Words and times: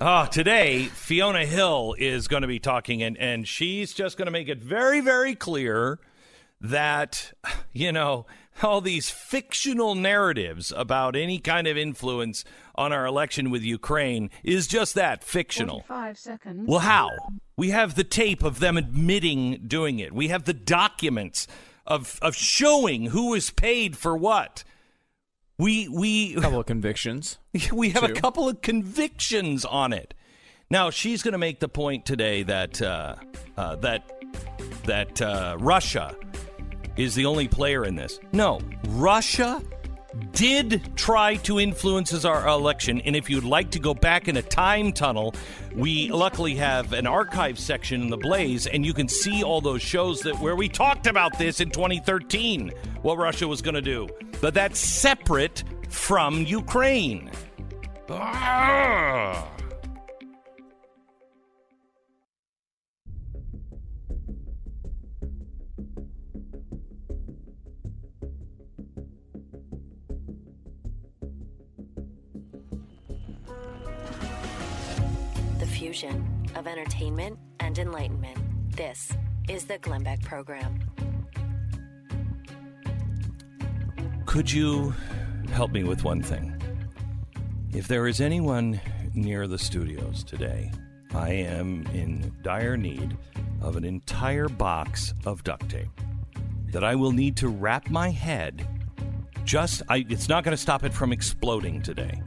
Oh, 0.00 0.26
today, 0.26 0.84
Fiona 0.84 1.44
Hill 1.44 1.96
is 1.98 2.28
going 2.28 2.42
to 2.42 2.46
be 2.46 2.60
talking, 2.60 3.02
and, 3.02 3.18
and 3.18 3.48
she's 3.48 3.92
just 3.92 4.16
going 4.16 4.26
to 4.26 4.32
make 4.32 4.48
it 4.48 4.58
very, 4.58 5.00
very 5.00 5.34
clear 5.34 5.98
that, 6.60 7.32
you 7.72 7.90
know, 7.90 8.24
all 8.62 8.80
these 8.80 9.10
fictional 9.10 9.96
narratives 9.96 10.72
about 10.76 11.16
any 11.16 11.40
kind 11.40 11.66
of 11.66 11.76
influence 11.76 12.44
on 12.76 12.92
our 12.92 13.06
election 13.06 13.50
with 13.50 13.62
Ukraine 13.62 14.30
is 14.44 14.68
just 14.68 14.94
that 14.94 15.24
fictional. 15.24 15.80
Five 15.88 16.16
seconds. 16.16 16.68
Well, 16.68 16.78
how? 16.78 17.10
We 17.56 17.70
have 17.70 17.96
the 17.96 18.04
tape 18.04 18.44
of 18.44 18.60
them 18.60 18.76
admitting 18.76 19.64
doing 19.66 19.98
it. 19.98 20.12
We 20.12 20.28
have 20.28 20.44
the 20.44 20.54
documents 20.54 21.48
of 21.86 22.20
of 22.22 22.36
showing 22.36 23.06
who 23.06 23.30
was 23.30 23.50
paid 23.50 23.96
for 23.96 24.16
what. 24.16 24.62
We 25.58 25.88
we 25.88 26.36
A 26.36 26.40
couple 26.40 26.60
of 26.60 26.66
convictions. 26.66 27.38
we 27.72 27.90
have 27.90 28.04
a 28.04 28.12
couple 28.12 28.48
of 28.48 28.62
convictions 28.62 29.64
on 29.64 29.92
it. 29.92 30.14
Now 30.70 30.90
she's 30.90 31.22
going 31.22 31.32
to 31.32 31.38
make 31.38 31.58
the 31.58 31.68
point 31.68 32.06
today 32.06 32.44
that 32.44 32.80
uh, 32.80 33.16
uh, 33.56 33.74
that 33.76 34.08
that 34.84 35.20
uh, 35.20 35.56
Russia 35.58 36.14
is 36.96 37.16
the 37.16 37.26
only 37.26 37.48
player 37.48 37.84
in 37.84 37.96
this. 37.96 38.20
No, 38.32 38.60
Russia 38.86 39.60
did 40.32 40.96
try 40.96 41.36
to 41.36 41.58
influence 41.58 42.24
our 42.24 42.46
election, 42.46 43.00
and 43.02 43.16
if 43.16 43.28
you'd 43.28 43.44
like 43.44 43.70
to 43.72 43.78
go 43.78 43.94
back 43.94 44.28
in 44.28 44.36
a 44.36 44.42
time 44.42 44.92
tunnel, 44.92 45.34
we 45.74 46.10
luckily 46.10 46.54
have 46.54 46.92
an 46.92 47.06
archive 47.06 47.58
section 47.58 48.02
in 48.02 48.08
the 48.08 48.16
Blaze, 48.16 48.66
and 48.66 48.84
you 48.84 48.94
can 48.94 49.08
see 49.08 49.42
all 49.42 49.60
those 49.60 49.82
shows 49.82 50.20
that 50.20 50.38
where 50.38 50.56
we 50.56 50.68
talked 50.68 51.06
about 51.06 51.38
this 51.38 51.60
in 51.60 51.70
2013, 51.70 52.72
what 53.02 53.18
Russia 53.18 53.48
was 53.48 53.62
going 53.62 53.74
to 53.74 53.82
do. 53.82 54.08
But 54.40 54.54
that's 54.54 54.78
separate 54.78 55.64
from 55.88 56.42
Ukraine. 56.42 57.30
Ah. 58.08 59.57
Fusion 75.78 76.44
of 76.56 76.66
entertainment 76.66 77.38
and 77.60 77.78
enlightenment. 77.78 78.36
This 78.76 79.12
is 79.48 79.64
the 79.64 79.78
Glenn 79.78 80.02
Beck 80.02 80.20
Program. 80.22 80.76
Could 84.26 84.50
you 84.50 84.92
help 85.52 85.70
me 85.70 85.84
with 85.84 86.02
one 86.02 86.20
thing? 86.20 86.60
If 87.72 87.86
there 87.86 88.08
is 88.08 88.20
anyone 88.20 88.80
near 89.14 89.46
the 89.46 89.56
studios 89.56 90.24
today, 90.24 90.72
I 91.14 91.30
am 91.30 91.86
in 91.94 92.32
dire 92.42 92.76
need 92.76 93.16
of 93.62 93.76
an 93.76 93.84
entire 93.84 94.48
box 94.48 95.14
of 95.26 95.44
duct 95.44 95.68
tape 95.68 96.00
that 96.72 96.82
I 96.82 96.96
will 96.96 97.12
need 97.12 97.36
to 97.36 97.46
wrap 97.46 97.88
my 97.88 98.10
head. 98.10 98.66
Just, 99.44 99.82
I, 99.88 100.04
it's 100.08 100.28
not 100.28 100.42
going 100.42 100.56
to 100.56 100.60
stop 100.60 100.82
it 100.82 100.92
from 100.92 101.12
exploding 101.12 101.82
today, 101.82 102.20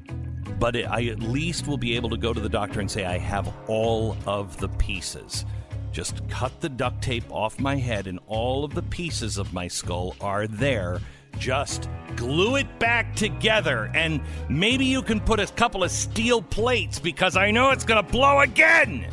but 0.61 0.75
it, 0.75 0.85
I 0.85 1.05
at 1.05 1.19
least 1.19 1.65
will 1.65 1.75
be 1.75 1.95
able 1.95 2.11
to 2.11 2.17
go 2.17 2.33
to 2.33 2.39
the 2.39 2.47
doctor 2.47 2.81
and 2.81 2.89
say 2.89 3.03
I 3.03 3.17
have 3.17 3.51
all 3.67 4.15
of 4.27 4.57
the 4.57 4.69
pieces. 4.69 5.43
Just 5.91 6.21
cut 6.29 6.61
the 6.61 6.69
duct 6.69 7.01
tape 7.01 7.23
off 7.31 7.59
my 7.59 7.75
head, 7.77 8.05
and 8.05 8.19
all 8.27 8.63
of 8.63 8.75
the 8.75 8.83
pieces 8.83 9.39
of 9.39 9.53
my 9.53 9.67
skull 9.67 10.15
are 10.21 10.45
there. 10.45 11.01
Just 11.39 11.89
glue 12.15 12.57
it 12.57 12.77
back 12.77 13.15
together, 13.15 13.89
and 13.95 14.21
maybe 14.49 14.85
you 14.85 15.01
can 15.01 15.19
put 15.19 15.39
a 15.39 15.47
couple 15.47 15.83
of 15.83 15.89
steel 15.89 16.43
plates 16.43 16.99
because 16.99 17.35
I 17.35 17.49
know 17.49 17.71
it's 17.71 17.83
going 17.83 18.05
to 18.05 18.11
blow 18.11 18.41
again. 18.41 19.07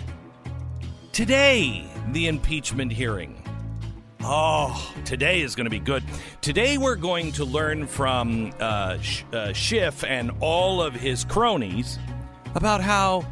Today, 1.12 1.90
the 2.12 2.28
impeachment 2.28 2.92
hearing. 2.92 3.42
Oh, 4.20 4.94
today 5.04 5.42
is 5.42 5.54
going 5.54 5.66
to 5.66 5.70
be 5.70 5.78
good. 5.78 6.02
Today, 6.40 6.76
we're 6.76 6.96
going 6.96 7.30
to 7.32 7.44
learn 7.44 7.86
from 7.86 8.52
uh, 8.58 8.98
uh, 9.32 9.52
Schiff 9.52 10.02
and 10.02 10.32
all 10.40 10.82
of 10.82 10.94
his 10.94 11.24
cronies 11.24 11.98
about 12.56 12.80
how 12.80 13.24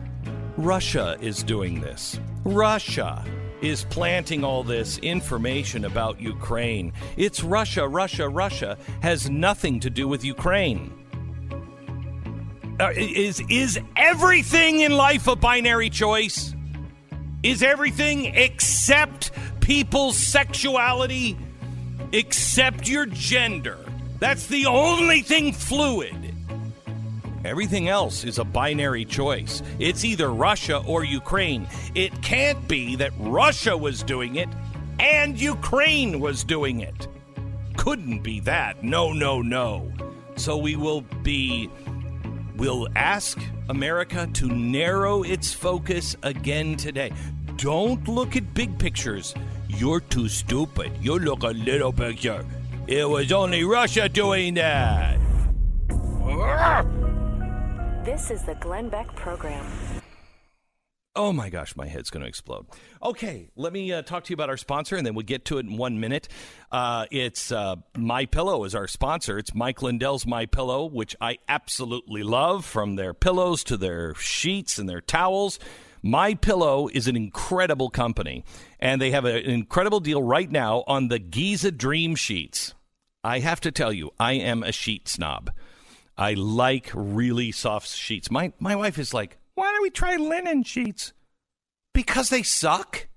Russia 0.57 1.17
is 1.21 1.43
doing 1.43 1.81
this. 1.81 2.21
Russia 2.45 3.25
is 3.63 3.85
planting 3.85 4.45
all 4.45 4.63
this 4.63 4.99
information 4.99 5.85
about 5.85 6.21
Ukraine. 6.21 6.93
It's 7.17 7.43
Russia, 7.43 7.89
Russia, 7.89 8.29
Russia 8.29 8.79
has 9.03 9.29
nothing 9.29 9.81
to 9.81 9.91
do 9.91 10.07
with 10.07 10.25
Ukraine. 10.25 10.93
Uh, 12.79 12.93
is 12.95 13.43
is 13.49 13.81
everything 13.97 14.81
in 14.81 14.93
life 14.93 15.27
a 15.27 15.35
binary 15.35 15.91
choice? 15.91 16.55
Is 17.43 17.63
everything 17.63 18.27
except 18.35 19.31
people's 19.67 20.17
sexuality, 20.17 21.37
except 22.13 22.89
your 22.89 23.05
gender? 23.05 23.77
That's 24.21 24.47
the 24.47 24.67
only 24.67 25.23
thing 25.23 25.53
fluid. 25.53 26.15
Everything 27.45 27.89
else 27.89 28.23
is 28.23 28.39
a 28.39 28.45
binary 28.45 29.05
choice. 29.05 29.65
It's 29.81 30.05
either 30.05 30.33
Russia 30.33 30.85
or 30.87 31.03
Ukraine. 31.03 31.67
It 31.97 32.23
can't 32.23 32.69
be 32.69 32.95
that 32.95 33.11
Russia 33.19 33.77
was 33.77 34.05
doing 34.05 34.37
it 34.37 34.49
and 35.01 35.37
Ukraine 35.37 36.21
was 36.21 36.45
doing 36.45 36.79
it. 36.79 37.09
Couldn't 37.77 38.23
be 38.23 38.39
that. 38.41 38.85
No, 38.85 39.13
no, 39.13 39.43
no. 39.43 39.93
So 40.37 40.57
we 40.57 40.77
will 40.77 41.01
be. 41.25 41.69
We'll 42.57 42.87
ask 42.95 43.37
America 43.69 44.29
to 44.33 44.47
narrow 44.47 45.25
its 45.25 45.53
focus 45.53 46.17
again 46.23 46.77
today. 46.77 47.11
Don't 47.57 48.07
look 48.07 48.37
at 48.37 48.55
big 48.55 48.79
pictures. 48.79 49.35
You're 49.69 50.01
too 50.01 50.29
stupid. 50.29 50.93
You 51.01 51.19
look 51.19 51.43
a 51.43 51.49
little 51.49 51.93
picture. 51.93 52.45
It 52.87 53.09
was 53.09 53.33
only 53.33 53.65
Russia 53.65 54.09
doing 54.09 54.55
that. 54.55 55.19
This 58.05 58.31
is 58.31 58.43
the 58.45 58.55
Glenn 58.61 58.89
Beck 58.89 59.15
Program. 59.17 59.67
Oh 61.17 61.33
my 61.33 61.49
gosh, 61.49 61.75
my 61.77 61.87
head's 61.87 62.11
going 62.11 62.21
to 62.21 62.29
explode. 62.29 62.67
Okay, 63.03 63.49
let 63.57 63.73
me 63.73 63.91
uh, 63.91 64.03
talk 64.03 64.25
to 64.25 64.31
you 64.31 64.35
about 64.35 64.51
our 64.51 64.59
sponsor, 64.59 64.97
and 64.97 65.07
then 65.07 65.15
we'll 65.15 65.25
get 65.25 65.47
to 65.47 65.57
it 65.57 65.65
in 65.65 65.79
one 65.79 65.99
minute. 65.99 66.29
Uh, 66.71 67.07
it's 67.11 67.51
uh, 67.51 67.77
My 67.97 68.27
Pillow 68.27 68.65
is 68.65 68.75
our 68.75 68.87
sponsor. 68.87 69.39
It's 69.39 69.55
Mike 69.55 69.81
Lindell's 69.81 70.27
My 70.27 70.45
Pillow, 70.45 70.85
which 70.85 71.17
I 71.19 71.39
absolutely 71.49 72.23
love, 72.23 72.67
from 72.67 72.97
their 72.97 73.15
pillows 73.15 73.65
to 73.65 73.79
their 73.79 74.15
sheets 74.17 74.79
and 74.79 74.87
their 74.87 75.01
towels. 75.01 75.59
My 76.03 76.35
Pillow 76.35 76.89
is 76.89 77.09
an 77.09 77.17
incredible 77.17 77.91
company, 77.91 78.45
and 78.79 79.01
they 79.01 79.11
have 79.11 79.25
an 79.25 79.37
incredible 79.39 80.01
deal 80.01 80.23
right 80.23 80.51
now 80.51 80.85
on 80.87 81.09
the 81.09 81.19
Giza 81.19 81.73
Dream 81.73 82.15
Sheets. 82.15 82.75
I 83.25 83.41
have 83.41 83.61
to 83.63 83.73
tell 83.73 83.93
you, 83.93 84.13
I 84.21 84.33
am 84.35 84.63
a 84.63 84.73
sheet 84.73 85.09
snob. 85.09 85.51
I 86.17 86.35
like 86.35 86.91
really 86.95 87.53
soft 87.53 87.89
sheets. 87.89 88.31
My 88.31 88.53
my 88.59 88.77
wife 88.77 88.99
is 88.99 89.13
like, 89.13 89.39
"Why 89.55 89.71
don't 89.71 89.83
we 89.83 89.91
try 89.91 90.17
linen 90.17 90.63
sheets?" 90.63 91.13
Because 91.93 92.29
they 92.29 92.43
suck? 92.43 93.09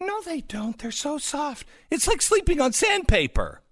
No, 0.00 0.20
they 0.22 0.42
don't. 0.42 0.78
They're 0.78 0.90
so 0.90 1.18
soft. 1.18 1.66
It's 1.90 2.06
like 2.06 2.20
sleeping 2.20 2.60
on 2.60 2.72
sandpaper. 2.72 3.62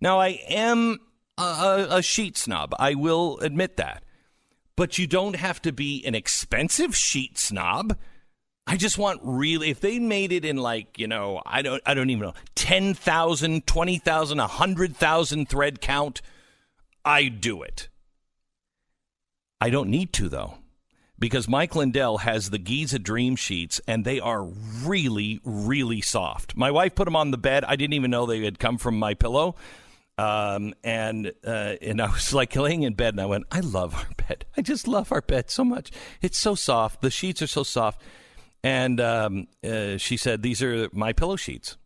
Now, 0.00 0.20
I 0.20 0.40
am 0.48 1.00
a, 1.36 1.42
a, 1.42 1.86
a 1.98 2.02
sheet 2.02 2.36
snob. 2.36 2.74
I 2.78 2.94
will 2.94 3.38
admit 3.40 3.76
that. 3.78 4.03
But 4.76 4.98
you 4.98 5.06
don't 5.06 5.36
have 5.36 5.62
to 5.62 5.72
be 5.72 6.04
an 6.04 6.14
expensive 6.14 6.96
sheet 6.96 7.38
snob. 7.38 7.96
I 8.66 8.76
just 8.76 8.98
want 8.98 9.20
really 9.22 9.70
if 9.70 9.80
they 9.80 9.98
made 9.98 10.32
it 10.32 10.44
in 10.44 10.56
like, 10.56 10.98
you 10.98 11.06
know, 11.06 11.42
I 11.44 11.62
don't 11.62 11.82
I 11.84 11.94
don't 11.94 12.10
even 12.10 12.26
know, 12.26 12.34
10,000, 12.54 13.66
20,000, 13.66 14.38
100,000 14.38 15.48
thread 15.48 15.80
count, 15.80 16.22
I'd 17.04 17.40
do 17.40 17.62
it. 17.62 17.88
I 19.60 19.70
don't 19.70 19.90
need 19.90 20.12
to 20.14 20.28
though. 20.28 20.54
Because 21.16 21.48
Mike 21.48 21.76
Lindell 21.76 22.18
has 22.18 22.50
the 22.50 22.58
Giza 22.58 22.98
Dream 22.98 23.36
Sheets, 23.36 23.80
and 23.86 24.04
they 24.04 24.18
are 24.18 24.42
really, 24.42 25.40
really 25.44 26.00
soft. 26.00 26.56
My 26.56 26.72
wife 26.72 26.96
put 26.96 27.04
them 27.04 27.14
on 27.14 27.30
the 27.30 27.38
bed. 27.38 27.64
I 27.64 27.76
didn't 27.76 27.94
even 27.94 28.10
know 28.10 28.26
they 28.26 28.42
had 28.44 28.58
come 28.58 28.78
from 28.78 28.98
my 28.98 29.14
pillow. 29.14 29.54
Um, 30.16 30.74
and 30.84 31.32
uh, 31.44 31.74
and 31.82 32.00
I 32.00 32.10
was 32.10 32.32
like 32.32 32.54
laying 32.54 32.82
in 32.82 32.94
bed, 32.94 33.14
and 33.14 33.20
I 33.20 33.26
went, 33.26 33.46
I 33.50 33.60
love 33.60 33.94
our 33.94 34.08
bed. 34.28 34.44
I 34.56 34.62
just 34.62 34.86
love 34.86 35.10
our 35.10 35.20
bed 35.22 35.50
so 35.50 35.64
much. 35.64 35.90
It's 36.22 36.38
so 36.38 36.54
soft. 36.54 37.02
The 37.02 37.10
sheets 37.10 37.42
are 37.42 37.48
so 37.48 37.62
soft. 37.62 38.00
And 38.62 39.00
um, 39.00 39.48
uh, 39.62 39.98
she 39.98 40.16
said, 40.16 40.42
"These 40.42 40.62
are 40.62 40.88
my 40.92 41.12
pillow 41.12 41.36
sheets." 41.36 41.76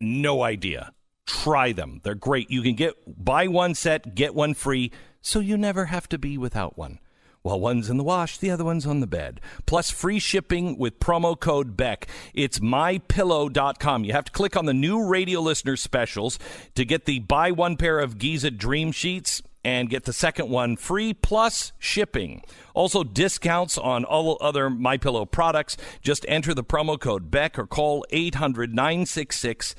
No 0.00 0.42
idea. 0.42 0.92
Try 1.26 1.72
them. 1.72 2.00
They're 2.04 2.14
great. 2.14 2.50
You 2.50 2.62
can 2.62 2.74
get 2.74 2.94
buy 3.06 3.48
one 3.48 3.74
set, 3.74 4.14
get 4.14 4.34
one 4.34 4.54
free, 4.54 4.92
so 5.20 5.40
you 5.40 5.56
never 5.56 5.86
have 5.86 6.08
to 6.10 6.18
be 6.18 6.38
without 6.38 6.78
one. 6.78 7.00
While 7.44 7.60
one's 7.60 7.90
in 7.90 7.98
the 7.98 8.04
wash, 8.04 8.38
the 8.38 8.50
other 8.50 8.64
one's 8.64 8.86
on 8.86 9.00
the 9.00 9.06
bed. 9.06 9.38
Plus 9.66 9.90
free 9.90 10.18
shipping 10.18 10.78
with 10.78 10.98
promo 10.98 11.38
code 11.38 11.76
Beck. 11.76 12.06
It's 12.32 12.58
mypillow.com. 12.58 14.04
You 14.04 14.14
have 14.14 14.24
to 14.24 14.32
click 14.32 14.56
on 14.56 14.64
the 14.64 14.72
new 14.72 15.04
radio 15.06 15.42
listener 15.42 15.76
specials 15.76 16.38
to 16.74 16.86
get 16.86 17.04
the 17.04 17.18
buy 17.18 17.50
one 17.50 17.76
pair 17.76 17.98
of 18.00 18.16
Giza 18.16 18.50
Dream 18.50 18.92
Sheets 18.92 19.42
and 19.62 19.90
get 19.90 20.04
the 20.04 20.12
second 20.14 20.48
one 20.48 20.78
free 20.78 21.12
plus 21.12 21.74
shipping. 21.78 22.42
Also, 22.72 23.04
discounts 23.04 23.76
on 23.76 24.06
all 24.06 24.38
other 24.40 24.70
My 24.70 24.96
Pillow 24.96 25.26
products. 25.26 25.76
Just 26.00 26.24
enter 26.26 26.54
the 26.54 26.64
promo 26.64 26.98
code 26.98 27.30
Beck 27.30 27.58
or 27.58 27.66
call 27.66 28.06
800 28.08 28.74
966 28.74 29.74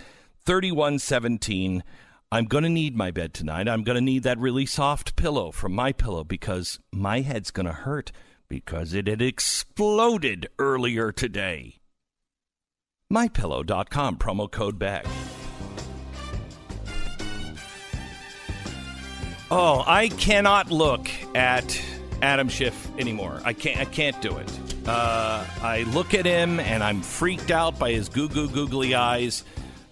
3117. 0.45 1.83
I'm 2.31 2.45
going 2.45 2.63
to 2.63 2.69
need 2.69 2.95
my 2.95 3.11
bed 3.11 3.33
tonight. 3.33 3.69
I'm 3.69 3.83
going 3.83 3.95
to 3.95 4.01
need 4.01 4.23
that 4.23 4.39
really 4.39 4.65
soft 4.65 5.15
pillow 5.15 5.51
from 5.51 5.73
My 5.73 5.91
Pillow 5.91 6.23
because 6.23 6.79
my 6.91 7.21
head's 7.21 7.51
going 7.51 7.67
to 7.67 7.71
hurt 7.71 8.11
because 8.47 8.93
it 8.93 9.07
had 9.07 9.21
exploded 9.21 10.47
earlier 10.57 11.11
today. 11.11 11.79
MyPillow.com, 13.13 14.17
promo 14.17 14.49
code 14.49 14.79
Beck. 14.79 15.05
Oh, 19.51 19.83
I 19.85 20.07
cannot 20.09 20.71
look 20.71 21.07
at 21.35 21.79
Adam 22.23 22.49
Schiff 22.49 22.89
anymore. 22.97 23.39
I 23.45 23.53
can't. 23.53 23.79
I 23.79 23.85
can't 23.85 24.19
do 24.23 24.35
it. 24.37 24.51
Uh, 24.87 25.45
I 25.61 25.83
look 25.83 26.15
at 26.15 26.25
him 26.25 26.59
and 26.59 26.83
I'm 26.83 27.01
freaked 27.01 27.51
out 27.51 27.77
by 27.77 27.91
his 27.91 28.09
goo 28.09 28.27
goo 28.27 28.49
googly 28.49 28.95
eyes. 28.95 29.43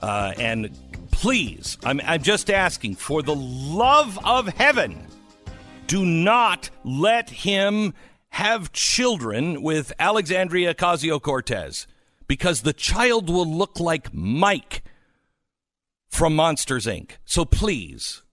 Uh, 0.02 0.34
and 0.38 0.76
please, 1.14 1.78
I'm, 1.86 2.02
I'm 2.04 2.22
just 2.22 2.50
asking 2.50 2.96
for 2.96 3.22
the 3.22 3.36
love 3.36 4.20
of 4.26 4.48
heaven, 4.50 5.08
do 5.88 6.04
not 6.06 6.70
let 6.84 7.30
him 7.30 7.94
have 8.30 8.72
children 8.74 9.62
with 9.62 9.94
Alexandria 10.00 10.74
Ocasio 10.74 11.22
Cortez 11.22 11.88
because 12.28 12.62
the 12.62 12.74
child 12.74 13.30
will 13.30 13.46
look 13.46 13.80
like 13.80 14.14
Mike 14.14 14.84
from 16.10 16.36
Monsters 16.36 16.88
Inc. 16.88 17.12
So 17.26 17.46
please 17.46 18.24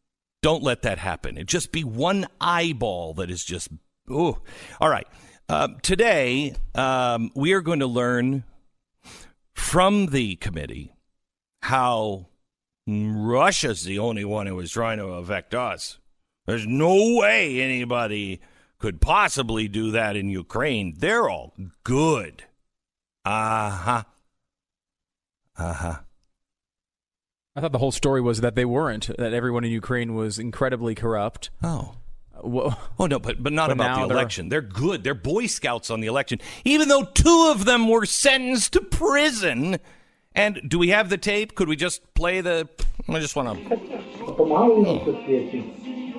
don't 0.42 0.62
let 0.62 0.82
that 0.82 0.98
happen. 0.98 1.36
It 1.36 1.46
just 1.46 1.72
be 1.72 1.84
one 1.84 2.26
eyeball 2.40 3.14
that 3.14 3.30
is 3.30 3.44
just. 3.44 3.68
Ooh. 4.10 4.38
All 4.80 4.88
right. 4.88 5.06
Uh, 5.48 5.68
today, 5.82 6.54
um, 6.74 7.30
we 7.34 7.52
are 7.52 7.60
going 7.60 7.80
to 7.80 7.86
learn 7.86 8.44
from 9.52 10.06
the 10.06 10.36
committee 10.36 10.94
how 11.62 12.29
Russia's 12.86 13.84
the 13.84 13.98
only 13.98 14.24
one 14.24 14.46
who 14.46 14.58
is 14.60 14.70
trying 14.72 14.98
to 14.98 15.06
affect 15.06 15.54
us. 15.54 15.98
There's 16.46 16.66
no 16.66 17.16
way 17.18 17.60
anybody 17.60 18.40
could 18.78 19.00
possibly 19.00 19.68
do 19.68 19.90
that 19.92 20.16
in 20.16 20.28
Ukraine. 20.28 20.94
They're 20.98 21.28
all 21.28 21.54
good. 21.84 22.44
Uh 23.24 23.70
huh. 23.70 24.02
Uh 25.56 25.72
huh. 25.74 25.94
I 27.54 27.60
thought 27.60 27.72
the 27.72 27.78
whole 27.78 27.92
story 27.92 28.20
was 28.20 28.40
that 28.40 28.54
they 28.54 28.64
weren't. 28.64 29.10
That 29.18 29.34
everyone 29.34 29.64
in 29.64 29.70
Ukraine 29.70 30.14
was 30.14 30.38
incredibly 30.38 30.94
corrupt. 30.94 31.50
Oh. 31.62 31.94
Whoa. 32.42 32.74
Oh 32.98 33.06
no, 33.06 33.18
but 33.18 33.42
but 33.42 33.52
not 33.52 33.68
But 33.68 33.74
about 33.74 34.00
the 34.00 34.06
they're- 34.08 34.16
election. 34.16 34.48
They're 34.48 34.62
good. 34.62 35.04
They're 35.04 35.14
Boy 35.14 35.46
Scouts 35.46 35.90
on 35.90 36.00
the 36.00 36.06
election, 36.06 36.40
even 36.64 36.88
though 36.88 37.04
two 37.04 37.50
of 37.54 37.66
them 37.66 37.86
were 37.88 38.06
sentenced 38.06 38.72
to 38.72 38.80
prison. 38.80 39.78
And 40.34 40.60
do 40.68 40.78
we 40.78 40.90
have 40.90 41.08
the 41.10 41.18
tape? 41.18 41.54
Could 41.56 41.68
we 41.68 41.76
just 41.76 42.14
play 42.14 42.40
the? 42.40 42.68
I 43.08 43.18
just 43.18 43.34
want 43.34 43.68
to. 43.68 43.80
Oh. 44.28 45.02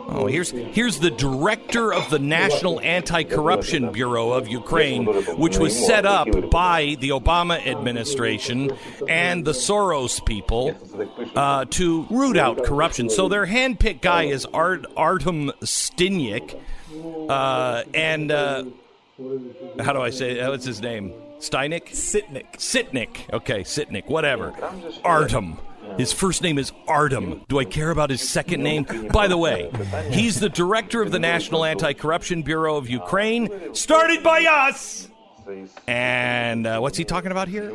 oh, 0.10 0.28
here's 0.28 0.52
here's 0.52 1.00
the 1.00 1.12
director 1.12 1.94
of 1.94 2.10
the 2.10 2.20
National 2.20 2.82
Anti-Corruption 2.82 3.94
Bureau 3.94 4.32
of 4.32 4.50
Ukraine, 4.50 5.06
which 5.38 5.58
was 5.58 5.74
set 5.88 6.06
up 6.06 6.28
by 6.50 6.98
the 7.00 7.10
Obama 7.10 7.66
administration 7.66 8.72
and 9.08 9.46
the 9.46 9.54
Soros 9.54 10.24
people 10.26 10.76
uh, 11.36 11.64
to 11.70 12.06
root 12.10 12.36
out 12.36 12.66
corruption. 12.66 13.10
So 13.10 13.30
their 13.30 13.46
handpicked 13.46 14.02
guy 14.02 14.24
is 14.24 14.46
Art, 14.46 14.86
Artem 14.98 15.52
Stinyik, 15.62 16.60
uh, 17.30 17.84
and 17.94 18.30
uh, 18.30 18.66
how 19.80 19.94
do 19.94 20.02
I 20.02 20.10
say? 20.10 20.42
Uh, 20.42 20.52
what's 20.52 20.66
his 20.66 20.82
name? 20.82 21.14
Steinik? 21.42 21.90
Sitnik. 21.90 22.54
Sitnik. 22.58 23.34
Okay, 23.34 23.62
Sitnik, 23.62 24.08
whatever. 24.08 24.54
Artem. 25.04 25.58
His 25.98 26.14
first 26.14 26.42
name 26.42 26.58
is 26.58 26.72
Artem. 26.88 27.44
Do 27.50 27.60
I 27.60 27.66
care 27.66 27.90
about 27.90 28.10
his 28.10 28.28
second 28.28 28.64
name? 28.64 28.86
By 29.12 29.28
the 29.28 29.38
way, 29.38 29.72
he's 30.12 30.40
the 30.40 30.50
director 30.50 31.02
of 31.02 31.12
the 31.12 31.20
National 31.20 31.66
Anti 31.66 31.94
Corruption 31.94 32.44
Bureau 32.44 32.78
of 32.78 32.90
Ukraine, 32.90 33.74
started 33.74 34.24
by 34.24 34.46
us. 34.46 35.10
And 35.88 36.68
uh, 36.68 36.80
what's 36.80 36.98
he 36.98 37.06
talking 37.06 37.32
about 37.32 37.48
here? 37.48 37.72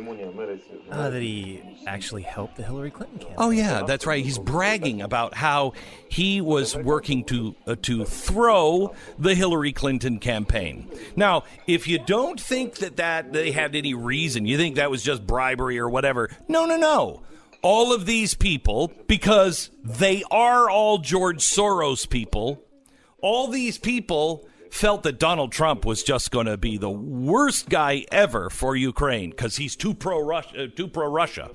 Uh, 0.89 1.09
that 1.09 1.21
he 1.21 1.61
actually 1.85 2.23
helped 2.23 2.55
the 2.57 2.63
Hillary 2.63 2.91
Clinton 2.91 3.19
campaign. 3.19 3.35
Oh 3.37 3.49
yeah, 3.49 3.83
that's 3.83 4.05
right. 4.05 4.23
He's 4.23 4.39
bragging 4.39 5.01
about 5.01 5.33
how 5.33 5.73
he 6.09 6.41
was 6.41 6.75
working 6.75 7.23
to 7.25 7.55
uh, 7.65 7.75
to 7.83 8.05
throw 8.05 8.93
the 9.17 9.35
Hillary 9.35 9.73
Clinton 9.73 10.19
campaign. 10.19 10.89
Now, 11.15 11.43
if 11.65 11.87
you 11.87 11.99
don't 11.99 12.39
think 12.39 12.75
that 12.77 12.97
that 12.97 13.33
they 13.33 13.51
had 13.51 13.75
any 13.75 13.93
reason, 13.93 14.45
you 14.45 14.57
think 14.57 14.75
that 14.75 14.91
was 14.91 15.03
just 15.03 15.25
bribery 15.25 15.79
or 15.79 15.89
whatever. 15.89 16.29
No, 16.47 16.65
no, 16.65 16.77
no. 16.77 17.21
All 17.61 17.93
of 17.93 18.05
these 18.05 18.33
people 18.33 18.91
because 19.07 19.69
they 19.83 20.23
are 20.29 20.69
all 20.69 20.99
George 20.99 21.39
Soros 21.39 22.07
people. 22.07 22.63
All 23.19 23.47
these 23.47 23.77
people 23.79 24.47
felt 24.71 25.03
that 25.03 25.19
Donald 25.19 25.51
Trump 25.51 25.85
was 25.85 26.03
just 26.03 26.31
going 26.31 26.45
to 26.45 26.57
be 26.57 26.77
the 26.77 26.89
worst 26.89 27.69
guy 27.69 28.05
ever 28.11 28.49
for 28.49 28.75
Ukraine 28.75 29.31
because 29.31 29.57
he's 29.57 29.75
too 29.75 29.93
pro 29.93 30.19
Russia, 30.19 30.63
uh, 30.63 30.67
too 30.75 30.87
pro 30.87 31.07
Russia. 31.07 31.51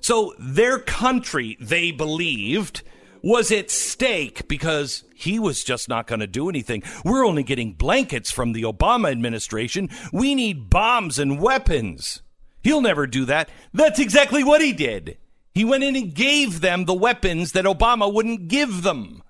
So 0.00 0.34
their 0.38 0.78
country, 0.78 1.56
they 1.60 1.90
believed, 1.90 2.82
was 3.22 3.50
at 3.50 3.70
stake 3.70 4.46
because 4.46 5.04
he 5.14 5.38
was 5.38 5.64
just 5.64 5.88
not 5.88 6.06
going 6.06 6.20
to 6.20 6.26
do 6.26 6.48
anything. 6.48 6.82
We're 7.04 7.26
only 7.26 7.42
getting 7.42 7.72
blankets 7.72 8.30
from 8.30 8.52
the 8.52 8.62
Obama 8.62 9.10
administration. 9.10 9.88
We 10.12 10.34
need 10.34 10.70
bombs 10.70 11.18
and 11.18 11.40
weapons. 11.40 12.22
He'll 12.62 12.80
never 12.80 13.06
do 13.06 13.24
that. 13.24 13.48
That's 13.72 13.98
exactly 13.98 14.44
what 14.44 14.60
he 14.60 14.72
did. 14.72 15.18
He 15.54 15.64
went 15.64 15.84
in 15.84 15.96
and 15.96 16.14
gave 16.14 16.60
them 16.60 16.84
the 16.84 16.94
weapons 16.94 17.52
that 17.52 17.64
Obama 17.64 18.12
wouldn't 18.12 18.48
give 18.48 18.82
them. 18.82 19.22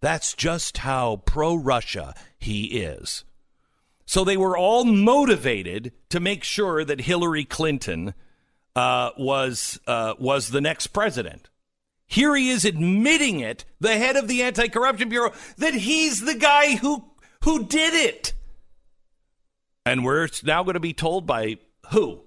That's 0.00 0.34
just 0.34 0.78
how 0.78 1.16
pro 1.26 1.54
Russia 1.54 2.14
he 2.38 2.64
is. 2.80 3.24
So 4.06 4.24
they 4.24 4.36
were 4.36 4.56
all 4.56 4.84
motivated 4.84 5.92
to 6.08 6.20
make 6.20 6.42
sure 6.42 6.84
that 6.84 7.02
Hillary 7.02 7.44
Clinton 7.44 8.14
uh, 8.74 9.10
was 9.16 9.78
uh, 9.86 10.14
was 10.18 10.50
the 10.50 10.60
next 10.60 10.88
president. 10.88 11.48
Here 12.06 12.34
he 12.34 12.48
is 12.50 12.64
admitting 12.64 13.38
it, 13.38 13.64
the 13.78 13.96
head 13.96 14.16
of 14.16 14.26
the 14.26 14.42
anti-corruption 14.42 15.08
bureau, 15.08 15.32
that 15.58 15.74
he's 15.74 16.20
the 16.20 16.34
guy 16.34 16.76
who 16.76 17.04
who 17.44 17.66
did 17.66 17.94
it. 17.94 18.32
And 19.86 20.04
we're 20.04 20.28
now 20.44 20.62
going 20.62 20.74
to 20.74 20.80
be 20.80 20.92
told 20.92 21.26
by 21.26 21.58
who? 21.90 22.22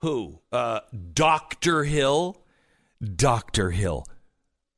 Who? 0.00 0.40
Uh, 0.50 0.80
Dr. 1.12 1.84
Hill? 1.84 2.42
Dr. 3.02 3.70
Hill. 3.70 4.06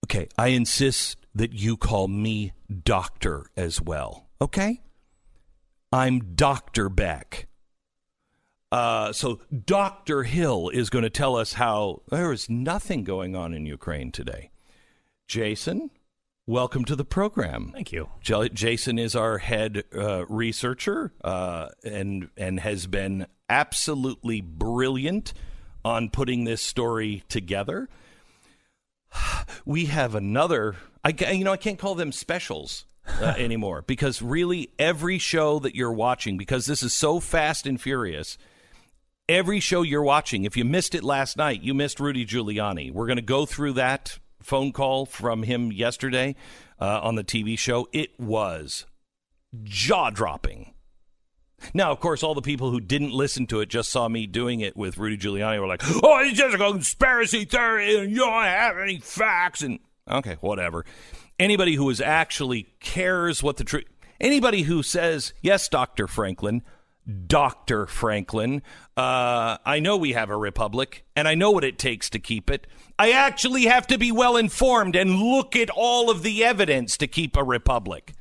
Okay, 0.04 0.28
I 0.36 0.48
insist 0.48 1.25
that 1.36 1.52
you 1.52 1.76
call 1.76 2.08
me 2.08 2.52
doctor 2.84 3.46
as 3.56 3.80
well. 3.80 4.26
Okay? 4.40 4.80
I'm 5.92 6.34
Dr. 6.34 6.88
Beck. 6.88 7.46
Uh, 8.72 9.12
so 9.12 9.40
Dr. 9.64 10.24
Hill 10.24 10.70
is 10.70 10.90
going 10.90 11.04
to 11.04 11.10
tell 11.10 11.36
us 11.36 11.52
how 11.54 12.02
there 12.08 12.32
is 12.32 12.48
nothing 12.50 13.04
going 13.04 13.36
on 13.36 13.52
in 13.52 13.66
Ukraine 13.66 14.10
today. 14.10 14.50
Jason, 15.28 15.90
welcome 16.46 16.84
to 16.86 16.96
the 16.96 17.04
program. 17.04 17.70
Thank 17.72 17.92
you. 17.92 18.08
J- 18.20 18.48
Jason 18.48 18.98
is 18.98 19.14
our 19.14 19.38
head 19.38 19.84
uh, 19.94 20.24
researcher 20.26 21.12
uh, 21.22 21.68
and 21.84 22.30
and 22.36 22.60
has 22.60 22.86
been 22.86 23.26
absolutely 23.48 24.40
brilliant 24.40 25.34
on 25.84 26.08
putting 26.08 26.44
this 26.44 26.62
story 26.62 27.24
together. 27.28 27.88
We 29.64 29.86
have 29.86 30.14
another. 30.14 30.76
I 31.06 31.32
you 31.32 31.44
know 31.44 31.52
I 31.52 31.56
can't 31.56 31.78
call 31.78 31.94
them 31.94 32.10
specials 32.10 32.84
uh, 33.20 33.34
anymore 33.38 33.84
because 33.86 34.20
really 34.20 34.70
every 34.76 35.18
show 35.18 35.60
that 35.60 35.76
you're 35.76 35.92
watching 35.92 36.36
because 36.36 36.66
this 36.66 36.82
is 36.82 36.92
so 36.92 37.20
fast 37.20 37.66
and 37.66 37.80
furious. 37.80 38.36
Every 39.28 39.58
show 39.58 39.82
you're 39.82 40.02
watching, 40.02 40.44
if 40.44 40.56
you 40.56 40.64
missed 40.64 40.94
it 40.94 41.02
last 41.02 41.36
night, 41.36 41.60
you 41.62 41.74
missed 41.74 41.98
Rudy 41.98 42.24
Giuliani. 42.24 42.92
We're 42.92 43.06
going 43.06 43.16
to 43.16 43.22
go 43.22 43.44
through 43.44 43.72
that 43.72 44.18
phone 44.40 44.72
call 44.72 45.04
from 45.04 45.42
him 45.42 45.72
yesterday 45.72 46.36
uh, 46.80 47.00
on 47.02 47.16
the 47.16 47.24
TV 47.24 47.58
show. 47.58 47.88
It 47.92 48.18
was 48.20 48.86
jaw 49.64 50.10
dropping. 50.10 50.74
Now, 51.74 51.90
of 51.90 52.00
course, 52.00 52.22
all 52.22 52.34
the 52.34 52.42
people 52.42 52.70
who 52.70 52.80
didn't 52.80 53.12
listen 53.12 53.46
to 53.48 53.60
it 53.60 53.68
just 53.68 53.90
saw 53.90 54.08
me 54.08 54.26
doing 54.26 54.60
it 54.60 54.76
with 54.76 54.98
Rudy 54.98 55.16
Giuliani 55.16 55.60
were 55.60 55.66
like, 55.66 55.82
"Oh, 55.84 56.20
it's 56.20 56.38
just 56.38 56.54
a 56.54 56.58
conspiracy 56.58 57.44
theory, 57.44 57.96
and 57.96 58.10
you 58.10 58.18
don't 58.18 58.44
have 58.44 58.78
any 58.78 58.98
facts." 58.98 59.62
And 59.62 59.80
okay, 60.10 60.36
whatever. 60.40 60.84
Anybody 61.38 61.74
who 61.74 61.88
is 61.90 62.00
actually 62.00 62.74
cares 62.80 63.42
what 63.42 63.56
the 63.56 63.64
truth, 63.64 63.84
anybody 64.20 64.62
who 64.62 64.82
says, 64.82 65.32
"Yes, 65.42 65.68
Doctor 65.68 66.06
Franklin," 66.06 66.62
Dr. 67.26 67.86
Franklin. 67.86 68.62
Uh, 68.96 69.58
I 69.64 69.80
know 69.80 69.96
we 69.96 70.12
have 70.12 70.30
a 70.30 70.36
republic, 70.36 71.04
and 71.14 71.28
I 71.28 71.34
know 71.34 71.50
what 71.50 71.64
it 71.64 71.78
takes 71.78 72.10
to 72.10 72.18
keep 72.18 72.50
it. 72.50 72.66
I 72.98 73.12
actually 73.12 73.64
have 73.66 73.86
to 73.88 73.98
be 73.98 74.10
well 74.10 74.36
informed 74.36 74.96
and 74.96 75.18
look 75.18 75.54
at 75.54 75.70
all 75.70 76.10
of 76.10 76.22
the 76.22 76.44
evidence 76.44 76.96
to 76.98 77.06
keep 77.06 77.36
a 77.36 77.44
republic. 77.44 78.14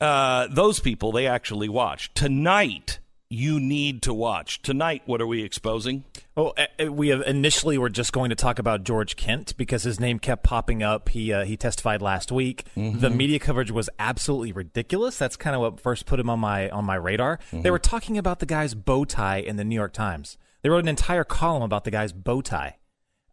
Uh, 0.00 0.46
those 0.50 0.80
people, 0.80 1.12
they 1.12 1.26
actually 1.26 1.68
watch. 1.68 2.12
Tonight, 2.14 2.98
you 3.30 3.60
need 3.60 4.00
to 4.02 4.14
watch. 4.14 4.62
Tonight, 4.62 5.02
what 5.04 5.20
are 5.20 5.26
we 5.26 5.42
exposing? 5.42 6.04
Well, 6.34 6.54
uh, 6.56 6.90
we 6.90 7.08
have 7.08 7.20
initially 7.22 7.76
were 7.76 7.90
just 7.90 8.12
going 8.12 8.30
to 8.30 8.36
talk 8.36 8.58
about 8.58 8.84
George 8.84 9.16
Kent 9.16 9.56
because 9.56 9.82
his 9.82 10.00
name 10.00 10.18
kept 10.18 10.42
popping 10.42 10.82
up. 10.82 11.10
He 11.10 11.32
uh, 11.32 11.44
he 11.44 11.56
testified 11.56 12.00
last 12.00 12.32
week. 12.32 12.64
Mm-hmm. 12.76 13.00
The 13.00 13.10
media 13.10 13.38
coverage 13.38 13.70
was 13.70 13.90
absolutely 13.98 14.52
ridiculous. 14.52 15.18
That's 15.18 15.36
kind 15.36 15.54
of 15.54 15.60
what 15.60 15.80
first 15.80 16.06
put 16.06 16.18
him 16.18 16.30
on 16.30 16.40
my 16.40 16.70
on 16.70 16.84
my 16.84 16.94
radar. 16.94 17.38
Mm-hmm. 17.38 17.62
They 17.62 17.70
were 17.70 17.78
talking 17.78 18.16
about 18.16 18.38
the 18.38 18.46
guy's 18.46 18.74
bow 18.74 19.04
tie 19.04 19.38
in 19.38 19.56
the 19.56 19.64
New 19.64 19.74
York 19.74 19.92
Times. 19.92 20.38
They 20.62 20.70
wrote 20.70 20.84
an 20.84 20.88
entire 20.88 21.24
column 21.24 21.62
about 21.62 21.84
the 21.84 21.90
guy's 21.90 22.12
bow 22.12 22.40
tie. 22.40 22.78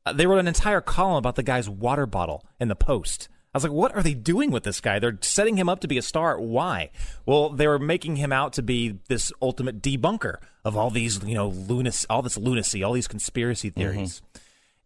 Uh, 0.06 0.14
they 0.14 0.28
wrote 0.28 0.40
an 0.40 0.48
entire 0.48 0.82
column 0.82 1.18
about 1.18 1.36
the 1.36 1.44
guy's 1.44 1.70
water 1.70 2.06
bottle 2.06 2.46
in 2.60 2.68
the 2.68 2.76
Post. 2.76 3.30
I 3.56 3.58
was 3.58 3.64
like, 3.64 3.72
what 3.72 3.96
are 3.96 4.04
they 4.04 4.14
doing 4.14 4.52
with 4.52 4.64
this 4.64 4.82
guy? 4.82 5.00
They're 5.00 5.18
setting 5.22 5.56
him 5.56 5.70
up 5.70 5.80
to 5.80 5.88
be 5.88 5.98
a 5.98 6.02
star. 6.02 6.38
Why? 6.38 6.90
Well, 7.26 7.52
they 7.52 7.70
were 7.70 7.80
making 7.80 8.18
him 8.18 8.34
out 8.34 8.52
to 8.54 8.62
be 8.62 9.00
this 9.08 9.32
ultimate 9.42 9.82
debunker 9.82 10.40
of 10.66 10.76
all 10.76 10.90
these, 10.90 11.24
you 11.24 11.36
know, 11.36 11.48
lunacy, 11.48 12.06
all 12.10 12.22
this 12.22 12.38
lunacy, 12.38 12.84
all 12.84 12.92
these 12.92 13.08
conspiracy 13.08 13.72
mm-hmm. 13.72 13.80
theories. 13.80 14.22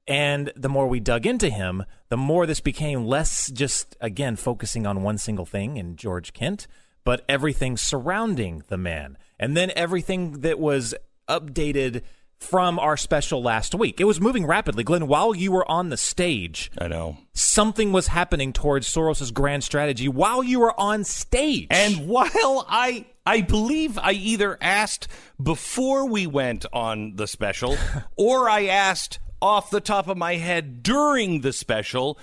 And 0.07 0.53
the 0.55 0.69
more 0.69 0.87
we 0.87 0.99
dug 0.99 1.25
into 1.25 1.49
him, 1.49 1.83
the 2.09 2.17
more 2.17 2.45
this 2.45 2.59
became 2.59 3.07
less 3.07 3.49
just, 3.49 3.97
again, 4.01 4.35
focusing 4.35 4.85
on 4.85 5.01
one 5.01 5.17
single 5.17 5.47
thing 5.47 5.77
in 5.77 5.95
George 5.95 6.31
Kent, 6.33 6.67
but 7.03 7.25
everything 7.27 7.75
surrounding 7.75 8.61
the 8.67 8.77
man. 8.77 9.17
And 9.39 9.57
then 9.57 9.71
everything 9.75 10.41
that 10.41 10.59
was 10.59 10.93
updated 11.27 12.03
from 12.39 12.79
our 12.79 12.95
special 12.97 13.41
last 13.43 13.75
week. 13.75 13.99
It 13.99 14.05
was 14.05 14.21
moving 14.21 14.45
rapidly. 14.45 14.83
Glenn, 14.83 15.07
while 15.07 15.35
you 15.35 15.51
were 15.51 15.69
on 15.69 15.89
the 15.89 15.97
stage, 15.97 16.71
I 16.77 16.87
know. 16.87 17.17
something 17.33 17.91
was 17.91 18.07
happening 18.07 18.53
towards 18.53 18.87
Soros's 18.87 19.31
grand 19.31 19.63
strategy 19.63 20.07
while 20.07 20.41
you 20.41 20.59
were 20.61 20.79
on 20.79 21.03
stage. 21.03 21.67
And 21.69 22.07
while 22.07 22.65
I 22.69 23.05
I 23.25 23.41
believe 23.41 23.97
I 23.99 24.13
either 24.13 24.57
asked 24.61 25.07
before 25.41 26.07
we 26.07 26.25
went 26.25 26.65
on 26.73 27.15
the 27.17 27.27
special 27.27 27.77
or 28.15 28.49
I 28.49 28.65
asked 28.65 29.19
off 29.41 29.69
the 29.69 29.81
top 29.81 30.07
of 30.07 30.17
my 30.17 30.35
head 30.35 30.81
during 30.81 31.41
the 31.41 31.53
special, 31.53 32.17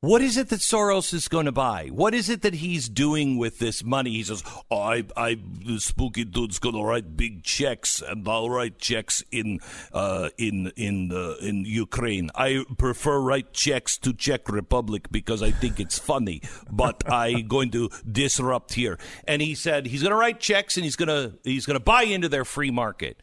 what 0.00 0.22
is 0.22 0.36
it 0.36 0.48
that 0.50 0.60
Soros 0.60 1.12
is 1.12 1.26
going 1.26 1.46
to 1.46 1.52
buy? 1.52 1.88
What 1.88 2.14
is 2.14 2.28
it 2.28 2.42
that 2.42 2.54
he's 2.54 2.88
doing 2.88 3.36
with 3.36 3.58
this 3.58 3.82
money? 3.82 4.10
He 4.12 4.22
says, 4.22 4.44
oh, 4.70 4.78
I, 4.78 5.02
I, 5.16 5.38
the 5.66 5.80
spooky 5.80 6.24
dude's 6.24 6.60
going 6.60 6.76
to 6.76 6.82
write 6.82 7.16
big 7.16 7.42
checks, 7.42 8.00
and 8.00 8.26
I'll 8.28 8.48
write 8.48 8.78
checks 8.78 9.24
in, 9.32 9.58
uh, 9.92 10.28
in, 10.38 10.70
in, 10.76 11.10
uh, 11.12 11.34
in 11.44 11.64
Ukraine. 11.64 12.30
I 12.36 12.64
prefer 12.78 13.18
write 13.18 13.52
checks 13.52 13.98
to 13.98 14.12
Czech 14.12 14.48
Republic 14.48 15.08
because 15.10 15.42
I 15.42 15.50
think 15.50 15.80
it's 15.80 15.98
funny, 15.98 16.42
but 16.70 17.02
I'm 17.12 17.48
going 17.48 17.72
to 17.72 17.90
disrupt 18.10 18.74
here. 18.74 18.98
And 19.26 19.42
he 19.42 19.56
said 19.56 19.86
he's 19.86 20.02
going 20.02 20.12
to 20.12 20.16
write 20.16 20.38
checks 20.38 20.76
and 20.76 20.84
he's 20.84 20.96
going 20.96 21.08
to, 21.08 21.36
he's 21.42 21.66
going 21.66 21.78
to 21.78 21.84
buy 21.84 22.04
into 22.04 22.28
their 22.28 22.44
free 22.44 22.70
market. 22.70 23.20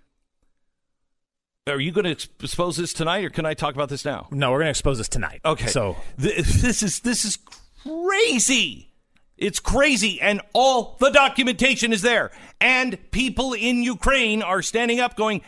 Are 1.67 1.79
you 1.79 1.91
going 1.91 2.05
to 2.05 2.11
expose 2.43 2.77
this 2.77 2.93
tonight, 2.93 3.23
or 3.25 3.31
can 3.31 3.43
I 3.43 3.55
talk 3.55 3.73
about 3.73 3.89
this 3.89 4.05
now? 4.05 4.27
no, 4.29 4.51
we're 4.51 4.57
going 4.59 4.65
to 4.67 4.69
expose 4.69 4.99
this 4.99 5.09
tonight. 5.09 5.41
Okay. 5.43 5.65
So 5.65 5.97
Th- 6.21 6.37
this 6.45 6.83
is 6.83 6.99
this 6.99 7.25
is 7.25 7.39
crazy. 7.81 8.91
It's 9.35 9.59
crazy, 9.59 10.21
and 10.21 10.41
all 10.53 10.95
the 10.99 11.09
documentation 11.09 11.91
is 11.91 12.03
there. 12.03 12.29
And 12.61 12.99
people 13.09 13.53
in 13.53 13.81
Ukraine 13.81 14.43
are 14.43 14.61
standing 14.61 14.99
up, 14.99 15.15
going, 15.15 15.41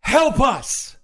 "Help 0.00 0.40
us!" 0.40 0.96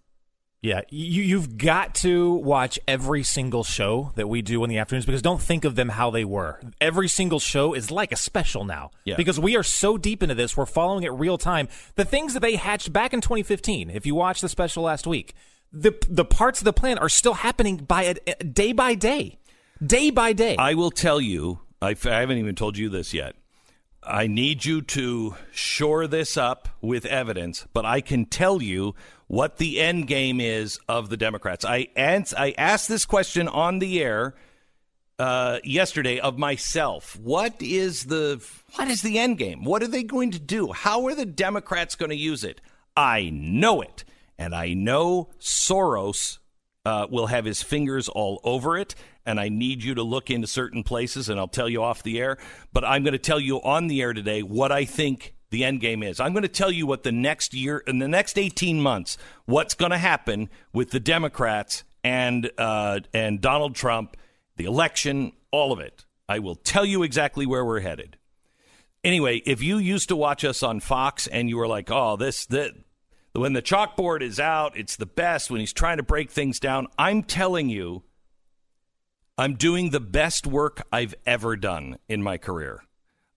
Yeah, 0.62 0.83
you 0.90 1.23
you've 1.25 1.59
got 1.59 1.92
to 1.97 2.35
watch 2.35 2.78
every 2.87 3.25
single 3.25 3.64
show 3.64 4.12
that 4.14 4.28
we 4.28 4.42
do 4.42 4.62
in 4.62 4.71
the 4.71 4.78
afternoons 4.78 5.04
because 5.04 5.21
don't 5.21 5.42
think 5.42 5.64
of 5.64 5.75
them 5.75 5.88
how 5.88 6.11
they 6.11 6.25
were. 6.25 6.61
Every 6.81 7.09
single 7.09 7.40
show 7.40 7.75
is 7.75 7.90
like 7.90 8.12
a 8.12 8.16
special 8.16 8.64
now 8.64 8.92
Yeah. 9.04 9.16
because 9.16 9.40
we 9.40 9.57
are 9.57 9.64
so 9.64 9.99
deep 9.99 10.23
into 10.23 10.37
this. 10.37 10.57
We're 10.57 10.66
following 10.66 11.02
it 11.02 11.12
real 11.12 11.37
time. 11.37 11.66
The 11.97 12.04
things 12.04 12.33
that 12.35 12.40
they 12.40 12.54
hatched 12.54 12.92
back 12.92 13.12
in 13.12 13.21
2015. 13.21 13.90
If 13.90 14.07
you 14.07 14.14
watched 14.14 14.40
the 14.40 14.49
special 14.49 14.85
last 14.85 15.04
week, 15.04 15.35
the 15.73 15.95
the 16.09 16.25
parts 16.25 16.61
of 16.61 16.64
the 16.64 16.73
plan 16.73 16.97
are 16.97 17.09
still 17.09 17.35
happening 17.35 17.78
by 17.78 18.14
a, 18.26 18.45
day 18.45 18.71
by 18.73 18.95
day, 18.95 19.38
day 19.85 20.11
by 20.11 20.33
day. 20.33 20.54
I 20.59 20.75
will 20.75 20.92
tell 20.92 21.21
you. 21.21 21.59
I, 21.81 21.90
f- 21.92 22.07
I 22.07 22.21
haven't 22.21 22.38
even 22.38 22.54
told 22.54 22.78
you 22.78 22.88
this 22.88 23.12
yet. 23.12 23.35
I 24.04 24.26
need 24.28 24.64
you 24.64 24.83
to 24.83 25.35
shore 25.52 26.07
this 26.07 26.37
up 26.37 26.69
with 26.81 27.04
evidence, 27.07 27.66
but 27.73 27.85
I 27.85 28.00
can 28.00 28.26
tell 28.26 28.61
you 28.62 28.95
what 29.33 29.57
the 29.57 29.81
end 29.81 30.07
game 30.07 30.43
is 30.43 30.79
of 30.91 31.09
the 31.09 31.17
Democrats. 31.17 31.65
I 31.65 31.89
ans- 31.97 32.35
I 32.37 32.55
asked 32.59 32.87
this 32.87 33.07
question 33.07 33.49
on 33.49 33.79
the 33.79 34.03
air 34.03 34.35
uh, 35.19 35.59
yesterday 35.65 36.21
of 36.21 36.37
myself. 36.37 37.17
What 37.17 37.55
is 37.62 38.05
the 38.05 38.47
what 38.75 38.89
is 38.89 39.01
the 39.01 39.19
end 39.19 39.39
game? 39.39 39.65
What 39.65 39.83
are 39.83 39.87
they 39.87 40.03
going 40.03 40.33
to 40.33 40.39
do? 40.39 40.73
How 40.73 41.07
are 41.07 41.15
the 41.15 41.25
Democrats 41.25 41.95
going 41.95 42.11
to 42.11 42.17
use 42.17 42.45
it? 42.45 42.61
I 42.95 43.31
know 43.33 43.81
it, 43.81 44.05
and 44.37 44.55
I 44.55 44.75
know 44.75 45.31
Soros 45.41 46.37
uh, 46.85 47.07
will 47.09 47.29
have 47.29 47.47
his 47.47 47.62
fingers 47.62 48.11
all 48.11 48.39
over 48.45 48.77
it. 48.77 48.95
And 49.25 49.41
I 49.41 49.49
need 49.49 49.83
you 49.83 49.95
to 49.95 50.03
look 50.03 50.31
into 50.31 50.47
certain 50.47 50.83
places, 50.83 51.31
and 51.31 51.41
I'll 51.41 51.49
tell 51.49 51.71
you 51.71 51.83
off 51.83 52.03
the 52.03 52.21
air. 52.21 52.37
But 52.75 52.85
I'm 52.85 53.03
going 53.03 53.12
to 53.12 53.19
tell 53.19 53.41
you 53.41 53.62
on 53.62 53.87
the 53.87 54.03
air 54.03 54.12
today 54.12 54.43
what 54.43 54.73
I 54.73 54.85
think 54.85 55.33
the 55.53 55.63
end 55.65 55.81
game 55.81 56.03
is. 56.03 56.19
I'm 56.19 56.33
going 56.33 56.43
to 56.43 56.49
tell 56.49 56.73
you 56.73 56.87
what 56.87 57.05
the 57.05 57.13
next 57.13 57.55
year, 57.55 57.79
in 57.79 58.01
the 58.01 58.09
next 58.09 58.39
18 58.39 58.81
months, 58.81 59.17
what's 59.45 59.75
going 59.75 59.93
to 59.93 59.99
happen 59.99 60.51
with 60.73 60.91
the 60.91 60.99
Democrats 60.99 61.85
and 62.03 62.51
uh, 62.59 63.01
and 63.15 63.41
Donald 63.41 63.77
Trump, 63.77 64.17
the 64.57 64.65
election, 64.65 65.33
all 65.53 65.71
of 65.71 65.79
it. 65.79 66.05
I 66.29 66.41
will 66.41 66.57
tell 66.57 66.85
you 66.85 67.05
exactly 67.05 67.47
where 67.47 67.65
we're 67.65 67.81
headed. 67.81 68.17
Anyway, 69.05 69.43
if 69.47 69.63
you 69.63 69.79
used 69.79 70.09
to 70.09 70.17
watch 70.17 70.45
us 70.45 70.63
on 70.63 70.81
Fox 70.81 71.27
and 71.27 71.49
you 71.49 71.57
were 71.57 71.69
like, 71.69 71.91
"Oh, 71.91 72.17
this 72.17 72.47
that." 72.47 72.73
When 73.35 73.55
the 73.55 73.63
chalkboard 73.63 74.21
is 74.21 74.39
out, 74.39 74.77
it's 74.77 74.97
the 74.97 75.07
best. 75.07 75.51
When 75.51 75.61
he's 75.61 75.73
trying 75.73 75.97
to 75.97 76.03
break 76.03 76.31
things 76.31 76.61
down, 76.61 76.89
I'm 76.99 77.23
telling 77.23 77.71
you, 77.71 78.03
I'm 79.39 79.55
doing 79.55 79.89
the 79.89 80.01
best 80.01 80.47
work 80.47 80.83
I've 80.93 81.15
ever 81.25 81.57
done 81.57 81.97
in 82.11 82.23
my 82.23 82.37
career. 82.37 82.85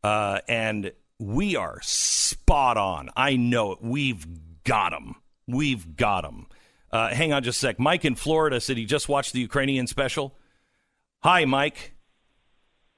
Uh, 0.04 0.42
and 0.50 0.92
we 1.20 1.56
are 1.56 1.80
spot 1.82 2.78
on. 2.78 3.10
I 3.16 3.36
know 3.36 3.72
it. 3.74 3.80
We've 3.82 4.26
got 4.64 4.92
them. 4.92 5.16
We've 5.48 5.96
got 5.96 6.22
them. 6.22 6.48
Uh, 6.92 7.10
hang 7.10 7.34
on 7.34 7.44
just 7.44 7.58
a 7.58 7.68
sec. 7.68 7.80
Mike 7.80 8.06
in 8.06 8.16
Florida 8.16 8.60
said 8.60 8.78
he 8.78 8.86
just 8.86 9.10
watched 9.10 9.34
the 9.34 9.40
Ukrainian 9.40 9.88
special. 9.88 10.38
Hi, 11.24 11.46
Mike. 11.46 11.94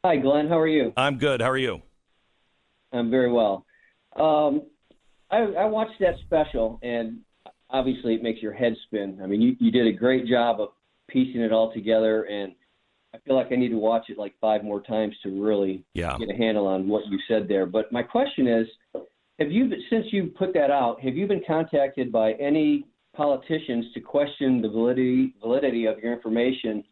Hi, 0.06 0.18
Glenn. 0.18 0.48
How 0.48 0.60
are 0.60 0.68
you? 0.68 0.94
I'm 0.96 1.18
good. 1.18 1.42
How 1.42 1.50
are 1.50 1.58
you? 1.58 1.82
I'm 2.94 3.10
very 3.10 3.32
well. 3.32 3.66
Um, 4.16 4.64
I, 5.30 5.40
I 5.40 5.66
watched 5.66 6.00
that 6.00 6.16
special, 6.26 6.80
and 6.82 7.20
obviously 7.70 8.16
it 8.16 8.24
makes 8.24 8.42
your 8.42 8.54
head 8.54 8.76
spin. 8.86 9.20
I 9.22 9.28
mean, 9.28 9.42
you, 9.42 9.56
you 9.60 9.72
did 9.72 9.88
a 9.88 9.92
great 9.92 10.28
job 10.28 10.62
of 10.62 10.70
piecing 11.08 11.42
it 11.42 11.52
all 11.52 11.74
together, 11.74 12.24
and 12.24 12.54
I 13.18 13.20
feel 13.28 13.36
like 13.36 13.52
I 13.52 13.56
need 13.56 13.70
to 13.70 13.78
watch 13.78 14.06
it 14.10 14.18
like 14.18 14.34
five 14.40 14.64
more 14.64 14.82
times 14.82 15.16
to 15.24 15.42
really 15.44 15.84
Yeah. 15.94 16.18
get 16.20 16.30
a 16.30 16.36
handle 16.36 16.68
on 16.68 16.88
what 16.88 17.08
you 17.08 17.18
said 17.28 17.48
there. 17.48 17.66
But 17.66 17.92
my 17.92 18.04
question 18.04 18.48
is, 18.48 18.68
have 19.40 19.52
you, 19.52 19.72
since 19.90 20.06
you 20.12 20.28
put 20.38 20.54
that 20.54 20.70
out, 20.72 21.02
have 21.02 21.16
you 21.16 21.28
been 21.28 21.44
contacted 21.46 22.12
by 22.12 22.34
any 22.34 22.86
politicians 23.16 23.86
to 23.94 24.00
question 24.00 24.62
the 24.62 24.70
validity 24.70 25.34
validity 25.42 25.86
of 25.86 25.98
your 26.00 26.14
information? 26.14 26.84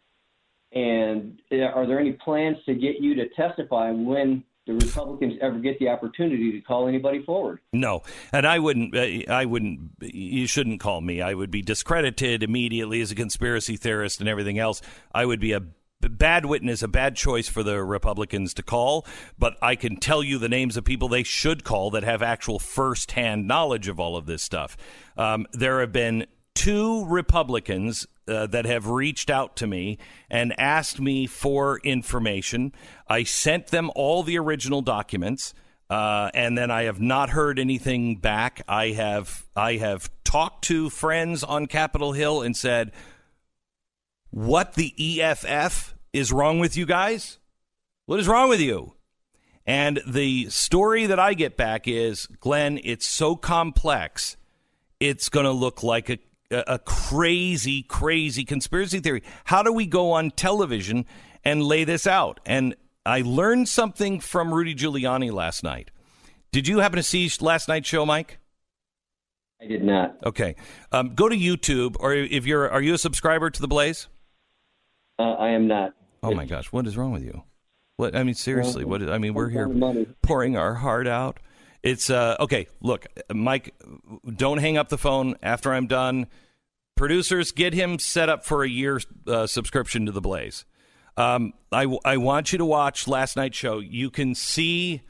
And 0.71 1.39
are 1.51 1.85
there 1.87 1.99
any 1.99 2.13
plans 2.13 2.57
to 2.65 2.73
get 2.73 2.99
you 2.99 3.15
to 3.15 3.29
testify 3.29 3.91
when 3.91 4.43
the 4.67 4.73
Republicans 4.73 5.35
ever 5.41 5.59
get 5.59 5.77
the 5.79 5.87
opportunity 5.87 6.51
to 6.51 6.59
call 6.61 6.87
anybody 6.87 7.23
forward? 7.23 7.59
No, 7.71 8.01
and 8.33 8.45
I 8.47 8.59
wouldn't. 8.59 8.95
uh, 8.95 9.31
I 9.31 9.45
wouldn't. 9.45 9.91
You 10.01 10.47
shouldn't 10.47 10.79
call 10.79 11.01
me. 11.01 11.21
I 11.21 11.33
would 11.33 11.51
be 11.51 11.61
discredited 11.61 12.43
immediately 12.43 12.99
as 13.01 13.11
a 13.11 13.15
conspiracy 13.15 13.77
theorist 13.77 14.19
and 14.19 14.27
everything 14.27 14.57
else. 14.59 14.81
I 15.13 15.25
would 15.25 15.39
be 15.39 15.53
a 15.53 15.61
bad 16.09 16.45
witness, 16.45 16.81
a 16.83 16.87
bad 16.87 17.15
choice 17.15 17.47
for 17.47 17.63
the 17.63 17.83
Republicans 17.83 18.53
to 18.55 18.63
call. 18.63 19.05
But 19.37 19.57
I 19.61 19.75
can 19.75 19.97
tell 19.97 20.23
you 20.23 20.37
the 20.37 20.49
names 20.49 20.77
of 20.77 20.83
people 20.83 21.07
they 21.07 21.23
should 21.23 21.63
call 21.63 21.91
that 21.91 22.03
have 22.03 22.21
actual 22.21 22.59
firsthand 22.59 23.47
knowledge 23.47 23.87
of 23.87 23.99
all 23.99 24.15
of 24.15 24.25
this 24.25 24.43
stuff. 24.43 24.77
Um, 25.17 25.47
there 25.53 25.79
have 25.79 25.91
been 25.91 26.25
two 26.53 27.05
Republicans 27.05 28.07
uh, 28.27 28.47
that 28.47 28.65
have 28.65 28.87
reached 28.87 29.29
out 29.29 29.55
to 29.57 29.67
me 29.67 29.99
and 30.29 30.59
asked 30.59 30.99
me 30.99 31.27
for 31.27 31.79
information. 31.83 32.73
I 33.07 33.23
sent 33.23 33.67
them 33.67 33.91
all 33.95 34.23
the 34.23 34.39
original 34.39 34.81
documents. 34.81 35.53
Uh, 35.87 36.31
and 36.33 36.57
then 36.57 36.71
I 36.71 36.83
have 36.83 36.99
not 36.99 37.29
heard 37.29 37.59
anything 37.59 38.15
back. 38.15 38.63
I 38.67 38.87
have 38.89 39.45
I 39.55 39.75
have 39.75 40.09
talked 40.23 40.63
to 40.65 40.89
friends 40.89 41.43
on 41.43 41.67
Capitol 41.67 42.13
Hill 42.13 42.41
and 42.41 42.57
said, 42.57 42.91
"What 44.31 44.73
the 44.73 44.95
EFF 44.97 45.94
is 46.15 46.31
wrong 46.31 46.59
with 46.59 46.75
you 46.75 46.85
guys? 46.85 47.37
What 48.05 48.19
is 48.19 48.27
wrong 48.27 48.49
with 48.49 48.61
you?" 48.61 48.95
And 49.65 50.01
the 50.05 50.49
story 50.49 51.07
that 51.07 51.19
I 51.19 51.33
get 51.33 51.57
back 51.57 51.87
is 51.87 52.27
Glenn, 52.39 52.79
it's 52.83 53.07
so 53.07 53.35
complex, 53.35 54.37
it's 54.99 55.27
going 55.29 55.45
to 55.45 55.51
look 55.51 55.81
like 55.81 56.09
a, 56.09 56.19
a 56.51 56.79
crazy, 56.79 57.81
crazy 57.81 58.45
conspiracy 58.45 58.99
theory. 58.99 59.23
How 59.45 59.63
do 59.63 59.73
we 59.73 59.87
go 59.87 60.11
on 60.11 60.31
television 60.31 61.05
and 61.43 61.63
lay 61.63 61.83
this 61.83 62.05
out? 62.05 62.39
And 62.45 62.75
I 63.05 63.21
learned 63.21 63.67
something 63.67 64.19
from 64.19 64.53
Rudy 64.53 64.75
Giuliani 64.75 65.31
last 65.31 65.63
night. 65.63 65.89
Did 66.51 66.67
you 66.67 66.79
happen 66.79 66.97
to 66.97 67.03
see 67.03 67.29
last 67.41 67.67
night's 67.67 67.89
show, 67.89 68.05
Mike? 68.05 68.37
I 69.61 69.65
did 69.65 69.83
not. 69.83 70.17
Okay, 70.23 70.55
um, 70.91 71.15
go 71.15 71.27
to 71.27 71.35
YouTube, 71.35 71.95
or 71.99 72.13
if 72.13 72.45
you're, 72.45 72.69
are 72.69 72.81
you 72.81 72.93
a 72.93 72.97
subscriber 72.97 73.49
to 73.49 73.61
the 73.61 73.67
Blaze? 73.67 74.07
Uh, 75.17 75.33
I 75.33 75.49
am 75.49 75.67
not. 75.67 75.93
Oh 76.25 76.35
my 76.35 76.45
gosh, 76.45 76.71
what 76.71 76.87
is 76.87 76.97
wrong 76.97 77.11
with 77.11 77.23
you? 77.23 77.43
What 77.97 78.15
I 78.15 78.23
mean, 78.23 78.33
seriously, 78.33 78.83
what? 78.83 79.07
I 79.09 79.17
mean, 79.17 79.33
we're 79.33 79.49
here 79.49 79.67
pouring 80.21 80.57
our 80.57 80.73
heart 80.73 81.07
out. 81.07 81.39
It's 81.81 82.09
uh, 82.09 82.35
okay. 82.39 82.67
Look, 82.81 83.05
Mike, 83.33 83.73
don't 84.35 84.57
hang 84.57 84.77
up 84.77 84.89
the 84.89 84.97
phone 84.97 85.35
after 85.41 85.73
I'm 85.73 85.87
done. 85.87 86.27
Producers, 86.95 87.51
get 87.51 87.73
him 87.73 87.99
set 87.99 88.27
up 88.27 88.45
for 88.45 88.63
a 88.63 88.69
year 88.69 88.99
uh, 89.27 89.47
subscription 89.47 90.05
to 90.07 90.11
the 90.11 90.21
Blaze. 90.21 90.65
Um, 91.15 91.53
I 91.71 91.85
I 92.03 92.17
want 92.17 92.51
you 92.51 92.57
to 92.57 92.65
watch 92.65 93.07
last 93.07 93.37
night's 93.37 93.57
show. 93.57 93.79
You 93.79 94.09
can 94.09 94.35
see 94.35 95.01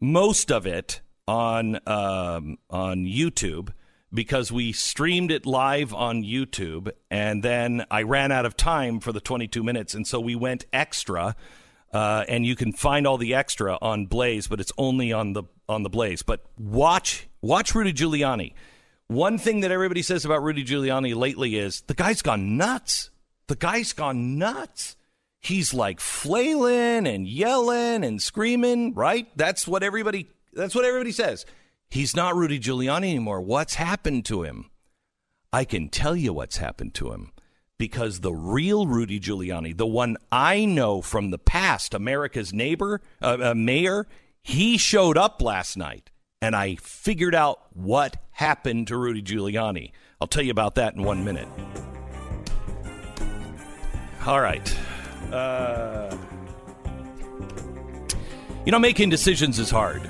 most 0.00 0.50
of 0.50 0.66
it 0.66 1.00
on 1.28 1.80
um, 1.86 2.58
on 2.70 3.04
YouTube 3.04 3.70
because 4.12 4.52
we 4.52 4.72
streamed 4.72 5.30
it 5.30 5.46
live 5.46 5.94
on 5.94 6.22
YouTube, 6.22 6.90
and 7.10 7.42
then 7.42 7.84
I 7.90 8.02
ran 8.02 8.32
out 8.32 8.46
of 8.46 8.56
time 8.56 9.00
for 9.00 9.12
the 9.12 9.20
22 9.20 9.62
minutes, 9.62 9.94
and 9.94 10.06
so 10.06 10.20
we 10.20 10.34
went 10.34 10.66
extra. 10.72 11.34
Uh, 11.92 12.24
and 12.26 12.46
you 12.46 12.56
can 12.56 12.72
find 12.72 13.06
all 13.06 13.18
the 13.18 13.34
extra 13.34 13.76
on 13.82 14.06
Blaze, 14.06 14.46
but 14.46 14.60
it's 14.60 14.72
only 14.78 15.12
on 15.12 15.34
the 15.34 15.42
on 15.68 15.82
the 15.82 15.90
Blaze. 15.90 16.22
But 16.22 16.42
watch 16.58 17.28
watch 17.42 17.74
Rudy 17.74 17.92
Giuliani. 17.92 18.54
One 19.08 19.36
thing 19.36 19.60
that 19.60 19.70
everybody 19.70 20.00
says 20.00 20.24
about 20.24 20.42
Rudy 20.42 20.64
Giuliani 20.64 21.14
lately 21.14 21.56
is 21.56 21.82
the 21.82 21.94
guy's 21.94 22.22
gone 22.22 22.56
nuts. 22.56 23.10
The 23.46 23.56
guy's 23.56 23.92
gone 23.92 24.38
nuts. 24.38 24.96
He's 25.38 25.74
like 25.74 26.00
flailing 26.00 27.06
and 27.06 27.26
yelling 27.26 28.04
and 28.04 28.22
screaming, 28.22 28.94
right? 28.94 29.28
That's 29.36 29.68
what 29.68 29.82
everybody 29.82 30.30
that's 30.54 30.74
what 30.74 30.86
everybody 30.86 31.12
says. 31.12 31.44
He's 31.92 32.16
not 32.16 32.34
Rudy 32.34 32.58
Giuliani 32.58 33.10
anymore. 33.10 33.42
What's 33.42 33.74
happened 33.74 34.24
to 34.24 34.44
him? 34.44 34.70
I 35.52 35.66
can 35.66 35.90
tell 35.90 36.16
you 36.16 36.32
what's 36.32 36.56
happened 36.56 36.94
to 36.94 37.12
him 37.12 37.32
because 37.78 38.20
the 38.20 38.32
real 38.32 38.86
Rudy 38.86 39.20
Giuliani, 39.20 39.76
the 39.76 39.86
one 39.86 40.16
I 40.32 40.64
know 40.64 41.02
from 41.02 41.30
the 41.30 41.36
past, 41.36 41.92
America's 41.92 42.50
neighbor, 42.50 43.02
uh, 43.20 43.36
uh, 43.42 43.54
mayor, 43.54 44.06
he 44.42 44.78
showed 44.78 45.18
up 45.18 45.42
last 45.42 45.76
night 45.76 46.10
and 46.40 46.56
I 46.56 46.76
figured 46.76 47.34
out 47.34 47.60
what 47.74 48.16
happened 48.30 48.86
to 48.86 48.96
Rudy 48.96 49.20
Giuliani. 49.20 49.92
I'll 50.18 50.28
tell 50.28 50.42
you 50.42 50.50
about 50.50 50.76
that 50.76 50.94
in 50.94 51.02
one 51.02 51.26
minute. 51.26 51.48
All 54.24 54.40
right. 54.40 54.78
Uh, 55.30 56.16
you 58.64 58.72
know, 58.72 58.78
making 58.78 59.10
decisions 59.10 59.58
is 59.58 59.68
hard, 59.68 60.08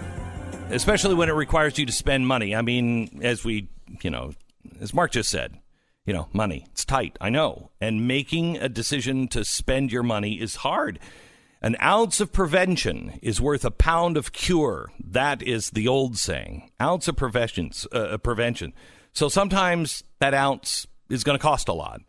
especially 0.73 1.15
when 1.15 1.29
it 1.29 1.35
requires 1.35 1.79
you 1.79 1.87
to 1.87 1.93
spend 1.93 2.27
money. 2.27 2.55
I 2.55 2.63
mean, 2.63 3.21
as 3.23 3.45
we, 3.45 3.69
you 4.03 4.11
know, 4.11 4.33
as 4.81 4.95
Mark 4.95 5.13
just 5.13 5.31
said, 5.31 5.59
you 6.05 6.13
know, 6.13 6.29
money. 6.33 6.67
It's 6.73 6.85
tight, 6.85 7.17
I 7.21 7.31
know. 7.31 7.71
And 7.81 8.09
making 8.09 8.57
a 8.57 8.69
decision 8.69 9.29
to 9.29 9.45
spend 9.45 9.93
your 9.93 10.03
money 10.03 10.41
is 10.41 10.57
hard. 10.57 10.99
An 11.61 11.77
ounce 11.81 12.21
of 12.21 12.33
prevention 12.33 13.21
is 13.23 13.41
worth 13.41 13.65
a 13.65 13.71
pound 13.71 14.17
of 14.17 14.33
cure. 14.33 14.91
That 14.99 15.43
is 15.43 15.71
the 15.71 15.87
old 15.87 16.19
saying. 16.19 16.71
Ounce 16.81 17.07
of 17.07 17.17
prevention. 17.17 17.71
Uh, 17.93 18.19
prevention. 18.19 18.73
So 19.13 19.29
sometimes 19.29 20.03
that 20.19 20.35
ounce 20.35 20.89
is 21.09 21.23
going 21.23 21.39
to 21.39 21.43
cost 21.43 21.69
a 21.69 21.73
lot. 21.73 22.01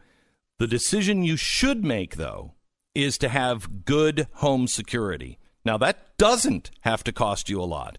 The 0.58 0.67
decision 0.67 1.24
you 1.24 1.38
should 1.38 1.84
make, 1.84 2.15
though, 2.15 2.53
is 2.96 3.17
to 3.20 3.29
have 3.29 3.86
good 3.86 4.27
home 4.36 4.67
security. 4.67 5.38
Now, 5.65 5.77
that 5.77 6.17
doesn't 6.17 6.72
have 6.82 7.03
to 7.03 7.12
cost 7.12 7.50
you 7.50 7.62
a 7.62 7.65
lot. 7.65 7.98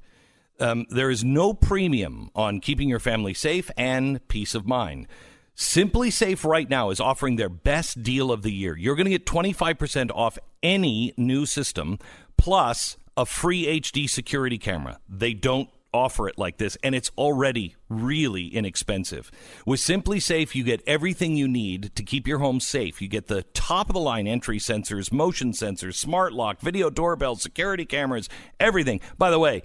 Um, 0.60 0.86
there 0.88 1.10
is 1.10 1.24
no 1.24 1.52
premium 1.52 2.30
on 2.34 2.60
keeping 2.60 2.88
your 2.88 3.00
family 3.00 3.34
safe 3.34 3.70
and 3.76 4.26
peace 4.28 4.54
of 4.54 4.66
mind. 4.66 5.08
SimpliSafe 5.56 6.44
right 6.44 6.68
now 6.68 6.90
is 6.90 7.00
offering 7.00 7.36
their 7.36 7.48
best 7.48 8.02
deal 8.02 8.32
of 8.32 8.42
the 8.42 8.52
year. 8.52 8.76
You're 8.76 8.96
going 8.96 9.06
to 9.06 9.10
get 9.10 9.26
25% 9.26 10.10
off 10.12 10.38
any 10.62 11.14
new 11.16 11.46
system 11.46 11.98
plus 12.36 12.96
a 13.16 13.24
free 13.24 13.80
HD 13.80 14.10
security 14.10 14.58
camera. 14.58 14.98
They 15.08 15.32
don't 15.32 15.70
offer 15.92 16.28
it 16.28 16.36
like 16.36 16.56
this 16.56 16.76
and 16.82 16.92
it's 16.92 17.10
already 17.16 17.76
really 17.88 18.48
inexpensive. 18.48 19.30
With 19.64 19.78
SimpliSafe 19.78 20.54
you 20.56 20.64
get 20.64 20.82
everything 20.88 21.36
you 21.36 21.46
need 21.46 21.94
to 21.94 22.02
keep 22.02 22.26
your 22.26 22.40
home 22.40 22.58
safe. 22.58 23.00
You 23.00 23.06
get 23.06 23.28
the 23.28 23.44
top 23.54 23.88
of 23.88 23.94
the 23.94 24.00
line 24.00 24.26
entry 24.26 24.58
sensors, 24.58 25.12
motion 25.12 25.52
sensors, 25.52 25.94
smart 25.94 26.32
lock, 26.32 26.60
video 26.60 26.90
doorbell, 26.90 27.36
security 27.36 27.84
cameras, 27.84 28.28
everything. 28.58 29.00
By 29.16 29.30
the 29.30 29.38
way, 29.38 29.62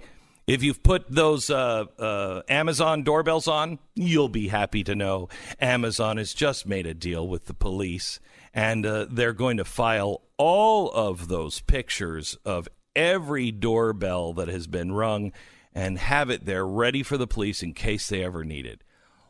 if 0.50 0.64
you've 0.64 0.82
put 0.82 1.08
those 1.08 1.48
uh, 1.48 1.84
uh, 1.96 2.42
Amazon 2.48 3.04
doorbells 3.04 3.46
on, 3.46 3.78
you'll 3.94 4.28
be 4.28 4.48
happy 4.48 4.82
to 4.82 4.96
know 4.96 5.28
Amazon 5.60 6.16
has 6.16 6.34
just 6.34 6.66
made 6.66 6.86
a 6.86 6.94
deal 6.94 7.28
with 7.28 7.46
the 7.46 7.54
police, 7.54 8.18
and 8.52 8.84
uh, 8.84 9.06
they're 9.08 9.32
going 9.32 9.58
to 9.58 9.64
file 9.64 10.22
all 10.38 10.90
of 10.90 11.28
those 11.28 11.60
pictures 11.60 12.36
of 12.44 12.68
every 12.96 13.52
doorbell 13.52 14.32
that 14.32 14.48
has 14.48 14.66
been 14.66 14.90
rung 14.90 15.32
and 15.72 15.98
have 15.98 16.30
it 16.30 16.44
there 16.46 16.66
ready 16.66 17.04
for 17.04 17.16
the 17.16 17.28
police 17.28 17.62
in 17.62 17.72
case 17.72 18.08
they 18.08 18.24
ever 18.24 18.44
need 18.44 18.66
it. 18.66 18.82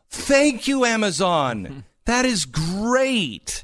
Thank 0.09 0.67
you, 0.67 0.87
Amazon. 0.87 1.85
that 2.07 2.25
is 2.25 2.47
great. 2.47 3.63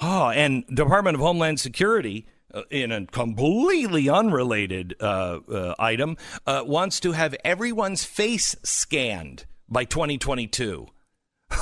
Oh, 0.00 0.30
and 0.30 0.66
Department 0.68 1.16
of 1.16 1.20
Homeland 1.20 1.60
Security 1.60 2.26
in 2.70 2.92
a 2.92 3.06
completely 3.06 4.08
unrelated 4.08 4.94
uh, 5.00 5.40
uh, 5.50 5.74
item, 5.78 6.16
uh, 6.46 6.62
wants 6.64 7.00
to 7.00 7.12
have 7.12 7.34
everyone's 7.44 8.04
face 8.04 8.56
scanned 8.62 9.46
by 9.68 9.84
2022. 9.84 10.86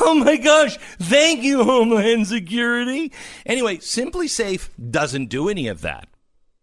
Oh 0.01 0.15
my 0.15 0.37
gosh, 0.37 0.79
thank 0.99 1.43
you, 1.43 1.65
Homeland 1.65 2.27
Security. 2.27 3.13
Anyway, 3.45 3.77
SimpliSafe 3.77 4.71
doesn't 4.91 5.27
do 5.27 5.51
any 5.51 5.69
of 5.69 5.83
that. 5.83 6.09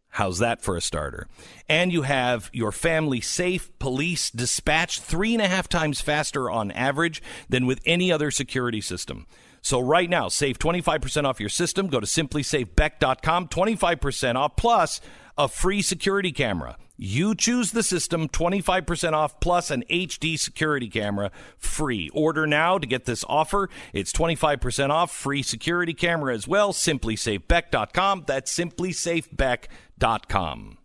How's 0.09 0.39
that 0.39 0.61
for 0.61 0.75
a 0.75 0.81
starter? 0.81 1.27
And 1.67 1.93
you 1.93 2.01
have 2.01 2.49
your 2.51 2.71
family 2.71 3.21
safe 3.21 3.77
police 3.77 4.31
dispatched 4.31 5.01
three 5.01 5.33
and 5.33 5.41
a 5.41 5.47
half 5.47 5.69
times 5.69 6.01
faster 6.01 6.49
on 6.49 6.71
average 6.71 7.21
than 7.47 7.67
with 7.67 7.79
any 7.85 8.11
other 8.11 8.31
security 8.31 8.81
system. 8.81 9.27
So 9.61 9.79
right 9.79 10.09
now, 10.09 10.29
save 10.29 10.59
25% 10.59 11.25
off 11.25 11.39
your 11.39 11.49
system. 11.49 11.87
Go 11.87 11.99
to 11.99 12.05
simplisafebeck.com, 12.05 13.47
25% 13.47 14.35
off 14.35 14.55
plus 14.55 15.01
a 15.37 15.47
free 15.47 15.81
security 15.81 16.31
camera. 16.31 16.77
You 17.01 17.33
choose 17.33 17.71
the 17.71 17.81
system, 17.81 18.27
25% 18.27 19.13
off 19.13 19.39
plus 19.39 19.71
an 19.71 19.85
HD 19.89 20.37
security 20.37 20.89
camera 20.89 21.31
free. 21.57 22.09
Order 22.09 22.45
now 22.45 22.77
to 22.77 22.85
get 22.85 23.05
this 23.05 23.23
offer. 23.29 23.69
It's 23.93 24.11
25% 24.11 24.89
off, 24.89 25.09
free 25.09 25.41
security 25.41 25.93
camera 25.93 26.35
as 26.35 26.45
well. 26.45 26.73
Simplisafebeck.com. 26.73 28.25
That's 28.27 28.53
simplisafebeck.com. 28.53 30.77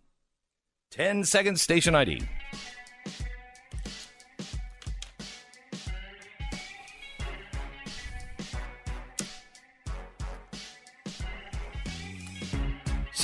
10 0.91 1.23
seconds 1.25 1.61
station 1.61 1.95
ID. 1.95 2.21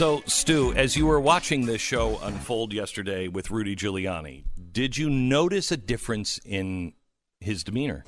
So, 0.02 0.24
Stu, 0.26 0.74
as 0.74 0.98
you 0.98 1.06
were 1.06 1.20
watching 1.20 1.68
this 1.68 1.80
show 1.80 2.18
unfold 2.24 2.74
yesterday 2.74 3.28
with 3.28 3.52
Rudy 3.52 3.76
Giuliani, 3.76 4.46
did 4.72 4.98
you 4.98 5.12
notice 5.12 5.72
a 5.72 5.78
difference 5.78 6.40
in 6.44 6.94
his 7.40 7.64
demeanor? 7.64 8.04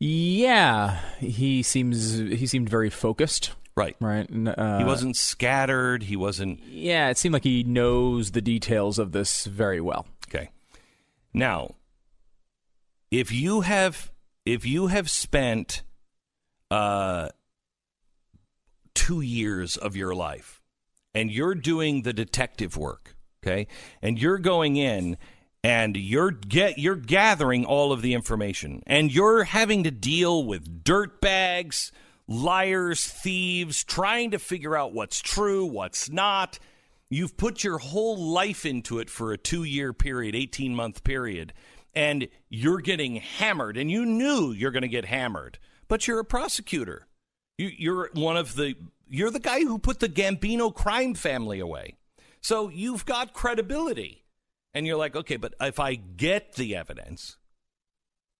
Yeah, 0.00 0.98
he 1.20 1.62
seems 1.62 2.18
he 2.18 2.48
seemed 2.48 2.68
very 2.68 2.90
focused. 2.90 3.52
Right. 3.76 3.94
Right. 4.00 4.28
Uh, 4.28 4.78
He 4.78 4.84
wasn't 4.84 5.14
scattered. 5.14 6.02
He 6.02 6.16
wasn't. 6.16 6.64
Yeah, 6.64 7.10
it 7.10 7.16
seemed 7.16 7.32
like 7.32 7.44
he 7.44 7.62
knows 7.62 8.32
the 8.32 8.42
details 8.42 8.98
of 8.98 9.12
this 9.12 9.44
very 9.44 9.80
well. 9.80 10.04
Okay. 10.28 10.50
Now, 11.32 11.76
if 13.12 13.30
you 13.30 13.60
have 13.60 14.10
if 14.44 14.66
you 14.66 14.88
have 14.88 15.08
spent 15.08 15.84
uh, 16.72 17.28
two 18.94 19.20
years 19.20 19.76
of 19.76 19.94
your 19.94 20.12
life 20.12 20.57
and 21.14 21.30
you're 21.30 21.54
doing 21.54 22.02
the 22.02 22.12
detective 22.12 22.76
work, 22.76 23.16
okay, 23.42 23.66
and 24.02 24.20
you're 24.20 24.38
going 24.38 24.76
in 24.76 25.16
and 25.64 25.96
you're 25.96 26.30
get 26.30 26.78
you're 26.78 26.96
gathering 26.96 27.64
all 27.64 27.92
of 27.92 28.02
the 28.02 28.14
information 28.14 28.82
and 28.86 29.12
you're 29.12 29.44
having 29.44 29.84
to 29.84 29.90
deal 29.90 30.44
with 30.44 30.84
dirt 30.84 31.20
bags, 31.20 31.90
liars, 32.26 33.06
thieves, 33.06 33.82
trying 33.84 34.30
to 34.30 34.38
figure 34.38 34.76
out 34.76 34.92
what's 34.92 35.20
true, 35.20 35.64
what's 35.64 36.10
not. 36.10 36.58
You've 37.10 37.36
put 37.36 37.64
your 37.64 37.78
whole 37.78 38.18
life 38.18 38.66
into 38.66 38.98
it 38.98 39.08
for 39.08 39.32
a 39.32 39.38
two 39.38 39.64
year 39.64 39.92
period, 39.92 40.34
18 40.34 40.74
month 40.74 41.04
period, 41.04 41.52
and 41.94 42.28
you're 42.48 42.80
getting 42.80 43.16
hammered, 43.16 43.76
and 43.76 43.90
you 43.90 44.04
knew 44.04 44.52
you're 44.52 44.70
going 44.70 44.82
to 44.82 44.88
get 44.88 45.06
hammered, 45.06 45.58
but 45.88 46.06
you're 46.06 46.20
a 46.20 46.24
prosecutor. 46.24 47.07
You, 47.58 47.70
you're 47.76 48.10
one 48.14 48.36
of 48.36 48.54
the, 48.54 48.74
you're 49.10 49.30
the 49.30 49.40
guy 49.40 49.60
who 49.60 49.78
put 49.78 50.00
the 50.00 50.08
Gambino 50.08 50.74
crime 50.74 51.14
family 51.14 51.60
away. 51.60 51.96
So 52.40 52.68
you've 52.68 53.04
got 53.04 53.34
credibility. 53.34 54.24
And 54.74 54.86
you're 54.86 54.96
like, 54.96 55.16
okay, 55.16 55.36
but 55.36 55.54
if 55.60 55.80
I 55.80 55.94
get 55.94 56.54
the 56.54 56.76
evidence, 56.76 57.36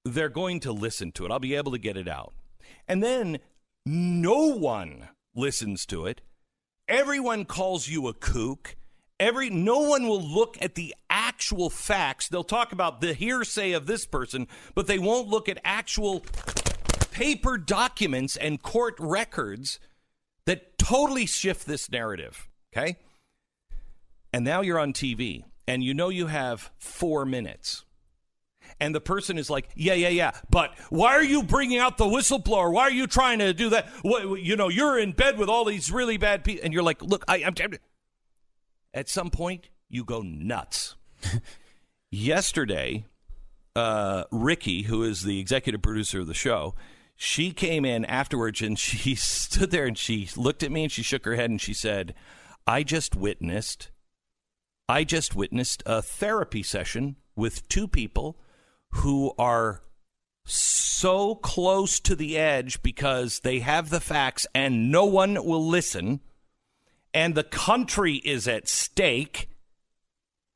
they're 0.04 0.28
going 0.28 0.60
to 0.60 0.72
listen 0.72 1.10
to 1.12 1.26
it. 1.26 1.32
I'll 1.32 1.38
be 1.38 1.54
able 1.54 1.72
to 1.72 1.78
get 1.78 1.96
it 1.96 2.06
out. 2.06 2.32
And 2.86 3.02
then 3.02 3.38
no 3.84 4.54
one 4.54 5.08
listens 5.34 5.84
to 5.86 6.06
it. 6.06 6.20
Everyone 6.86 7.44
calls 7.44 7.88
you 7.88 8.06
a 8.08 8.14
kook. 8.14 8.76
Every 9.18 9.50
no 9.50 9.80
one 9.80 10.06
will 10.06 10.22
look 10.22 10.56
at 10.60 10.74
the 10.74 10.94
actual 11.10 11.70
facts. 11.70 12.28
They'll 12.28 12.44
talk 12.44 12.72
about 12.72 13.00
the 13.00 13.14
hearsay 13.14 13.72
of 13.72 13.86
this 13.86 14.06
person, 14.06 14.46
but 14.74 14.86
they 14.86 14.98
won't 14.98 15.28
look 15.28 15.48
at 15.48 15.58
actual 15.64 16.24
paper 17.10 17.58
documents 17.58 18.36
and 18.36 18.62
court 18.62 18.94
records 18.98 19.78
that 20.46 20.78
totally 20.78 21.26
shift 21.26 21.66
this 21.66 21.90
narrative. 21.90 22.48
Okay? 22.72 22.96
And 24.32 24.44
now 24.44 24.60
you're 24.60 24.78
on 24.78 24.92
TV 24.92 25.44
and 25.66 25.82
you 25.82 25.94
know 25.94 26.08
you 26.08 26.26
have 26.26 26.70
4 26.78 27.24
minutes 27.24 27.84
and 28.80 28.94
the 28.94 29.00
person 29.00 29.38
is 29.38 29.50
like, 29.50 29.68
"Yeah, 29.74 29.94
yeah, 29.94 30.08
yeah, 30.08 30.32
but 30.50 30.76
why 30.90 31.14
are 31.14 31.24
you 31.24 31.42
bringing 31.42 31.78
out 31.78 31.98
the 31.98 32.04
whistleblower? 32.04 32.72
Why 32.72 32.82
are 32.82 32.90
you 32.90 33.06
trying 33.06 33.38
to 33.40 33.52
do 33.52 33.70
that? 33.70 33.88
What, 34.02 34.40
you 34.40 34.56
know, 34.56 34.68
you're 34.68 34.98
in 34.98 35.12
bed 35.12 35.38
with 35.38 35.48
all 35.48 35.64
these 35.64 35.90
really 35.90 36.16
bad 36.16 36.44
people." 36.44 36.64
And 36.64 36.72
you're 36.72 36.82
like, 36.82 37.02
"Look, 37.02 37.24
I, 37.28 37.42
I'm." 37.44 37.54
At 38.94 39.08
some 39.08 39.30
point, 39.30 39.68
you 39.88 40.04
go 40.04 40.22
nuts. 40.22 40.96
Yesterday, 42.10 43.04
uh, 43.76 44.24
Ricky, 44.30 44.82
who 44.82 45.02
is 45.02 45.22
the 45.22 45.40
executive 45.40 45.82
producer 45.82 46.20
of 46.20 46.26
the 46.26 46.34
show, 46.34 46.74
she 47.20 47.50
came 47.50 47.84
in 47.84 48.04
afterwards 48.04 48.62
and 48.62 48.78
she 48.78 49.16
stood 49.16 49.72
there 49.72 49.86
and 49.86 49.98
she 49.98 50.30
looked 50.36 50.62
at 50.62 50.70
me 50.70 50.84
and 50.84 50.92
she 50.92 51.02
shook 51.02 51.24
her 51.24 51.34
head 51.34 51.50
and 51.50 51.60
she 51.60 51.74
said, 51.74 52.14
"I 52.66 52.82
just 52.84 53.14
witnessed." 53.14 53.90
I 54.88 55.04
just 55.04 55.34
witnessed 55.34 55.82
a 55.84 56.00
therapy 56.00 56.62
session 56.62 57.16
with 57.36 57.68
two 57.68 57.86
people 57.86 58.40
who 58.92 59.34
are 59.38 59.82
so 60.46 61.34
close 61.34 62.00
to 62.00 62.16
the 62.16 62.38
edge 62.38 62.82
because 62.82 63.40
they 63.40 63.58
have 63.58 63.90
the 63.90 64.00
facts 64.00 64.46
and 64.54 64.90
no 64.90 65.04
one 65.04 65.34
will 65.44 65.66
listen, 65.66 66.20
and 67.12 67.34
the 67.34 67.44
country 67.44 68.14
is 68.14 68.48
at 68.48 68.66
stake. 68.66 69.50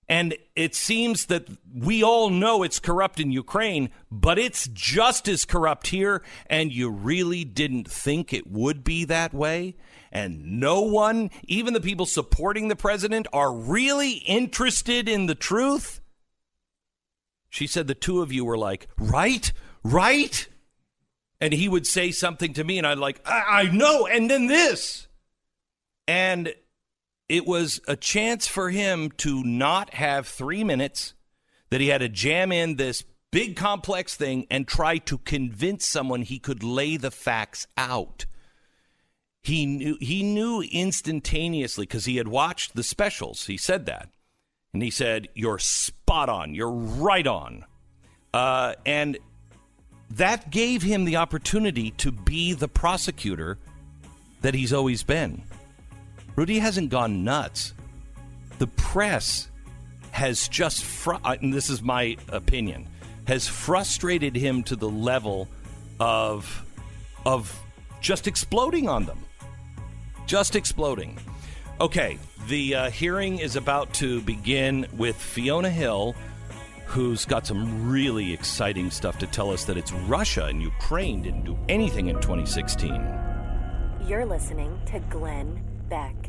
And 0.09 0.35
it 0.57 0.75
seems 0.75 1.27
that 1.27 1.49
we 1.73 2.03
all 2.03 2.29
know 2.29 2.62
it's 2.62 2.79
corrupt 2.79 3.21
in 3.21 3.31
Ukraine, 3.31 3.91
but 4.11 4.38
it's 4.38 4.69
just 4.73 5.29
as 5.29 5.45
corrupt 5.45 5.87
here. 5.87 6.23
And 6.47 6.73
you 6.73 6.91
really 6.91 7.45
didn't 7.45 7.88
think 7.91 8.33
it 8.33 8.47
would 8.47 8.85
be 8.85 9.05
that 9.05 9.33
way. 9.33 9.77
And 10.11 10.61
no 10.61 10.83
one, 10.83 11.31
even 11.45 11.73
the 11.73 11.81
people 11.81 12.05
supporting 12.05 12.69
the 12.69 12.77
president, 12.77 13.27
are 13.33 13.53
really 13.53 14.12
interested 14.12 15.09
in 15.09 15.27
the 15.27 15.35
truth. 15.35 16.01
She 17.49 17.67
said 17.67 17.87
the 17.87 17.95
two 17.95 18.21
of 18.21 18.33
you 18.33 18.45
were 18.45 18.59
like, 18.59 18.88
right, 18.99 19.53
right. 19.83 20.47
And 21.41 21.55
he 21.55 21.69
would 21.69 21.87
say 21.87 22.11
something 22.11 22.53
to 22.55 22.65
me, 22.65 22.79
and 22.79 22.87
I'd 22.87 22.99
like, 22.99 23.21
I, 23.27 23.43
I 23.49 23.62
know. 23.65 24.07
And 24.07 24.31
then 24.31 24.47
this. 24.47 25.07
And 26.07 26.55
it 27.33 27.47
was 27.47 27.81
a 27.88 27.97
chance 27.97 28.47
for 28.47 28.68
him 28.68 29.11
to 29.11 29.42
not 29.42 29.95
have 29.95 30.29
three 30.29 30.62
minutes, 30.62 31.14
that 31.71 31.81
he 31.81 31.88
had 31.88 32.03
to 32.03 32.09
jam 32.11 32.53
in 32.53 32.77
this 32.77 33.05
big 33.31 33.57
complex 33.57 34.14
thing 34.14 34.47
and 34.51 34.68
try 34.68 34.99
to 34.99 35.16
convince 35.16 35.87
someone 35.87 36.21
he 36.21 36.38
could 36.38 36.62
lay 36.62 36.99
the 36.99 37.11
facts 37.11 37.66
out. 37.79 38.27
He 39.42 39.64
knew 39.64 39.97
he 39.99 40.23
knew 40.23 40.61
instantaneously 40.61 41.87
because 41.87 42.05
he 42.05 42.18
had 42.18 42.29
watched 42.29 42.77
the 42.77 42.83
specials. 42.83 43.47
He 43.47 43.57
said 43.57 43.87
that. 43.87 44.11
And 44.75 44.83
he 44.83 44.90
said, 44.90 45.29
You're 45.35 45.59
spot 45.59 46.29
on. 46.29 46.55
You're 46.55 46.71
right 46.71 47.27
on. 47.27 47.64
Uh, 48.35 48.75
and 48.85 49.16
that 50.11 50.51
gave 50.51 50.83
him 50.83 51.07
the 51.07 51.16
opportunity 51.16 51.92
to 51.92 52.12
be 52.12 52.53
the 52.53 52.68
prosecutor 52.68 53.59
that 54.42 54.53
he's 54.53 54.75
always 54.75 55.03
been. 55.03 55.45
Rudy 56.37 56.59
hasn't 56.59 56.90
gone 56.90 57.25
nuts. 57.25 57.75
The 58.59 58.66
press 58.66 59.51
has 60.12 60.49
just, 60.49 60.85
fr- 60.85 61.14
and 61.25 61.53
this 61.53 61.68
is 61.68 61.83
my 61.83 62.16
opinion, 62.29 62.88
has 63.27 63.49
frustrated 63.49 64.35
him 64.35 64.62
to 64.64 64.77
the 64.77 64.88
level 64.88 65.49
of 66.01 66.64
of 67.25 67.57
just 68.01 68.27
exploding 68.27 68.88
on 68.88 69.05
them. 69.05 69.18
Just 70.27 70.57
exploding. 70.57 71.18
Okay, 71.81 72.18
the 72.49 72.75
uh, 72.75 72.90
hearing 72.90 73.38
is 73.38 73.57
about 73.57 73.92
to 73.95 74.21
begin 74.23 74.87
with 74.97 75.16
Fiona 75.16 75.71
Hill, 75.71 76.14
who's 76.87 77.25
got 77.25 77.47
some 77.47 77.90
really 77.90 78.33
exciting 78.33 78.90
stuff 78.90 79.18
to 79.18 79.27
tell 79.27 79.51
us 79.51 79.64
that 79.64 79.77
it's 79.77 79.92
Russia 79.92 80.47
and 80.47 80.61
Ukraine 80.61 81.23
didn't 81.23 81.45
do 81.45 81.57
anything 81.68 82.09
in 82.09 82.16
2016. 82.16 82.92
You're 84.07 84.27
listening 84.27 84.81
to 84.87 84.99
Glenn 85.01 85.62
Beck. 85.88 86.22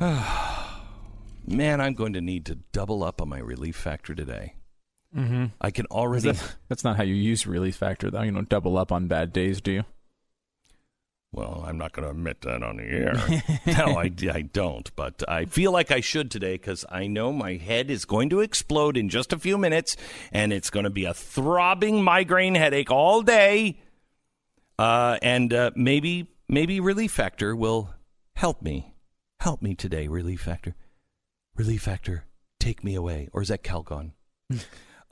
Man, 1.46 1.80
I'm 1.80 1.94
going 1.94 2.14
to 2.14 2.20
need 2.20 2.46
to 2.46 2.56
double 2.72 3.04
up 3.04 3.20
on 3.20 3.28
my 3.28 3.38
relief 3.38 3.76
factor 3.76 4.14
today. 4.14 4.54
Mm-hmm. 5.16 5.46
I 5.60 5.70
can 5.70 5.86
already. 5.86 6.32
That, 6.32 6.56
that's 6.68 6.84
not 6.84 6.96
how 6.96 7.04
you 7.04 7.14
use 7.14 7.46
relief 7.46 7.76
factor, 7.76 8.10
though. 8.10 8.22
You 8.22 8.32
don't 8.32 8.48
double 8.48 8.76
up 8.76 8.90
on 8.90 9.06
bad 9.06 9.32
days, 9.32 9.60
do 9.60 9.72
you? 9.72 9.84
Well, 11.32 11.64
I'm 11.66 11.76
not 11.78 11.92
going 11.92 12.04
to 12.04 12.10
admit 12.10 12.42
that 12.42 12.62
on 12.62 12.76
the 12.76 12.84
air. 12.84 13.14
no, 13.66 13.98
I, 13.98 14.12
I 14.32 14.42
don't. 14.42 14.94
But 14.94 15.22
I 15.28 15.46
feel 15.46 15.72
like 15.72 15.90
I 15.90 16.00
should 16.00 16.30
today 16.30 16.54
because 16.54 16.84
I 16.88 17.08
know 17.08 17.32
my 17.32 17.54
head 17.54 17.90
is 17.90 18.04
going 18.04 18.30
to 18.30 18.40
explode 18.40 18.96
in 18.96 19.08
just 19.08 19.32
a 19.32 19.38
few 19.38 19.58
minutes, 19.58 19.96
and 20.32 20.52
it's 20.52 20.70
going 20.70 20.84
to 20.84 20.90
be 20.90 21.04
a 21.04 21.14
throbbing 21.14 22.02
migraine 22.02 22.54
headache 22.54 22.90
all 22.90 23.22
day. 23.22 23.80
Uh, 24.78 25.18
and 25.22 25.52
uh, 25.52 25.70
maybe 25.74 26.28
maybe 26.48 26.80
Relief 26.80 27.12
Factor 27.12 27.54
will 27.54 27.90
help 28.36 28.62
me. 28.62 28.93
Help 29.44 29.60
me 29.60 29.74
today, 29.74 30.08
Relief 30.08 30.40
Factor. 30.40 30.74
Relief 31.54 31.82
Factor, 31.82 32.24
take 32.58 32.82
me 32.82 32.94
away. 32.94 33.28
Or 33.34 33.42
is 33.42 33.48
that 33.48 33.62
Calgon? 33.62 34.12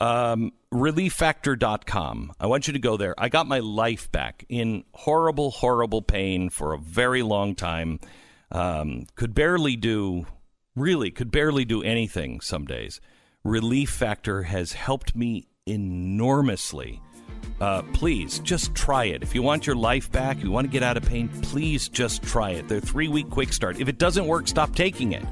um, 0.00 0.52
relieffactor.com. 0.72 2.32
I 2.40 2.46
want 2.46 2.66
you 2.66 2.72
to 2.72 2.78
go 2.78 2.96
there. 2.96 3.14
I 3.18 3.28
got 3.28 3.46
my 3.46 3.58
life 3.58 4.10
back 4.10 4.46
in 4.48 4.84
horrible, 4.94 5.50
horrible 5.50 6.00
pain 6.00 6.48
for 6.48 6.72
a 6.72 6.78
very 6.78 7.22
long 7.22 7.54
time. 7.54 8.00
Um, 8.50 9.04
could 9.16 9.34
barely 9.34 9.76
do, 9.76 10.24
really, 10.74 11.10
could 11.10 11.30
barely 11.30 11.66
do 11.66 11.82
anything 11.82 12.40
some 12.40 12.64
days. 12.64 13.02
Relief 13.44 13.90
Factor 13.90 14.44
has 14.44 14.72
helped 14.72 15.14
me 15.14 15.46
enormously. 15.66 17.02
Uh, 17.60 17.82
please 17.92 18.40
just 18.40 18.74
try 18.74 19.04
it. 19.04 19.22
If 19.22 19.34
you 19.34 19.42
want 19.42 19.66
your 19.66 19.76
life 19.76 20.10
back, 20.10 20.42
you 20.42 20.50
want 20.50 20.66
to 20.66 20.70
get 20.70 20.82
out 20.82 20.96
of 20.96 21.04
pain, 21.04 21.28
please 21.28 21.88
just 21.88 22.22
try 22.22 22.50
it. 22.50 22.66
They're 22.66 22.80
three 22.80 23.08
week 23.08 23.30
quick 23.30 23.52
start. 23.52 23.80
If 23.80 23.88
it 23.88 23.98
doesn't 23.98 24.26
work, 24.26 24.48
stop 24.48 24.74
taking 24.74 25.12
it. 25.12 25.24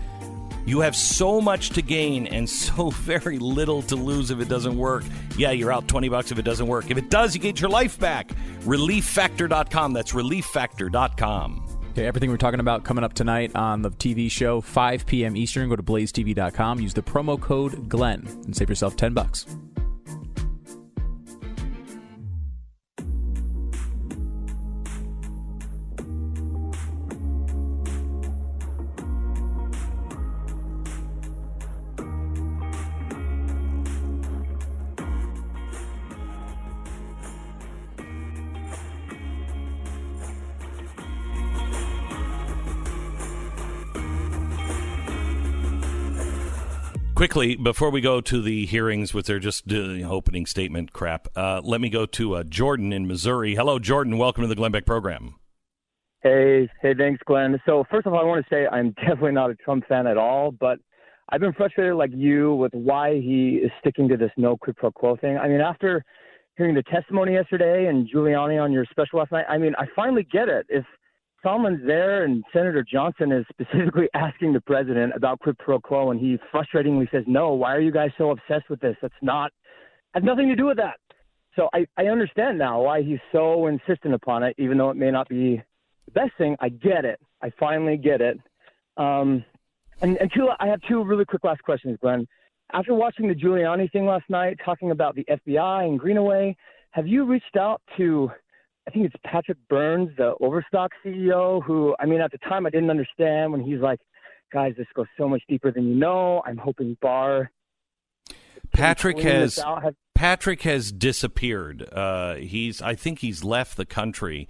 You 0.66 0.80
have 0.80 0.94
so 0.94 1.40
much 1.40 1.70
to 1.70 1.82
gain 1.82 2.28
and 2.28 2.48
so 2.48 2.90
very 3.10 3.38
little 3.38 3.82
to 3.82 3.96
lose 3.96 4.30
if 4.30 4.40
it 4.40 4.48
doesn't 4.48 4.76
work. 4.76 5.02
Yeah, 5.36 5.50
you're 5.50 5.72
out 5.72 5.88
20 5.88 6.08
bucks 6.08 6.30
if 6.30 6.38
it 6.38 6.44
doesn't 6.44 6.66
work. 6.66 6.90
If 6.90 6.98
it 6.98 7.10
does, 7.10 7.34
you 7.34 7.40
get 7.40 7.60
your 7.60 7.70
life 7.70 7.98
back. 7.98 8.28
ReliefFactor.com. 8.60 9.92
That's 9.92 10.12
ReliefFactor.com. 10.12 11.66
Okay, 11.90 12.06
everything 12.06 12.30
we're 12.30 12.36
talking 12.36 12.60
about 12.60 12.84
coming 12.84 13.02
up 13.02 13.14
tonight 13.14 13.56
on 13.56 13.82
the 13.82 13.90
TV 13.90 14.30
show, 14.30 14.60
5 14.60 15.06
p.m. 15.06 15.36
Eastern. 15.36 15.68
Go 15.68 15.74
to 15.74 15.82
blazetv.com. 15.82 16.78
Use 16.78 16.94
the 16.94 17.02
promo 17.02 17.40
code 17.40 17.88
GLENN 17.88 18.44
and 18.44 18.56
save 18.56 18.68
yourself 18.68 18.94
10 18.94 19.12
bucks. 19.12 19.46
Quickly, 47.20 47.54
before 47.54 47.90
we 47.90 48.00
go 48.00 48.22
to 48.22 48.40
the 48.40 48.64
hearings, 48.64 49.12
with 49.12 49.26
their 49.26 49.38
just 49.38 49.70
uh, 49.70 50.08
opening 50.08 50.46
statement 50.46 50.94
crap, 50.94 51.28
uh, 51.36 51.60
let 51.62 51.78
me 51.78 51.90
go 51.90 52.06
to 52.06 52.36
uh, 52.36 52.44
Jordan 52.44 52.94
in 52.94 53.06
Missouri. 53.06 53.56
Hello, 53.56 53.78
Jordan. 53.78 54.16
Welcome 54.16 54.40
to 54.40 54.48
the 54.48 54.54
Glenn 54.54 54.72
Beck 54.72 54.86
program. 54.86 55.34
Hey, 56.22 56.66
hey, 56.80 56.94
thanks, 56.96 57.20
Glenn. 57.26 57.60
So 57.66 57.84
first 57.90 58.06
of 58.06 58.14
all, 58.14 58.20
I 58.20 58.24
want 58.24 58.42
to 58.42 58.48
say 58.48 58.66
I'm 58.66 58.92
definitely 59.06 59.32
not 59.32 59.50
a 59.50 59.54
Trump 59.56 59.86
fan 59.86 60.06
at 60.06 60.16
all, 60.16 60.50
but 60.50 60.78
I've 61.28 61.42
been 61.42 61.52
frustrated 61.52 61.96
like 61.96 62.12
you 62.14 62.54
with 62.54 62.72
why 62.72 63.16
he 63.16 63.60
is 63.62 63.70
sticking 63.80 64.08
to 64.08 64.16
this 64.16 64.30
no 64.38 64.56
quid 64.56 64.76
pro 64.76 64.90
quo 64.90 65.14
thing. 65.16 65.36
I 65.36 65.46
mean, 65.46 65.60
after 65.60 66.02
hearing 66.56 66.74
the 66.74 66.84
testimony 66.84 67.34
yesterday 67.34 67.88
and 67.88 68.08
Giuliani 68.10 68.58
on 68.58 68.72
your 68.72 68.86
special 68.90 69.18
last 69.18 69.30
night, 69.30 69.44
I 69.46 69.58
mean, 69.58 69.74
I 69.78 69.84
finally 69.94 70.26
get 70.32 70.48
it. 70.48 70.64
If 70.70 70.86
Sondland's 71.44 71.86
there 71.86 72.24
and 72.24 72.44
Senator 72.52 72.84
Johnson 72.84 73.32
is 73.32 73.44
specifically 73.50 74.08
asking 74.14 74.52
the 74.52 74.60
president 74.60 75.12
about 75.14 75.40
quid 75.40 75.58
pro 75.58 75.80
quo 75.80 76.10
and 76.10 76.20
he 76.20 76.38
frustratingly 76.52 77.10
says, 77.10 77.24
no, 77.26 77.52
why 77.54 77.74
are 77.74 77.80
you 77.80 77.92
guys 77.92 78.10
so 78.18 78.30
obsessed 78.30 78.68
with 78.68 78.80
this? 78.80 78.96
That's 79.00 79.14
not, 79.22 79.52
has 80.14 80.24
nothing 80.24 80.48
to 80.48 80.56
do 80.56 80.66
with 80.66 80.76
that. 80.76 80.96
So 81.56 81.68
I, 81.72 81.86
I 81.96 82.06
understand 82.06 82.58
now 82.58 82.82
why 82.82 83.02
he's 83.02 83.18
so 83.32 83.66
insistent 83.66 84.14
upon 84.14 84.42
it, 84.42 84.54
even 84.58 84.78
though 84.78 84.90
it 84.90 84.96
may 84.96 85.10
not 85.10 85.28
be 85.28 85.62
the 86.06 86.12
best 86.12 86.32
thing. 86.38 86.56
I 86.60 86.68
get 86.68 87.04
it. 87.04 87.20
I 87.42 87.50
finally 87.58 87.96
get 87.96 88.20
it. 88.20 88.38
Um, 88.96 89.44
and, 90.02 90.16
and 90.18 90.30
two, 90.34 90.48
I 90.58 90.66
have 90.68 90.80
two 90.88 91.04
really 91.04 91.24
quick 91.24 91.44
last 91.44 91.62
questions, 91.62 91.98
Glenn. 92.00 92.26
After 92.72 92.94
watching 92.94 93.26
the 93.28 93.34
Giuliani 93.34 93.90
thing 93.90 94.06
last 94.06 94.28
night, 94.28 94.58
talking 94.64 94.92
about 94.92 95.16
the 95.16 95.24
FBI 95.24 95.88
and 95.88 95.98
Greenaway, 95.98 96.56
have 96.92 97.06
you 97.06 97.24
reached 97.24 97.56
out 97.56 97.82
to, 97.96 98.30
I 98.90 98.92
think 98.92 99.06
it's 99.06 99.14
Patrick 99.24 99.58
Burns, 99.68 100.10
the 100.16 100.34
Overstock 100.40 100.90
CEO, 101.04 101.62
who, 101.62 101.94
I 102.00 102.06
mean, 102.06 102.20
at 102.20 102.32
the 102.32 102.38
time 102.38 102.66
I 102.66 102.70
didn't 102.70 102.90
understand 102.90 103.52
when 103.52 103.60
he's 103.60 103.78
like, 103.78 104.00
guys, 104.52 104.74
this 104.76 104.88
goes 104.94 105.06
so 105.16 105.28
much 105.28 105.42
deeper 105.48 105.70
than 105.70 105.86
you 105.86 105.94
know. 105.94 106.42
I'm 106.44 106.56
hoping 106.56 106.96
Barr. 107.00 107.52
Patrick 108.72 109.20
has. 109.20 109.58
Have- 109.58 109.94
Patrick 110.16 110.62
has 110.62 110.90
disappeared. 110.90 111.88
Uh, 111.92 112.34
he's 112.34 112.82
I 112.82 112.96
think 112.96 113.20
he's 113.20 113.44
left 113.44 113.76
the 113.76 113.86
country, 113.86 114.48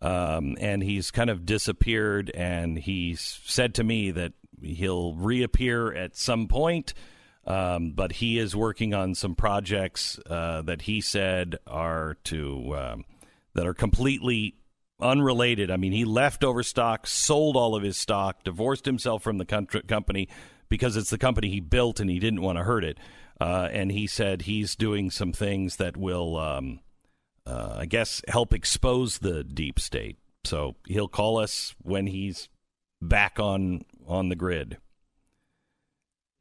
um, 0.00 0.56
and 0.60 0.84
he's 0.84 1.10
kind 1.10 1.28
of 1.28 1.44
disappeared. 1.44 2.30
And 2.32 2.78
he's 2.78 3.40
said 3.44 3.74
to 3.74 3.82
me 3.82 4.12
that 4.12 4.34
he'll 4.62 5.14
reappear 5.16 5.92
at 5.92 6.16
some 6.16 6.46
point. 6.46 6.94
Um, 7.44 7.90
but 7.90 8.12
he 8.12 8.38
is 8.38 8.54
working 8.54 8.94
on 8.94 9.16
some 9.16 9.34
projects 9.34 10.20
uh, 10.26 10.62
that 10.62 10.82
he 10.82 11.00
said 11.00 11.56
are 11.66 12.16
to 12.24 12.76
um, 12.76 13.04
that 13.54 13.66
are 13.66 13.74
completely 13.74 14.54
unrelated. 15.00 15.70
I 15.70 15.76
mean, 15.76 15.92
he 15.92 16.04
left 16.04 16.44
Overstock, 16.44 17.06
sold 17.06 17.56
all 17.56 17.74
of 17.74 17.82
his 17.82 17.96
stock, 17.96 18.44
divorced 18.44 18.84
himself 18.84 19.22
from 19.22 19.38
the 19.38 19.44
country, 19.44 19.82
company 19.82 20.28
because 20.68 20.96
it's 20.96 21.10
the 21.10 21.18
company 21.18 21.48
he 21.48 21.60
built 21.60 22.00
and 22.00 22.08
he 22.10 22.18
didn't 22.18 22.42
want 22.42 22.58
to 22.58 22.64
hurt 22.64 22.84
it. 22.84 22.98
Uh, 23.40 23.68
and 23.72 23.90
he 23.90 24.06
said 24.06 24.42
he's 24.42 24.76
doing 24.76 25.10
some 25.10 25.32
things 25.32 25.76
that 25.76 25.96
will, 25.96 26.36
um, 26.36 26.80
uh, 27.46 27.76
I 27.78 27.86
guess, 27.86 28.22
help 28.28 28.52
expose 28.52 29.18
the 29.18 29.42
deep 29.42 29.80
state. 29.80 30.18
So 30.44 30.76
he'll 30.86 31.08
call 31.08 31.38
us 31.38 31.74
when 31.82 32.06
he's 32.06 32.48
back 33.00 33.38
on 33.40 33.82
on 34.06 34.28
the 34.28 34.36
grid. 34.36 34.76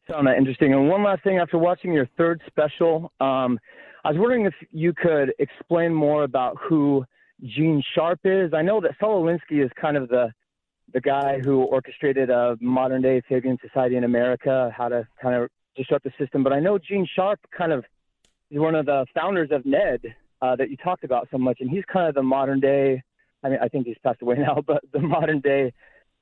That 0.10 0.38
interesting. 0.38 0.74
And 0.74 0.90
one 0.90 1.04
last 1.04 1.24
thing, 1.24 1.38
after 1.38 1.58
watching 1.58 1.94
your 1.94 2.08
third 2.18 2.42
special, 2.48 3.12
um, 3.20 3.60
I 4.04 4.10
was 4.10 4.18
wondering 4.18 4.46
if 4.46 4.54
you 4.72 4.94
could 4.94 5.34
explain 5.40 5.94
more 5.94 6.24
about 6.24 6.58
who 6.58 7.04
Gene 7.44 7.84
Sharp 7.96 8.20
is. 8.24 8.54
I 8.54 8.62
know 8.62 8.80
that 8.82 8.92
Saul 9.00 9.24
Alinsky 9.24 9.64
is 9.64 9.72
kind 9.80 9.98
of 9.98 10.10
the 10.10 10.32
the 10.92 11.02
guy 11.02 11.40
who 11.40 11.62
orchestrated 11.66 12.32
a 12.32 12.58
modern 12.60 13.04
day 13.04 13.22
Fabian 13.30 13.60
Society 13.62 13.96
in 13.96 14.04
America, 14.04 14.74
how 14.76 14.90
to 14.90 15.08
kind 15.22 15.36
of 15.36 15.50
disrupt 15.76 16.04
the 16.04 16.12
system. 16.18 16.44
But 16.44 16.52
I 16.52 16.60
know 16.60 16.80
Gene 16.80 17.08
Sharp 17.16 17.40
kind 17.56 17.72
of 17.72 17.86
is 18.50 18.60
one 18.60 18.74
of 18.74 18.88
the 18.88 19.06
founders 19.14 19.50
of 19.52 19.66
NED 19.68 20.16
uh, 20.42 20.56
that 20.56 20.72
you 20.72 20.78
talked 20.78 21.04
about 21.04 21.28
so 21.30 21.38
much, 21.38 21.58
and 21.60 21.70
he's 21.70 21.84
kind 21.92 22.08
of 22.08 22.16
the 22.16 22.24
modern 22.24 22.60
day. 22.60 23.04
I 23.44 23.50
mean, 23.50 23.60
I 23.62 23.68
think 23.68 23.86
he's 23.86 23.98
passed 24.04 24.24
away 24.24 24.36
now, 24.40 24.64
but 24.66 24.82
the 24.92 25.00
modern 25.00 25.42
day 25.42 25.74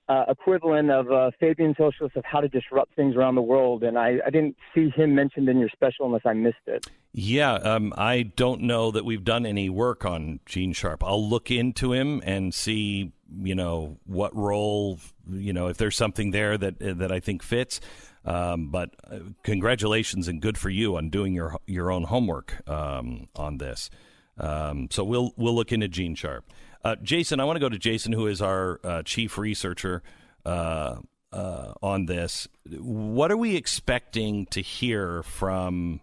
uh, 0.10 0.26
equivalent 0.30 0.90
of 0.90 1.12
uh, 1.12 1.32
Fabian 1.40 1.76
socialists 1.78 2.18
of 2.18 2.24
how 2.26 2.40
to 2.40 2.48
disrupt 2.48 2.96
things 2.96 3.16
around 3.16 3.36
the 3.36 3.42
world. 3.42 3.84
And 3.84 3.98
I, 3.98 4.20
I 4.26 4.30
didn't 4.30 4.56
see 4.74 4.90
him 4.90 5.14
mentioned 5.16 5.50
in 5.50 5.60
your 5.60 5.70
special 5.70 6.06
unless 6.06 6.26
I 6.26 6.34
missed 6.34 6.56
it. 6.66 6.88
Yeah, 7.14 7.54
um, 7.54 7.94
I 7.98 8.24
don't 8.24 8.62
know 8.62 8.92
that 8.92 9.06
we've 9.06 9.24
done 9.24 9.46
any 9.46 9.70
work 9.70 10.06
on 10.06 10.40
Gene 10.46 10.74
Sharp. 10.74 11.04
I'll 11.04 11.28
look 11.28 11.50
into 11.50 11.92
him 11.92 12.22
and 12.24 12.54
see, 12.54 13.12
you 13.42 13.56
know, 13.56 13.98
what 14.06 14.36
role, 14.36 15.00
you 15.28 15.52
know, 15.52 15.68
if 15.68 15.78
there's 15.78 15.96
something 15.96 16.32
there 16.32 16.58
that 16.58 16.76
that 16.80 17.12
I 17.12 17.20
think 17.20 17.42
fits. 17.42 17.82
Um, 18.24 18.70
but 18.72 18.94
uh, 19.10 19.20
congratulations 19.44 20.28
and 20.28 20.42
good 20.42 20.58
for 20.58 20.70
you 20.70 20.98
on 20.98 21.10
doing 21.10 21.34
your 21.34 21.58
your 21.66 21.92
own 21.92 22.04
homework 22.04 22.62
um, 22.70 23.30
on 23.36 23.58
this. 23.58 23.90
Um, 24.38 24.90
so 24.92 25.04
we'll 25.04 25.34
we'll 25.38 25.56
look 25.56 25.72
into 25.72 25.88
Gene 25.88 26.14
Sharp. 26.14 26.46
Uh, 26.84 26.96
Jason, 27.02 27.40
I 27.40 27.46
want 27.46 27.56
to 27.56 27.62
go 27.62 27.70
to 27.70 27.80
Jason, 27.80 28.14
who 28.14 28.28
is 28.28 28.42
our 28.42 28.80
uh, 28.84 29.02
chief 29.04 29.38
researcher 29.38 30.04
uh, 30.46 30.98
uh, 31.32 31.74
on 31.82 32.06
this. 32.06 32.48
What 32.70 33.32
are 33.32 33.38
we 33.38 33.56
expecting 33.56 34.46
to 34.48 34.62
hear 34.62 35.24
from 35.24 36.02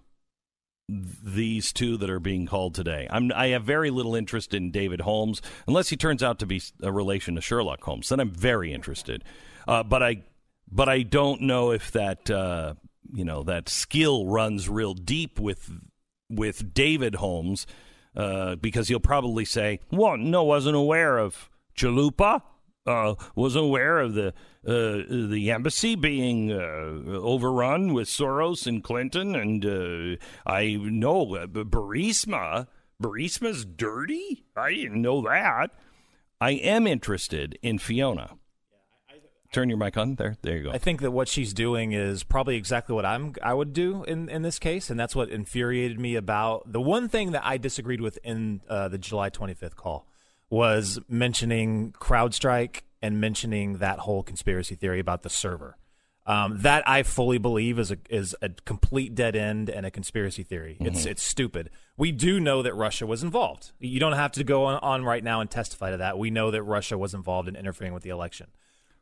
these 0.88 1.72
two 1.72 1.96
that 1.96 2.10
are 2.10 2.20
being 2.20 2.46
called 2.46 2.74
today? 2.74 3.06
I'm, 3.10 3.32
I 3.34 3.48
have 3.48 3.64
very 3.64 3.90
little 3.90 4.14
interest 4.14 4.54
in 4.54 4.70
David 4.70 5.00
Holmes, 5.00 5.40
unless 5.66 5.88
he 5.88 5.96
turns 5.96 6.22
out 6.22 6.38
to 6.40 6.46
be 6.46 6.62
a 6.82 6.92
relation 6.92 7.34
to 7.34 7.40
Sherlock 7.40 7.82
Holmes. 7.82 8.08
Then 8.08 8.20
I'm 8.20 8.30
very 8.30 8.72
interested. 8.72 9.24
Uh, 9.66 9.82
but 9.82 10.02
I, 10.02 10.22
but 10.70 10.88
I 10.88 11.02
don't 11.02 11.42
know 11.42 11.70
if 11.70 11.92
that 11.92 12.30
uh, 12.30 12.74
you 13.12 13.24
know 13.24 13.42
that 13.44 13.68
skill 13.68 14.26
runs 14.26 14.68
real 14.68 14.94
deep 14.94 15.38
with 15.38 15.70
with 16.28 16.74
David 16.74 17.16
Holmes 17.16 17.66
uh, 18.16 18.56
because 18.56 18.88
he'll 18.88 19.00
probably 19.00 19.44
say, 19.44 19.80
"Well, 19.90 20.16
no, 20.16 20.44
wasn't 20.44 20.76
aware 20.76 21.18
of 21.18 21.48
Chalupa. 21.76 22.42
Uh, 22.86 23.14
wasn't 23.34 23.64
aware 23.64 23.98
of 23.98 24.12
the 24.14 24.28
uh, 24.66 25.02
the 25.08 25.50
embassy 25.50 25.94
being 25.94 26.52
uh, 26.52 27.18
overrun 27.18 27.94
with 27.94 28.08
Soros 28.08 28.66
and 28.66 28.84
Clinton, 28.84 29.34
and 29.34 29.64
uh, 29.64 30.16
I 30.46 30.76
know 30.76 31.34
uh, 31.34 31.46
Burisma. 31.46 32.66
Burisma's 33.02 33.64
dirty. 33.64 34.44
I 34.56 34.72
didn't 34.74 35.02
know 35.02 35.22
that. 35.22 35.70
I 36.40 36.52
am 36.52 36.86
interested 36.86 37.58
in 37.62 37.78
Fiona. 37.78 38.36
Turn 39.52 39.68
your 39.68 39.78
mic 39.78 39.96
on. 39.96 40.16
There, 40.16 40.36
there 40.42 40.56
you 40.56 40.64
go. 40.64 40.70
I 40.72 40.78
think 40.78 41.00
that 41.00 41.10
what 41.12 41.28
she's 41.28 41.54
doing 41.54 41.92
is 41.92 42.22
probably 42.22 42.56
exactly 42.56 42.94
what 42.94 43.06
I'm 43.06 43.34
I 43.42 43.54
would 43.54 43.72
do 43.72 44.02
in, 44.04 44.28
in 44.28 44.42
this 44.42 44.58
case, 44.58 44.90
and 44.90 44.98
that's 44.98 45.14
what 45.14 45.30
infuriated 45.30 45.98
me 45.98 46.16
about 46.16 46.70
the 46.70 46.80
one 46.80 47.08
thing 47.08 47.32
that 47.32 47.44
I 47.44 47.56
disagreed 47.56 48.00
with 48.00 48.18
in 48.24 48.60
uh, 48.68 48.88
the 48.88 48.98
July 48.98 49.30
25th 49.30 49.76
call 49.76 50.06
was 50.50 51.00
mentioning 51.08 51.92
CrowdStrike 51.92 52.82
and 53.02 53.20
mentioning 53.20 53.78
that 53.78 54.00
whole 54.00 54.22
conspiracy 54.22 54.74
theory 54.74 55.00
about 55.00 55.22
the 55.22 55.30
server. 55.30 55.76
Um, 56.26 56.60
that 56.62 56.88
I 56.88 57.02
fully 57.02 57.36
believe 57.36 57.78
is 57.78 57.90
a 57.90 57.98
is 58.08 58.34
a 58.40 58.48
complete 58.48 59.14
dead 59.14 59.36
end 59.36 59.68
and 59.68 59.84
a 59.84 59.90
conspiracy 59.90 60.42
theory. 60.42 60.78
It's 60.80 61.04
it's 61.04 61.22
stupid. 61.22 61.68
We 61.98 62.12
do 62.12 62.40
know 62.40 62.62
that 62.62 62.74
Russia 62.74 63.06
was 63.06 63.22
involved. 63.22 63.72
You 63.78 64.00
don't 64.00 64.14
have 64.14 64.32
to 64.32 64.44
go 64.44 64.64
on, 64.64 64.78
on 64.78 65.04
right 65.04 65.22
now 65.22 65.42
and 65.42 65.50
testify 65.50 65.90
to 65.90 65.98
that. 65.98 66.16
We 66.16 66.30
know 66.30 66.50
that 66.50 66.62
Russia 66.62 66.96
was 66.96 67.12
involved 67.12 67.46
in 67.46 67.56
interfering 67.56 67.92
with 67.92 68.04
the 68.04 68.08
election. 68.08 68.46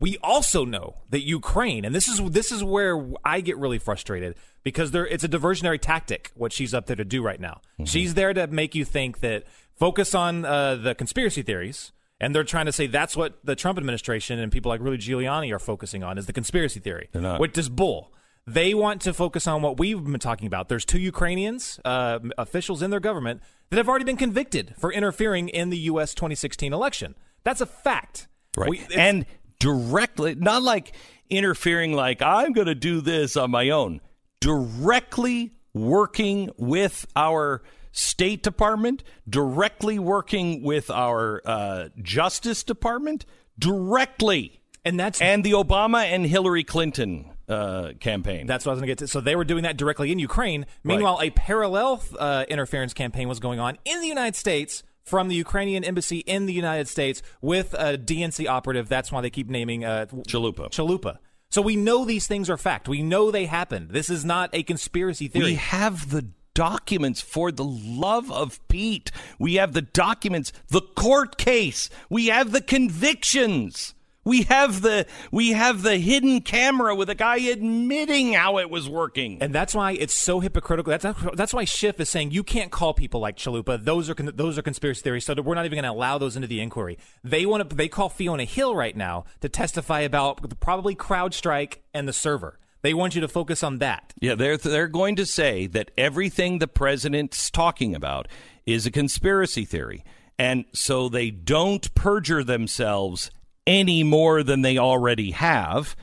We 0.01 0.19
also 0.21 0.65
know 0.65 0.97
that 1.11 1.21
Ukraine, 1.21 1.85
and 1.85 1.95
this 1.95 2.09
is 2.09 2.21
this 2.33 2.51
is 2.51 2.65
where 2.65 3.01
I 3.25 3.41
get 3.41 3.57
really 3.57 3.79
frustrated 3.79 4.35
because 4.65 4.91
there 4.91 5.07
it's 5.07 5.23
a 5.23 5.29
diversionary 5.29 5.79
tactic 5.81 6.33
what 6.35 6.53
she's 6.53 6.75
up 6.75 6.87
there 6.87 6.97
to 6.97 7.05
do 7.05 7.23
right 7.23 7.39
now. 7.39 7.61
She's 7.85 8.15
there 8.15 8.35
to 8.35 8.49
make 8.49 8.75
you 8.75 8.85
think 8.85 9.21
that 9.21 9.45
focus 9.83 10.15
on 10.15 10.45
uh, 10.45 10.77
the 10.77 10.95
conspiracy 10.95 11.43
theories, 11.43 11.91
and 12.21 12.33
they're 12.33 12.45
trying 12.45 12.67
to 12.67 12.73
say 12.73 12.87
that's 12.87 13.17
what 13.17 13.39
the 13.43 13.57
Trump 13.57 13.79
administration 13.79 14.39
and 14.39 14.53
people 14.53 14.69
like 14.69 14.81
Rudy 14.81 15.03
Giuliani 15.03 15.53
are 15.53 15.59
focusing 15.59 16.05
on 16.05 16.19
is 16.19 16.27
the 16.27 16.33
conspiracy 16.33 16.79
theory, 16.79 17.09
They're 17.11 17.21
not. 17.21 17.41
which 17.41 17.59
is 17.59 17.69
bull. 17.69 18.13
They 18.47 18.75
want 18.75 19.01
to 19.03 19.13
focus 19.13 19.49
on 19.49 19.61
what 19.61 19.81
we've 19.81 20.01
been 20.05 20.21
talking 20.21 20.47
about. 20.47 20.69
There's 20.69 20.85
two 20.85 21.01
Ukrainians, 21.01 21.81
uh, 21.85 22.21
officials 22.39 22.81
in 22.81 22.91
their 22.91 23.01
government, 23.01 23.43
that 23.71 23.77
have 23.77 23.89
already 23.89 24.05
been 24.05 24.17
convicted 24.17 24.73
for 24.79 24.93
interfering 24.93 25.49
in 25.49 25.71
the 25.71 25.79
U.S. 25.91 26.15
2016 26.15 26.73
election. 26.73 27.17
That's 27.43 27.61
a 27.61 27.67
fact. 27.67 28.29
Right. 28.57 28.71
We- 28.71 28.87
and 28.97 29.27
directly, 29.59 30.37
not 30.37 30.63
like 30.63 30.95
interfering, 31.29 31.93
like 31.93 32.23
I'm 32.23 32.53
going 32.53 32.69
to 32.69 32.77
do 32.77 33.01
this 33.01 33.37
on 33.37 33.51
my 33.51 33.71
own, 33.71 34.01
directly 34.41 35.55
working 35.75 36.51
with 36.57 37.05
our 37.17 37.63
State 37.93 38.43
Department, 38.43 39.05
directly 39.29 39.99
working 39.99 40.63
with 40.63 40.91
our 40.91 41.43
uh, 41.45 41.89
Justice 42.01 42.63
Department, 42.63 43.25
directly. 43.59 44.61
and 44.85 44.99
that's 44.99 45.21
And 45.21 45.45
the 45.45 45.53
Obama 45.53 46.05
and 46.05 46.27
Hillary 46.27 46.65
Clinton 46.65 47.31
uh, 47.49 47.93
campaign. 48.01 48.47
That's 48.47 48.65
what 48.65 48.73
I 48.73 48.75
was 48.75 48.81
going 48.81 48.89
to 48.89 48.91
get 48.93 48.99
to. 48.99 49.09
So 49.09 49.21
they 49.21 49.37
were 49.37 49.45
doing 49.45 49.65
that 49.65 49.77
directly 49.77 50.11
in 50.11 50.19
Ukraine. 50.19 50.67
Meanwhile, 50.85 51.21
a 51.23 51.31
parallel 51.31 52.03
uh, 52.19 52.45
interference 52.49 52.95
campaign 52.95 53.29
was 53.29 53.41
going 53.41 53.61
on 53.61 53.79
in 53.85 54.01
the 54.01 54.07
United 54.07 54.37
States 54.37 54.83
from 55.05 55.29
the 55.29 55.35
Ukrainian 55.35 55.85
embassy 55.85 56.19
in 56.19 56.47
the 56.47 56.53
United 56.53 56.89
States 56.89 57.23
with 57.41 57.75
a 57.75 57.99
DNC 57.99 58.49
operative. 58.49 58.89
That's 58.89 59.11
why 59.11 59.21
they 59.21 59.31
keep 59.31 59.49
naming 59.49 59.85
uh, 59.85 60.07
Chalupa. 60.29 60.71
Chalupa. 60.71 61.19
So 61.51 61.61
we 61.61 61.77
know 61.77 62.05
these 62.05 62.27
things 62.27 62.49
are 62.49 62.57
fact. 62.57 62.89
We 62.89 63.03
know 63.03 63.31
they 63.31 63.47
happened. 63.47 63.91
This 63.91 64.09
is 64.09 64.25
not 64.25 64.51
a 64.55 64.63
conspiracy 64.63 65.29
theory. 65.29 65.45
we 65.45 65.55
have 65.57 66.09
the 66.11 66.29
documents 66.55 67.21
for 67.21 67.51
the 67.53 67.65
love 67.65 68.31
of 68.31 68.67
Pete. 68.69 69.11
We 69.39 69.55
have 69.55 69.73
the 69.73 69.83
documents, 69.83 70.53
the 70.69 70.83
court 70.83 71.39
case, 71.39 71.89
we 72.09 72.27
have 72.27 72.53
the 72.53 72.61
convictions. 72.61 73.95
We 74.25 74.43
have 74.43 74.83
the 74.83 75.07
we 75.33 75.51
have 75.51 75.83
the 75.83 75.99
hidden 75.99 76.43
camera 76.43 76.95
with 76.95 77.11
a 77.11 77.15
guy 77.15 77.39
admitting 77.39 78.35
how 78.35 78.59
it 78.59 78.71
was 78.71 78.89
working. 78.89 79.39
And 79.43 79.53
that's 79.53 79.75
why 79.75 79.93
it's 79.93 80.15
so 80.15 80.39
hypocritical. 80.39 80.97
That's 80.97 81.07
that's 81.35 81.53
why 81.53 81.65
Schiff 81.65 81.99
is 81.99 82.09
saying 82.09 82.31
you 82.31 82.45
can't 82.45 82.71
call 82.71 82.95
people 82.95 83.21
like 83.21 83.37
Chalupa. 83.37 83.85
Those 83.85 84.09
are 84.09 84.15
those 84.15 84.59
are 84.59 84.63
conspiracy 84.63 85.03
theories. 85.03 85.27
So 85.27 85.35
we're 85.35 85.57
not 85.57 85.65
even 85.65 85.77
going 85.77 85.85
to 85.85 85.91
allow 85.91 86.19
those 86.19 86.37
into 86.37 86.47
the 86.47 86.61
inquiry. 86.61 86.99
They 87.25 87.47
want 87.47 87.69
to. 87.69 87.75
They 87.75 87.89
call 87.89 88.09
Fiona 88.09 88.45
Hill 88.45 88.77
right 88.77 88.97
now 88.97 89.25
to 89.41 89.49
testify 89.49 90.01
about 90.01 90.61
probably 90.61 90.95
CrowdStrike 90.95 91.79
and 91.93 92.07
the 92.07 92.13
server. 92.13 92.61
They 92.83 92.95
want 92.95 93.15
you 93.15 93.21
to 93.21 93.29
focus 93.29 93.63
on 93.63 93.79
that. 93.79 94.13
Yeah, 94.21 94.35
they're 94.35 94.57
they're 94.57 94.89
going 94.89 95.17
to 95.17 95.27
say 95.27 95.67
that 95.69 95.91
everything 95.97 96.59
the 96.59 96.69
president's 96.69 97.51
talking 97.51 97.95
about 97.95 98.29
is 98.67 98.87
a 98.87 98.91
conspiracy 98.91 99.65
theory. 99.65 100.05
And 100.39 100.65
so 100.73 101.09
they 101.09 101.31
don't 101.31 101.95
perjure 101.95 102.43
themselves 102.43 103.31
any 103.67 104.03
more 104.03 104.43
than 104.43 104.63
they 104.63 104.79
already 104.79 105.31
have. 105.33 105.95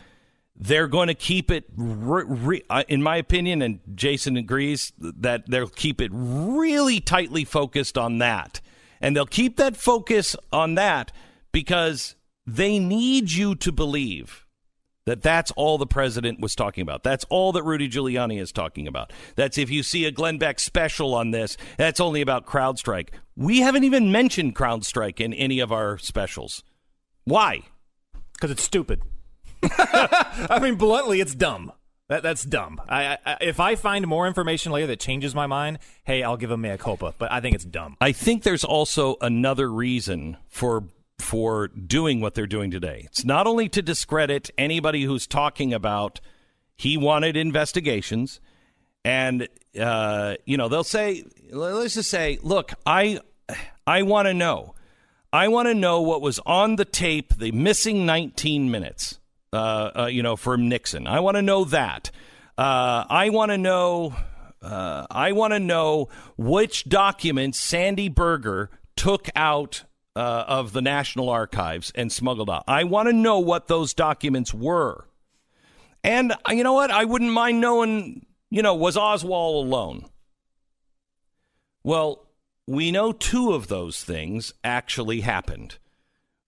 They're 0.55 0.87
going 0.87 1.07
to 1.07 1.13
keep 1.13 1.51
it, 1.51 1.65
re- 1.75 2.23
re- 2.25 2.63
uh, 2.69 2.83
in 2.87 3.01
my 3.01 3.17
opinion, 3.17 3.61
and 3.61 3.79
Jason 3.95 4.37
agrees 4.37 4.91
that 4.97 5.49
they'll 5.49 5.67
keep 5.67 6.01
it 6.01 6.11
really 6.13 6.99
tightly 6.99 7.45
focused 7.45 7.97
on 7.97 8.19
that. 8.19 8.61
And 9.01 9.15
they'll 9.15 9.25
keep 9.25 9.57
that 9.57 9.77
focus 9.77 10.35
on 10.51 10.75
that 10.75 11.11
because 11.51 12.15
they 12.45 12.77
need 12.77 13.31
you 13.31 13.55
to 13.55 13.71
believe 13.71 14.45
that 15.10 15.24
that's 15.24 15.50
all 15.54 15.80
the 15.80 15.88
president 15.88 16.39
was 16.39 16.54
talking 16.54 16.84
about. 16.84 17.02
That's 17.02 17.26
all 17.30 17.52
that 17.54 17.63
Rudy 17.63 17.89
Giuliani 17.89 18.39
is 18.39 18.52
talking 18.52 18.88
about. 18.88 19.12
That's 19.36 19.58
if 19.58 19.72
you 19.72 19.82
see 19.82 20.06
a 20.06 20.12
Glenn 20.12 20.38
Beck 20.38 20.60
special 20.60 21.15
on 21.15 21.32
this, 21.32 21.58
that's 21.78 22.00
only 22.00 22.22
about 22.22 22.45
CrowdStrike. 22.45 23.10
We 23.36 23.62
haven't 23.62 23.86
even 23.86 24.12
mentioned 24.12 24.56
CrowdStrike 24.56 25.19
in 25.19 25.34
any 25.34 25.60
of 25.60 25.72
our 25.72 25.98
specials. 25.98 26.63
Why? 27.24 27.62
Because 28.34 28.52
it's 28.52 28.62
stupid. 28.62 29.02
I 29.63 30.60
mean, 30.62 30.76
bluntly, 30.76 31.22
it's 31.22 31.34
dumb. 31.34 31.72
That 32.10 32.22
that's 32.22 32.43
dumb. 32.43 32.80
I, 32.88 33.17
I, 33.26 33.38
if 33.41 33.60
I 33.60 33.76
find 33.76 34.06
more 34.06 34.28
information 34.28 34.72
later 34.72 34.88
that 34.88 35.00
changes 35.00 35.34
my 35.34 35.48
mind, 35.48 35.80
hey, 36.04 36.22
I'll 36.22 36.38
give 36.38 36.52
a 36.52 36.58
mea 36.58 36.78
culpa. 36.78 37.15
But 37.17 37.32
I 37.32 37.41
think 37.41 37.56
it's 37.56 37.65
dumb. 37.65 37.98
I 38.00 38.12
think 38.12 38.43
there's 38.43 38.63
also 38.63 39.15
another 39.22 39.72
reason 39.72 40.38
for 40.50 40.84
for 41.21 41.67
doing 41.67 42.21
what 42.21 42.34
they're 42.34 42.47
doing 42.47 42.71
today. 42.71 43.03
It's 43.05 43.25
not 43.25 43.47
only 43.47 43.69
to 43.69 43.82
discredit 43.82 44.49
anybody 44.58 45.03
who's 45.03 45.27
talking 45.27 45.73
about 45.73 46.19
he 46.75 46.97
wanted 46.97 47.36
investigations, 47.36 48.39
and 49.03 49.47
uh, 49.79 50.36
you 50.45 50.58
know 50.58 50.69
they'll 50.69 50.84
say, 50.84 51.25
let's 51.51 51.95
just 51.95 52.10
say, 52.10 52.39
look, 52.41 52.73
I 52.86 53.19
I 53.86 54.03
want 54.03 54.27
to 54.27 54.34
know, 54.34 54.75
I 55.34 55.47
want 55.47 55.67
to 55.67 55.73
know 55.73 56.01
what 56.01 56.21
was 56.21 56.39
on 56.45 56.75
the 56.75 56.86
tape, 56.86 57.36
the 57.38 57.51
missing 57.51 58.05
19 58.05 58.71
minutes, 58.71 59.19
uh, 59.53 59.91
uh, 59.95 60.05
you 60.05 60.23
know, 60.23 60.36
from 60.36 60.69
Nixon. 60.69 61.05
I 61.08 61.19
want 61.19 61.36
to 61.36 61.41
know 61.41 61.65
that. 61.65 62.12
Uh, 62.58 63.05
I 63.10 63.29
want 63.29 63.51
to 63.51 63.58
know. 63.58 64.15
Uh, 64.62 65.08
I 65.10 65.32
want 65.32 65.53
to 65.53 65.60
know 65.60 66.10
which 66.38 66.89
documents 66.89 67.58
Sandy 67.58 68.10
Berger 68.10 68.69
took 68.97 69.29
out 69.34 69.86
uh, 70.19 70.43
of 70.49 70.73
the 70.73 70.82
National 70.82 71.29
Archives 71.29 71.93
and 71.95 72.12
smuggled 72.12 72.49
out. 72.49 72.65
I 72.67 72.84
want 72.84 73.08
to 73.08 73.13
know 73.13 73.39
what 73.39 73.69
those 73.69 73.93
documents 73.93 74.53
were. 74.53 75.08
And 76.03 76.34
uh, 76.34 76.51
you 76.51 76.62
know 76.62 76.73
what? 76.73 76.91
I 76.91 77.05
wouldn't 77.05 77.32
mind 77.32 77.62
knowing, 77.62 78.25
you 78.49 78.62
know, 78.62 78.75
was 78.75 78.97
Oswald 78.97 79.65
alone? 79.65 80.10
Well, 81.86 82.27
we 82.67 82.91
know 82.91 83.13
two 83.13 83.53
of 83.53 83.69
those 83.69 84.03
things 84.03 84.53
actually 84.62 85.21
happened. 85.21 85.77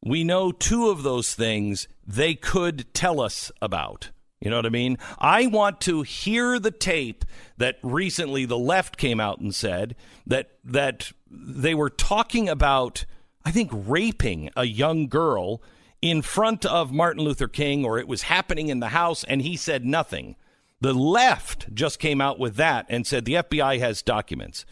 We 0.03 0.25
know 0.25 0.51
two 0.51 0.89
of 0.89 1.03
those 1.03 1.33
things 1.33 1.87
they 2.05 2.35
could 2.35 2.93
tell 2.93 3.21
us 3.21 3.53
about. 3.61 4.09
You 4.41 4.49
know 4.49 4.57
what 4.57 4.65
I 4.65 4.69
mean? 4.69 4.97
I 5.17 5.47
want 5.47 5.79
to 5.81 6.01
hear 6.01 6.59
the 6.59 6.71
tape 6.71 7.23
that 7.57 7.77
recently 7.83 8.43
the 8.43 8.57
left 8.57 8.97
came 8.97 9.21
out 9.21 9.39
and 9.39 9.55
said 9.55 9.95
that 10.27 10.57
that 10.65 11.13
they 11.29 11.73
were 11.73 11.89
talking 11.89 12.49
about 12.49 13.05
I 13.45 13.51
think, 13.51 13.71
raping 13.73 14.49
a 14.55 14.65
young 14.65 15.07
girl 15.07 15.61
in 16.01 16.21
front 16.21 16.65
of 16.65 16.91
Martin 16.91 17.23
Luther 17.23 17.47
King, 17.47 17.85
or 17.85 17.99
it 17.99 18.07
was 18.07 18.23
happening 18.23 18.69
in 18.69 18.79
the 18.79 18.89
house, 18.89 19.23
and 19.23 19.41
he 19.41 19.55
said 19.55 19.85
nothing. 19.85 20.35
The 20.79 20.93
left 20.93 21.73
just 21.73 21.99
came 21.99 22.21
out 22.21 22.39
with 22.39 22.55
that 22.55 22.87
and 22.89 23.05
said 23.05 23.25
the 23.25 23.35
FBI 23.35 23.79
has 23.79 24.01
documents 24.01 24.65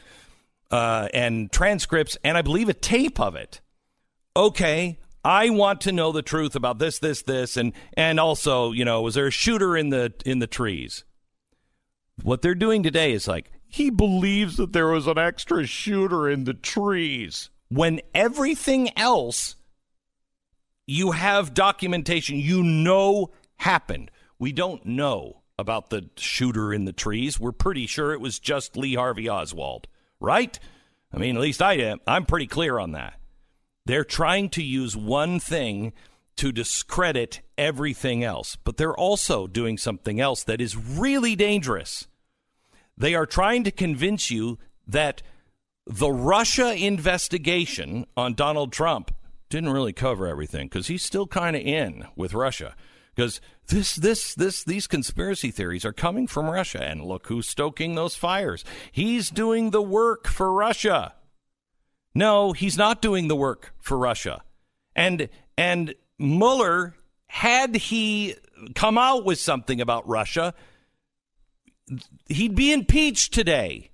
uh, 0.71 1.07
and 1.13 1.51
transcripts, 1.51 2.17
and 2.23 2.37
I 2.37 2.41
believe 2.41 2.69
a 2.69 2.73
tape 2.73 3.19
of 3.19 3.35
it. 3.35 3.61
Okay, 4.35 4.99
I 5.23 5.49
want 5.49 5.81
to 5.81 5.91
know 5.91 6.11
the 6.11 6.21
truth 6.21 6.55
about 6.55 6.79
this, 6.79 6.99
this, 6.99 7.21
this, 7.21 7.57
and 7.57 7.73
and 7.93 8.19
also, 8.19 8.71
you 8.71 8.85
know, 8.85 9.01
was 9.01 9.15
there 9.15 9.27
a 9.27 9.31
shooter 9.31 9.75
in 9.75 9.89
the 9.89 10.13
in 10.25 10.39
the 10.39 10.47
trees? 10.47 11.03
What 12.23 12.41
they're 12.41 12.55
doing 12.55 12.83
today 12.83 13.13
is 13.13 13.27
like 13.27 13.51
he 13.67 13.89
believes 13.89 14.57
that 14.57 14.73
there 14.73 14.87
was 14.87 15.07
an 15.07 15.17
extra 15.17 15.65
shooter 15.65 16.29
in 16.29 16.45
the 16.45 16.53
trees 16.53 17.49
when 17.69 18.01
everything 18.13 18.97
else 18.97 19.55
you 20.89 21.11
have 21.11 21.53
documentation 21.53 22.37
you 22.37 22.63
know 22.63 23.29
happened. 23.57 24.09
We 24.39 24.51
don't 24.51 24.83
know 24.87 25.43
about 25.59 25.91
the 25.91 26.09
shooter 26.17 26.73
in 26.73 26.85
the 26.85 26.93
trees. 26.93 27.39
We're 27.39 27.51
pretty 27.51 27.85
sure 27.85 28.11
it 28.11 28.21
was 28.21 28.39
just 28.39 28.75
Lee 28.75 28.95
Harvey 28.95 29.29
Oswald, 29.29 29.87
right? 30.19 30.57
I 31.13 31.17
mean, 31.17 31.35
at 31.35 31.41
least 31.41 31.61
I 31.61 31.73
am. 31.73 31.99
I'm 32.07 32.25
pretty 32.25 32.47
clear 32.47 32.79
on 32.79 32.93
that. 32.93 33.19
They're 33.85 34.03
trying 34.03 34.49
to 34.49 34.63
use 34.63 34.95
one 34.95 35.39
thing 35.39 35.93
to 36.37 36.51
discredit 36.51 37.41
everything 37.57 38.23
else, 38.23 38.55
but 38.63 38.77
they're 38.77 38.97
also 38.97 39.45
doing 39.45 39.77
something 39.77 40.19
else 40.19 40.43
that 40.43 40.61
is 40.61 40.75
really 40.75 41.35
dangerous. 41.35 42.07
They 42.97 43.13
are 43.13 43.25
trying 43.27 43.63
to 43.65 43.71
convince 43.71 44.31
you 44.31 44.57
that 44.87 45.21
the 45.89 46.11
Russia 46.11 46.73
investigation 46.75 48.05
on 48.15 48.35
Donald 48.35 48.71
Trump 48.71 49.11
didn't 49.49 49.71
really 49.71 49.91
cover 49.91 50.27
everything 50.27 50.67
because 50.67 50.85
he's 50.85 51.03
still 51.03 51.25
kind 51.25 51.55
of 51.55 51.63
in 51.63 52.05
with 52.15 52.35
Russia. 52.35 52.75
Because 53.15 53.41
this, 53.67 53.95
this, 53.95 54.35
this, 54.35 54.63
these 54.63 54.85
conspiracy 54.85 55.49
theories 55.49 55.83
are 55.83 55.91
coming 55.91 56.27
from 56.27 56.47
Russia, 56.47 56.81
and 56.83 57.03
look 57.03 57.27
who's 57.27 57.49
stoking 57.49 57.95
those 57.95 58.15
fires. 58.15 58.63
He's 58.91 59.31
doing 59.31 59.71
the 59.71 59.81
work 59.81 60.27
for 60.27 60.53
Russia. 60.53 61.15
No, 62.13 62.53
he's 62.53 62.77
not 62.77 63.01
doing 63.01 63.27
the 63.27 63.35
work 63.35 63.73
for 63.79 63.97
Russia. 63.97 64.43
And 64.95 65.27
and 65.57 65.95
Mueller, 66.19 66.93
had 67.27 67.75
he 67.75 68.35
come 68.75 68.97
out 68.97 69.25
with 69.25 69.39
something 69.39 69.81
about 69.81 70.07
Russia, 70.07 70.53
he'd 72.27 72.55
be 72.55 72.71
impeached 72.71 73.33
today. 73.33 73.88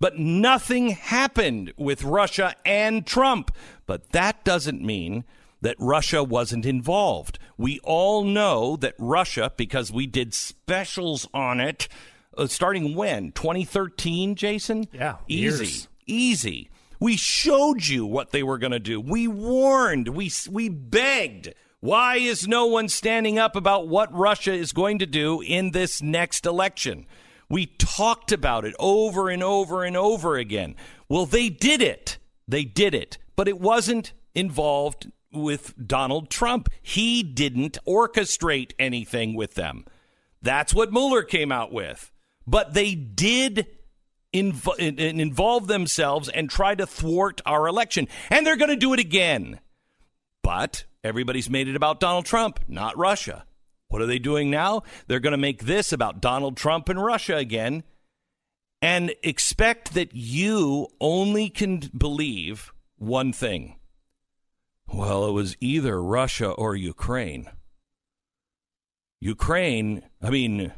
But 0.00 0.18
nothing 0.18 0.90
happened 0.90 1.72
with 1.76 2.02
Russia 2.02 2.54
and 2.64 3.06
Trump. 3.06 3.50
But 3.86 4.10
that 4.10 4.44
doesn't 4.44 4.82
mean 4.82 5.24
that 5.60 5.76
Russia 5.78 6.22
wasn't 6.22 6.66
involved. 6.66 7.38
We 7.56 7.80
all 7.80 8.24
know 8.24 8.76
that 8.76 8.94
Russia, 8.98 9.52
because 9.56 9.90
we 9.90 10.06
did 10.06 10.34
specials 10.34 11.26
on 11.32 11.58
it, 11.60 11.88
uh, 12.36 12.46
starting 12.46 12.94
when? 12.94 13.32
2013, 13.32 14.34
Jason? 14.34 14.88
Yeah. 14.92 15.16
Easy. 15.26 15.64
Years. 15.64 15.88
Easy. 16.06 16.70
We 17.00 17.16
showed 17.16 17.86
you 17.86 18.04
what 18.06 18.30
they 18.30 18.42
were 18.42 18.58
going 18.58 18.72
to 18.72 18.78
do. 18.78 19.00
We 19.00 19.26
warned. 19.28 20.08
We, 20.08 20.30
we 20.50 20.68
begged. 20.68 21.54
Why 21.80 22.16
is 22.16 22.48
no 22.48 22.66
one 22.66 22.88
standing 22.88 23.38
up 23.38 23.56
about 23.56 23.88
what 23.88 24.12
Russia 24.14 24.52
is 24.52 24.72
going 24.72 24.98
to 25.00 25.06
do 25.06 25.40
in 25.40 25.72
this 25.72 26.00
next 26.00 26.46
election? 26.46 27.06
We 27.48 27.66
talked 27.66 28.32
about 28.32 28.64
it 28.64 28.74
over 28.78 29.28
and 29.28 29.42
over 29.42 29.84
and 29.84 29.96
over 29.96 30.36
again. 30.36 30.76
Well, 31.08 31.26
they 31.26 31.48
did 31.48 31.82
it. 31.82 32.18
They 32.48 32.64
did 32.64 32.94
it. 32.94 33.18
But 33.36 33.48
it 33.48 33.60
wasn't 33.60 34.12
involved 34.34 35.10
with 35.32 35.74
Donald 35.86 36.30
Trump. 36.30 36.68
He 36.82 37.22
didn't 37.22 37.78
orchestrate 37.86 38.72
anything 38.78 39.34
with 39.34 39.54
them. 39.54 39.84
That's 40.42 40.74
what 40.74 40.92
Mueller 40.92 41.22
came 41.22 41.50
out 41.50 41.72
with. 41.72 42.12
But 42.46 42.74
they 42.74 42.94
did 42.94 43.66
inv- 44.32 44.78
involve 44.78 45.66
themselves 45.66 46.28
and 46.28 46.50
try 46.50 46.74
to 46.74 46.86
thwart 46.86 47.40
our 47.46 47.66
election. 47.66 48.08
And 48.30 48.46
they're 48.46 48.56
going 48.56 48.70
to 48.70 48.76
do 48.76 48.92
it 48.92 49.00
again. 49.00 49.60
But 50.42 50.84
everybody's 51.02 51.48
made 51.48 51.68
it 51.68 51.76
about 51.76 52.00
Donald 52.00 52.26
Trump, 52.26 52.60
not 52.68 52.98
Russia. 52.98 53.44
What 53.94 54.02
are 54.02 54.06
they 54.06 54.18
doing 54.18 54.50
now? 54.50 54.82
They're 55.06 55.20
going 55.20 55.34
to 55.34 55.36
make 55.36 55.66
this 55.66 55.92
about 55.92 56.20
Donald 56.20 56.56
Trump 56.56 56.88
and 56.88 57.00
Russia 57.00 57.36
again 57.36 57.84
and 58.82 59.14
expect 59.22 59.94
that 59.94 60.12
you 60.12 60.88
only 61.00 61.48
can 61.48 61.78
believe 61.96 62.72
one 62.96 63.32
thing. 63.32 63.76
Well, 64.92 65.28
it 65.28 65.30
was 65.30 65.56
either 65.60 66.02
Russia 66.02 66.50
or 66.50 66.74
Ukraine. 66.74 67.48
Ukraine, 69.20 70.02
I 70.20 70.30
mean, 70.30 70.72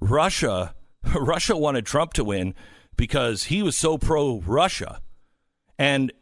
Russia, 0.00 0.74
Russia 1.14 1.54
wanted 1.54 1.84
Trump 1.84 2.14
to 2.14 2.24
win 2.24 2.54
because 2.96 3.44
he 3.44 3.62
was 3.62 3.76
so 3.76 3.98
pro 3.98 4.40
Russia. 4.40 5.02
And 5.78 6.14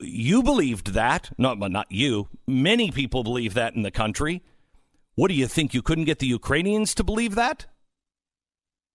you 0.00 0.42
believed 0.42 0.88
that. 0.88 1.30
Not, 1.38 1.58
not 1.58 1.90
you. 1.90 2.28
Many 2.46 2.90
people 2.90 3.22
believe 3.24 3.54
that 3.54 3.74
in 3.74 3.80
the 3.80 3.90
country. 3.90 4.42
What 5.20 5.28
do 5.28 5.34
you 5.34 5.48
think? 5.48 5.74
You 5.74 5.82
couldn't 5.82 6.06
get 6.06 6.18
the 6.18 6.26
Ukrainians 6.26 6.94
to 6.94 7.04
believe 7.04 7.34
that? 7.34 7.66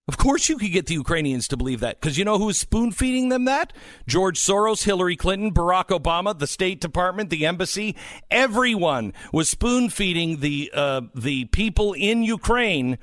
Of 0.08 0.18
course, 0.18 0.50
you 0.50 0.58
could 0.58 0.72
get 0.72 0.88
the 0.88 0.96
Ukrainians 0.96 1.48
to 1.50 1.56
believe 1.56 1.82
that 1.82 2.02
because 2.02 2.18
you 2.18 2.26
know 2.26 2.40
who's 2.40 2.58
spoon 2.58 2.92
feeding 2.92 3.30
them 3.30 3.46
that? 3.46 3.74
George 4.08 4.40
Soros, 4.40 4.86
Hillary 4.86 5.16
Clinton, 5.18 5.54
Barack 5.54 5.90
Obama, 5.90 6.36
the 6.36 6.48
State 6.48 6.82
Department, 6.82 7.30
the 7.30 7.46
embassy. 7.46 7.96
Everyone 8.32 9.14
was 9.32 9.50
spoon 9.50 9.92
feeding 9.92 10.40
the 10.40 10.72
uh, 10.74 11.02
the 11.14 11.46
people 11.46 11.94
in 11.94 12.24
Ukraine. 12.24 12.98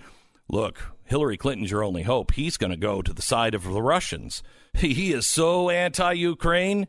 Look, 0.49 0.91
Hillary 1.05 1.37
Clinton's 1.37 1.70
your 1.70 1.85
only 1.85 2.03
hope. 2.03 2.33
He's 2.33 2.57
going 2.57 2.73
to 2.73 2.77
go 2.77 3.03
to 3.03 3.12
the 3.12 3.23
side 3.23 3.55
of 3.55 3.62
the 3.62 3.83
Russians. 3.83 4.43
He 4.75 5.12
is 5.12 5.29
so 5.29 5.70
anti-Ukraine. 5.70 6.89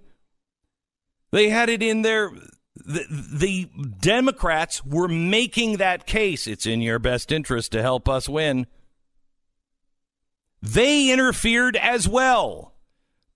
They 1.31 1.49
had 1.49 1.69
it 1.69 1.83
in 1.83 2.01
their. 2.01 2.31
The, 2.85 3.69
Democrats 3.99 4.85
were 4.85 5.07
making 5.07 5.77
that 5.77 6.05
case. 6.05 6.47
It's 6.47 6.65
in 6.65 6.81
your 6.81 6.99
best 6.99 7.31
interest 7.31 7.71
to 7.71 7.81
help 7.81 8.09
us 8.09 8.27
win. 8.27 8.67
They 10.61 11.11
interfered 11.11 11.75
as 11.75 12.07
well. 12.07 12.73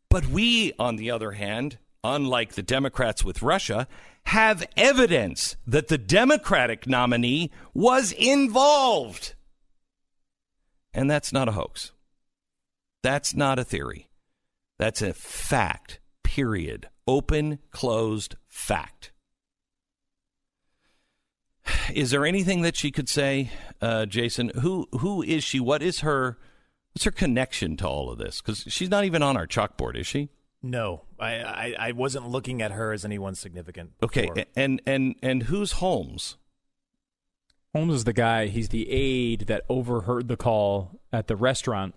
But 0.10 0.28
we, 0.28 0.74
on 0.80 0.96
the 0.96 1.12
other 1.12 1.32
hand, 1.32 1.78
unlike 2.04 2.54
the 2.54 2.64
Democrats 2.64 3.24
with 3.24 3.42
Russia, 3.42 3.88
have 4.28 4.68
evidence 4.76 5.56
that 5.66 5.88
the 5.88 5.98
Democratic 5.98 6.88
nominee 6.88 7.52
was 7.74 8.12
involved. 8.14 9.36
And 10.94 11.10
that's 11.10 11.32
not 11.32 11.48
a 11.48 11.54
hoax. 11.54 11.92
That's 13.04 13.36
not 13.36 13.60
a 13.60 13.64
theory. 13.64 14.10
That's 14.78 15.02
a 15.02 15.14
fact, 15.14 16.00
period. 16.24 16.90
Open, 17.08 17.60
closed 17.72 18.36
fact. 18.48 19.12
Is 21.94 22.12
there 22.12 22.26
anything 22.26 22.62
that 22.62 22.76
she 22.76 22.92
could 22.92 23.10
say, 23.10 23.52
uh, 23.82 24.06
Jason? 24.06 24.50
Who 24.62 24.88
who 25.00 25.22
is 25.22 25.44
she? 25.44 25.60
What 25.60 25.82
is 25.82 26.00
her 26.02 26.38
What's 26.98 27.06
her 27.06 27.12
connection 27.12 27.78
to 27.78 27.88
all 27.88 28.10
of 28.10 28.18
this? 28.18 28.42
Because 28.42 28.66
she's 28.70 28.90
not 28.90 29.06
even 29.06 29.22
on 29.22 29.38
our 29.38 29.46
chalkboard, 29.46 29.96
is 29.96 30.08
she? 30.08 30.30
No, 30.64 31.04
I, 31.20 31.36
I, 31.36 31.76
I 31.78 31.92
wasn't 31.92 32.28
looking 32.28 32.60
at 32.64 32.72
her 32.72 32.92
as 32.92 33.06
anyone 33.06 33.36
significant. 33.36 33.92
Okay, 34.02 34.32
and 34.56 34.82
and 34.88 35.14
and 35.22 35.44
who's 35.44 35.74
Holmes? 35.74 36.38
Holmes 37.76 37.94
is 37.94 38.04
the 38.06 38.14
guy. 38.14 38.48
He's 38.48 38.70
the 38.70 38.90
aide 38.90 39.42
that 39.42 39.62
overheard 39.70 40.28
the 40.28 40.38
call 40.38 41.00
at 41.14 41.28
the 41.28 41.36
restaurant 41.36 41.94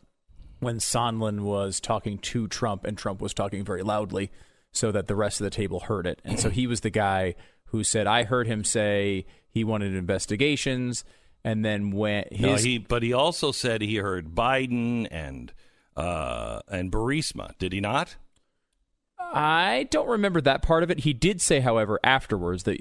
when 0.59 0.81
Sondland 0.81 1.41
was 1.41 1.81
talking 1.81 2.19
to 2.19 2.47
Trump, 2.47 2.85
and 2.85 2.99
Trump 2.99 3.23
was 3.23 3.33
talking 3.33 3.65
very 3.65 3.83
loudly, 3.83 4.31
so 4.71 4.93
that 4.93 5.07
the 5.07 5.17
rest 5.17 5.41
of 5.41 5.45
the 5.45 5.51
table 5.51 5.81
heard 5.81 6.07
it. 6.07 6.21
And 6.27 6.39
so 6.39 6.51
he 6.51 6.67
was 6.67 6.83
the 6.83 6.91
guy 6.91 7.37
who 7.69 7.85
said, 7.85 8.07
"I 8.07 8.25
heard 8.25 8.47
him 8.47 8.65
say 8.65 9.25
he 9.51 9.65
wanted 9.65 9.95
investigations." 9.95 11.05
and 11.45 11.65
then 11.65 11.91
when 11.91 12.25
his 12.31 12.41
no, 12.41 12.57
he 12.57 12.79
but 12.79 13.03
he 13.03 13.13
also 13.13 13.53
said 13.53 13.81
he 13.81 13.97
heard 13.97 14.35
Biden 14.35 15.09
and 15.11 15.53
uh, 15.97 16.61
and 16.69 16.91
Burisma. 16.91 17.57
Did 17.59 17.73
he 17.73 17.81
not? 17.81 18.17
I 19.19 19.87
don't 19.91 20.09
remember 20.09 20.41
that 20.41 20.63
part 20.63 20.83
of 20.83 20.91
it. 20.91 21.01
He 21.01 21.13
did 21.13 21.41
say, 21.41 21.61
however, 21.61 22.01
afterwards 22.03 22.65
that 22.65 22.79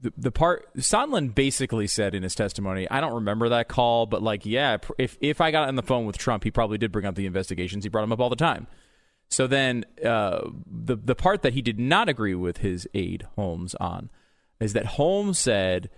the, 0.00 0.12
the 0.16 0.30
part 0.30 0.68
Sondland 0.76 1.34
basically 1.34 1.86
said 1.86 2.14
in 2.14 2.22
his 2.22 2.34
testimony, 2.34 2.88
I 2.90 3.00
don't 3.00 3.14
remember 3.14 3.48
that 3.48 3.68
call, 3.68 4.06
but 4.06 4.22
like, 4.22 4.44
yeah, 4.44 4.78
if 4.98 5.16
if 5.20 5.40
I 5.40 5.50
got 5.50 5.68
on 5.68 5.76
the 5.76 5.82
phone 5.82 6.06
with 6.06 6.18
Trump, 6.18 6.44
he 6.44 6.50
probably 6.50 6.78
did 6.78 6.92
bring 6.92 7.06
up 7.06 7.14
the 7.14 7.26
investigations. 7.26 7.84
He 7.84 7.88
brought 7.88 8.02
them 8.02 8.12
up 8.12 8.20
all 8.20 8.30
the 8.30 8.36
time. 8.36 8.66
So 9.28 9.46
then, 9.46 9.84
uh, 10.04 10.50
the 10.66 10.96
the 10.96 11.16
part 11.16 11.42
that 11.42 11.54
he 11.54 11.62
did 11.62 11.80
not 11.80 12.08
agree 12.08 12.34
with 12.34 12.58
his 12.58 12.86
aide 12.94 13.26
Holmes 13.34 13.74
on 13.76 14.10
is 14.60 14.72
that 14.74 14.86
Holmes 14.86 15.38
said 15.38 15.90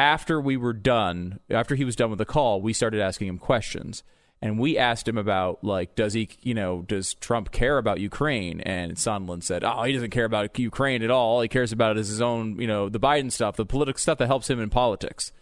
after 0.00 0.40
we 0.40 0.56
were 0.56 0.72
done, 0.72 1.40
after 1.50 1.74
he 1.74 1.84
was 1.84 1.94
done 1.94 2.08
with 2.08 2.18
the 2.18 2.24
call, 2.24 2.62
we 2.62 2.72
started 2.72 3.02
asking 3.02 3.28
him 3.28 3.36
questions. 3.36 4.02
And 4.40 4.58
we 4.58 4.78
asked 4.78 5.06
him 5.06 5.18
about, 5.18 5.62
like, 5.62 5.94
does 5.94 6.14
he, 6.14 6.30
you 6.40 6.54
know, 6.54 6.80
does 6.80 7.12
Trump 7.12 7.52
care 7.52 7.76
about 7.76 8.00
Ukraine? 8.00 8.62
And 8.62 8.94
Sondland 8.94 9.42
said, 9.42 9.62
oh, 9.62 9.82
he 9.82 9.92
doesn't 9.92 10.08
care 10.08 10.24
about 10.24 10.58
Ukraine 10.58 11.02
at 11.02 11.10
all. 11.10 11.34
All 11.34 11.42
he 11.42 11.48
cares 11.48 11.70
about 11.70 11.98
is 11.98 12.08
his 12.08 12.22
own, 12.22 12.58
you 12.58 12.66
know, 12.66 12.88
the 12.88 12.98
Biden 12.98 13.30
stuff, 13.30 13.56
the 13.56 13.66
political 13.66 13.98
stuff 13.98 14.16
that 14.16 14.28
helps 14.28 14.48
him 14.48 14.58
in 14.58 14.70
politics. 14.70 15.32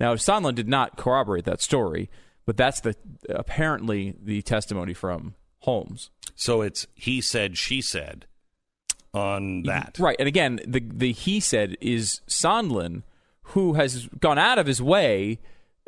Now, 0.00 0.16
Sondland 0.16 0.56
did 0.56 0.68
not 0.68 0.96
corroborate 0.96 1.44
that 1.44 1.60
story, 1.60 2.10
but 2.44 2.56
that's 2.56 2.80
the 2.80 2.96
apparently 3.28 4.16
the 4.20 4.42
testimony 4.42 4.94
from 4.94 5.36
Holmes. 5.60 6.10
So 6.34 6.62
it's 6.62 6.88
he 6.96 7.20
said, 7.20 7.56
she 7.56 7.80
said 7.80 8.26
on 9.14 9.62
that. 9.62 9.96
Right. 10.00 10.16
And 10.18 10.26
again, 10.26 10.58
the, 10.66 10.80
the 10.80 11.12
he 11.12 11.38
said 11.38 11.76
is 11.80 12.20
Sondland 12.26 13.04
who 13.48 13.74
has 13.74 14.06
gone 14.20 14.38
out 14.38 14.58
of 14.58 14.66
his 14.66 14.80
way 14.82 15.38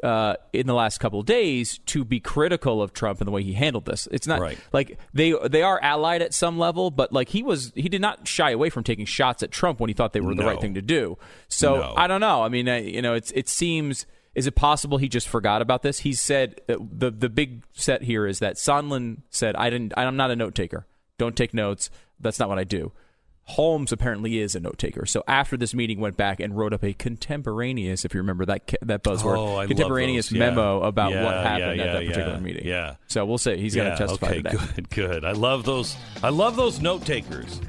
uh, 0.02 0.34
in 0.52 0.66
the 0.66 0.74
last 0.74 0.98
couple 0.98 1.20
of 1.20 1.26
days 1.26 1.78
to 1.86 2.04
be 2.04 2.20
critical 2.20 2.80
of 2.80 2.92
Trump 2.92 3.20
and 3.20 3.28
the 3.28 3.32
way 3.32 3.42
he 3.42 3.52
handled 3.52 3.84
this. 3.84 4.08
It's 4.11 4.26
not 4.26 4.40
right. 4.40 4.58
like 4.72 4.98
they 5.12 5.34
they 5.48 5.62
are 5.62 5.78
allied 5.82 6.22
at 6.22 6.32
some 6.32 6.58
level, 6.58 6.90
but 6.90 7.12
like 7.12 7.28
he 7.28 7.42
was 7.42 7.72
he 7.74 7.88
did 7.88 8.00
not 8.00 8.26
shy 8.26 8.50
away 8.50 8.70
from 8.70 8.82
taking 8.82 9.04
shots 9.04 9.42
at 9.42 9.50
Trump 9.50 9.80
when 9.80 9.88
he 9.88 9.94
thought 9.94 10.12
they 10.12 10.20
were 10.20 10.34
no. 10.34 10.42
the 10.42 10.48
right 10.48 10.61
thing 10.61 10.74
to 10.74 10.82
do. 10.82 11.18
So 11.48 11.76
no. 11.76 11.94
I 11.96 12.06
don't 12.06 12.20
know. 12.20 12.42
I 12.42 12.48
mean, 12.48 12.68
uh, 12.68 12.76
you 12.76 13.02
know, 13.02 13.14
it's 13.14 13.30
it 13.32 13.48
seems. 13.48 14.06
Is 14.32 14.46
it 14.46 14.54
possible 14.54 14.98
he 14.98 15.08
just 15.08 15.28
forgot 15.28 15.61
about 15.61 15.82
this? 15.82 15.98
He 15.98 16.12
said 16.12 16.61
the 16.68 17.11
the 17.11 17.28
big 17.28 17.64
set 17.72 18.02
here 18.02 18.26
is 18.26 18.38
that 18.38 18.56
Sondland 18.56 19.22
said, 19.28 19.56
"I 19.56 19.70
didn't. 19.70 19.92
I'm 19.96 20.16
not 20.16 20.30
a 20.30 20.36
note 20.36 20.54
taker. 20.54 20.86
Don't 21.18 21.36
take 21.36 21.52
notes. 21.52 21.90
That's 22.20 22.38
not 22.38 22.48
what 22.48 22.58
I 22.58 22.64
do." 22.64 22.92
Holmes 23.51 23.90
apparently 23.90 24.38
is 24.38 24.55
a 24.55 24.61
note 24.61 24.78
taker. 24.78 25.07
So 25.07 25.24
after 25.26 25.57
this 25.57 25.74
meeting, 25.74 25.98
went 25.98 26.16
back 26.16 26.38
and 26.38 26.57
wrote 26.57 26.72
up 26.72 26.84
a 26.84 26.92
contemporaneous, 26.92 28.05
if 28.05 28.14
you 28.14 28.20
remember 28.20 28.46
that 28.46 28.72
that 28.82 29.03
buzzword, 29.03 29.38
oh, 29.38 29.66
contemporaneous 29.66 30.30
yeah. 30.30 30.38
memo 30.38 30.82
about 30.82 31.11
yeah, 31.11 31.24
what 31.24 31.34
happened 31.34 31.78
yeah, 31.78 31.84
at 31.84 31.92
that 31.92 32.05
yeah, 32.05 32.11
particular 32.11 32.40
meeting. 32.40 32.66
Yeah. 32.66 32.94
So 33.09 33.26
we'll 33.26 33.38
say 33.38 33.59
He's 33.59 33.74
going 33.74 33.90
to 33.90 33.96
testify 33.96 34.26
okay, 34.28 34.42
today. 34.42 34.57
Good, 34.76 34.90
good. 34.90 35.24
I 35.24 35.32
love 35.32 35.64
those. 35.64 35.96
I 36.22 36.28
love 36.28 36.55
those 36.55 36.80
note 36.80 37.05
takers. 37.05 37.61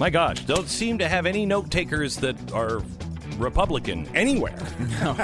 My 0.00 0.10
gosh, 0.10 0.40
don't 0.46 0.68
seem 0.68 0.98
to 0.98 1.08
have 1.08 1.26
any 1.26 1.46
note 1.46 1.70
takers 1.70 2.16
that 2.16 2.52
are 2.52 2.82
Republican 3.38 4.08
anywhere. 4.14 4.58
No. 5.00 5.16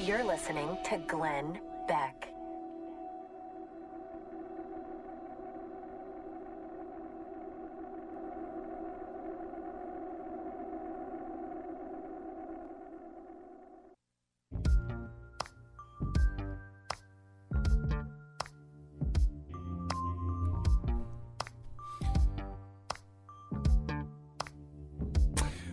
You're 0.07 0.25
listening 0.25 0.79
to 0.85 0.97
Glenn 1.07 1.61
Beck. 1.87 2.31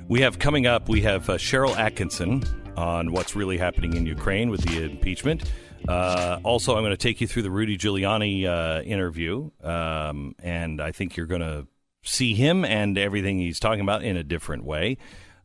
We 0.10 0.22
have 0.22 0.40
coming 0.40 0.66
up, 0.66 0.88
we 0.88 1.02
have 1.02 1.30
uh, 1.30 1.34
Sharyl 1.34 1.76
Attkisson 1.76 2.48
on 2.78 3.12
what's 3.12 3.36
really 3.36 3.58
happening 3.58 3.98
in 3.98 4.06
Ukraine 4.06 4.50
with 4.50 4.62
the 4.62 4.84
impeachment. 4.84 5.52
Uh, 5.86 6.40
also, 6.44 6.78
I'm 6.78 6.82
going 6.82 6.92
to 6.92 6.98
take 6.98 7.20
you 7.20 7.28
through 7.28 7.42
the 7.42 7.52
Rudy 7.52 7.78
Giuliani 7.78 8.46
uh, 8.46 8.84
interview, 8.84 9.50
um, 9.62 10.34
and 10.40 10.80
I 10.80 10.94
think 10.94 11.18
you're 11.18 11.26
going 11.26 11.42
to 11.42 11.68
see 12.04 12.34
him 12.36 12.64
and 12.64 12.98
everything 12.98 13.38
he's 13.38 13.60
talking 13.60 13.82
about 13.82 14.02
in 14.02 14.16
a 14.16 14.24
different 14.24 14.64
way. 14.64 14.98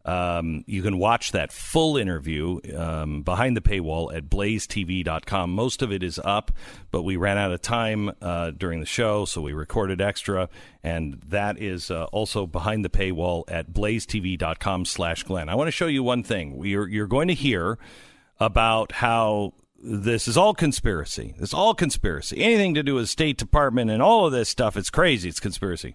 Um, 0.04 0.64
you 0.66 0.82
can 0.82 0.98
watch 0.98 1.32
that 1.32 1.52
full 1.52 1.96
interview 1.96 2.60
um, 2.76 3.22
behind 3.22 3.56
the 3.56 3.60
paywall 3.60 4.14
at 4.14 4.28
blazetv.com. 4.28 5.50
Most 5.50 5.82
of 5.82 5.92
it 5.92 6.02
is 6.02 6.18
up, 6.24 6.50
but 6.90 7.02
we 7.02 7.16
ran 7.16 7.38
out 7.38 7.52
of 7.52 7.62
time 7.62 8.10
uh, 8.20 8.50
during 8.50 8.80
the 8.80 8.86
show, 8.86 9.24
so 9.24 9.40
we 9.40 9.52
recorded 9.52 10.00
extra, 10.00 10.48
and 10.82 11.20
that 11.28 11.60
is 11.60 11.90
uh, 11.90 12.04
also 12.06 12.46
behind 12.46 12.84
the 12.84 12.90
paywall 12.90 13.44
at 13.48 13.72
blazetv.com 13.72 14.84
slash 14.84 15.22
Glenn. 15.22 15.48
I 15.48 15.54
want 15.54 15.68
to 15.68 15.72
show 15.72 15.86
you 15.86 16.02
one 16.02 16.22
thing. 16.22 16.56
We're, 16.56 16.88
you're 16.88 17.06
going 17.06 17.28
to 17.28 17.34
hear 17.34 17.78
about 18.40 18.92
how 18.92 19.54
this 19.82 20.28
is 20.28 20.36
all 20.36 20.54
conspiracy. 20.54 21.34
It's 21.38 21.54
all 21.54 21.74
conspiracy. 21.74 22.40
Anything 22.42 22.74
to 22.74 22.82
do 22.82 22.94
with 22.94 23.08
State 23.08 23.36
Department 23.36 23.90
and 23.90 24.02
all 24.02 24.26
of 24.26 24.32
this 24.32 24.48
stuff, 24.48 24.76
it's 24.76 24.90
crazy. 24.90 25.28
It's 25.28 25.40
conspiracy. 25.40 25.94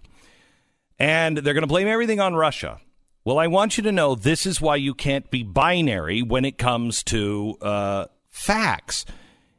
And 0.98 1.38
they're 1.38 1.54
going 1.54 1.62
to 1.62 1.68
blame 1.68 1.88
everything 1.88 2.20
on 2.20 2.34
Russia. 2.34 2.80
Well, 3.28 3.38
I 3.38 3.46
want 3.46 3.76
you 3.76 3.82
to 3.82 3.92
know 3.92 4.14
this 4.14 4.46
is 4.46 4.58
why 4.58 4.76
you 4.76 4.94
can't 4.94 5.30
be 5.30 5.42
binary 5.42 6.22
when 6.22 6.46
it 6.46 6.56
comes 6.56 7.02
to 7.02 7.58
uh, 7.60 8.06
facts. 8.30 9.04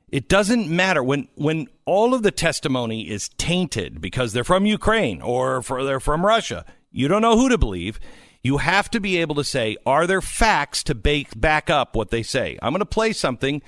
It 0.07 0.27
doesn't 0.27 0.67
matter 0.67 1.03
when 1.03 1.27
when 1.35 1.67
all 1.85 2.15
of 2.15 2.23
the 2.23 2.31
testimony 2.31 3.07
is 3.07 3.29
tainted 3.37 4.01
because 4.01 4.33
they're 4.33 4.43
from 4.43 4.65
Ukraine 4.65 5.21
or 5.21 5.61
for, 5.61 5.83
they're 5.83 5.99
from 5.99 6.25
Russia. 6.25 6.65
You 6.91 7.07
don't 7.07 7.21
know 7.21 7.37
who 7.37 7.47
to 7.47 7.59
believe. 7.59 7.99
You 8.41 8.57
have 8.57 8.89
to 8.89 8.99
be 8.99 9.17
able 9.17 9.35
to 9.35 9.43
say, 9.43 9.77
are 9.85 10.07
there 10.07 10.19
facts 10.23 10.81
to 10.85 10.95
bake, 10.95 11.39
back 11.39 11.69
up 11.69 11.95
what 11.95 12.09
they 12.09 12.23
say? 12.23 12.57
I'm 12.63 12.73
going 12.73 12.79
to 12.79 12.87
play 12.87 13.13
something 13.13 13.61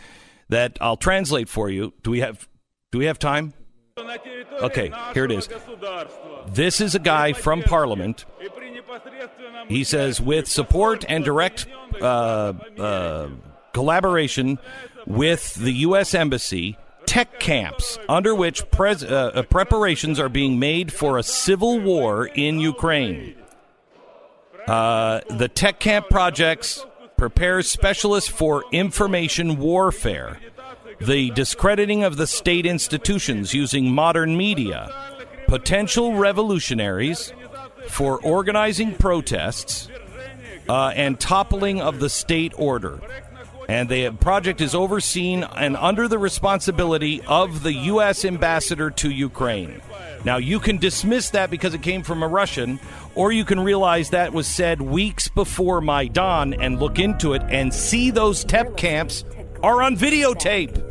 that 0.49 0.79
I'll 0.81 0.97
translate 0.97 1.47
for 1.47 1.69
you. 1.69 1.93
Do 2.01 2.09
we 2.09 2.21
have 2.21 2.49
do 2.91 2.97
we 2.97 3.05
have 3.05 3.19
time? 3.19 3.53
Okay, 4.61 4.91
here 5.13 5.25
it 5.25 5.31
is. 5.31 5.47
This 6.47 6.81
is 6.81 6.95
a 6.95 6.99
guy 6.99 7.33
from 7.33 7.61
Parliament. 7.61 8.25
He 9.67 9.83
says, 9.83 10.21
with 10.21 10.47
support 10.47 11.05
and 11.07 11.23
direct 11.23 11.67
uh, 12.01 12.53
uh, 12.77 13.29
collaboration 13.73 14.59
with 15.05 15.55
the 15.55 15.71
U.S. 15.71 16.13
Embassy, 16.13 16.77
tech 17.05 17.39
camps 17.39 17.97
under 18.07 18.33
which 18.35 18.69
pres- 18.71 19.03
uh, 19.03 19.31
uh, 19.33 19.41
preparations 19.43 20.19
are 20.19 20.29
being 20.29 20.59
made 20.59 20.93
for 20.93 21.17
a 21.17 21.23
civil 21.23 21.79
war 21.79 22.25
in 22.27 22.59
Ukraine. 22.59 23.35
Uh, 24.67 25.21
the 25.29 25.47
tech 25.47 25.79
camp 25.79 26.09
projects 26.09 26.85
prepares 27.17 27.69
specialists 27.69 28.29
for 28.29 28.63
information 28.71 29.57
warfare 29.57 30.39
the 31.01 31.31
discrediting 31.31 32.03
of 32.03 32.17
the 32.17 32.27
state 32.27 32.65
institutions 32.65 33.53
using 33.55 33.91
modern 33.91 34.37
media, 34.37 34.93
potential 35.47 36.13
revolutionaries 36.13 37.33
for 37.91 38.19
organizing 38.21 38.95
protests, 38.95 39.89
uh, 40.69 40.87
and 40.95 41.19
toppling 41.19 41.81
of 41.81 41.99
the 41.99 42.09
state 42.09 42.53
order. 42.55 42.99
And 43.67 43.87
the 43.89 44.11
project 44.11 44.59
is 44.61 44.73
overseen 44.73 45.43
and 45.43 45.77
under 45.77 46.07
the 46.07 46.17
responsibility 46.17 47.21
of 47.27 47.63
the 47.63 47.73
U.S. 47.73 48.25
ambassador 48.25 48.89
to 48.91 49.09
Ukraine. 49.09 49.81
Now, 50.23 50.37
you 50.37 50.59
can 50.59 50.77
dismiss 50.77 51.29
that 51.31 51.49
because 51.49 51.73
it 51.73 51.81
came 51.81 52.03
from 52.03 52.21
a 52.21 52.27
Russian, 52.27 52.79
or 53.15 53.31
you 53.31 53.43
can 53.45 53.59
realize 53.59 54.09
that 54.09 54.33
was 54.33 54.47
said 54.47 54.81
weeks 54.81 55.27
before 55.27 55.81
Maidan 55.81 56.53
and 56.53 56.79
look 56.79 56.99
into 56.99 57.33
it 57.33 57.41
and 57.49 57.73
see 57.73 58.11
those 58.11 58.43
tech 58.43 58.77
camps 58.77 59.23
are 59.63 59.81
on 59.81 59.95
videotape. 59.95 60.81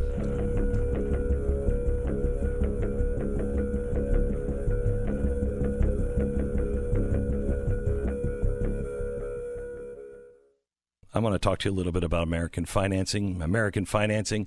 I 11.13 11.19
want 11.19 11.35
to 11.35 11.39
talk 11.39 11.59
to 11.61 11.69
you 11.69 11.75
a 11.75 11.77
little 11.77 11.93
bit 11.93 12.05
about 12.05 12.23
American 12.23 12.65
financing. 12.65 13.43
American 13.43 13.85
financing, 13.85 14.47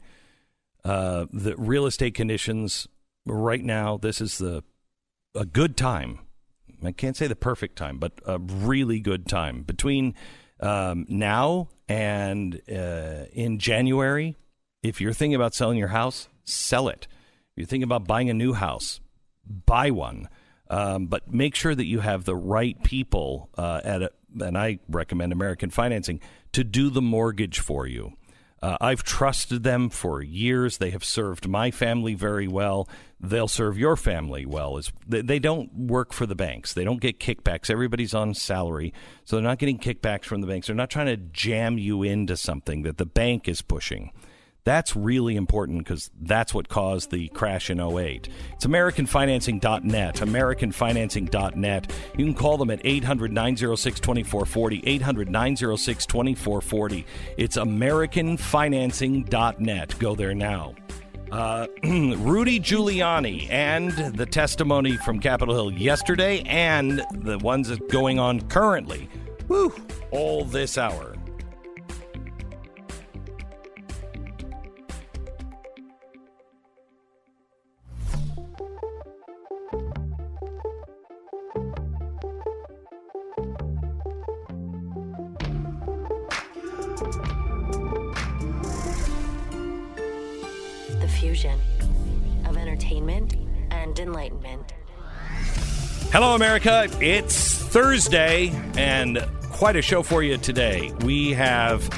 uh, 0.86 1.26
the 1.32 1.55
real 1.57 1.86
estate 1.86 2.14
conditions 2.14 2.88
right 3.26 3.64
now. 3.64 3.97
This 3.97 4.22
is 4.22 4.38
the 4.38 4.64
a 5.36 5.45
good 5.45 5.76
time. 5.76 6.20
I 6.84 6.91
can't 6.91 7.16
say 7.16 7.28
the 7.28 7.36
perfect 7.36 7.78
time, 7.78 7.97
but 7.97 8.14
a 8.26 8.39
really 8.39 8.99
good 8.99 9.28
time 9.28 9.64
between 9.64 10.16
um, 10.59 11.05
now 11.07 11.70
and 11.88 12.61
uh, 12.70 13.26
in 13.32 13.59
January. 13.59 14.36
If 14.82 14.99
you're 14.99 15.14
thinking 15.14 15.36
about 15.36 15.55
selling 15.55 15.78
your 15.78 15.89
house, 15.89 16.28
sell 16.43 16.89
it. 16.89 17.07
If 17.09 17.57
you're 17.57 17.68
thinking 17.68 17.84
about 17.84 18.05
buying 18.05 18.30
a 18.30 18.34
new 18.34 18.53
house, 18.53 18.99
buy 19.45 19.91
one. 19.91 20.28
Um, 20.70 21.07
but 21.07 21.32
make 21.32 21.55
sure 21.55 21.76
that 21.76 21.86
you 21.86 21.99
have 21.99 22.26
the 22.26 22.36
right 22.36 22.82
people 22.84 23.49
uh, 23.57 23.82
at 23.84 24.01
a, 24.01 24.11
and 24.41 24.57
I 24.57 24.80
recommend 24.89 25.32
American 25.32 25.70
Financing 25.70 26.20
to 26.54 26.64
do 26.64 26.89
the 26.89 27.01
mortgage 27.01 27.60
for 27.60 27.86
you. 27.86 28.14
Uh, 28.64 28.78
I've 28.80 29.04
trusted 29.04 29.64
them 29.64 29.89
for 29.89 30.22
years. 30.22 30.78
They 30.78 30.91
have 30.91 31.04
served 31.04 31.49
my 31.49 31.70
family 31.70 32.14
very 32.14 32.47
well. 32.47 32.88
They'll 33.20 33.49
serve 33.49 33.78
your 33.78 33.97
family 33.97 34.45
well. 34.45 34.78
As 34.78 34.89
they, 35.06 35.22
they 35.22 35.39
don't 35.39 35.74
work 35.74 36.14
for 36.14 36.26
the 36.26 36.34
banks. 36.34 36.74
They 36.74 36.86
don't 36.86 37.01
get 37.01 37.20
kickbacks. 37.20 37.70
Everybody's 37.70 38.14
on 38.14 38.34
salary, 38.34 38.93
so 39.26 39.36
they're 39.36 39.43
not 39.43 39.60
getting 39.60 39.78
kickbacks 39.78 40.24
from 40.24 40.39
the 40.39 40.47
banks. 40.47 40.68
They're 40.68 40.78
not 40.78 40.89
trying 40.89 41.08
to 41.08 41.18
jam 41.18 41.78
you 41.78 42.04
into 42.04 42.38
something 42.38 42.84
that 42.84 42.97
the 42.97 43.06
bank 43.06 43.49
is 43.49 43.62
pushing. 43.62 44.14
That's 44.66 44.95
really 44.95 45.36
important 45.36 45.80
because 45.80 46.09
that's 46.22 46.53
what 46.53 46.70
caused 46.70 47.11
the 47.11 47.28
crash 47.30 47.70
in 47.70 47.82
08. 47.82 48.30
It's 48.53 48.66
AmericanFinancing.net. 48.66 50.16
AmericanFinancing.net. 50.16 51.91
You 52.18 52.26
can 52.26 52.34
call 52.34 52.57
them 52.57 52.70
at 52.70 52.80
800 52.86 53.34
906 53.34 53.99
2440. 53.99 54.84
800 54.86 55.30
906 55.30 56.05
2440. 56.05 57.05
It's 57.38 57.57
AmericanFinancing.net. 57.57 59.99
Go 59.99 60.16
there 60.16 60.34
now. 60.34 60.76
Uh, 61.30 61.68
Rudy 61.84 62.57
Giuliani 62.59 63.49
and 63.49 63.91
the 64.16 64.26
testimony 64.26 64.95
from 64.97 65.20
Capitol 65.20 65.55
Hill 65.55 65.74
yesterday 65.74 66.41
and 66.43 67.03
the 67.11 67.38
ones 67.39 67.68
that 67.68 67.89
going 67.89 68.18
on 68.20 68.39
currently. 68.47 69.09
Woo! 69.49 69.74
All 70.11 70.45
this 70.45 70.78
hour. 70.78 71.18
The 90.99 91.08
fusion 91.20 91.60
of 92.45 92.58
entertainment 92.58 93.36
and 93.72 93.97
enlightenment. 93.99 94.74
Hello, 96.12 96.36
America. 96.36 96.88
It's 97.01 97.58
Thursday, 97.58 98.51
and 98.78 99.26
quite 99.51 99.76
a 99.76 99.82
show 99.82 100.04
for 100.04 100.22
you 100.24 100.38
today. 100.38 100.91
We 101.01 101.32
have 101.34 101.89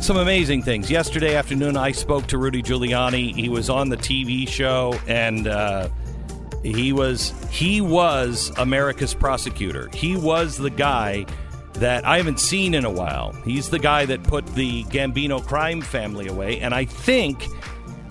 some 0.00 0.16
amazing 0.16 0.62
things. 0.62 0.90
Yesterday 0.90 1.34
afternoon, 1.34 1.76
I 1.76 1.92
spoke 1.92 2.26
to 2.28 2.38
Rudy 2.38 2.62
Giuliani. 2.62 3.34
He 3.34 3.48
was 3.48 3.68
on 3.68 3.88
the 3.88 3.96
TV 3.96 4.48
show, 4.48 4.94
and 5.06 5.46
uh, 5.46 5.88
he 6.62 6.92
was 6.92 7.32
he 7.50 7.80
was 7.80 8.52
America's 8.56 9.14
prosecutor. 9.14 9.90
He 9.92 10.16
was 10.16 10.56
the 10.56 10.70
guy 10.70 11.26
that 11.80 12.04
I 12.04 12.16
haven't 12.16 12.40
seen 12.40 12.74
in 12.74 12.84
a 12.84 12.90
while. 12.90 13.32
He's 13.44 13.70
the 13.70 13.78
guy 13.78 14.06
that 14.06 14.22
put 14.22 14.46
the 14.54 14.84
Gambino 14.84 15.44
crime 15.44 15.80
family 15.80 16.28
away, 16.28 16.60
and 16.60 16.74
I 16.74 16.84
think 16.84 17.46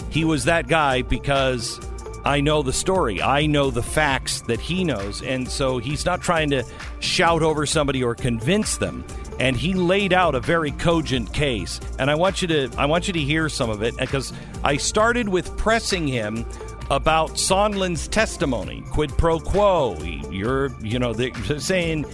he 0.09 0.25
was 0.25 0.45
that 0.45 0.67
guy 0.67 1.01
because 1.01 1.79
I 2.27 2.41
know 2.41 2.61
the 2.61 2.73
story. 2.73 3.21
I 3.21 3.45
know 3.45 3.71
the 3.71 3.81
facts 3.81 4.41
that 4.41 4.59
he 4.59 4.83
knows. 4.83 5.21
And 5.21 5.47
so 5.47 5.77
he's 5.77 6.05
not 6.05 6.21
trying 6.21 6.49
to 6.49 6.63
shout 6.99 7.41
over 7.41 7.65
somebody 7.65 8.03
or 8.03 8.15
convince 8.15 8.77
them. 8.77 9.05
And 9.39 9.55
he 9.55 9.73
laid 9.73 10.11
out 10.11 10.35
a 10.35 10.41
very 10.41 10.71
cogent 10.71 11.31
case. 11.31 11.79
And 11.99 12.11
I 12.11 12.15
want 12.15 12.41
you 12.41 12.47
to 12.49 12.69
I 12.77 12.85
want 12.85 13.07
you 13.07 13.13
to 13.13 13.19
hear 13.19 13.47
some 13.47 13.69
of 13.69 13.81
it 13.81 13.95
because 13.95 14.33
I 14.63 14.75
started 14.75 15.29
with 15.29 15.55
pressing 15.57 16.05
him 16.05 16.45
about 16.89 17.31
Sondland's 17.31 18.09
testimony, 18.09 18.83
quid 18.91 19.11
pro 19.17 19.39
quo. 19.39 19.95
You're, 20.29 20.75
you 20.81 20.99
know, 20.99 21.13
they're 21.13 21.59
saying 21.59 22.05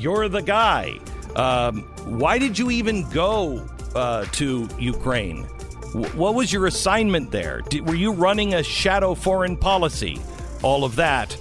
you're 0.00 0.28
the 0.28 0.42
guy. 0.42 0.98
Um, 1.36 1.82
why 2.18 2.38
did 2.38 2.58
you 2.58 2.70
even 2.70 3.08
go 3.10 3.66
uh, 3.94 4.24
to 4.32 4.68
Ukraine? 4.78 5.44
What 6.14 6.34
was 6.34 6.52
your 6.52 6.66
assignment 6.66 7.30
there? 7.30 7.62
Did, 7.68 7.86
were 7.86 7.94
you 7.94 8.12
running 8.12 8.54
a 8.54 8.62
shadow 8.62 9.14
foreign 9.14 9.56
policy? 9.56 10.20
All 10.62 10.84
of 10.84 10.96
that. 10.96 11.36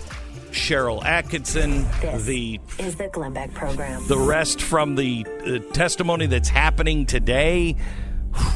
Sharyl 0.52 1.04
Attkisson, 1.04 1.86
This 2.02 2.24
the 2.26 2.60
is 2.80 2.96
the 2.96 3.08
Glenn 3.10 3.34
Beck 3.34 3.54
program. 3.54 4.08
the 4.08 4.18
rest 4.18 4.60
from 4.64 4.96
the 4.96 5.24
uh, 5.46 5.60
testimony 5.74 6.26
that's 6.26 6.50
happening 6.50 7.06
today. 7.06 7.76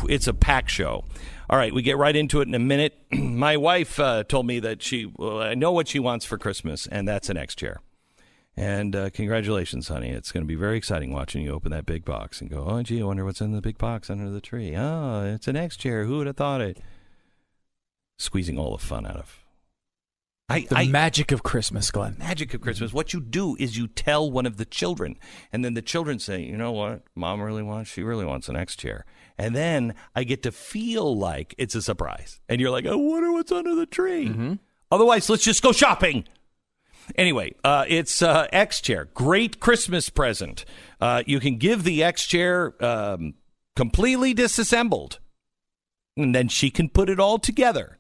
It's 0.10 0.26
a 0.28 0.34
pack 0.34 0.70
show. 0.70 1.06
All 1.52 1.58
right, 1.58 1.72
we 1.72 1.84
get 1.84 1.98
right 1.98 2.16
into 2.16 2.42
it 2.42 2.48
in 2.48 2.56
a 2.56 2.60
minute. 2.60 2.98
My 3.12 3.58
wife 3.58 4.00
uh, 4.00 4.24
told 4.24 4.48
me 4.48 4.60
that 4.62 4.82
she, 4.82 5.12
well, 5.18 5.40
I 5.40 5.54
know 5.54 5.72
what 5.72 5.88
she 5.88 6.00
wants 6.00 6.26
for 6.26 6.40
Christmas, 6.40 6.88
and 6.88 7.08
that's 7.08 7.30
an 7.30 7.38
X 7.38 7.54
chair. 7.54 7.80
And 8.56 8.96
uh, 8.96 9.10
congratulations, 9.10 9.88
honey. 9.88 10.10
It's 10.10 10.32
going 10.32 10.44
to 10.44 10.48
be 10.48 10.56
very 10.56 10.78
exciting 10.78 11.12
watching 11.12 11.42
you 11.44 11.52
open 11.52 11.72
that 11.72 11.88
big 11.88 12.06
box 12.06 12.40
and 12.40 12.50
go, 12.50 12.64
oh, 12.68 12.84
gee, 12.84 13.02
I 13.02 13.06
wonder 13.06 13.26
what's 13.26 13.42
in 13.42 13.52
the 13.52 13.62
big 13.62 13.78
box 13.80 14.10
under 14.12 14.30
the 14.30 14.42
tree. 14.42 14.76
Oh, 14.76 15.24
it's 15.34 15.48
an 15.48 15.56
X 15.56 15.76
chair. 15.76 16.06
Who 16.06 16.18
would 16.20 16.28
have 16.28 16.38
thought 16.38 16.62
it? 16.62 16.78
Squeezing 18.20 18.60
all 18.60 18.78
the 18.78 18.84
fun 18.84 19.08
out 19.08 19.16
of. 19.18 19.40
I, 20.50 20.68
The 20.70 20.78
I, 20.78 20.88
magic 20.88 21.32
of 21.32 21.42
Christmas, 21.42 21.90
Glenn. 21.90 22.18
magic 22.20 22.54
of 22.54 22.62
Christmas. 22.62 22.94
What 22.94 23.12
you 23.14 23.22
do 23.22 23.56
is 23.60 23.78
you 23.78 23.88
tell 23.88 24.30
one 24.30 24.46
of 24.46 24.58
the 24.58 24.66
children, 24.66 25.18
and 25.52 25.64
then 25.66 25.74
the 25.74 25.82
children 25.82 26.20
say, 26.20 26.44
"You 26.44 26.58
know 26.58 26.74
what? 26.74 27.02
Mom 27.16 27.42
really 27.42 27.64
wants. 27.64 27.90
She 27.90 28.04
really 28.04 28.26
wants 28.26 28.50
an 28.50 28.56
X 28.58 28.76
chair." 28.76 29.06
And 29.38 29.56
then 29.56 29.96
I 30.16 30.26
get 30.26 30.44
to 30.44 30.52
feel 30.52 31.18
like 31.18 31.56
it's 31.58 31.76
a 31.76 31.82
surprise, 31.82 32.42
and 32.50 32.60
you're 32.62 32.70
like, 32.72 32.86
"I 32.86 32.94
wonder 32.94 33.32
what's 33.32 33.54
under 33.54 33.74
the 33.74 33.86
tree." 33.88 34.60
Otherwise, 34.92 35.30
let's 35.30 35.44
just 35.46 35.64
go 35.64 35.72
shopping. 35.72 36.26
Anyway, 37.16 37.54
uh, 37.64 37.86
it's 37.88 38.22
uh, 38.22 38.48
X 38.52 38.82
chair. 38.82 39.10
Great 39.14 39.60
Christmas 39.60 40.10
present. 40.10 40.66
Uh, 41.02 41.24
you 41.26 41.40
can 41.40 41.58
give 41.58 41.84
the 41.84 42.04
X 42.04 42.26
chair 42.26 42.74
um, 42.84 43.36
completely 43.76 44.34
disassembled, 44.34 45.20
and 46.16 46.34
then 46.34 46.48
she 46.48 46.70
can 46.70 46.90
put 46.90 47.10
it 47.10 47.20
all 47.20 47.40
together. 47.40 48.00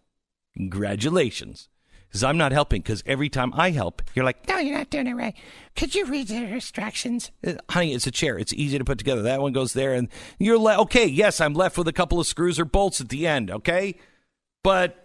Congratulations. 0.56 1.70
Because 2.08 2.24
I'm 2.24 2.38
not 2.38 2.51
helping, 2.51 2.84
because 2.84 3.01
every 3.08 3.28
time 3.28 3.51
I 3.56 3.72
help, 3.72 4.04
you're 4.14 4.24
like, 4.24 4.47
no, 4.47 4.60
you're 4.60 4.78
not 4.78 4.91
doing 4.91 5.08
it 5.08 5.16
right. 5.16 5.34
Could 5.76 5.95
you 5.95 6.06
read 6.06 6.28
the 6.28 6.36
instructions? 6.36 7.32
Uh, 7.43 7.54
honey, 7.72 7.91
it's 7.91 8.06
a 8.06 8.12
chair. 8.12 8.38
It's 8.38 8.54
easy 8.54 8.78
to 8.78 8.86
put 8.86 8.99
together. 8.99 9.24
That 9.24 9.41
one 9.41 9.51
goes 9.51 9.74
there, 9.74 9.95
and 9.95 10.10
you're 10.38 10.60
le- 10.60 10.80
okay. 10.82 11.08
Yes, 11.08 11.41
I'm 11.41 11.56
left 11.56 11.76
with 11.76 11.88
a 11.88 11.93
couple 11.93 12.20
of 12.20 12.28
screws 12.28 12.60
or 12.60 12.66
bolts 12.66 13.01
at 13.01 13.10
the 13.10 13.26
end, 13.26 13.49
okay? 13.49 13.95
But 14.64 15.03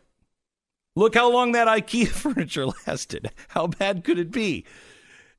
look 0.98 1.14
how 1.14 1.30
long 1.30 1.52
that 1.52 1.68
IKEA 1.68 2.08
furniture 2.08 2.66
lasted. 2.86 3.30
How 3.48 3.66
bad 3.66 4.04
could 4.04 4.18
it 4.18 4.30
be? 4.30 4.64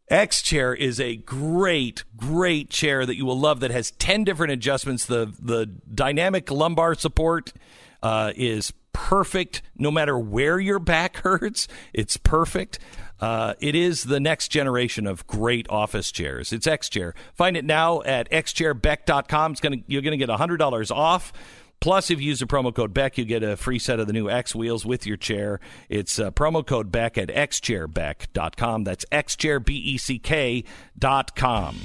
X 0.10 0.41
chair 0.41 0.74
is 0.74 0.99
a 0.99 1.18
great, 1.18 2.03
great 2.18 2.70
chair 2.72 3.05
that 3.05 3.16
you 3.16 3.26
will 3.26 3.39
love. 3.39 3.60
That 3.60 3.70
has 3.70 3.91
ten 3.91 4.24
different 4.24 4.51
adjustments. 4.51 5.05
The 5.05 5.34
the 5.39 5.68
dynamic 5.68 6.49
lumbar 6.49 6.95
support 6.95 7.53
uh, 8.01 8.34
is 8.36 8.74
perfect, 8.91 9.62
no 9.78 9.91
matter 9.91 10.18
where 10.18 10.60
your 10.60 10.80
back 10.80 11.18
hurts. 11.24 11.68
It's 11.93 12.18
perfect. 12.18 12.80
Uh, 13.22 13.53
it 13.60 13.76
is 13.76 14.05
the 14.05 14.20
next 14.20 14.47
generation 14.47 15.05
of 15.05 15.28
great 15.28 15.70
office 15.70 16.12
chairs. 16.12 16.53
It's 16.53 16.66
X 16.66 16.89
chair. 16.89 17.14
Find 17.36 17.57
it 17.57 17.66
now 17.66 18.01
at 18.03 18.32
xchairbeck.com. 18.32 19.51
It's 19.51 19.62
gonna 19.62 19.78
you're 19.88 20.01
gonna 20.01 20.18
get 20.18 20.30
hundred 20.30 20.57
dollars 20.57 20.89
off. 20.89 21.34
Plus, 21.80 22.12
if 22.12 22.20
you 22.20 22.28
use 22.28 22.40
the 22.40 22.46
promo 22.46 22.76
code 22.76 22.94
Beck, 22.94 23.18
you 23.18 23.24
get 23.24 23.42
a 23.42 23.56
free 23.56 23.80
set 23.80 24.00
of 24.00 24.08
the 24.08 24.14
new 24.14 24.30
X 24.30 24.54
wheels 24.54 24.86
with 24.86 25.06
your 25.06 25.16
chair. 25.18 25.60
It's 25.88 26.20
uh, 26.20 26.32
promo 26.32 26.66
code 26.66 26.92
Beck 26.92 27.18
at 27.18 27.30
xchairbeck.com. 27.30 28.84
That's 28.84 29.06
xchairbeck 29.06 30.66
dot 30.98 31.36
com. 31.36 31.78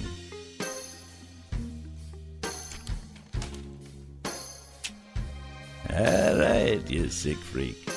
All 5.90 6.38
right, 6.38 6.82
you 6.90 7.08
sick 7.08 7.36
freak. 7.36 7.88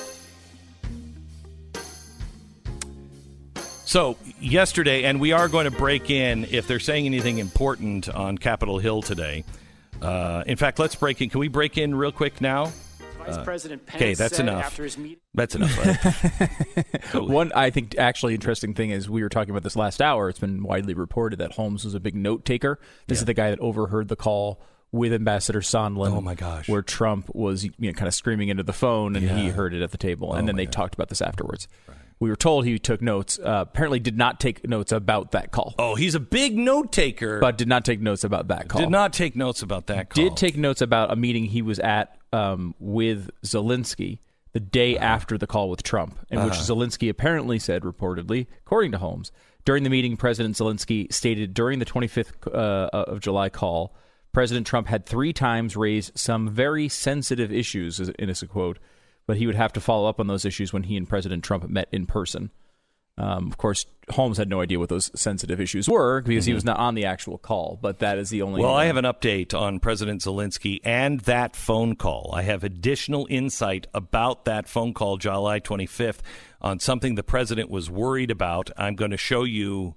So, 3.84 4.16
yesterday, 4.38 5.04
and 5.04 5.18
we 5.18 5.32
are 5.32 5.48
going 5.48 5.64
to 5.64 5.70
break 5.70 6.10
in 6.10 6.44
if 6.44 6.68
they're 6.68 6.78
saying 6.78 7.06
anything 7.06 7.38
important 7.38 8.08
on 8.08 8.38
Capitol 8.38 8.78
Hill 8.78 9.02
today. 9.02 9.44
Uh, 10.02 10.44
in 10.46 10.56
fact, 10.56 10.78
let's 10.78 10.94
break 10.94 11.20
in. 11.20 11.30
Can 11.30 11.40
we 11.40 11.48
break 11.48 11.76
in 11.78 11.94
real 11.94 12.12
quick 12.12 12.40
now? 12.40 12.72
Vice 13.18 13.44
President 13.44 13.84
Pence 13.84 14.00
okay, 14.00 14.14
that's 14.14 14.36
said 14.36 14.48
enough. 14.48 14.64
after 14.64 14.84
his 14.84 14.96
meeting. 14.96 15.18
That's 15.34 15.54
enough. 15.54 15.76
right? 16.38 16.50
So- 17.12 17.24
One, 17.24 17.52
I 17.54 17.70
think, 17.70 17.98
actually 17.98 18.34
interesting 18.34 18.74
thing 18.74 18.90
is 18.90 19.10
we 19.10 19.22
were 19.22 19.28
talking 19.28 19.50
about 19.50 19.64
this 19.64 19.76
last 19.76 20.00
hour. 20.00 20.28
It's 20.30 20.38
been 20.38 20.62
widely 20.62 20.94
reported 20.94 21.38
that 21.40 21.52
Holmes 21.52 21.84
was 21.84 21.94
a 21.94 22.00
big 22.00 22.14
note 22.14 22.44
taker. 22.44 22.78
This 23.06 23.18
is 23.18 23.24
the 23.26 23.34
guy 23.34 23.50
that 23.50 23.58
overheard 23.60 24.08
the 24.08 24.16
call 24.16 24.62
with 24.92 25.12
Ambassador 25.12 25.60
Sondland. 25.60 26.12
Oh, 26.16 26.20
my 26.22 26.34
gosh. 26.34 26.68
Where 26.68 26.80
Trump 26.80 27.28
was, 27.34 27.64
you 27.64 27.72
know, 27.78 27.92
kind 27.92 28.08
of 28.08 28.14
screaming 28.14 28.48
into 28.48 28.62
the 28.62 28.72
phone, 28.72 29.14
and 29.16 29.28
he 29.28 29.48
heard 29.48 29.74
it 29.74 29.82
at 29.82 29.90
the 29.90 29.98
table, 29.98 30.32
and 30.32 30.44
Oh, 30.44 30.46
then 30.46 30.56
they 30.56 30.64
God. 30.64 30.72
talked 30.72 30.94
about 30.94 31.08
this 31.10 31.20
afterwards. 31.20 31.68
We 32.20 32.30
were 32.30 32.36
told 32.36 32.64
he 32.64 32.78
took 32.78 33.00
notes. 33.00 33.38
Uh, 33.38 33.64
apparently, 33.68 34.00
did 34.00 34.16
not 34.18 34.40
take 34.40 34.66
notes 34.68 34.90
about 34.92 35.30
that 35.32 35.52
call, 35.52 35.74
oh, 35.78 35.94
he's 35.94 36.14
a 36.14 36.20
big 36.20 36.56
note 36.58 36.90
taker, 36.92 37.38
but 37.38 37.56
did 37.56 37.68
not 37.68 37.84
take 37.84 38.00
notes 38.00 38.24
about 38.24 38.48
that 38.48 38.68
call. 38.68 38.80
did 38.80 38.90
not 38.90 39.12
take 39.12 39.36
notes 39.36 39.62
about 39.62 39.86
that 39.86 40.10
call. 40.10 40.24
did 40.24 40.36
take 40.36 40.56
notes 40.56 40.80
about 40.80 41.12
a 41.12 41.16
meeting 41.16 41.44
he 41.44 41.62
was 41.62 41.78
at 41.78 42.16
um, 42.32 42.74
with 42.80 43.30
Zelensky 43.44 44.18
the 44.52 44.60
day 44.60 44.96
Uh-huh. 44.96 45.04
after 45.04 45.38
the 45.38 45.46
call 45.46 45.70
with 45.70 45.82
Trump, 45.82 46.18
in 46.30 46.42
which 46.44 46.54
Zelensky 46.54 47.08
apparently 47.08 47.58
said, 47.58 47.82
reportedly, 47.82 48.46
according 48.66 48.90
to 48.92 48.98
Holmes, 48.98 49.30
during 49.64 49.84
the 49.84 49.90
meeting, 49.90 50.16
President 50.16 50.56
Zelensky 50.56 51.12
stated 51.12 51.52
during 51.54 51.78
the 51.78 51.84
25th 51.84 52.46
uh, 52.46 52.88
of 52.92 53.20
July 53.20 53.48
call, 53.50 53.94
President 54.32 54.66
Trump 54.66 54.88
had 54.88 55.04
three 55.06 55.32
times 55.32 55.76
raised 55.76 56.18
some 56.18 56.48
very 56.48 56.88
sensitive 56.88 57.52
issues, 57.52 58.00
in 58.00 58.30
a 58.30 58.34
quote, 58.46 58.78
but 59.28 59.36
he 59.36 59.46
would 59.46 59.54
have 59.54 59.74
to 59.74 59.80
follow 59.80 60.08
up 60.08 60.18
on 60.18 60.26
those 60.26 60.46
issues 60.46 60.72
when 60.72 60.84
he 60.84 60.96
and 60.96 61.06
President 61.06 61.44
Trump 61.44 61.68
met 61.68 61.86
in 61.92 62.06
person. 62.06 62.50
Um, 63.18 63.48
of 63.48 63.58
course, 63.58 63.84
Holmes 64.10 64.38
had 64.38 64.48
no 64.48 64.62
idea 64.62 64.78
what 64.78 64.88
those 64.88 65.10
sensitive 65.14 65.60
issues 65.60 65.86
were 65.88 66.22
because 66.22 66.46
he 66.46 66.54
was 66.54 66.64
not 66.64 66.78
on 66.78 66.94
the 66.94 67.04
actual 67.04 67.36
call, 67.36 67.78
but 67.82 67.98
that 67.98 68.16
is 68.16 68.30
the 68.30 68.40
only. 68.40 68.60
Mm-hmm. 68.60 68.68
Well, 68.68 68.74
I 68.74 68.86
have 68.86 68.96
an 68.96 69.04
update 69.04 69.52
on 69.52 69.80
President 69.80 70.22
Zelensky 70.22 70.80
and 70.82 71.20
that 71.20 71.54
phone 71.56 71.94
call. 71.94 72.30
I 72.32 72.42
have 72.42 72.64
additional 72.64 73.26
insight 73.28 73.86
about 73.92 74.46
that 74.46 74.66
phone 74.66 74.94
call 74.94 75.18
July 75.18 75.60
25th 75.60 76.20
on 76.62 76.80
something 76.80 77.14
the 77.16 77.22
president 77.22 77.68
was 77.68 77.90
worried 77.90 78.30
about. 78.30 78.70
I'm 78.78 78.94
going 78.94 79.10
to 79.10 79.18
show 79.18 79.42
you 79.42 79.94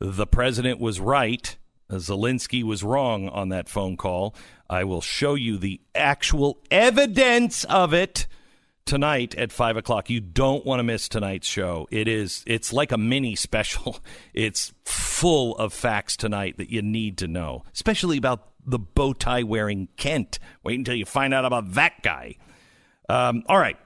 the 0.00 0.26
president 0.26 0.80
was 0.80 0.98
right. 0.98 1.56
Zelensky 1.88 2.64
was 2.64 2.82
wrong 2.82 3.28
on 3.28 3.50
that 3.50 3.68
phone 3.68 3.96
call. 3.96 4.34
I 4.68 4.84
will 4.84 5.02
show 5.02 5.34
you 5.34 5.56
the 5.56 5.80
actual 5.94 6.58
evidence 6.70 7.64
of 7.64 7.92
it 7.92 8.26
tonight 8.84 9.34
at 9.34 9.52
five 9.52 9.76
o'clock. 9.76 10.10
You 10.10 10.20
don't 10.20 10.64
want 10.64 10.80
to 10.80 10.84
miss 10.84 11.08
tonight's 11.08 11.46
show. 11.46 11.88
It 11.90 12.08
is 12.08 12.44
it's 12.46 12.72
like 12.72 12.92
a 12.92 12.98
mini 12.98 13.34
special. 13.34 13.98
It's 14.34 14.72
full 14.84 15.56
of 15.56 15.72
facts 15.72 16.16
tonight 16.16 16.56
that 16.56 16.70
you 16.70 16.80
need 16.80 17.18
to 17.18 17.28
know, 17.28 17.64
especially 17.72 18.16
about 18.16 18.52
the 18.64 18.78
bow 18.78 19.12
tie 19.12 19.42
wearing 19.42 19.88
Kent. 19.96 20.38
Wait 20.64 20.78
until 20.78 20.94
you 20.94 21.04
find 21.04 21.34
out 21.34 21.44
about 21.44 21.72
that 21.74 22.02
guy. 22.02 22.36
Um, 23.08 23.42
all 23.46 23.58
right. 23.58 23.76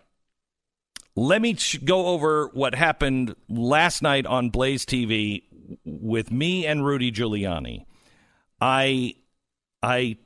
Let 1.17 1.43
me 1.43 1.55
ch- 1.55 1.85
go 1.85 2.07
over 2.07 2.49
what 2.53 2.75
happened 2.75 3.35
last 3.49 4.03
night 4.03 4.27
on 4.27 4.51
Blaze 4.51 4.85
TV 4.85 5.43
with 5.85 6.31
me 6.31 6.67
and 6.67 6.85
Rudy 6.85 7.11
Giuliani. 7.11 7.87
I 8.61 9.15
I 9.83 10.19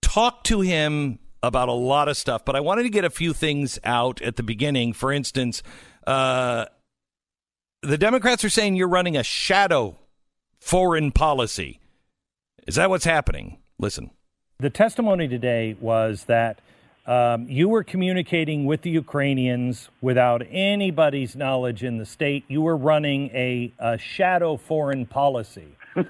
talked 0.00 0.46
to 0.46 0.60
him 0.60 1.18
about 1.42 1.68
a 1.68 1.72
lot 1.72 2.08
of 2.08 2.16
stuff, 2.16 2.44
but 2.44 2.54
I 2.54 2.60
wanted 2.60 2.84
to 2.84 2.90
get 2.90 3.04
a 3.04 3.10
few 3.10 3.32
things 3.32 3.78
out 3.84 4.22
at 4.22 4.36
the 4.36 4.42
beginning. 4.42 4.92
For 4.92 5.12
instance, 5.12 5.62
uh, 6.06 6.66
the 7.82 7.98
Democrats 7.98 8.44
are 8.44 8.50
saying 8.50 8.76
you're 8.76 8.88
running 8.88 9.16
a 9.16 9.24
shadow 9.24 9.98
foreign 10.60 11.10
policy. 11.10 11.80
Is 12.66 12.76
that 12.76 12.90
what's 12.90 13.04
happening? 13.04 13.58
Listen. 13.78 14.10
The 14.58 14.70
testimony 14.70 15.26
today 15.26 15.76
was 15.80 16.24
that 16.24 16.60
um, 17.04 17.48
you 17.48 17.68
were 17.68 17.82
communicating 17.82 18.64
with 18.64 18.82
the 18.82 18.90
Ukrainians 18.90 19.88
without 20.00 20.42
anybody's 20.48 21.34
knowledge 21.34 21.82
in 21.82 21.98
the 21.98 22.06
state. 22.06 22.44
You 22.46 22.62
were 22.62 22.76
running 22.76 23.30
a, 23.30 23.72
a 23.80 23.98
shadow 23.98 24.56
foreign 24.56 25.06
policy. 25.06 25.76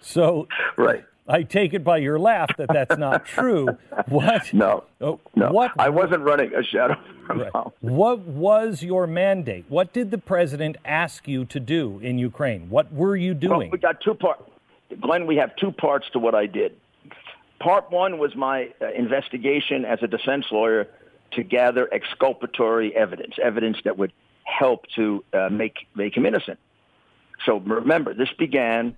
so, 0.00 0.48
Right. 0.78 1.04
I 1.26 1.42
take 1.42 1.72
it 1.72 1.82
by 1.82 1.98
your 1.98 2.18
laugh 2.18 2.54
that 2.58 2.68
that's 2.72 2.98
not 2.98 3.24
true. 3.24 3.68
What? 4.08 4.42
No. 4.52 4.84
Oh, 5.00 5.20
No. 5.34 5.50
What? 5.50 5.72
I 5.78 5.88
wasn't 5.88 6.22
running 6.22 6.54
a 6.54 6.62
shadow. 6.62 6.96
Right. 7.28 7.50
What 7.80 8.20
was 8.20 8.82
your 8.82 9.06
mandate? 9.06 9.64
What 9.68 9.92
did 9.92 10.10
the 10.10 10.18
president 10.18 10.76
ask 10.84 11.26
you 11.26 11.46
to 11.46 11.58
do 11.58 11.98
in 12.00 12.18
Ukraine? 12.18 12.68
What 12.68 12.92
were 12.92 13.16
you 13.16 13.32
doing? 13.32 13.58
Well, 13.58 13.68
we 13.70 13.78
got 13.78 14.00
two 14.02 14.14
parts. 14.14 14.42
Glenn, 15.00 15.26
we 15.26 15.36
have 15.36 15.56
two 15.56 15.72
parts 15.72 16.06
to 16.12 16.18
what 16.18 16.34
I 16.34 16.46
did. 16.46 16.76
Part 17.58 17.90
one 17.90 18.18
was 18.18 18.36
my 18.36 18.68
uh, 18.82 18.90
investigation 18.94 19.86
as 19.86 20.00
a 20.02 20.06
defense 20.06 20.44
lawyer 20.52 20.86
to 21.32 21.42
gather 21.42 21.92
exculpatory 21.92 22.94
evidence, 22.94 23.34
evidence 23.42 23.78
that 23.84 23.96
would 23.96 24.12
help 24.44 24.84
to 24.96 25.24
uh, 25.32 25.48
make 25.50 25.86
make 25.94 26.14
him 26.16 26.26
innocent. 26.26 26.58
So 27.46 27.56
remember, 27.58 28.12
this 28.12 28.28
began 28.38 28.96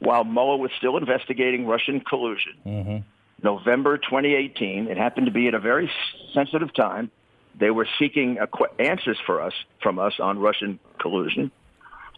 while 0.00 0.24
Mueller 0.24 0.56
was 0.56 0.70
still 0.78 0.96
investigating 0.96 1.66
Russian 1.66 2.00
collusion. 2.00 3.04
November 3.42 3.98
2018. 3.98 4.88
It 4.88 4.96
happened 4.96 5.26
to 5.26 5.32
be 5.32 5.46
at 5.48 5.54
a 5.54 5.60
very 5.60 5.90
sensitive 6.34 6.74
time. 6.74 7.10
They 7.58 7.70
were 7.70 7.86
seeking 7.98 8.36
qu- 8.52 8.66
answers 8.78 9.18
for 9.26 9.40
us 9.40 9.52
from 9.82 9.98
us 9.98 10.14
on 10.20 10.38
Russian 10.38 10.78
collusion. 10.98 11.50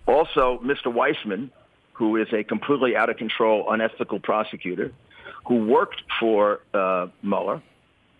Also, 0.07 0.59
Mr. 0.65 0.87
Weissmann, 0.87 1.51
who 1.93 2.17
is 2.17 2.29
a 2.33 2.43
completely 2.43 2.97
out 2.97 3.11
of 3.11 3.17
control, 3.17 3.71
unethical 3.71 4.19
prosecutor, 4.21 4.93
who 5.47 5.67
worked 5.67 6.03
for 6.19 6.61
uh, 6.73 7.09
Mueller, 7.23 7.63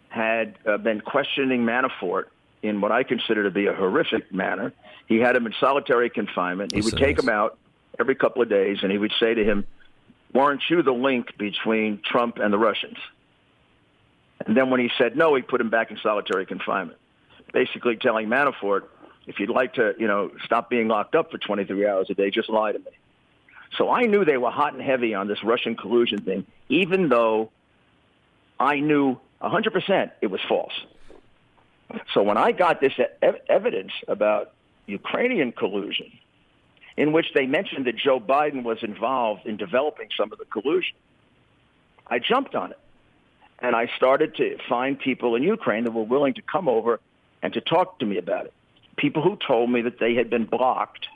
had 0.09 0.57
uh, 0.67 0.77
been 0.77 1.01
questioning 1.01 1.65
Manafort 1.65 2.25
in 2.63 2.81
what 2.81 2.93
I 2.93 3.03
consider 3.03 3.45
to 3.45 3.51
be 3.51 3.67
a 3.67 3.75
horrific 3.75 4.33
manner. 4.33 4.73
He 5.07 5.19
had 5.19 5.37
him 5.37 5.47
in 5.47 5.55
solitary 5.59 6.11
confinement. 6.11 6.73
He 6.75 6.81
would 6.83 6.97
take 6.97 7.19
him 7.19 7.29
out 7.29 7.59
every 8.01 8.15
couple 8.15 8.43
of 8.43 8.49
days, 8.49 8.79
and 8.83 8.91
he 8.91 8.99
would 8.99 9.13
say 9.21 9.35
to 9.35 9.45
him, 9.45 9.67
"Weren't 10.33 10.63
you 10.69 10.83
the 10.83 10.93
link 10.93 11.37
between 11.39 12.01
Trump 12.05 12.39
and 12.39 12.53
the 12.53 12.59
Russians?" 12.59 12.99
And 14.45 14.57
then 14.57 14.71
when 14.71 14.81
he 14.81 14.91
said 14.97 15.17
no, 15.17 15.35
he 15.35 15.43
put 15.43 15.61
him 15.61 15.71
back 15.71 15.91
in 15.91 15.99
solitary 15.99 16.47
confinement, 16.47 16.99
basically 17.53 17.97
telling 17.97 18.29
Manafort, 18.29 18.85
"If 19.27 19.39
you'd 19.39 19.51
like 19.51 19.75
to, 19.75 19.95
you 19.99 20.07
know, 20.07 20.33
stop 20.45 20.71
being 20.71 20.89
locked 20.89 21.15
up 21.15 21.31
for 21.31 21.39
23 21.39 21.87
hours 21.87 22.09
a 22.11 22.15
day, 22.15 22.31
just 22.31 22.49
lie 22.49 22.73
to 22.73 22.79
me." 22.79 22.93
So 23.77 23.91
I 23.91 24.03
knew 24.07 24.25
they 24.25 24.39
were 24.39 24.51
hot 24.51 24.73
and 24.73 24.83
heavy 24.83 25.15
on 25.15 25.29
this 25.29 25.45
Russian 25.45 25.77
collusion 25.77 26.21
thing, 26.21 26.47
even 26.69 27.09
though 27.09 27.51
I 28.59 28.81
knew 28.81 29.19
100% 29.41 30.11
it 30.21 30.27
was 30.29 30.41
false. 30.49 30.73
So 32.13 32.23
when 32.23 32.37
I 32.37 32.53
got 32.53 32.81
this 32.81 32.95
evidence 33.49 33.93
about 34.09 34.53
Ukrainian 34.87 35.53
collusion, 35.53 36.11
in 37.01 37.13
which 37.13 37.33
they 37.35 37.47
mentioned 37.47 37.87
that 37.87 37.97
Joe 37.97 38.21
Biden 38.21 38.63
was 38.63 38.83
involved 38.83 39.47
in 39.47 39.57
developing 39.57 40.09
some 40.15 40.33
of 40.33 40.39
the 40.39 40.45
collusion, 40.45 40.95
I 42.07 42.19
jumped 42.19 42.55
on 42.55 42.73
it. 42.73 42.79
And 43.59 43.75
I 43.75 43.91
started 43.97 44.35
to 44.37 44.59
find 44.69 44.99
people 44.99 45.35
in 45.35 45.43
Ukraine 45.43 45.85
that 45.85 45.93
were 45.93 46.03
willing 46.03 46.35
to 46.35 46.43
come 46.43 46.69
over 46.69 47.01
and 47.43 47.55
to 47.55 47.63
talk 47.63 48.01
to 48.01 48.07
me 48.07 48.19
about 48.19 48.45
it. 48.45 48.53
People 48.99 49.23
who 49.23 49.39
told 49.39 49.71
me 49.71 49.81
that 49.81 49.99
they 49.99 50.15
had 50.15 50.29
been 50.29 50.45
blocked 50.45 51.07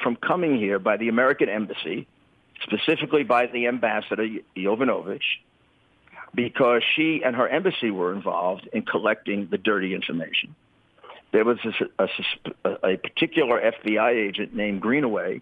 from 0.00 0.14
coming 0.14 0.56
here 0.56 0.78
by 0.78 0.96
the 0.96 1.08
American 1.08 1.48
embassy, 1.48 2.06
specifically 2.62 3.24
by 3.24 3.46
the 3.46 3.66
ambassador 3.66 4.28
Yovanovitch, 4.56 5.40
because 6.32 6.82
she 6.94 7.22
and 7.24 7.34
her 7.34 7.48
embassy 7.48 7.90
were 7.90 8.12
involved 8.12 8.68
in 8.72 8.82
collecting 8.82 9.48
the 9.50 9.58
dirty 9.58 9.94
information. 9.94 10.54
There 11.34 11.44
was 11.44 11.58
a, 11.98 12.04
a, 12.64 12.92
a 12.92 12.96
particular 12.96 13.60
FBI 13.60 14.12
agent 14.12 14.54
named 14.54 14.80
Greenaway 14.80 15.40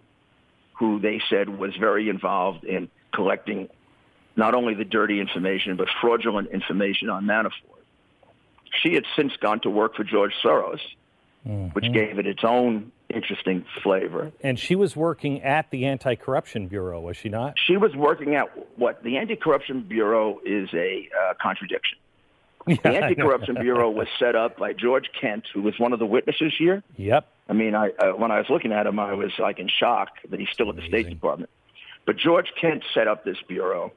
who 0.79 0.99
they 0.99 1.21
said 1.29 1.47
was 1.47 1.75
very 1.75 2.09
involved 2.09 2.63
in 2.63 2.89
collecting 3.13 3.69
not 4.35 4.55
only 4.55 4.73
the 4.73 4.85
dirty 4.85 5.19
information, 5.19 5.77
but 5.77 5.87
fraudulent 6.01 6.49
information 6.49 7.11
on 7.11 7.25
Manafort. 7.25 7.83
She 8.81 8.95
had 8.95 9.03
since 9.15 9.33
gone 9.37 9.59
to 9.59 9.69
work 9.69 9.95
for 9.95 10.03
George 10.03 10.33
Soros, 10.43 10.79
mm-hmm. 11.47 11.67
which 11.73 11.93
gave 11.93 12.17
it 12.17 12.25
its 12.25 12.43
own 12.43 12.91
interesting 13.11 13.63
flavor. 13.83 14.31
And 14.41 14.57
she 14.57 14.75
was 14.75 14.95
working 14.95 15.43
at 15.43 15.69
the 15.69 15.85
Anti 15.85 16.15
Corruption 16.15 16.69
Bureau, 16.69 17.01
was 17.01 17.17
she 17.17 17.29
not? 17.29 17.53
She 17.63 17.77
was 17.77 17.95
working 17.95 18.33
at 18.33 18.47
what? 18.79 19.03
The 19.03 19.17
Anti 19.17 19.35
Corruption 19.35 19.83
Bureau 19.83 20.39
is 20.43 20.69
a 20.73 21.07
uh, 21.15 21.35
contradiction. 21.39 21.99
The 22.65 22.87
Anti 22.87 23.15
Corruption 23.15 23.55
Bureau 23.55 23.89
was 23.89 24.07
set 24.19 24.35
up 24.35 24.57
by 24.57 24.73
George 24.73 25.09
Kent, 25.19 25.45
who 25.53 25.61
was 25.61 25.77
one 25.77 25.93
of 25.93 25.99
the 25.99 26.05
witnesses 26.05 26.53
here. 26.57 26.83
Yep. 26.97 27.27
I 27.49 27.53
mean, 27.53 27.75
I, 27.75 27.89
uh, 27.89 28.11
when 28.11 28.31
I 28.31 28.37
was 28.37 28.49
looking 28.49 28.71
at 28.71 28.87
him, 28.87 28.99
I 28.99 29.13
was 29.13 29.31
like 29.37 29.59
in 29.59 29.67
shock 29.67 30.09
that 30.29 30.39
he's 30.39 30.49
still 30.49 30.69
Amazing. 30.69 30.85
at 30.85 30.91
the 30.91 31.03
State 31.03 31.09
Department. 31.09 31.49
But 32.05 32.17
George 32.17 32.53
Kent 32.59 32.83
set 32.93 33.07
up 33.07 33.25
this 33.25 33.37
bureau. 33.47 33.91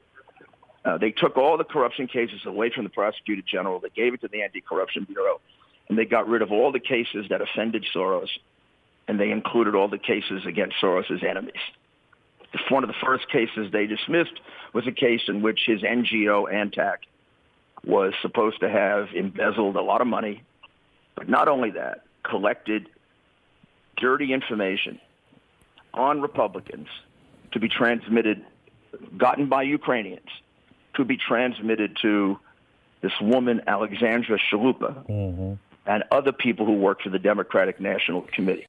Uh, 0.85 0.99
they 0.99 1.11
took 1.11 1.37
all 1.37 1.57
the 1.57 1.65
corruption 1.65 2.07
cases 2.07 2.41
away 2.45 2.71
from 2.71 2.85
the 2.85 2.91
prosecutor 2.91 3.43
general. 3.43 3.81
They 3.81 3.91
gave 3.91 4.15
it 4.15 4.21
to 4.23 4.29
the 4.29 4.43
Anti 4.43 4.61
Corruption 4.61 5.05
Bureau, 5.05 5.41
and 5.89 5.99
they 5.99 6.05
got 6.05 6.29
rid 6.29 6.43
of 6.43 6.53
all 6.53 6.73
the 6.73 6.81
cases 6.81 7.27
that 7.31 7.41
offended 7.41 7.85
Soros 7.95 8.29
and 9.09 9.21
they 9.21 9.31
included 9.31 9.75
all 9.75 9.89
the 9.89 9.99
cases 9.99 10.45
against 10.47 10.77
Soros's 10.81 11.23
enemies. 11.23 11.55
One 12.71 12.85
of 12.85 12.89
the 12.89 12.97
first 13.05 13.29
cases 13.31 13.71
they 13.73 13.87
dismissed 13.87 14.41
was 14.73 14.87
a 14.87 14.93
case 14.93 15.23
in 15.29 15.43
which 15.43 15.61
his 15.67 15.83
NGO, 15.83 16.51
Antac, 16.53 16.99
was 17.87 18.13
supposed 18.21 18.61
to 18.61 18.69
have 18.69 19.09
embezzled 19.15 19.77
a 19.77 19.83
lot 19.83 20.01
of 20.01 20.07
money, 20.07 20.43
but 21.15 21.29
not 21.29 21.49
only 21.49 21.71
that, 21.71 22.03
collected 22.25 22.89
dirty 23.97 24.33
information 24.33 25.01
on 25.95 26.21
Republicans 26.21 26.89
to 27.53 27.61
be 27.61 27.69
transmitted, 27.69 28.45
gotten 29.17 29.49
by 29.49 29.63
Ukrainians, 29.63 30.29
to 30.95 31.05
be 31.05 31.17
transmitted 31.17 31.97
to 32.03 32.39
this 33.03 33.13
woman, 33.21 33.63
Alexandra 33.67 34.39
Chalupa, 34.51 35.07
mm-hmm. 35.07 35.55
and 35.87 36.05
other 36.11 36.33
people 36.33 36.67
who 36.67 36.75
work 36.75 37.03
for 37.03 37.11
the 37.11 37.19
Democratic 37.19 37.81
National 37.81 38.23
Committee. 38.23 38.67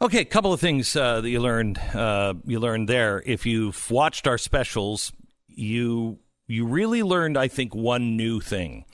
Okay, 0.00 0.20
a 0.20 0.24
couple 0.24 0.52
of 0.52 0.60
things 0.60 0.96
uh, 0.96 1.20
that 1.20 1.30
you 1.30 1.40
learned 1.40 1.78
uh, 1.78 2.34
you 2.44 2.58
learned 2.58 2.88
there. 2.88 3.22
If 3.24 3.46
you've 3.46 3.90
watched 3.90 4.26
our 4.26 4.38
specials, 4.38 5.12
you 5.46 6.18
you 6.46 6.66
really 6.66 7.02
learned, 7.02 7.36
I 7.36 7.48
think, 7.48 7.74
one 7.74 8.16
new 8.16 8.40
thing, 8.40 8.84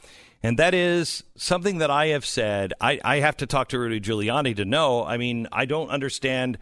and 0.42 0.58
that 0.58 0.74
is 0.74 1.24
something 1.36 1.78
that 1.78 1.90
I 1.90 2.08
have 2.08 2.24
said. 2.24 2.72
I, 2.80 3.00
I 3.04 3.20
have 3.20 3.36
to 3.38 3.46
talk 3.46 3.68
to 3.70 3.78
Rudy 3.78 4.00
Giuliani 4.00 4.56
to 4.56 4.64
know. 4.64 5.04
I 5.04 5.16
mean, 5.16 5.48
I 5.52 5.64
don't 5.64 5.90
understand. 5.90 6.58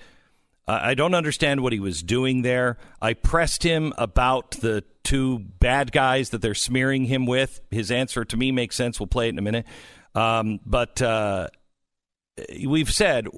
Uh, 0.66 0.80
I 0.82 0.94
don't 0.94 1.14
understand 1.14 1.62
what 1.62 1.72
he 1.72 1.80
was 1.80 2.02
doing 2.02 2.42
there. 2.42 2.76
I 3.00 3.14
pressed 3.14 3.62
him 3.62 3.92
about 3.96 4.52
the 4.52 4.84
two 5.02 5.38
bad 5.38 5.92
guys 5.92 6.30
that 6.30 6.42
they're 6.42 6.54
smearing 6.54 7.04
him 7.04 7.24
with. 7.24 7.60
His 7.70 7.90
answer 7.90 8.24
to 8.24 8.36
me 8.36 8.52
makes 8.52 8.76
sense. 8.76 9.00
We'll 9.00 9.06
play 9.06 9.26
it 9.28 9.30
in 9.30 9.38
a 9.38 9.42
minute. 9.42 9.66
Um, 10.14 10.60
but 10.66 11.00
uh, 11.00 11.48
we've 12.66 12.92
said 12.92 13.28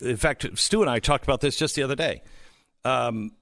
in 0.00 0.16
fact, 0.16 0.46
Stu 0.58 0.80
and 0.82 0.90
I 0.90 0.98
talked 0.98 1.24
about 1.24 1.40
this 1.40 1.56
just 1.56 1.74
the 1.74 1.82
other 1.82 1.96
day. 1.96 2.22
Um, 2.84 3.32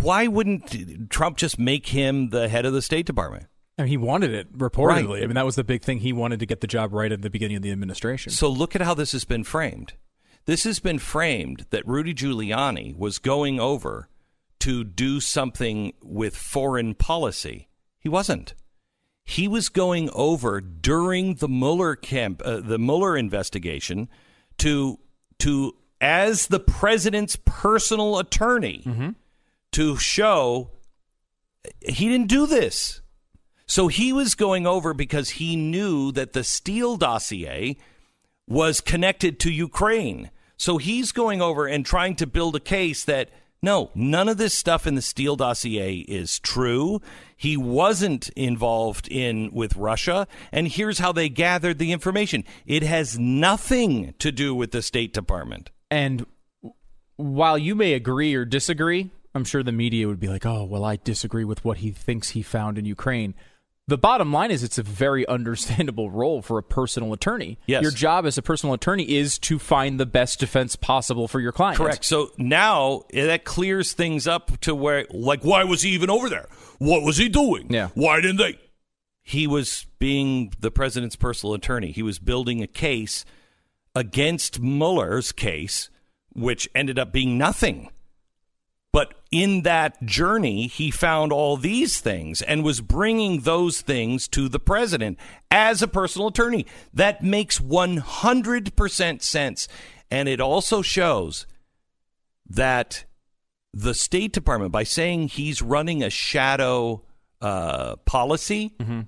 why 0.00 0.26
wouldn't 0.26 1.10
Trump 1.10 1.36
just 1.36 1.58
make 1.58 1.88
him 1.88 2.30
the 2.30 2.48
head 2.48 2.66
of 2.66 2.72
the 2.72 2.82
State 2.82 3.06
Department? 3.06 3.46
I 3.78 3.82
mean, 3.82 3.90
he 3.90 3.96
wanted 3.96 4.32
it 4.32 4.52
reportedly. 4.56 5.14
Right. 5.14 5.22
I 5.22 5.26
mean, 5.26 5.36
that 5.36 5.44
was 5.46 5.54
the 5.54 5.64
big 5.64 5.82
thing. 5.82 6.00
He 6.00 6.12
wanted 6.12 6.40
to 6.40 6.46
get 6.46 6.60
the 6.60 6.66
job 6.66 6.92
right 6.92 7.12
at 7.12 7.22
the 7.22 7.30
beginning 7.30 7.56
of 7.56 7.62
the 7.62 7.70
administration. 7.70 8.32
So 8.32 8.48
look 8.48 8.74
at 8.74 8.82
how 8.82 8.94
this 8.94 9.12
has 9.12 9.24
been 9.24 9.44
framed. 9.44 9.92
This 10.46 10.64
has 10.64 10.80
been 10.80 10.98
framed 10.98 11.66
that 11.70 11.86
Rudy 11.86 12.14
Giuliani 12.14 12.96
was 12.96 13.18
going 13.18 13.60
over 13.60 14.08
to 14.60 14.82
do 14.82 15.20
something 15.20 15.92
with 16.02 16.36
foreign 16.36 16.94
policy. 16.94 17.68
He 18.00 18.08
wasn't. 18.08 18.54
He 19.24 19.46
was 19.46 19.68
going 19.68 20.10
over 20.14 20.60
during 20.60 21.34
the 21.34 21.48
Mueller 21.48 21.94
camp, 21.94 22.42
uh, 22.44 22.60
the 22.60 22.78
Mueller 22.78 23.16
investigation, 23.16 24.08
to 24.58 24.98
to 25.40 25.76
as 26.00 26.46
the 26.46 26.60
president's 26.60 27.36
personal 27.44 28.18
attorney 28.18 28.82
mm-hmm. 28.86 29.10
To 29.72 29.96
show 29.96 30.70
he 31.80 32.08
didn't 32.08 32.28
do 32.28 32.46
this. 32.46 33.00
So 33.66 33.88
he 33.88 34.12
was 34.12 34.34
going 34.34 34.66
over 34.66 34.94
because 34.94 35.30
he 35.30 35.56
knew 35.56 36.10
that 36.12 36.32
the 36.32 36.44
Steele 36.44 36.96
dossier 36.96 37.76
was 38.46 38.80
connected 38.80 39.38
to 39.40 39.52
Ukraine. 39.52 40.30
So 40.56 40.78
he's 40.78 41.12
going 41.12 41.42
over 41.42 41.66
and 41.66 41.84
trying 41.84 42.16
to 42.16 42.26
build 42.26 42.56
a 42.56 42.60
case 42.60 43.04
that 43.04 43.30
no, 43.60 43.90
none 43.94 44.28
of 44.28 44.38
this 44.38 44.54
stuff 44.54 44.86
in 44.86 44.94
the 44.94 45.02
Steele 45.02 45.36
dossier 45.36 45.96
is 46.08 46.38
true. 46.38 47.02
He 47.36 47.56
wasn't 47.56 48.28
involved 48.30 49.08
in 49.08 49.50
with 49.52 49.76
Russia, 49.76 50.28
and 50.52 50.68
here's 50.68 51.00
how 51.00 51.10
they 51.10 51.28
gathered 51.28 51.78
the 51.78 51.90
information. 51.90 52.44
It 52.66 52.84
has 52.84 53.18
nothing 53.18 54.14
to 54.20 54.30
do 54.30 54.54
with 54.54 54.70
the 54.70 54.80
State 54.80 55.12
Department. 55.12 55.70
And 55.90 56.24
while 57.16 57.58
you 57.58 57.74
may 57.74 57.94
agree 57.94 58.32
or 58.34 58.44
disagree, 58.44 59.10
I'm 59.34 59.44
sure 59.44 59.62
the 59.62 59.72
media 59.72 60.08
would 60.08 60.20
be 60.20 60.28
like, 60.28 60.46
"Oh, 60.46 60.64
well, 60.64 60.84
I 60.84 60.96
disagree 60.96 61.44
with 61.44 61.64
what 61.64 61.78
he 61.78 61.90
thinks 61.90 62.30
he 62.30 62.42
found 62.42 62.78
in 62.78 62.84
Ukraine." 62.84 63.34
The 63.88 63.96
bottom 63.96 64.32
line 64.34 64.50
is 64.50 64.62
it's 64.62 64.76
a 64.76 64.82
very 64.82 65.26
understandable 65.28 66.10
role 66.10 66.42
for 66.42 66.58
a 66.58 66.62
personal 66.62 67.12
attorney. 67.14 67.58
Yes. 67.66 67.82
Your 67.82 67.90
job 67.90 68.26
as 68.26 68.36
a 68.36 68.42
personal 68.42 68.74
attorney 68.74 69.16
is 69.16 69.38
to 69.40 69.58
find 69.58 69.98
the 69.98 70.06
best 70.06 70.38
defense 70.40 70.76
possible 70.76 71.26
for 71.26 71.40
your 71.40 71.52
client. 71.52 71.78
Correct. 71.78 72.04
So 72.04 72.30
now 72.36 73.04
that 73.12 73.44
clears 73.44 73.94
things 73.94 74.26
up 74.26 74.60
to 74.60 74.74
where, 74.74 75.06
like, 75.10 75.42
why 75.42 75.64
was 75.64 75.82
he 75.82 75.90
even 75.90 76.10
over 76.10 76.28
there? 76.28 76.48
What 76.78 77.02
was 77.02 77.16
he 77.16 77.28
doing? 77.28 77.72
Yeah. 77.72 77.88
Why 77.94 78.20
didn't 78.20 78.36
they? 78.36 78.58
He 79.22 79.46
was 79.46 79.86
being 79.98 80.52
the 80.60 80.70
president's 80.70 81.16
personal 81.16 81.54
attorney. 81.54 81.90
He 81.90 82.02
was 82.02 82.18
building 82.18 82.62
a 82.62 82.66
case 82.66 83.24
against 83.94 84.60
Mueller's 84.60 85.32
case, 85.32 85.90
which 86.32 86.68
ended 86.74 86.98
up 86.98 87.12
being 87.12 87.36
nothing. 87.36 87.90
In 89.30 89.62
that 89.62 90.02
journey, 90.04 90.68
he 90.68 90.90
found 90.90 91.32
all 91.32 91.58
these 91.58 92.00
things 92.00 92.40
and 92.40 92.64
was 92.64 92.80
bringing 92.80 93.40
those 93.40 93.82
things 93.82 94.26
to 94.28 94.48
the 94.48 94.58
president 94.58 95.18
as 95.50 95.82
a 95.82 95.88
personal 95.88 96.28
attorney. 96.28 96.64
That 96.94 97.22
makes 97.22 97.58
100% 97.58 99.22
sense. 99.22 99.68
And 100.10 100.28
it 100.28 100.40
also 100.40 100.80
shows 100.80 101.46
that 102.48 103.04
the 103.74 103.92
State 103.92 104.32
Department, 104.32 104.72
by 104.72 104.84
saying 104.84 105.28
he's 105.28 105.60
running 105.60 106.02
a 106.02 106.08
shadow 106.08 107.02
uh, 107.42 107.96
policy, 108.06 108.74
mm-hmm. 108.78 109.02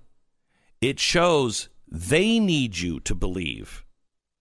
it 0.83 1.01
shows 1.01 1.71
They 1.89 2.39
need 2.39 2.79
you 2.79 3.01
to 3.01 3.14
believe. 3.14 3.85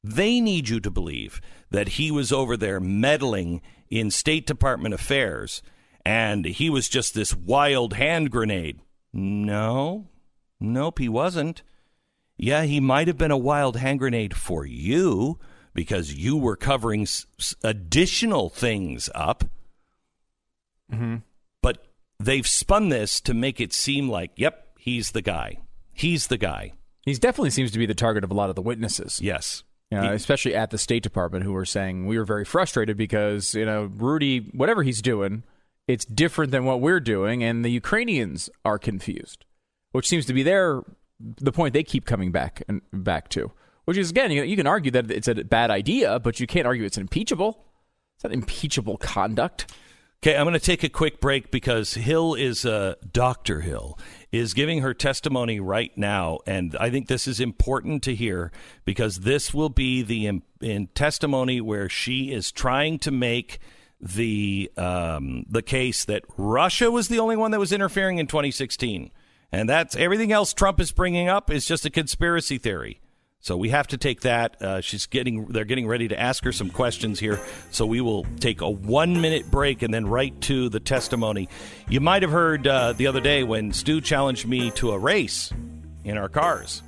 They 0.04 0.40
need 0.40 0.70
you 0.70 0.80
to 0.82 0.92
believe 0.92 1.42
that 1.72 1.90
he 1.90 2.12
was 2.12 2.32
over 2.32 2.58
there 2.58 2.80
meddling 2.80 3.62
in 3.90 4.12
State 4.12 4.46
Department 4.46 4.94
affairs 4.94 5.62
and 6.06 6.46
he 6.46 6.70
was 6.70 6.90
just 6.90 7.14
this 7.14 7.36
wild 7.36 7.94
hand 7.94 8.32
grenade. 8.32 8.80
No, 9.14 10.08
nope, 10.60 11.00
he 11.00 11.10
wasn't. 11.10 11.62
Yeah, 12.38 12.64
he 12.64 12.80
might 12.80 13.08
have 13.08 13.18
been 13.18 13.32
a 13.32 13.38
wild 13.38 13.76
hand 13.78 14.00
grenade 14.00 14.36
for 14.36 14.66
you 14.66 15.40
because 15.74 16.14
you 16.14 16.38
were 16.38 16.56
covering 16.56 17.02
s- 17.04 17.26
s- 17.38 17.56
additional 17.64 18.50
things 18.50 19.10
up. 19.14 19.44
Mm-hmm. 20.92 21.18
But 21.62 21.86
they've 22.20 22.48
spun 22.48 22.90
this 22.90 23.20
to 23.22 23.34
make 23.34 23.60
it 23.60 23.74
seem 23.74 24.10
like, 24.10 24.32
yep, 24.36 24.68
he's 24.80 25.12
the 25.12 25.22
guy. 25.22 25.58
He's 25.92 26.28
the 26.28 26.38
guy. 26.38 26.74
He 27.06 27.14
definitely 27.14 27.50
seems 27.50 27.72
to 27.72 27.80
be 27.80 27.86
the 27.86 27.94
target 27.94 28.24
of 28.24 28.32
a 28.32 28.36
lot 28.36 28.50
of 28.50 28.56
the 28.56 28.62
witnesses. 28.62 29.20
Yes. 29.22 29.64
You 29.92 30.00
know, 30.00 30.14
especially 30.14 30.54
at 30.54 30.70
the 30.70 30.78
State 30.78 31.02
Department, 31.02 31.44
who 31.44 31.52
were 31.52 31.66
saying 31.66 32.06
we 32.06 32.20
were 32.20 32.26
very 32.26 32.46
frustrated 32.46 32.96
because 32.96 33.56
you 33.56 33.66
know 33.66 33.86
Rudy, 33.96 34.50
whatever 34.54 34.84
he's 34.84 35.02
doing, 35.02 35.44
it's 35.88 36.06
different 36.06 36.52
than 36.52 36.64
what 36.64 36.80
we're 36.80 37.00
doing, 37.00 37.44
and 37.44 37.66
the 37.66 37.70
Ukrainians 37.70 38.52
are 38.64 38.78
confused, 38.78 39.46
which 39.92 40.08
seems 40.08 40.28
to 40.28 40.34
be 40.34 40.44
their 40.44 40.84
the 41.20 41.52
point 41.52 41.74
they 41.74 41.84
keep 41.84 42.06
coming 42.06 42.32
back 42.32 42.62
and 42.68 42.82
back 42.94 43.30
to. 43.30 43.52
Which 43.86 43.98
is 43.98 44.12
again, 44.12 44.30
you, 44.30 44.44
you 44.44 44.56
can 44.56 44.68
argue 44.68 44.92
that 44.92 45.10
it's 45.10 45.28
a 45.28 45.34
bad 45.34 45.72
idea, 45.72 46.20
but 46.20 46.40
you 46.40 46.46
can't 46.46 46.68
argue 46.68 46.86
it's 46.86 46.98
impeachable. 46.98 47.66
It's 48.16 48.24
not 48.24 48.34
impeachable 48.34 48.98
conduct. 48.98 49.72
Okay, 50.22 50.36
I'm 50.36 50.44
going 50.44 50.54
to 50.54 50.60
take 50.60 50.84
a 50.84 50.90
quick 50.90 51.22
break 51.22 51.50
because 51.50 51.94
Hill 51.94 52.34
is 52.34 52.66
uh, 52.66 52.96
Dr. 53.10 53.62
Hill 53.62 53.98
is 54.34 54.54
giving 54.54 54.82
her 54.82 54.94
testimony 54.94 55.62
right 55.62 55.98
now, 55.98 56.40
and 56.46 56.76
I 56.78 56.90
think 56.90 57.08
this 57.08 57.26
is 57.26 57.40
important 57.40 58.04
to 58.04 58.14
hear 58.14 58.52
because 58.84 59.22
this 59.22 59.54
will 59.54 59.70
be 59.70 60.02
the 60.02 60.26
in, 60.28 60.42
in 60.60 60.88
testimony 60.88 61.62
where 61.62 61.88
she 61.88 62.34
is 62.34 62.52
trying 62.52 63.00
to 63.00 63.12
make 63.12 63.60
the 64.02 64.70
um, 64.76 65.46
the 65.50 65.62
case 65.62 66.04
that 66.04 66.26
Russia 66.36 66.92
was 66.92 67.08
the 67.08 67.20
only 67.20 67.38
one 67.38 67.52
that 67.52 67.60
was 67.60 67.72
interfering 67.72 68.18
in 68.18 68.28
2016, 68.28 69.12
and 69.54 69.70
that's 69.70 69.96
everything 69.96 70.34
else 70.34 70.54
Trump 70.54 70.82
is 70.82 70.92
bringing 70.92 71.30
up 71.30 71.50
is 71.50 71.66
just 71.66 71.86
a 71.86 71.90
conspiracy 71.90 72.58
theory. 72.58 73.00
So 73.42 73.56
we 73.56 73.70
have 73.70 73.88
to 73.88 73.98
take 73.98 74.22
that. 74.22 74.62
Uh, 74.62 74.82
she's 74.82 75.06
getting. 75.06 75.46
They're 75.46 75.64
getting 75.66 75.88
ready 75.88 76.10
to 76.10 76.20
ask 76.20 76.44
her 76.44 76.52
some 76.52 76.70
questions 76.70 77.20
here. 77.20 77.40
So 77.72 77.86
we 77.86 78.02
will 78.02 78.26
take 78.40 78.60
a 78.62 78.70
one 78.70 79.22
minute 79.22 79.50
break 79.50 79.82
and 79.82 79.94
then 79.94 80.06
right 80.08 80.40
to 80.42 80.68
the 80.70 80.80
testimony. 80.82 81.48
You 81.88 82.02
might 82.02 82.22
have 82.22 82.32
heard 82.32 82.68
uh, 82.68 82.94
the 82.94 83.08
other 83.08 83.22
day 83.22 83.44
when 83.44 83.72
Stu 83.72 84.02
challenged 84.02 84.46
me 84.46 84.72
to 84.72 84.92
a 84.92 85.00
race 85.00 85.54
in 86.04 86.18
our 86.18 86.28
cars. 86.28 86.84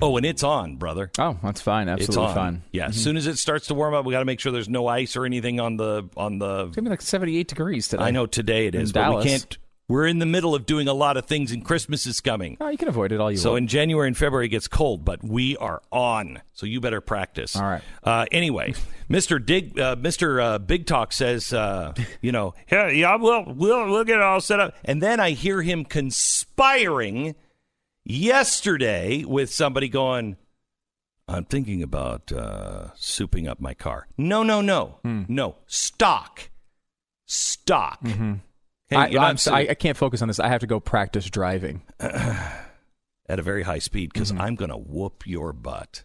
Oh, 0.00 0.16
and 0.18 0.24
it's 0.26 0.42
on, 0.44 0.76
brother. 0.76 1.10
Oh, 1.18 1.38
that's 1.42 1.60
fine. 1.62 1.88
It's 1.88 2.02
Absolutely 2.02 2.28
on. 2.28 2.34
fine. 2.34 2.62
Yeah, 2.70 2.86
as 2.88 2.96
Mhm. 2.96 3.00
soon 3.00 3.16
as 3.16 3.26
it 3.26 3.38
starts 3.38 3.68
to 3.68 3.74
warm 3.74 3.94
up, 3.94 4.04
we 4.04 4.12
got 4.12 4.18
to 4.18 4.26
make 4.26 4.40
sure 4.40 4.52
there's 4.52 4.68
no 4.68 4.86
ice 4.86 5.16
or 5.16 5.24
anything 5.24 5.58
on 5.58 5.76
the 5.78 6.08
on 6.16 6.38
the. 6.38 6.66
It's 6.66 6.76
gonna 6.76 6.84
be 6.84 6.90
like 6.90 7.00
78 7.02 7.48
degrees 7.48 7.88
today. 7.88 8.04
I 8.04 8.10
know 8.10 8.26
today 8.26 8.66
it 8.66 8.74
is, 8.74 8.90
in 8.90 8.94
but 8.94 9.00
Dallas. 9.00 9.24
we 9.24 9.30
can't. 9.30 9.58
We're 9.88 10.06
in 10.08 10.18
the 10.18 10.26
middle 10.26 10.52
of 10.56 10.66
doing 10.66 10.88
a 10.88 10.92
lot 10.92 11.16
of 11.16 11.26
things, 11.26 11.52
and 11.52 11.64
Christmas 11.64 12.06
is 12.06 12.20
coming. 12.20 12.56
Oh, 12.60 12.68
you 12.68 12.76
can 12.76 12.88
avoid 12.88 13.12
it 13.12 13.20
all 13.20 13.30
you 13.30 13.36
So 13.36 13.50
want. 13.50 13.54
So 13.54 13.56
in 13.58 13.66
January 13.68 14.08
and 14.08 14.16
February 14.16 14.46
it 14.46 14.48
gets 14.48 14.66
cold, 14.66 15.04
but 15.04 15.22
we 15.22 15.56
are 15.58 15.80
on. 15.92 16.40
So 16.54 16.66
you 16.66 16.80
better 16.80 17.00
practice. 17.00 17.54
All 17.54 17.62
right. 17.62 17.82
Uh, 18.02 18.26
anyway, 18.32 18.74
Mister 19.08 19.38
Dig, 19.38 19.78
uh, 19.78 19.94
Mister 19.96 20.40
uh, 20.40 20.58
Big 20.58 20.86
Talk 20.86 21.12
says, 21.12 21.52
uh, 21.52 21.94
you 22.20 22.32
know, 22.32 22.54
yeah, 22.72 22.88
yeah, 22.88 23.14
we'll 23.14 23.44
we'll 23.46 23.88
we'll 23.88 24.04
get 24.04 24.16
it 24.16 24.22
all 24.22 24.40
set 24.40 24.58
up, 24.58 24.74
and 24.84 25.00
then 25.00 25.20
I 25.20 25.30
hear 25.30 25.62
him 25.62 25.84
conspiring 25.84 27.36
yesterday 28.04 29.24
with 29.24 29.52
somebody 29.52 29.88
going. 29.88 30.36
I'm 31.28 31.44
thinking 31.44 31.82
about 31.82 32.30
uh, 32.32 32.88
souping 32.96 33.48
up 33.48 33.60
my 33.60 33.74
car. 33.74 34.06
No, 34.16 34.42
no, 34.42 34.60
no, 34.60 34.98
Hmm. 35.02 35.22
no. 35.28 35.56
Stock, 35.66 36.50
stock. 37.26 38.00
Hey. 38.88 38.96
I, 39.16 39.34
so- 39.36 39.52
I, 39.54 39.60
I 39.70 39.74
can't 39.74 39.96
focus 39.96 40.22
on 40.22 40.28
this. 40.28 40.38
I 40.40 40.48
have 40.48 40.60
to 40.60 40.66
go 40.66 40.80
practice 40.80 41.26
driving. 41.28 41.82
at 43.28 43.40
a 43.40 43.42
very 43.42 43.62
high 43.64 43.80
speed 43.80 44.12
because 44.12 44.30
Mm-hmm. 44.30 44.40
I'm 44.40 44.54
going 44.54 44.70
to 44.70 44.76
whoop 44.76 45.26
your 45.26 45.52
butt. 45.52 46.04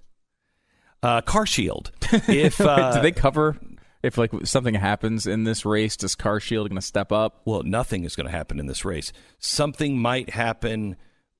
Uh, 1.03 1.21
car 1.21 1.45
Shield. 1.45 1.91
If 2.27 2.59
uh, 2.61 2.93
Do 2.95 3.01
they 3.01 3.11
cover 3.11 3.57
if 4.03 4.17
like 4.17 4.31
something 4.45 4.73
happens 4.75 5.27
in 5.27 5.43
this 5.43 5.65
race? 5.65 5.95
Does 5.97 6.15
Car 6.15 6.39
Shield 6.39 6.69
going 6.69 6.75
to 6.79 6.81
step 6.85 7.11
up? 7.11 7.41
well, 7.45 7.63
nothing 7.63 8.03
is 8.03 8.15
going 8.15 8.25
to 8.25 8.31
happen 8.31 8.59
in 8.59 8.65
this 8.67 8.83
race. 8.85 9.11
Something 9.39 9.99
might 9.99 10.31
happen 10.31 10.95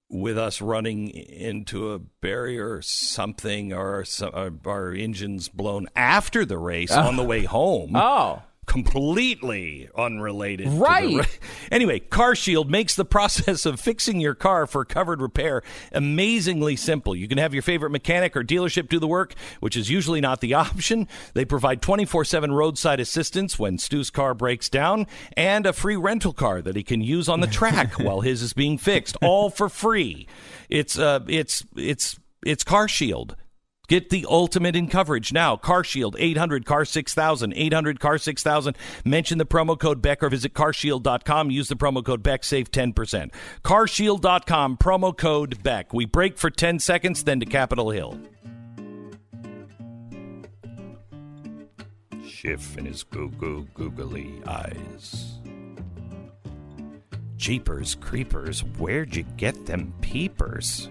with 0.10 0.38
us 0.38 0.62
running 0.62 1.10
into 1.10 1.94
a 1.94 2.00
barrier 2.00 2.74
or 2.74 2.82
something, 2.82 3.72
or 3.72 4.04
some, 4.04 4.32
our, 4.34 4.52
our 4.66 4.92
engines 4.94 5.48
blown 5.48 5.88
after 5.96 6.44
the 6.46 6.58
race 6.58 6.92
on 6.92 7.16
the 7.16 7.24
way 7.24 7.44
home. 7.46 7.96
Oh, 7.96 8.42
completely 8.72 9.90
unrelated. 9.98 10.66
to 10.68 10.72
the 10.72 10.78
Right. 10.78 11.40
anyway, 11.72 12.00
Car 12.00 12.36
Shield 12.36 12.72
makes 12.72 12.96
the 12.96 13.04
process 13.04 13.66
of 13.66 13.82
fixing 13.82 14.22
your 14.22 14.34
car 14.34 14.66
for 14.66 14.86
covered 14.86 15.22
repair 15.22 15.62
amazingly 15.92 16.78
simple. 16.78 17.14
You 17.14 17.28
can 17.28 17.38
have 17.38 17.54
your 17.54 17.64
favorite 17.64 17.90
mechanic 17.90 18.36
or 18.38 18.44
dealership 18.44 18.88
do 18.88 18.98
the 18.98 19.08
work, 19.08 19.36
which 19.60 19.76
is 19.76 19.90
usually 19.90 20.22
not 20.22 20.40
the 20.40 20.54
option. 20.66 21.10
They 21.34 21.44
provide 21.44 21.82
24 21.82 22.24
7 22.24 22.54
roadside 22.54 23.02
assistance 23.02 23.60
when 23.60 23.78
Stu's 23.78 24.10
car 24.10 24.34
breaks 24.34 24.70
down 24.70 25.06
and 25.36 25.66
a 25.66 25.74
free 25.74 25.98
rental 25.98 26.32
car 26.32 26.62
that 26.62 26.78
he 26.78 26.84
can 26.84 27.02
use 27.02 27.28
on 27.28 27.42
the 27.42 27.48
track 27.48 28.00
while 28.00 28.22
his 28.22 28.42
is 28.42 28.54
being 28.54 28.78
fixed, 28.78 29.18
all 29.22 29.50
for 29.50 29.68
free. 29.68 30.28
It's, 30.70 30.98
uh, 30.98 31.20
it's, 31.28 31.66
it's, 31.76 32.18
it's 32.46 32.64
Car 32.64 32.88
Shield. 32.88 33.36
Get 33.92 34.10
the 34.10 34.26
ultimate 34.30 34.78
in 34.78 34.88
coverage 34.88 35.34
now. 35.34 35.58
Car 35.58 35.84
Shield 35.84 36.16
800 36.18 36.66
Car 36.66 36.86
6000 36.86 37.52
800 37.54 38.00
Car 38.00 38.18
6000. 38.18 38.78
Mention 39.04 39.38
the 39.38 39.46
promo 39.46 39.78
code 39.78 40.02
Beck 40.02 40.24
or 40.24 40.30
visit 40.30 40.54
carshield.com. 40.54 41.52
Use 41.52 41.68
the 41.68 41.76
promo 41.76 42.02
code 42.02 42.24
Beck. 42.24 42.46
Save 42.46 42.72
10%. 42.72 43.32
Carshield.com. 43.66 44.78
Promo 44.78 45.18
code 45.18 45.62
Beck. 45.62 45.94
We 45.94 46.06
break 46.06 46.38
for 46.38 46.50
10 46.50 46.80
seconds, 46.80 47.26
then 47.26 47.42
to 47.42 47.46
Capitol 47.46 47.90
Hill. 47.90 48.18
Schiff 52.26 52.78
and 52.78 52.88
his 52.88 53.04
goo 53.04 53.30
goo 53.32 53.68
googly 53.74 54.42
eyes. 54.48 55.38
Jeepers 57.36 57.96
creepers, 57.96 58.62
where'd 58.78 59.18
you 59.18 59.24
get 59.36 59.66
them 59.66 59.94
peepers? 60.00 60.88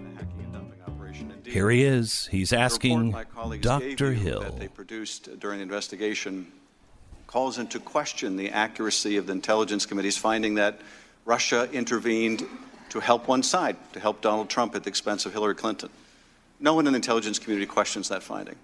Here 1.50 1.68
he 1.68 1.82
is. 1.82 2.26
He's 2.30 2.52
asking 2.52 3.14
Dr. 3.60 4.12
Hill. 4.12 4.40
that 4.40 4.58
they 4.58 4.68
produced 4.68 5.40
during 5.40 5.58
the 5.58 5.64
investigation 5.64 6.46
calls 7.26 7.58
into 7.58 7.78
question 7.78 8.36
the 8.36 8.50
accuracy 8.50 9.16
of 9.16 9.26
the 9.26 9.32
Intelligence 9.32 9.86
Committee's 9.86 10.16
finding 10.16 10.54
that 10.54 10.80
Russia 11.24 11.68
intervened 11.72 12.44
to 12.90 13.00
help 13.00 13.28
one 13.28 13.42
side, 13.42 13.76
to 13.92 14.00
help 14.00 14.20
Donald 14.20 14.48
Trump 14.48 14.74
at 14.74 14.84
the 14.84 14.88
expense 14.88 15.26
of 15.26 15.32
Hillary 15.32 15.54
Clinton. 15.54 15.90
No 16.58 16.74
one 16.74 16.86
in 16.86 16.92
the 16.92 16.96
intelligence 16.96 17.38
community 17.38 17.66
questions 17.66 18.08
that 18.08 18.22
finding. 18.22 18.56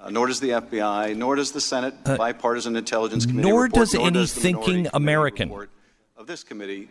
Uh, 0.00 0.10
nor 0.10 0.26
does 0.26 0.40
the 0.40 0.50
FBI, 0.50 1.16
nor 1.16 1.36
does 1.36 1.52
the 1.52 1.60
Senate 1.60 1.94
bipartisan 2.04 2.76
intelligence 2.76 3.24
committee. 3.24 3.48
Uh, 3.48 3.52
nor 3.52 3.62
report, 3.62 3.80
does 3.80 3.94
nor 3.94 4.06
any 4.06 4.14
does 4.14 4.34
thinking 4.34 4.86
American. 4.92 5.50
Of 6.16 6.26
this 6.26 6.44
committee, 6.44 6.88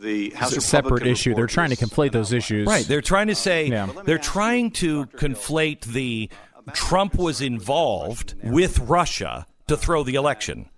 the 0.00 0.30
House 0.30 0.52
it's 0.54 0.64
a 0.64 0.68
separate 0.68 1.06
issue. 1.06 1.34
They're 1.34 1.46
trying 1.46 1.70
to 1.70 1.76
conflate 1.76 2.12
those 2.12 2.32
issues. 2.32 2.66
Right. 2.66 2.84
They're 2.86 3.00
trying 3.00 3.28
to 3.28 3.34
say, 3.34 3.66
Yeah. 3.66 3.88
they're 4.04 4.18
trying 4.18 4.70
to 4.72 5.06
conflate 5.06 5.82
the 5.82 6.28
Trump 6.72 7.14
was 7.16 7.40
involved 7.40 8.34
with 8.42 8.78
Russia 8.78 9.46
to 9.68 9.76
throw 9.76 10.02
the 10.02 10.14
election. 10.14 10.68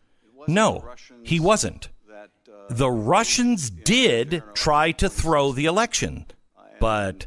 No, 0.49 0.89
he 1.23 1.41
wasn't. 1.41 1.89
The 2.69 2.91
Russians 2.91 3.71
did 3.71 4.43
try 4.55 4.91
to 4.93 5.09
throw 5.09 5.53
the 5.53 5.67
election, 5.67 6.27
but 6.81 7.27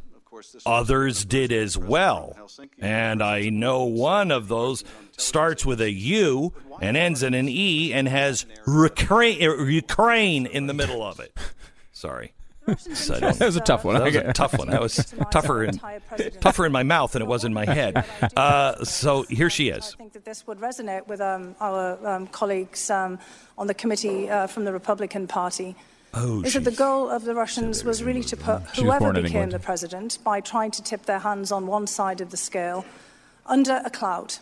others 0.66 1.24
did 1.26 1.52
as 1.52 1.78
well. 1.78 2.36
And 2.80 3.24
I 3.24 3.50
know 3.50 3.84
one 3.84 4.32
of 4.32 4.48
those 4.48 4.84
starts 5.18 5.66
with 5.66 5.82
a 5.82 5.92
U 5.92 6.54
and 6.82 6.96
ends 6.98 7.24
in 7.24 7.34
an 7.34 7.48
E 7.50 7.94
and 7.94 8.08
has 8.08 8.46
Ukraine, 8.68 9.40
Ukraine 9.42 10.46
in 10.46 10.68
the 10.68 10.74
middle 10.74 11.04
of 11.04 11.20
it. 11.20 11.38
Sorry. 12.00 12.32
So 12.78 13.16
That 13.16 13.40
was 13.46 13.58
a 13.58 13.62
tough 13.62 13.84
one. 13.84 13.96
That 13.96 14.06
was 14.06 14.16
a 14.16 14.32
tough 14.32 14.58
one. 14.58 14.70
That 14.70 14.82
was 14.82 15.14
tougher 15.32 15.66
in 15.66 15.82
tougher 16.40 16.66
in 16.66 16.72
my 16.72 16.84
mouth 16.84 17.12
than 17.12 17.22
it 17.22 17.28
was 17.28 17.44
in 17.44 17.54
my 17.54 17.66
head. 17.66 18.06
Uh, 18.38 18.86
so 18.86 19.24
here 19.24 19.50
she 19.50 19.70
is. 19.70 19.96
I 19.96 19.98
think 19.98 20.14
that 20.14 20.24
this 20.24 20.48
would 20.48 20.60
resonate 20.60 21.08
with 21.08 21.20
um, 21.20 21.56
our 21.60 21.98
um, 22.08 22.28
colleagues 22.28 22.90
um, 22.90 23.20
on 23.58 23.68
the 23.68 23.74
committee 23.74 24.30
uh, 24.30 24.48
from 24.48 24.64
the 24.66 24.72
Republican 24.72 25.28
Party. 25.28 25.76
Oh, 26.14 26.42
is 26.44 26.54
that 26.54 26.64
the 26.64 26.72
goal 26.72 27.10
of 27.10 27.26
the 27.26 27.36
Russians 27.36 27.84
was 27.84 28.02
really 28.02 28.24
to 28.24 28.38
put 28.38 28.62
whoever 28.78 29.12
became 29.12 29.50
the 29.50 29.60
president 29.60 30.20
by 30.24 30.40
trying 30.40 30.72
to 30.72 30.84
tip 30.84 31.06
their 31.06 31.20
hands 31.20 31.52
on 31.52 31.68
one 31.68 31.86
side 31.86 32.22
of 32.22 32.30
the 32.32 32.38
scale 32.38 32.86
under 33.46 33.82
a 33.84 33.90
cloud. 33.90 34.36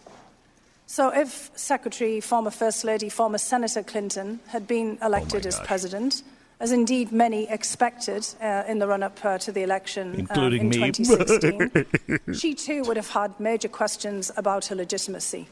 So 0.85 1.09
if 1.09 1.51
Secretary, 1.55 2.21
former 2.21 2.51
First 2.51 2.83
Lady, 2.83 3.09
former 3.09 3.37
Senator 3.37 3.83
Clinton 3.83 4.39
had 4.47 4.67
been 4.67 4.97
elected 5.01 5.45
as 5.45 5.57
gosh. 5.57 5.67
president, 5.67 6.23
as 6.59 6.71
indeed 6.71 7.11
many 7.11 7.47
expected 7.49 8.27
uh, 8.41 8.63
in 8.67 8.79
the 8.79 8.87
run 8.87 9.03
up 9.03 9.23
uh, 9.23 9.37
to 9.37 9.51
the 9.51 9.61
election 9.61 10.13
uh, 10.13 10.17
Including 10.19 10.61
in 10.61 10.69
me. 10.69 10.91
2016, 10.91 12.33
she 12.33 12.53
too 12.53 12.83
would 12.83 12.97
have 12.97 13.09
had 13.09 13.39
major 13.39 13.67
questions 13.67 14.31
about 14.35 14.65
her 14.65 14.75
legitimacy. 14.75 15.47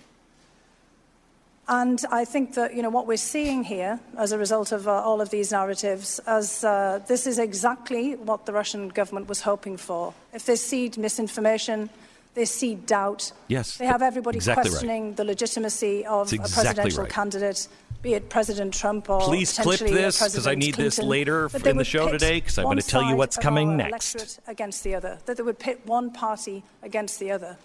And 1.67 2.03
I 2.11 2.25
think 2.25 2.53
that 2.53 2.75
you 2.75 2.83
know 2.83 2.91
what 2.91 3.07
we're 3.07 3.17
seeing 3.17 3.63
here, 3.63 3.99
as 4.17 4.31
a 4.31 4.37
result 4.37 4.71
of 4.71 4.87
uh, 4.87 4.91
all 4.91 5.19
of 5.19 5.31
these 5.31 5.51
narratives, 5.51 6.19
as 6.27 6.63
uh, 6.63 6.99
this 7.07 7.25
is 7.25 7.39
exactly 7.39 8.15
what 8.15 8.45
the 8.45 8.53
Russian 8.53 8.89
government 8.89 9.27
was 9.27 9.41
hoping 9.41 9.77
for. 9.77 10.13
If 10.31 10.45
they 10.45 10.57
seed 10.57 10.95
misinformation, 10.97 11.89
they 12.35 12.45
seed 12.45 12.85
doubt. 12.85 13.31
Yes, 13.47 13.77
They 13.77 13.87
have 13.87 14.03
everybody 14.03 14.37
exactly 14.37 14.63
right. 14.63 14.69
questioning 14.69 15.15
the 15.15 15.23
legitimacy 15.23 16.05
of 16.05 16.29
That's 16.29 16.33
a 16.33 16.35
exactly 16.35 16.63
presidential 16.63 17.03
right. 17.03 17.11
candidate, 17.11 17.67
be 18.05 18.13
it 18.13 18.29
President 18.29 18.71
Trump 18.71 19.09
or 19.09 19.19
Please 19.21 19.57
clip 19.57 19.79
this, 19.79 20.19
'cause 20.19 20.45
I 20.45 20.53
need 20.53 20.75
this 20.75 20.99
later 20.99 21.49
in 21.65 21.77
the 21.77 21.83
show 21.83 22.07
today 22.09 22.35
because 22.39 22.59
I'm 22.59 22.65
gonna 22.65 22.81
tell 22.83 23.01
you 23.03 23.15
what's 23.15 23.35
coming 23.35 23.75
next. 23.77 24.39
against 24.47 24.83
the 24.83 24.93
other. 24.93 25.17
That 25.25 25.37
they 25.37 25.43
would 25.43 25.57
pit 25.57 25.81
one 25.85 26.11
party 26.11 26.63
against 26.83 27.19
the 27.19 27.31
other. 27.31 27.57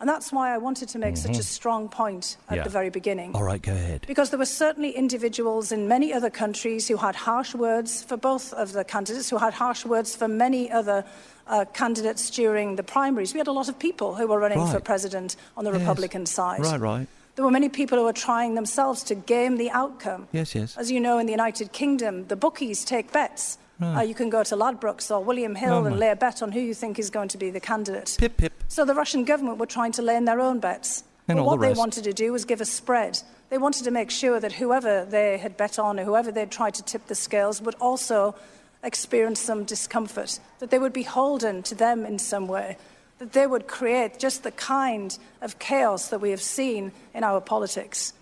And 0.00 0.06
that's 0.08 0.30
why 0.32 0.52
I 0.52 0.58
wanted 0.58 0.88
to 0.90 0.98
make 0.98 1.16
such 1.16 1.36
a 1.36 1.40
Mhm. 1.40 1.44
strong 1.44 1.88
point 1.88 2.36
at 2.50 2.56
Yeah. 2.58 2.64
the 2.64 2.68
very 2.68 2.90
beginning. 2.90 3.34
All 3.34 3.44
right, 3.44 3.62
go 3.62 3.72
ahead. 3.72 4.04
Because 4.06 4.28
there 4.30 4.38
were 4.38 4.44
certainly 4.44 4.90
individuals 4.90 5.70
in 5.72 5.88
many 5.88 6.12
other 6.12 6.28
countries 6.28 6.88
who 6.88 6.96
had 6.98 7.14
harsh 7.14 7.54
words 7.54 8.02
for 8.02 8.16
both 8.18 8.52
of 8.54 8.72
the 8.72 8.84
candidates, 8.84 9.30
who 9.30 9.38
had 9.38 9.54
harsh 9.54 9.86
words 9.86 10.14
for 10.16 10.26
many 10.28 10.70
other 10.70 11.04
uh, 11.48 11.64
candidates 11.72 12.28
during 12.28 12.74
the 12.74 12.82
primaries. 12.82 13.32
We 13.32 13.38
had 13.38 13.46
a 13.46 13.52
lot 13.52 13.68
of 13.68 13.78
people 13.78 14.16
who 14.16 14.26
were 14.26 14.40
running 14.40 14.66
for 14.66 14.80
president 14.80 15.36
on 15.56 15.62
the 15.64 15.70
Yes. 15.70 15.78
Republican 15.80 16.26
side. 16.26 16.58
Right, 16.60 16.80
right. 16.80 17.06
There 17.36 17.44
were 17.44 17.50
many 17.50 17.68
people 17.68 17.98
who 17.98 18.04
were 18.04 18.14
trying 18.14 18.54
themselves 18.54 19.02
to 19.04 19.14
game 19.14 19.58
the 19.58 19.70
outcome. 19.70 20.26
Yes, 20.32 20.54
yes. 20.54 20.74
As 20.78 20.90
you 20.90 21.00
know, 21.00 21.18
in 21.18 21.26
the 21.26 21.32
United 21.32 21.70
Kingdom, 21.70 22.26
the 22.28 22.36
bookies 22.36 22.82
take 22.82 23.12
bets. 23.12 23.58
Right. 23.78 23.98
Uh, 23.98 24.02
you 24.02 24.14
can 24.14 24.30
go 24.30 24.42
to 24.42 24.56
Ladbrokes 24.56 25.10
or 25.10 25.22
William 25.22 25.54
Hill 25.54 25.74
Oh, 25.74 25.84
and 25.84 25.98
lay 25.98 26.08
a 26.08 26.16
bet 26.16 26.42
on 26.42 26.50
who 26.50 26.60
you 26.60 26.72
think 26.72 26.98
is 26.98 27.10
going 27.10 27.28
to 27.28 27.36
be 27.36 27.50
the 27.50 27.60
candidate. 27.60 28.16
Pip, 28.18 28.38
pip. 28.38 28.54
So 28.68 28.86
the 28.86 28.94
Russian 28.94 29.24
government 29.24 29.58
were 29.58 29.66
trying 29.66 29.92
to 29.92 30.02
lay 30.02 30.16
in 30.16 30.24
their 30.24 30.40
own 30.40 30.60
bets. 30.60 31.04
And 31.28 31.36
but 31.36 31.44
what 31.44 31.60
the 31.60 31.66
they 31.66 31.72
wanted 31.74 32.04
to 32.04 32.14
do 32.14 32.32
was 32.32 32.46
give 32.46 32.62
a 32.62 32.64
spread. 32.64 33.20
They 33.50 33.58
wanted 33.58 33.84
to 33.84 33.90
make 33.90 34.10
sure 34.10 34.40
that 34.40 34.52
whoever 34.52 35.04
they 35.04 35.36
had 35.36 35.58
bet 35.58 35.78
on 35.78 36.00
or 36.00 36.04
whoever 36.04 36.32
they'd 36.32 36.50
tried 36.50 36.72
to 36.74 36.82
tip 36.82 37.06
the 37.06 37.14
scales 37.14 37.60
would 37.60 37.74
also 37.82 38.34
experience 38.82 39.40
some 39.40 39.64
discomfort, 39.64 40.40
that 40.60 40.70
they 40.70 40.78
would 40.78 40.94
be 40.94 41.02
beholden 41.02 41.62
to 41.64 41.74
them 41.74 42.06
in 42.06 42.18
some 42.18 42.46
way, 42.46 42.78
that 43.18 43.32
they 43.32 43.46
would 43.46 43.66
create 43.66 44.18
just 44.18 44.42
the 44.42 44.50
kind 44.50 45.18
of 45.40 45.58
chaos 45.58 46.08
that 46.08 46.20
we 46.20 46.30
have 46.30 46.42
seen 46.42 46.92
in 47.14 47.24
our 47.24 47.40
politics. 47.40 48.12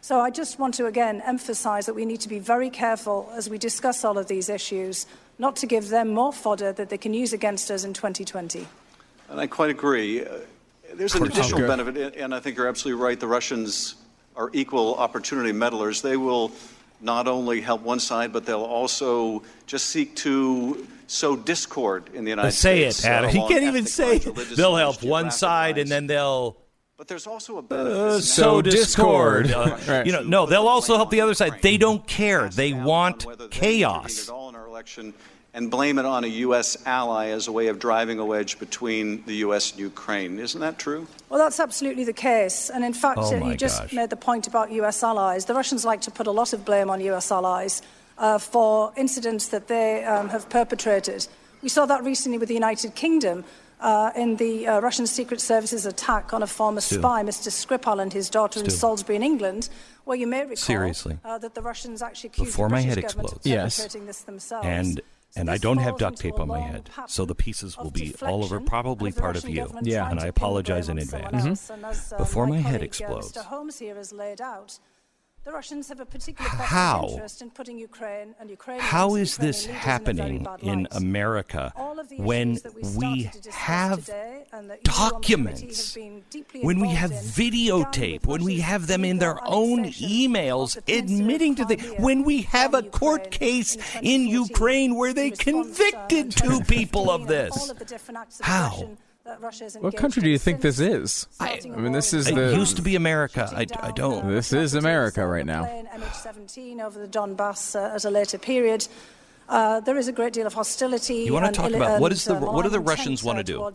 So 0.00 0.20
I 0.20 0.30
just 0.30 0.58
want 0.58 0.74
to 0.74 0.86
again 0.86 1.22
emphasize 1.24 1.86
that 1.86 1.94
we 1.94 2.04
need 2.04 2.20
to 2.22 2.28
be 2.28 2.38
very 2.38 2.70
careful 2.70 3.30
as 3.34 3.48
we 3.48 3.56
discuss 3.56 4.04
all 4.04 4.18
of 4.18 4.26
these 4.26 4.48
issues, 4.48 5.06
not 5.38 5.56
to 5.56 5.66
give 5.66 5.88
them 5.88 6.08
more 6.08 6.32
fodder 6.32 6.72
that 6.72 6.90
they 6.90 6.98
can 6.98 7.14
use 7.14 7.32
against 7.32 7.70
us 7.70 7.84
in 7.84 7.92
2020. 7.92 8.66
And 9.30 9.40
I 9.40 9.46
quite 9.46 9.70
agree. 9.70 10.24
Uh, 10.24 10.38
there's 10.94 11.14
an 11.14 11.24
additional 11.24 11.66
benefit, 11.66 12.16
and 12.16 12.34
I 12.34 12.40
think 12.40 12.56
you're 12.56 12.68
absolutely 12.68 13.02
right. 13.02 13.18
The 13.18 13.28
Russians 13.28 13.94
are 14.36 14.50
equal 14.52 14.96
opportunity 14.96 15.52
meddlers. 15.52 16.02
They 16.02 16.16
will 16.16 16.52
not 17.02 17.26
only 17.28 17.60
help 17.60 17.82
one 17.82 18.00
side, 18.00 18.32
but 18.32 18.46
they'll 18.46 18.62
also 18.62 19.42
just 19.66 19.86
seek 19.86 20.14
to 20.16 20.86
sow 21.06 21.36
discord 21.36 22.08
in 22.14 22.24
the 22.24 22.30
United 22.30 22.48
Uh, 22.48 22.50
say 22.50 22.80
States. 22.90 23.04
it, 23.04 23.08
Adam. 23.08 23.28
uh, 23.30 23.32
He 23.32 23.38
can't 23.48 23.64
even 23.64 23.86
say 23.86 24.16
it. 24.16 24.24
They'll 24.56 24.76
help 24.76 25.02
one 25.02 25.30
side 25.30 25.76
lines. 25.76 25.82
and 25.82 25.90
then 25.90 26.06
they'll 26.06 26.56
But 26.96 27.08
there's 27.08 27.26
also 27.26 27.58
a 27.58 27.62
benefit. 27.62 27.92
uh, 27.98 28.16
It's 28.16 28.28
sow 28.32 28.62
discord. 28.62 29.46
discord. 29.48 29.72
Uh, 29.72 29.76
Right. 29.92 30.06
You 30.06 30.12
know, 30.12 30.22
no, 30.22 30.46
they'll 30.46 30.68
also 30.68 30.96
help 30.96 31.10
the 31.10 31.20
other 31.20 31.34
side. 31.34 31.60
They 31.60 31.76
don't 31.76 32.06
care. 32.06 32.48
They 32.48 32.72
want 32.72 33.26
on 33.26 33.30
whether 33.32 33.48
they 33.48 33.56
intervened 33.56 33.60
chaos. 33.60 34.30
At 35.54 35.62
all 35.62 35.64
in 35.64 35.64
our 35.64 35.70
election 35.70 35.70
and 35.70 35.70
blame 35.70 35.98
it 35.98 36.04
on 36.04 36.24
a 36.24 36.28
U.S. 36.28 36.76
ally 36.86 37.28
as 37.28 37.48
a 37.48 37.52
way 37.52 37.68
of 37.68 37.78
driving 37.78 38.18
a 38.18 38.24
wedge 38.24 38.58
between 38.58 39.22
the 39.26 39.34
U.S. 39.46 39.72
and 39.72 39.80
Ukraine. 39.80 40.38
Isn't 40.38 40.60
that 40.60 40.78
true? 40.78 41.06
Well, 41.28 41.38
that's 41.38 41.60
absolutely 41.60 42.04
the 42.04 42.12
case. 42.12 42.70
And 42.70 42.84
in 42.84 42.92
fact, 42.94 43.18
Oh, 43.20 43.48
you 43.48 43.56
just 43.56 43.82
gosh. 43.82 43.92
made 43.92 44.10
the 44.10 44.16
point 44.16 44.46
about 44.46 44.70
US 44.72 45.02
allies. 45.02 45.44
The 45.46 45.54
Russians 45.54 45.84
like 45.84 46.00
to 46.02 46.10
put 46.10 46.26
a 46.26 46.30
lot 46.32 46.52
of 46.52 46.64
blame 46.64 46.90
on 46.90 47.00
US 47.00 47.30
allies 47.30 47.82
uh, 48.18 48.38
for 48.38 48.92
incidents 48.96 49.48
that 49.48 49.68
they 49.68 50.04
um, 50.04 50.28
have 50.30 50.48
perpetrated. 50.48 51.26
We 51.62 51.68
saw 51.68 51.86
that 51.86 52.02
recently 52.04 52.38
with 52.38 52.48
the 52.48 52.54
United 52.54 52.94
Kingdom. 52.94 53.44
Uh, 53.80 54.12
in 54.14 54.36
the 54.36 54.64
uh, 54.68 54.78
Russian 54.80 55.08
Secret 55.08 55.40
Service's 55.40 55.86
attack 55.86 56.32
on 56.32 56.40
a 56.40 56.46
former 56.46 56.80
Stu. 56.80 56.98
spy, 57.00 57.24
Mr. 57.24 57.50
Skripal, 57.50 58.00
and 58.00 58.12
his 58.12 58.30
daughter 58.30 58.60
in 58.60 58.70
Salisbury, 58.70 59.16
in 59.16 59.24
England, 59.24 59.68
where 60.04 60.16
you 60.16 60.28
may 60.28 60.42
recall 60.42 60.54
Seriously. 60.54 61.18
Uh, 61.24 61.36
that 61.38 61.54
the 61.56 61.62
Russians 61.62 62.00
actually 62.00 62.28
accused 62.28 62.50
Before 62.52 62.68
the 62.68 62.74
my 62.76 62.82
British 62.82 62.94
head 62.94 63.02
government 63.16 63.32
explodes. 63.38 63.46
of 63.46 63.50
Yes. 63.50 63.94
this 64.06 64.20
themselves. 64.22 64.66
And 64.68 64.98
So 64.98 65.02
and 65.36 65.50
I 65.50 65.58
don't 65.58 65.78
have 65.78 65.98
duct 65.98 66.18
tape 66.18 66.38
on 66.38 66.48
my 66.48 66.60
head, 66.60 66.90
so 67.06 67.24
the 67.24 67.34
pieces 67.34 67.76
will 67.78 67.90
be 67.90 68.14
all 68.22 68.44
over 68.44 68.60
probably 68.60 69.12
part 69.12 69.36
of 69.36 69.48
you. 69.48 69.68
Yeah. 69.82 70.10
And 70.10 70.20
I 70.20 70.26
apologize 70.26 70.88
in 70.88 70.98
advance. 70.98 71.70
as, 71.70 72.12
uh, 72.12 72.18
Before 72.18 72.46
my 72.46 72.58
head 72.58 72.80
colleague, 72.80 72.82
explodes. 72.82 73.38
The 75.44 75.50
Russians 75.50 75.88
have 75.88 75.98
a 75.98 76.06
particular 76.06 76.48
How? 76.48 77.08
interest 77.10 77.42
in 77.42 77.50
putting 77.50 77.76
Ukraine 77.76 78.32
and 78.38 78.48
Ukrainians 78.48 78.88
How 78.88 79.16
and 79.16 79.26
this 79.26 79.66
happening 79.66 80.46
in, 80.46 80.46
a 80.46 80.58
very 80.60 80.84
bad 80.84 80.92
in. 80.92 81.02
America 81.02 81.72
All 81.74 81.98
of 81.98 82.08
the 82.08 82.16
when 82.18 82.60
we, 82.76 82.82
we 82.82 82.90
started 82.90 83.32
to 83.32 83.40
discuss 83.40 83.54
have 83.56 84.04
today 84.04 84.44
and 84.52 84.70
that 84.70 84.78
you 84.86 84.92
on 84.92 85.10
the 85.14 85.26
committee 85.26 85.66
documents, 85.66 85.94
have 85.94 86.02
been 86.04 86.22
deeply 86.30 86.60
when 86.60 86.78
we 86.78 86.90
have 86.90 87.10
videotape, 87.10 88.24
when 88.24 88.44
we 88.44 88.60
have 88.60 88.86
them 88.86 89.04
in 89.04 89.18
their 89.18 89.38
own 89.44 89.86
emails 89.86 90.76
of 90.76 90.84
the 90.84 90.92
peninsula 90.92 91.18
of 91.18 91.24
admitting 91.24 91.54
to 91.56 91.64
the 91.64 91.76
when 91.98 92.22
we 92.22 92.42
have 92.42 92.72
a 92.74 92.84
court 92.84 93.32
case 93.32 93.74
in 93.74 94.04
in 94.12 94.28
2014 94.28 94.42
Ukraine 94.44 94.94
where 94.94 95.12
they 95.12 95.30
convicted 95.32 96.30
two 96.30 96.60
people 96.60 97.10
of 97.10 97.26
this. 97.26 97.50
all 97.60 97.72
of 97.72 97.80
the 97.80 97.84
different 97.84 98.18
acts 98.18 98.38
of 98.38 98.46
How? 98.46 98.96
Aggression 99.24 99.40
that 99.40 99.44
Russia 99.44 99.64
has 99.64 99.76
What 99.76 99.96
country 99.96 100.22
do 100.22 100.28
you 100.30 100.38
think 100.38 100.60
this 100.60 100.78
is? 100.80 101.26
I, 101.40 101.60
I 101.64 101.68
a 101.68 101.76
mean, 101.76 101.92
this 101.92 102.12
in 102.12 102.20
is 102.20 102.28
It 102.28 102.34
the- 102.34 102.54
used 102.56 102.76
to 102.76 102.82
be 102.82 102.96
America. 102.96 103.50
I, 103.54 103.66
I 103.80 103.90
don't. 103.92 104.28
This 104.28 104.52
is 104.52 104.74
America 104.74 105.26
right 105.26 105.46
now. 105.46 105.64
plane 105.64 105.88
MH17 105.94 106.80
over 106.80 106.98
the 106.98 107.08
Donbass 107.08 107.74
uh, 107.76 107.94
at 107.94 108.04
a 108.04 108.10
later 108.10 108.38
period. 108.38 108.88
Uh, 109.48 109.80
there 109.80 109.98
is 109.98 110.08
a 110.08 110.12
great 110.12 110.32
deal 110.32 110.46
of 110.46 110.54
hostility. 110.54 111.16
You 111.24 111.32
wanna 111.34 111.52
talk 111.52 111.70
ill- 111.70 111.76
about 111.76 112.00
what 112.00 112.12
and, 112.12 112.16
is 112.16 112.24
the- 112.24 112.36
uh, 112.36 112.40
what 112.52 112.62
do 112.62 112.68
the 112.70 112.80
Russians 112.80 113.22
wanna 113.22 113.40
uh, 113.40 113.42
do? 113.42 113.70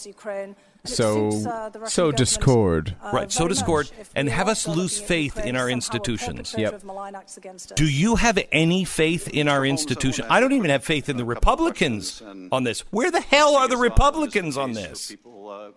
Towards 0.88 0.99
Ukraine. 0.99 1.23
And 1.23 1.33
it 1.33 1.38
So- 1.38 1.69
suits, 1.69 1.85
uh, 1.85 1.89
so 1.89 2.11
discord. 2.11 2.95
uh, 3.03 3.11
Right, 3.13 3.31
so 3.31 3.47
discord, 3.47 3.89
and 4.15 4.29
have 4.29 4.47
us 4.47 4.67
lose 4.67 4.99
faith 4.99 5.38
in 5.38 5.55
our 5.55 5.69
institutions. 5.69 6.55
Yep. 6.57 6.73
of 6.73 6.83
malign 6.83 7.15
acts 7.15 7.38
against 7.38 7.71
us. 7.71 7.75
Do 7.75 7.85
you 7.85 8.15
have 8.15 8.39
any 8.51 8.83
faith 8.85 9.27
in 9.27 9.47
our 9.47 9.61
Mr. 9.61 9.65
I 9.65 9.69
institution? 9.69 10.25
I 10.29 10.39
don't 10.39 10.53
even 10.53 10.69
have 10.69 10.83
faith 10.83 11.09
in 11.09 11.17
the 11.17 11.25
Republicans 11.25 12.21
on 12.51 12.63
this. 12.63 12.81
Where 12.91 13.11
the 13.11 13.21
hell 13.21 13.55
are 13.55 13.67
the 13.67 13.75
Take 13.75 13.77
us 13.77 13.91
off 13.91 13.97
Republicans 13.97 14.57
on 14.57 14.71
this? 14.73 15.15
Uh, 15.25 15.69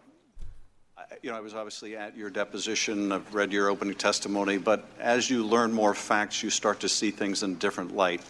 I- 0.96 1.04
you 1.22 1.30
know, 1.30 1.36
I 1.36 1.40
was 1.40 1.54
obviously 1.54 1.96
at 1.96 2.16
your 2.16 2.30
deposition. 2.30 3.12
I've 3.12 3.34
read 3.34 3.52
your 3.52 3.68
opening 3.68 3.94
testimony, 3.94 4.58
but 4.58 4.84
as 4.98 5.28
you 5.30 5.44
learn 5.44 5.72
more 5.72 5.94
facts, 5.94 6.42
you 6.42 6.50
start 6.50 6.80
to 6.80 6.88
see 6.88 7.10
things 7.10 7.42
in 7.42 7.52
a 7.52 7.54
different 7.56 7.94
light. 7.94 8.22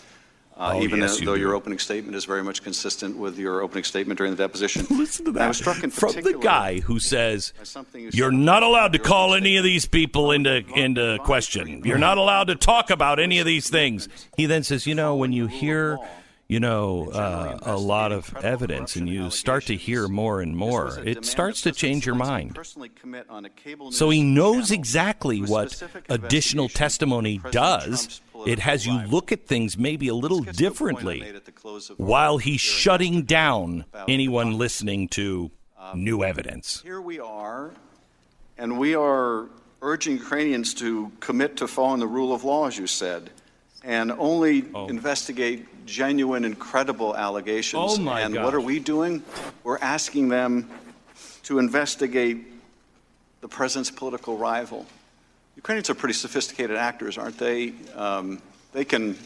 Uh, 0.57 0.73
Oh, 0.75 0.83
even 0.83 1.01
yes, 1.01 1.15
though 1.15 1.21
you 1.33 1.35
do. 1.37 1.41
your 1.41 1.55
opening 1.55 1.79
statement 1.79 2.15
is 2.17 2.27
very 2.27 2.43
much 2.43 2.63
consistent 2.63 3.17
with 3.17 3.39
your 3.39 3.63
opening 3.63 3.85
statement 3.85 4.19
during 4.19 4.35
the 4.35 4.43
deposition. 4.43 4.87
Listen 4.91 5.25
to 5.25 5.31
And 5.31 5.39
I 5.39 5.43
that 5.43 5.49
was 5.49 5.57
struck 5.57 5.83
in 5.83 5.91
from 5.91 6.13
the 6.13 6.39
guy 6.39 6.81
who 6.81 6.99
says 6.99 7.55
you 7.95 8.11
you're 8.13 8.31
not 8.31 8.63
allowed 8.63 8.93
to 8.93 8.99
call 8.99 9.35
any 9.35 9.57
of 9.57 9.65
these 9.65 9.87
people 9.87 10.33
into 10.33 10.63
into 10.77 11.19
question. 11.25 11.83
You're 11.85 11.99
not 11.99 12.19
allowed 12.19 12.49
to 12.49 12.57
talk 12.57 12.91
about 12.91 13.19
any 13.19 13.39
of 13.39 13.47
these 13.47 13.71
things. 13.71 14.09
He 14.37 14.47
then 14.47 14.63
says, 14.63 14.87
you 14.87 14.95
know, 14.95 15.17
when 15.17 15.33
you 15.33 15.47
hear, 15.47 15.99
you 16.51 16.59
know, 16.59 17.09
uh, 17.13 17.59
a 17.63 17.77
lot 17.77 18.11
of 18.11 18.37
evidence 18.43 18.97
and 18.97 19.09
you 19.09 19.31
start 19.31 19.67
to 19.67 19.77
hear 19.77 20.09
more 20.09 20.41
and 20.41 20.57
more, 20.57 20.99
it 21.05 21.25
starts 21.25 21.63
to 21.63 21.71
change 21.71 22.05
your 22.05 22.17
mind. 22.17 22.57
personally 22.57 22.89
commit 22.89 23.25
on 23.31 23.45
a 23.45 23.49
cable 23.49 23.93
So 23.93 24.11
he 24.11 24.25
knows 24.25 24.73
exactly 24.73 25.39
what 25.39 25.81
additional 26.09 26.69
testimony 26.69 27.41
does. 27.53 28.21
It 28.47 28.59
has 28.59 28.85
you 28.85 28.99
look 29.07 29.31
at 29.31 29.47
things 29.47 29.79
maybe 29.79 30.09
a 30.09 30.15
little 30.15 30.39
Let's 30.39 30.47
get 30.47 30.57
to 30.57 30.63
the 30.63 30.69
point 30.69 30.99
I 30.99 31.03
differently 31.03 31.21
made 31.21 31.37
at 31.37 31.45
the 31.45 31.53
close 31.53 31.89
of 31.89 32.01
our 32.01 32.07
while 32.07 32.39
he's 32.39 32.61
shutting 32.61 33.23
down 33.23 33.85
anyone 34.09 34.59
listening 34.59 35.07
to 35.11 35.53
new 35.95 36.25
evidence. 36.25 36.83
Here 36.83 37.01
we 37.01 37.21
are, 37.21 37.71
and 38.59 38.77
we 38.77 38.97
are 38.97 39.47
urging 39.83 40.17
Ukrainians 40.17 40.75
to 40.75 41.13
commit 41.21 41.57
to 41.59 41.69
following 41.69 42.01
the 42.01 42.09
rule 42.09 42.35
of 42.35 42.43
law, 42.43 42.67
as 42.67 42.77
you 42.77 42.87
said, 42.89 43.31
and 43.85 44.13
only 44.13 44.65
Oh. 44.75 44.87
investigate 44.89 45.67
genuine 45.87 46.45
and 46.45 46.59
credible 46.59 47.17
allegations. 47.17 47.99
Oh, 47.99 47.99
my 47.99 48.21
and 48.21 48.35
gosh. 48.35 48.45
what 48.45 48.55
are 48.55 48.61
we 48.61 48.79
doing? 48.79 49.23
We're 49.65 49.79
asking 49.79 50.29
them 50.29 50.69
to 51.45 51.59
investigate 51.59 52.47
the 53.41 53.49
president's 53.49 53.91
political 53.91 54.37
rival. 54.37 54.87
Ukrainians 55.57 55.91
are 55.91 55.95
pretty 55.95 56.15
sophisticated 56.15 56.77
actors, 56.77 57.19
aren't 57.19 57.39
they? 57.39 57.73
Um, 57.97 58.41
they 58.73 58.85
can 58.85 59.17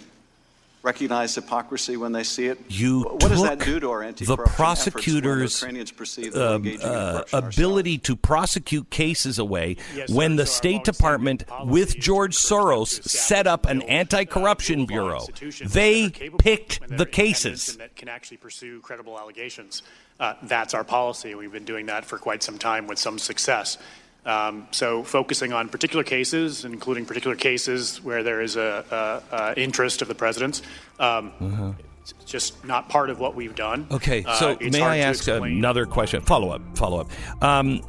recognize 0.84 1.34
hypocrisy 1.34 1.96
when 1.96 2.12
they 2.12 2.22
see 2.22 2.46
it? 2.46 2.60
You 2.68 3.02
what 3.02 3.28
does 3.28 3.42
that 3.42 3.58
do 3.58 3.80
to 3.80 3.90
our 3.90 4.02
anti-corruption 4.02 4.44
efforts 4.44 4.56
prosecutor's 4.56 5.60
the 5.60 5.66
Ukrainians 5.66 5.90
perceive 5.90 6.32
that 6.34 6.38
we're 6.38 6.46
um, 6.46 6.54
engaging 6.56 6.80
in 6.82 6.86
uh, 6.86 7.24
corruption 7.30 7.38
ability 7.48 7.98
to 7.98 8.16
prosecute 8.16 8.90
cases 8.90 9.38
away 9.38 9.76
when 10.08 10.36
the 10.36 10.46
State 10.46 10.84
Department, 10.84 11.44
with 11.64 11.96
George 11.98 12.36
Soros, 12.36 13.02
set 13.02 13.46
up 13.46 13.66
an 13.66 13.82
anti-corruption 13.82 14.86
bureau. 14.86 15.26
They 15.64 16.10
picked 16.10 16.96
the 16.96 17.06
cases. 17.06 17.76
that 17.78 17.96
can 17.96 18.08
actually 18.08 18.36
pursue 18.36 18.80
credible 18.80 19.18
allegations. 19.18 19.82
Uh, 20.20 20.34
that's 20.42 20.74
our 20.74 20.84
policy. 20.84 21.34
We've 21.34 21.50
been 21.50 21.64
doing 21.64 21.86
that 21.86 22.04
for 22.04 22.18
quite 22.18 22.42
some 22.42 22.58
time 22.58 22.86
with 22.86 22.98
some 22.98 23.18
success. 23.18 23.78
Um, 24.26 24.66
so, 24.70 25.02
focusing 25.02 25.52
on 25.52 25.68
particular 25.68 26.02
cases, 26.04 26.64
including 26.64 27.04
particular 27.06 27.36
cases 27.36 28.02
where 28.02 28.22
there 28.22 28.40
is 28.40 28.56
a, 28.56 29.22
a, 29.30 29.36
a 29.36 29.60
interest 29.60 30.00
of 30.02 30.08
the 30.08 30.14
president's, 30.14 30.62
um, 30.98 31.76
it's 32.00 32.12
just 32.24 32.64
not 32.64 32.88
part 32.88 33.10
of 33.10 33.18
what 33.20 33.34
we've 33.34 33.54
done. 33.54 33.82
Uh-huh. 33.82 33.96
Okay, 33.96 34.24
Uh, 34.24 34.34
so 34.36 34.56
it's 34.60 34.76
may 34.76 34.82
I 34.82 34.98
ask 34.98 35.28
explain. 35.28 35.58
another 35.58 35.84
question? 35.86 36.20
Follow 36.22 36.50
up, 36.50 36.62
follow 36.76 37.00
up. 37.00 37.10
Um, 37.44 37.80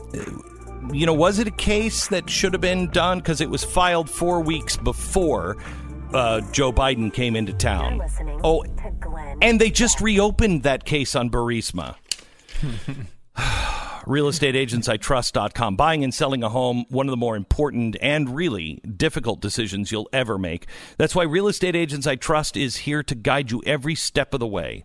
you 0.93 1.05
know, 1.05 1.13
was 1.13 1.39
it 1.39 1.47
a 1.47 1.51
case 1.51 2.07
that 2.09 2.29
should 2.29 2.53
have 2.53 2.61
been 2.61 2.89
done 2.91 3.19
because 3.19 3.41
it 3.41 3.49
was 3.49 3.63
filed 3.63 4.09
four 4.09 4.41
weeks 4.41 4.77
before 4.77 5.57
uh, 6.13 6.41
Joe 6.51 6.71
Biden 6.71 7.11
came 7.13 7.35
into 7.35 7.53
town? 7.53 8.01
Oh, 8.43 8.63
and 9.41 9.59
they 9.59 9.69
just 9.71 9.99
reopened 10.01 10.63
that 10.63 10.85
case 10.85 11.15
on 11.15 11.29
Burisma. 11.29 11.95
realestateagentsitrust.com. 14.05 15.75
Buying 15.75 16.03
and 16.03 16.13
selling 16.13 16.43
a 16.43 16.49
home, 16.49 16.85
one 16.89 17.07
of 17.07 17.11
the 17.11 17.17
more 17.17 17.35
important 17.35 17.97
and 18.01 18.35
really 18.35 18.81
difficult 18.97 19.41
decisions 19.41 19.91
you'll 19.91 20.09
ever 20.13 20.37
make. 20.37 20.67
That's 20.97 21.15
why 21.15 21.23
Real 21.23 21.47
Estate 21.47 21.75
Agents 21.75 22.07
I 22.07 22.15
Trust 22.15 22.57
is 22.57 22.77
here 22.77 23.03
to 23.03 23.15
guide 23.15 23.51
you 23.51 23.61
every 23.65 23.95
step 23.95 24.33
of 24.33 24.39
the 24.39 24.47
way. 24.47 24.83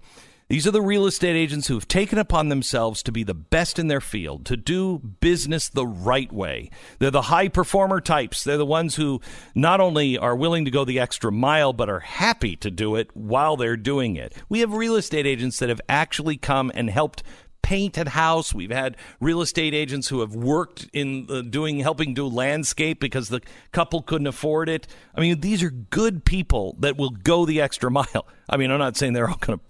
These 0.50 0.66
are 0.66 0.72
the 0.72 0.82
real 0.82 1.06
estate 1.06 1.36
agents 1.36 1.68
who 1.68 1.74
have 1.74 1.86
taken 1.86 2.18
upon 2.18 2.48
themselves 2.48 3.04
to 3.04 3.12
be 3.12 3.22
the 3.22 3.34
best 3.34 3.78
in 3.78 3.86
their 3.86 4.00
field, 4.00 4.44
to 4.46 4.56
do 4.56 4.98
business 4.98 5.68
the 5.68 5.86
right 5.86 6.32
way. 6.32 6.70
They're 6.98 7.12
the 7.12 7.22
high 7.22 7.46
performer 7.46 8.00
types. 8.00 8.42
They're 8.42 8.56
the 8.56 8.66
ones 8.66 8.96
who 8.96 9.20
not 9.54 9.80
only 9.80 10.18
are 10.18 10.34
willing 10.34 10.64
to 10.64 10.70
go 10.72 10.84
the 10.84 10.98
extra 10.98 11.30
mile, 11.30 11.72
but 11.72 11.88
are 11.88 12.00
happy 12.00 12.56
to 12.56 12.68
do 12.68 12.96
it 12.96 13.14
while 13.14 13.56
they're 13.56 13.76
doing 13.76 14.16
it. 14.16 14.34
We 14.48 14.58
have 14.58 14.72
real 14.72 14.96
estate 14.96 15.24
agents 15.24 15.60
that 15.60 15.68
have 15.68 15.80
actually 15.88 16.36
come 16.36 16.72
and 16.74 16.90
helped 16.90 17.22
paint 17.62 17.96
a 17.98 18.08
house. 18.08 18.54
We've 18.54 18.70
had 18.70 18.96
real 19.20 19.40
estate 19.40 19.74
agents 19.74 20.08
who 20.08 20.20
have 20.20 20.34
worked 20.34 20.88
in 20.92 21.26
uh, 21.30 21.42
doing 21.42 21.80
helping 21.80 22.14
do 22.14 22.26
landscape 22.26 23.00
because 23.00 23.28
the 23.28 23.40
couple 23.72 24.02
couldn't 24.02 24.26
afford 24.26 24.68
it. 24.68 24.86
I 25.14 25.20
mean, 25.20 25.40
these 25.40 25.62
are 25.62 25.70
good 25.70 26.24
people 26.24 26.76
that 26.80 26.96
will 26.96 27.10
go 27.10 27.44
the 27.44 27.60
extra 27.60 27.90
mile. 27.90 28.26
I 28.48 28.56
mean, 28.56 28.70
I'm 28.70 28.78
not 28.78 28.96
saying 28.96 29.12
they're 29.12 29.28
all 29.28 29.36
going 29.36 29.58
to 29.58 29.64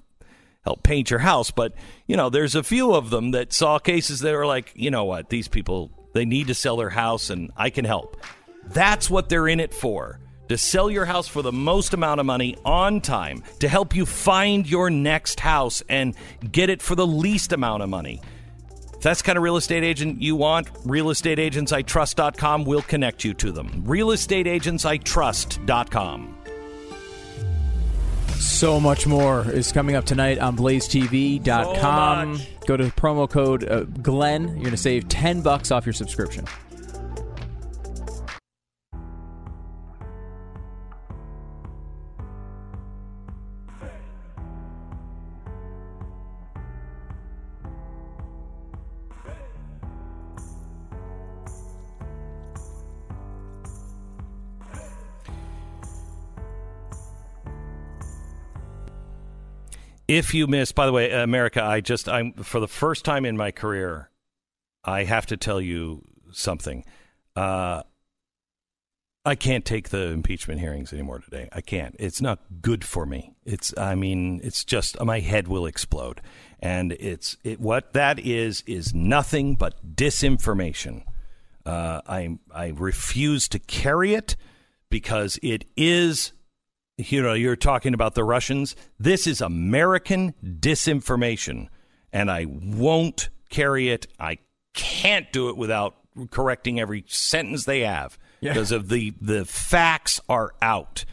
help 0.65 0.83
paint 0.83 1.11
your 1.11 1.21
house, 1.21 1.51
but 1.51 1.75
you 2.07 2.17
know, 2.17 2.31
there's 2.31 2.55
a 2.55 2.63
few 2.63 2.95
of 2.95 3.11
them 3.11 3.33
that 3.33 3.53
saw 3.53 3.79
cases 3.79 4.21
that 4.21 4.35
were 4.35 4.47
like, 4.47 4.73
you 4.75 4.91
know 4.91 5.05
what, 5.05 5.31
these 5.31 5.49
people 5.49 5.91
they 6.13 6.25
need 6.25 6.49
to 6.49 6.55
sell 6.55 6.77
their 6.77 6.91
house 6.91 7.31
and 7.31 7.51
I 7.57 7.71
can 7.71 7.85
help. 7.85 8.17
That's 8.67 9.09
what 9.09 9.29
they're 9.29 9.49
in 9.49 9.61
it 9.61 9.73
for. 9.73 10.21
To 10.51 10.59
sell 10.59 10.91
your 10.91 11.05
house 11.05 11.29
for 11.29 11.43
the 11.43 11.53
most 11.53 11.95
amount 11.95 12.19
of 12.19 12.27
money 12.27 12.57
on 12.65 13.01
time, 13.01 13.45
to 13.61 13.69
help 13.69 13.95
you 13.95 14.05
find 14.05 14.69
your 14.69 14.91
next 14.91 15.39
house 15.39 15.81
and 15.89 16.17
get 16.51 16.69
it 16.69 16.83
for 16.83 16.97
the 16.97 17.07
least 17.07 17.53
amount 17.53 17.85
of 17.85 17.89
money. 17.89 18.21
If 18.95 19.01
that's 19.01 19.23
the 19.23 19.27
kind 19.27 19.39
of 19.39 19.45
real 19.45 19.57
estate 19.57 19.85
agent 19.85 20.21
you 20.21 20.35
want, 20.35 20.67
realestateagentsitrust.com 20.83 22.65
will 22.65 22.83
connect 22.83 23.23
you 23.23 23.33
to 23.35 23.53
them. 23.53 23.85
Realestateagentsitrust.com. 23.87 26.37
So 28.41 28.81
much 28.81 29.07
more 29.07 29.49
is 29.49 29.71
coming 29.71 29.95
up 29.95 30.05
tonight 30.05 30.41
on 30.41 30.57
blazetv.com. 30.57 32.39
So 32.39 32.45
Go 32.67 32.77
to 32.77 32.87
promo 32.87 33.31
code 33.31 33.71
uh, 33.71 33.85
Glenn. 33.85 34.49
You're 34.49 34.57
going 34.57 34.73
to 34.73 34.77
save 34.77 35.09
10 35.09 35.43
bucks 35.43 35.71
off 35.71 35.87
your 35.87 35.93
subscription. 35.93 36.47
If 60.11 60.35
you 60.35 60.49
miss, 60.49 60.73
by 60.73 60.87
the 60.87 60.93
way, 60.93 61.13
America, 61.13 61.63
I 61.63 61.81
just, 61.81 62.09
I'm, 62.09 62.33
for 62.33 62.59
the 62.59 62.67
first 62.67 63.05
time 63.05 63.25
in 63.25 63.37
my 63.37 63.53
career, 63.53 64.11
I 64.83 65.05
have 65.05 65.27
to 65.27 65.37
tell 65.37 65.61
you 65.61 66.03
something. 66.33 66.85
Uh, 67.37 67.85
I 69.25 69.37
can't 69.37 69.65
take 69.65 69.91
the 69.91 70.09
impeachment 70.09 70.59
hearings 70.59 70.93
anymore 70.93 71.21
today. 71.21 71.49
I 71.53 71.61
can't. 71.61 71.95
It's 72.01 72.21
not 72.21 72.41
good 72.61 72.85
for 72.85 73.07
me. 73.07 73.35
It's, 73.45 73.73
I 73.79 73.95
mean, 73.95 74.41
it's 74.43 74.65
just, 74.65 75.01
my 75.01 75.21
head 75.21 75.47
will 75.47 75.65
explode. 75.65 76.21
And 76.59 76.91
it's, 76.91 77.37
it, 77.45 77.61
what 77.61 77.93
that 77.93 78.19
is, 78.19 78.65
is 78.67 78.93
nothing 78.93 79.55
but 79.55 79.95
disinformation. 79.95 81.05
Uh, 81.65 82.01
I, 82.05 82.37
I 82.53 82.73
refuse 82.75 83.47
to 83.51 83.61
carry 83.61 84.15
it 84.15 84.35
because 84.89 85.39
it 85.41 85.67
is 85.77 86.33
you 87.09 87.23
know, 87.23 87.33
you're 87.35 87.57
talking 87.57 87.95
about 87.95 88.15
the 88.15 88.25
Russians. 88.25 88.77
This 88.99 89.27
is 89.27 89.41
American 89.41 90.35
disinformation, 90.45 91.69
and 92.13 92.31
I 92.31 92.47
won't 92.49 93.29
carry 93.49 93.89
it. 93.91 94.07
I 94.19 94.39
can't 94.75 95.31
do 95.33 95.49
it 95.49 95.57
without 95.57 95.97
correcting 96.31 96.81
every 96.81 97.05
sentence 97.07 97.65
they 97.65 97.81
have 97.81 98.19
Yeah. 98.41 98.53
because 98.53 98.73
of 98.73 98.89
the 98.89 99.15
the 99.21 99.45
facts 99.45 100.21
are 100.29 100.53
out. 100.63 101.05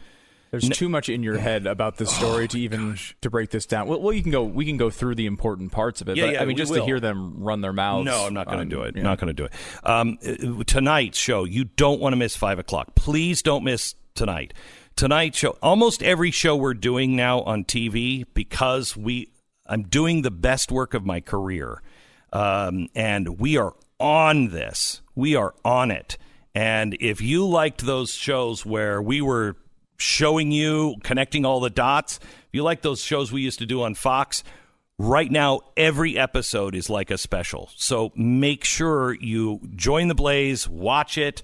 There's 0.50 0.66
too 0.70 0.88
much 0.88 1.10
in 1.10 1.22
your 1.22 1.36
head 1.36 1.66
about 1.66 1.98
this 1.98 2.10
story 2.10 2.48
to 2.48 2.58
even 2.58 2.96
to 3.20 3.28
break 3.28 3.50
this 3.50 3.66
down. 3.66 3.86
Well, 3.86 4.00
well, 4.00 4.14
you 4.14 4.22
can 4.22 4.32
go. 4.32 4.44
We 4.44 4.64
can 4.64 4.78
go 4.78 4.88
through 4.88 5.14
the 5.16 5.26
important 5.26 5.72
parts 5.72 6.00
of 6.00 6.08
it. 6.08 6.16
Yeah, 6.16 6.24
but, 6.24 6.32
yeah, 6.32 6.42
I 6.42 6.44
mean, 6.46 6.56
just 6.56 6.72
to 6.72 6.82
hear 6.84 7.00
them 7.00 7.34
run 7.44 7.60
their 7.60 7.74
mouths. 7.74 8.06
No, 8.06 8.24
I'm 8.26 8.32
not 8.32 8.46
going 8.46 8.66
to 8.66 8.74
do 8.74 8.82
it. 8.82 8.96
yeah. 8.96 9.02
Not 9.02 9.18
going 9.20 9.28
to 9.28 9.34
do 9.34 9.44
it. 9.44 9.52
Um, 9.84 10.16
uh, 10.26 10.64
tonight's 10.64 11.18
show, 11.18 11.44
you 11.44 11.64
don't 11.64 12.00
want 12.00 12.14
to 12.14 12.16
miss 12.16 12.34
five 12.34 12.58
o'clock. 12.58 12.94
Please 12.94 13.42
don't 13.42 13.62
miss 13.62 13.94
tonight. 14.14 14.54
Tonight's 14.98 15.38
show, 15.38 15.56
almost 15.62 16.02
every 16.02 16.32
show 16.32 16.56
we're 16.56 16.74
doing 16.74 17.14
now 17.14 17.42
on 17.42 17.62
TV 17.62 18.24
because 18.34 18.96
we, 18.96 19.30
I'm 19.64 19.84
doing 19.84 20.22
the 20.22 20.30
best 20.32 20.72
work 20.72 20.92
of 20.92 21.06
my 21.06 21.20
career, 21.20 21.80
um, 22.32 22.88
and 22.96 23.38
we 23.38 23.56
are 23.56 23.76
on 24.00 24.48
this. 24.48 25.00
We 25.14 25.36
are 25.36 25.54
on 25.64 25.92
it. 25.92 26.18
And 26.52 26.96
if 26.98 27.20
you 27.20 27.46
liked 27.46 27.86
those 27.86 28.12
shows 28.12 28.66
where 28.66 29.00
we 29.00 29.20
were 29.20 29.56
showing 29.98 30.50
you 30.50 30.96
connecting 31.04 31.46
all 31.46 31.60
the 31.60 31.70
dots, 31.70 32.18
if 32.18 32.48
you 32.50 32.64
like 32.64 32.82
those 32.82 33.00
shows 33.00 33.30
we 33.30 33.40
used 33.40 33.60
to 33.60 33.66
do 33.66 33.84
on 33.84 33.94
Fox, 33.94 34.42
Right 35.00 35.30
now, 35.30 35.60
every 35.76 36.18
episode 36.18 36.74
is 36.74 36.90
like 36.90 37.12
a 37.12 37.18
special. 37.18 37.70
So 37.76 38.10
make 38.16 38.64
sure 38.64 39.14
you 39.14 39.60
join 39.76 40.08
the 40.08 40.14
Blaze, 40.16 40.68
watch 40.68 41.16
it, 41.16 41.40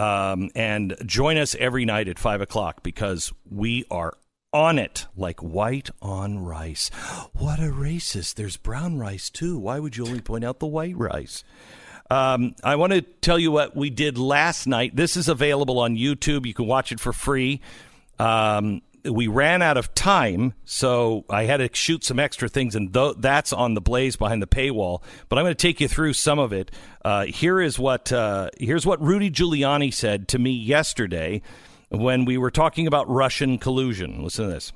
um, 0.00 0.50
and 0.54 0.96
join 1.04 1.36
us 1.36 1.54
every 1.58 1.84
night 1.84 2.08
at 2.08 2.18
5 2.18 2.40
o'clock 2.40 2.82
because 2.82 3.32
we 3.50 3.84
are 3.90 4.14
on 4.50 4.78
it 4.78 5.06
like 5.14 5.40
white 5.40 5.90
on 6.00 6.38
rice. 6.38 6.88
What 7.34 7.58
a 7.58 7.70
racist. 7.70 8.34
There's 8.34 8.56
brown 8.56 8.98
rice 8.98 9.28
too. 9.28 9.58
Why 9.58 9.78
would 9.78 9.98
you 9.98 10.06
only 10.06 10.22
point 10.22 10.42
out 10.42 10.58
the 10.58 10.66
white 10.66 10.96
rice? 10.96 11.44
Um, 12.10 12.54
I 12.64 12.76
want 12.76 12.94
to 12.94 13.02
tell 13.02 13.38
you 13.38 13.52
what 13.52 13.76
we 13.76 13.90
did 13.90 14.16
last 14.16 14.66
night. 14.66 14.96
This 14.96 15.18
is 15.18 15.28
available 15.28 15.78
on 15.78 15.96
YouTube. 15.96 16.46
You 16.46 16.54
can 16.54 16.66
watch 16.66 16.92
it 16.92 16.98
for 16.98 17.12
free. 17.12 17.60
Um, 18.18 18.80
we 19.04 19.26
ran 19.28 19.62
out 19.62 19.76
of 19.76 19.94
time, 19.94 20.54
so 20.64 21.24
I 21.30 21.44
had 21.44 21.58
to 21.58 21.68
shoot 21.72 22.04
some 22.04 22.18
extra 22.18 22.48
things, 22.48 22.74
and 22.74 22.92
th- 22.92 23.16
that's 23.18 23.52
on 23.52 23.74
the 23.74 23.80
Blaze 23.80 24.16
behind 24.16 24.42
the 24.42 24.46
paywall. 24.46 25.02
But 25.28 25.38
I'm 25.38 25.44
going 25.44 25.54
to 25.54 25.62
take 25.62 25.80
you 25.80 25.88
through 25.88 26.12
some 26.14 26.38
of 26.38 26.52
it. 26.52 26.70
Uh, 27.04 27.24
here 27.26 27.60
is 27.60 27.78
what 27.78 28.12
uh, 28.12 28.50
here's 28.58 28.84
what 28.86 29.00
Rudy 29.02 29.30
Giuliani 29.30 29.92
said 29.92 30.28
to 30.28 30.38
me 30.38 30.50
yesterday 30.50 31.42
when 31.88 32.24
we 32.24 32.36
were 32.38 32.50
talking 32.50 32.86
about 32.86 33.08
Russian 33.08 33.58
collusion. 33.58 34.22
Listen 34.22 34.46
to 34.46 34.52
this. 34.52 34.72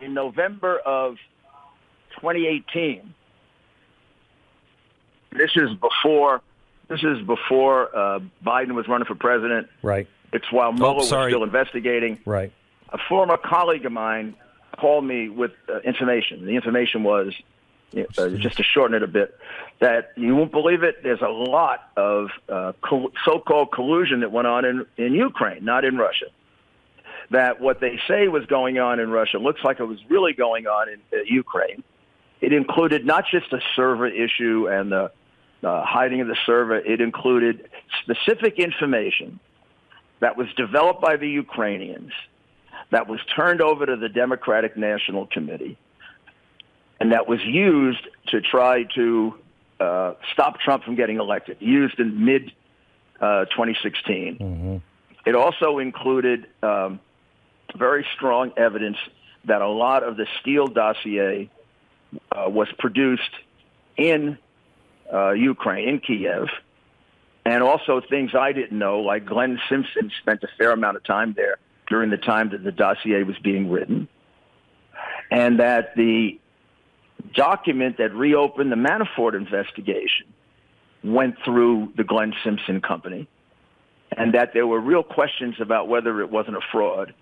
in 0.00 0.14
November 0.14 0.78
of 0.80 1.16
2018. 2.20 3.14
This 5.32 5.50
is 5.56 5.70
before. 5.80 6.40
This 6.88 7.00
is 7.02 7.24
before 7.26 7.96
uh, 7.96 8.20
Biden 8.44 8.74
was 8.74 8.86
running 8.86 9.06
for 9.06 9.14
president. 9.14 9.68
Right. 9.82 10.06
It's 10.32 10.50
while 10.52 10.72
Mueller 10.72 10.96
was 10.96 11.08
sorry. 11.08 11.30
still 11.30 11.42
investigating. 11.44 12.20
Right. 12.26 12.52
A 12.92 12.98
former 13.08 13.36
colleague 13.36 13.86
of 13.86 13.92
mine 13.92 14.34
called 14.78 15.04
me 15.04 15.28
with 15.28 15.52
uh, 15.68 15.78
information. 15.80 16.44
The 16.46 16.56
information 16.56 17.02
was, 17.02 17.32
uh, 17.96 18.28
just 18.28 18.56
to 18.58 18.62
shorten 18.62 18.94
it 18.96 19.02
a 19.02 19.06
bit, 19.06 19.38
that 19.80 20.12
you 20.16 20.34
won't 20.36 20.52
believe 20.52 20.82
it. 20.82 21.02
There's 21.02 21.22
a 21.22 21.28
lot 21.28 21.90
of 21.96 22.28
uh, 22.48 22.72
so-called 23.24 23.72
collusion 23.72 24.20
that 24.20 24.30
went 24.30 24.46
on 24.46 24.64
in, 24.64 24.86
in 24.96 25.14
Ukraine, 25.14 25.64
not 25.64 25.84
in 25.84 25.96
Russia. 25.96 26.26
that 27.32 27.60
what 27.60 27.80
they 27.80 27.98
say 28.06 28.28
was 28.28 28.46
going 28.46 28.78
on 28.78 29.00
in 29.00 29.10
Russia 29.10 29.38
looks 29.38 29.62
like 29.64 29.80
it 29.80 29.84
was 29.84 29.98
really 30.08 30.32
going 30.32 30.66
on 30.66 30.88
in 30.88 31.00
uh, 31.12 31.22
Ukraine. 31.26 31.82
It 32.40 32.52
included 32.52 33.04
not 33.04 33.24
just 33.30 33.50
the 33.50 33.60
server 33.74 34.06
issue 34.06 34.68
and 34.70 34.92
the 34.92 35.12
uh, 35.62 35.84
hiding 35.84 36.20
of 36.20 36.28
the 36.28 36.36
server. 36.44 36.76
It 36.76 37.00
included 37.00 37.68
specific 38.02 38.58
information 38.58 39.40
that 40.20 40.36
was 40.36 40.48
developed 40.56 41.00
by 41.00 41.16
the 41.16 41.28
Ukrainians, 41.28 42.12
that 42.92 43.08
was 43.08 43.20
turned 43.34 43.62
over 43.62 43.86
to 43.86 43.96
the 43.96 44.08
Democratic 44.08 44.76
National 44.76 45.26
Committee, 45.26 45.78
and 47.00 47.12
that 47.12 47.26
was 47.26 47.40
used 47.42 48.06
to 48.28 48.40
try 48.42 48.84
to 48.94 49.34
uh, 49.80 50.12
stop 50.32 50.60
Trump 50.60 50.84
from 50.84 50.94
getting 50.94 51.18
elected, 51.18 51.56
used 51.58 51.98
in 51.98 52.24
mid 52.24 52.52
uh, 53.18 53.46
2016. 53.46 54.38
Mm-hmm. 54.38 54.76
It 55.24 55.34
also 55.34 55.78
included 55.78 56.46
um, 56.62 57.00
very 57.74 58.06
strong 58.14 58.52
evidence 58.58 58.98
that 59.46 59.62
a 59.62 59.68
lot 59.68 60.02
of 60.02 60.18
the 60.18 60.26
Steele 60.40 60.66
dossier 60.66 61.50
uh, 62.30 62.44
was 62.50 62.68
produced 62.78 63.22
in 63.96 64.36
uh, 65.10 65.30
Ukraine, 65.30 65.88
in 65.88 65.98
Kiev, 65.98 66.48
and 67.46 67.62
also 67.62 68.02
things 68.06 68.32
I 68.34 68.52
didn't 68.52 68.78
know, 68.78 69.00
like 69.00 69.24
Glenn 69.24 69.58
Simpson 69.70 70.12
spent 70.20 70.42
a 70.42 70.48
fair 70.58 70.72
amount 70.72 70.98
of 70.98 71.04
time 71.04 71.32
there 71.34 71.56
during 71.92 72.08
the 72.08 72.16
time 72.16 72.48
that 72.52 72.64
the 72.64 72.72
dossier 72.72 73.22
was 73.22 73.36
being 73.42 73.70
written, 73.70 74.08
and 75.30 75.60
that 75.60 75.94
the 75.94 76.40
document 77.34 77.98
that 77.98 78.14
reopened 78.14 78.72
the 78.72 78.76
Manafort 78.76 79.34
investigation 79.34 80.32
went 81.04 81.34
through 81.44 81.92
the 81.94 82.02
Glenn 82.02 82.32
Simpson 82.42 82.80
company, 82.80 83.28
and 84.16 84.32
that 84.32 84.54
there 84.54 84.66
were 84.66 84.80
real 84.80 85.02
questions 85.02 85.56
about 85.60 85.86
whether 85.86 86.22
it 86.22 86.30
wasn't 86.30 86.56
a 86.56 86.62
fraud, 86.72 87.12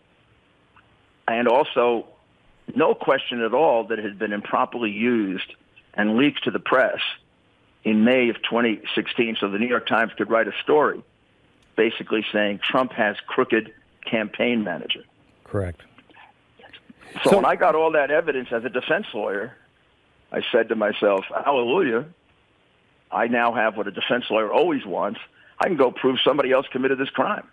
and 1.26 1.48
also 1.48 2.06
no 2.76 2.94
question 2.94 3.42
at 3.42 3.52
all 3.52 3.88
that 3.88 3.98
it 3.98 4.05
had 4.05 4.20
been 4.20 4.32
improperly 4.32 4.92
used 4.92 5.52
and 5.94 6.16
leaked 6.16 6.44
to 6.44 6.52
the 6.52 6.60
press 6.60 7.01
in 7.82 8.05
May 8.05 8.28
of 8.28 8.36
2016 8.36 9.36
so 9.40 9.51
the 9.51 9.59
New 9.59 9.66
York 9.66 9.88
Times 9.88 10.12
could 10.16 10.30
write 10.30 10.47
a 10.47 10.52
story 10.62 11.02
basically 11.76 12.24
saying 12.32 12.60
Trump 12.62 12.92
has 12.92 13.16
crooked 13.26 13.72
campaign 14.09 14.64
manager. 14.64 15.05
Correct. 15.44 15.82
So, 17.24 17.31
so 17.31 17.36
when 17.36 17.44
I 17.44 17.56
got 17.56 17.74
all 17.74 17.93
that 17.93 18.10
evidence 18.10 18.48
as 18.52 18.64
a 18.64 18.68
defense 18.68 19.06
lawyer, 19.14 19.56
I 20.32 20.40
said 20.52 20.68
to 20.68 20.77
myself, 20.77 21.24
hallelujah, 21.44 22.06
I 23.10 23.27
now 23.27 23.52
have 23.52 23.77
what 23.77 23.89
a 23.89 23.90
defense 23.90 24.24
lawyer 24.31 24.52
always 24.52 24.86
wants. 24.86 25.18
I 25.59 25.66
can 25.66 25.77
go 25.77 25.90
prove 25.90 26.18
somebody 26.24 26.52
else 26.52 26.66
committed 26.72 26.98
this 26.98 27.10
crime. 27.10 27.48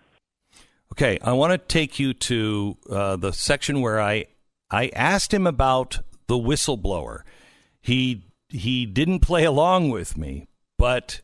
Okay, 0.94 1.19
I 1.22 1.34
want 1.34 1.52
to 1.52 1.57
take 1.57 1.99
you 1.99 2.14
to 2.14 2.78
uh, 2.90 3.15
the 3.18 3.34
section 3.34 3.82
where 3.82 3.99
I 3.99 4.26
I 4.69 4.90
asked 4.95 5.34
him 5.34 5.45
about 5.48 5.99
the 6.28 6.36
whistleblower. 6.36 7.22
He 7.82 8.24
he 8.49 8.86
didn't 8.86 9.19
play 9.19 9.44
along 9.44 9.90
with 9.90 10.18
me, 10.18 10.48
but 10.78 11.22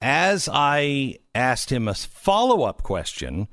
as 0.00 0.48
I 0.52 1.18
asked 1.34 1.70
him 1.70 1.88
a 1.88 1.94
follow 1.94 2.62
up 2.62 2.82
question, 2.82 3.48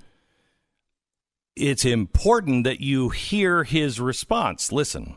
it's 1.56 1.86
important 1.86 2.64
that 2.64 2.80
you 2.80 3.10
hear 3.10 3.64
his 3.64 4.00
response. 4.00 4.72
Listen. 4.72 5.16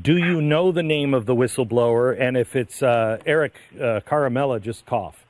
Do 0.00 0.18
you 0.18 0.42
know 0.42 0.70
the 0.70 0.82
name 0.82 1.14
of 1.14 1.24
the 1.24 1.34
whistleblower? 1.34 2.14
And 2.18 2.36
if 2.36 2.54
it's 2.54 2.82
uh, 2.82 3.18
Eric 3.24 3.54
uh, 3.74 4.00
Ciaramella, 4.06 4.60
just 4.60 4.84
cough. 4.84 5.24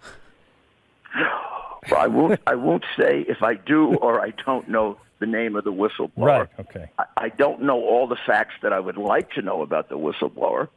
Well, 1.91 2.01
I 2.01 2.07
won't. 2.09 2.41
I 2.47 2.55
won't 2.57 2.85
say 2.99 3.25
if 3.29 3.43
I 3.43 3.55
do 3.55 3.95
or 3.95 4.21
I 4.21 4.33
don't 4.45 4.69
know 4.69 4.99
the 5.21 5.27
name 5.27 5.57
of 5.57 5.65
the 5.65 5.73
whistleblower. 5.73 6.11
Right. 6.17 6.49
Okay. 6.59 6.91
I, 6.99 7.05
I 7.17 7.29
don't 7.31 7.63
know 7.63 7.81
all 7.81 8.07
the 8.07 8.19
facts 8.27 8.55
that 8.63 8.73
I 8.73 8.81
would 8.81 8.97
like 8.97 9.33
to 9.33 9.43
know 9.43 9.63
about 9.63 9.89
the 9.89 9.97
whistleblower. 9.97 10.69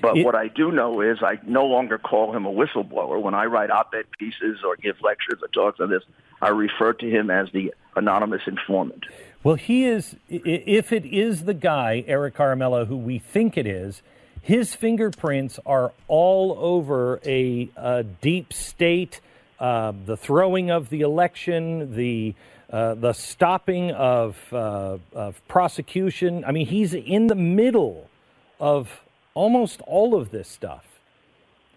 But 0.00 0.18
it, 0.18 0.24
what 0.24 0.34
I 0.34 0.48
do 0.48 0.70
know 0.70 1.00
is 1.00 1.18
I 1.22 1.38
no 1.46 1.64
longer 1.64 1.98
call 1.98 2.34
him 2.34 2.46
a 2.46 2.52
whistleblower. 2.52 3.20
When 3.20 3.34
I 3.34 3.46
write 3.46 3.70
op-ed 3.70 4.06
pieces 4.18 4.60
or 4.64 4.76
give 4.76 4.96
lectures 5.02 5.40
or 5.42 5.48
talks 5.48 5.80
on 5.80 5.90
this, 5.90 6.02
I 6.40 6.48
refer 6.48 6.92
to 6.94 7.08
him 7.08 7.30
as 7.30 7.50
the 7.52 7.74
anonymous 7.94 8.42
informant. 8.46 9.04
Well, 9.42 9.54
he 9.54 9.84
is. 9.84 10.16
If 10.28 10.92
it 10.92 11.04
is 11.06 11.44
the 11.44 11.54
guy, 11.54 12.04
Eric 12.06 12.36
Ciaramella, 12.36 12.86
who 12.86 12.96
we 12.96 13.18
think 13.18 13.56
it 13.56 13.66
is, 13.66 14.02
his 14.42 14.74
fingerprints 14.74 15.58
are 15.64 15.92
all 16.08 16.56
over 16.58 17.20
a, 17.24 17.68
a 17.76 18.02
deep 18.02 18.52
state, 18.52 19.20
uh, 19.58 19.92
the 20.04 20.16
throwing 20.16 20.70
of 20.70 20.90
the 20.90 21.00
election, 21.00 21.94
the 21.96 22.34
uh, 22.70 22.94
the 22.94 23.12
stopping 23.12 23.92
of, 23.92 24.36
uh, 24.52 24.98
of 25.12 25.40
prosecution. 25.46 26.44
I 26.44 26.50
mean, 26.50 26.66
he's 26.66 26.94
in 26.94 27.28
the 27.28 27.36
middle 27.36 28.10
of 28.58 29.00
almost 29.36 29.80
all 29.82 30.16
of 30.16 30.30
this 30.30 30.48
stuff. 30.48 30.84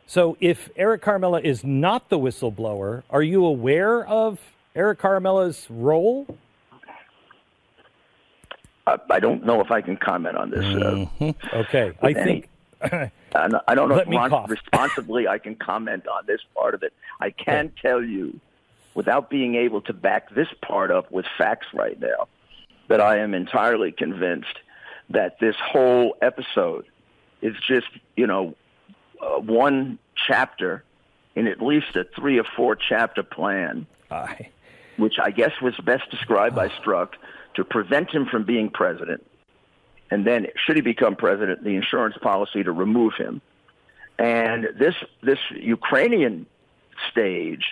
So 0.07 0.37
if 0.39 0.69
Eric 0.75 1.03
Ciaramella 1.03 1.43
is 1.43 1.63
not 1.63 2.09
the 2.09 2.17
whistleblower, 2.17 3.03
are 3.11 3.21
you 3.21 3.45
aware 3.45 4.03
of 4.07 4.39
Eric 4.75 4.99
Ciaramella's 4.99 5.67
role? 5.69 6.25
I 8.87 9.19
don't 9.19 9.45
know 9.45 9.61
if 9.61 9.69
I 9.69 9.81
can 9.81 9.97
comment 9.97 10.35
on 10.35 10.49
this. 10.49 10.65
Uh, 10.65 11.05
mm-hmm. 11.19 11.55
okay, 11.57 11.91
I 12.01 12.13
think. 12.13 12.49
I 12.81 13.75
don't 13.75 13.89
know 13.89 13.97
if 13.97 14.49
responsibly 14.49 15.27
I 15.27 15.37
can 15.37 15.53
comment 15.53 16.07
on 16.07 16.23
this 16.25 16.41
part 16.55 16.73
of 16.73 16.81
it. 16.81 16.93
I 17.19 17.29
can 17.29 17.65
yeah. 17.75 17.81
tell 17.83 18.03
you, 18.03 18.39
without 18.95 19.29
being 19.29 19.53
able 19.53 19.81
to 19.81 19.93
back 19.93 20.33
this 20.33 20.47
part 20.65 20.89
up 20.89 21.11
with 21.11 21.27
facts 21.37 21.67
right 21.71 21.99
now, 21.99 22.29
that 22.87 22.99
I 22.99 23.19
am 23.19 23.35
entirely 23.35 23.91
convinced 23.91 24.57
that 25.11 25.39
this 25.39 25.55
whole 25.57 26.15
episode 26.21 26.85
is 27.41 27.55
just 27.67 27.87
you 28.15 28.27
know 28.27 28.55
uh, 29.21 29.39
one 29.39 29.99
chapter 30.27 30.83
in 31.35 31.47
at 31.47 31.61
least 31.61 31.95
a 31.95 32.05
three 32.15 32.39
or 32.39 32.43
four 32.55 32.75
chapter 32.75 33.23
plan, 33.23 33.85
Aye. 34.11 34.49
which 34.97 35.15
I 35.21 35.31
guess 35.31 35.51
was 35.61 35.75
best 35.77 36.09
described 36.11 36.55
by 36.55 36.69
Strzok 36.69 37.13
to 37.55 37.63
prevent 37.63 38.09
him 38.11 38.25
from 38.25 38.43
being 38.43 38.69
president, 38.69 39.25
and 40.11 40.25
then 40.25 40.47
should 40.55 40.75
he 40.75 40.81
become 40.81 41.15
president, 41.15 41.63
the 41.63 41.75
insurance 41.75 42.17
policy 42.21 42.63
to 42.63 42.71
remove 42.71 43.13
him. 43.15 43.41
And 44.17 44.67
this 44.77 44.95
this 45.21 45.39
Ukrainian 45.51 46.45
stage 47.09 47.63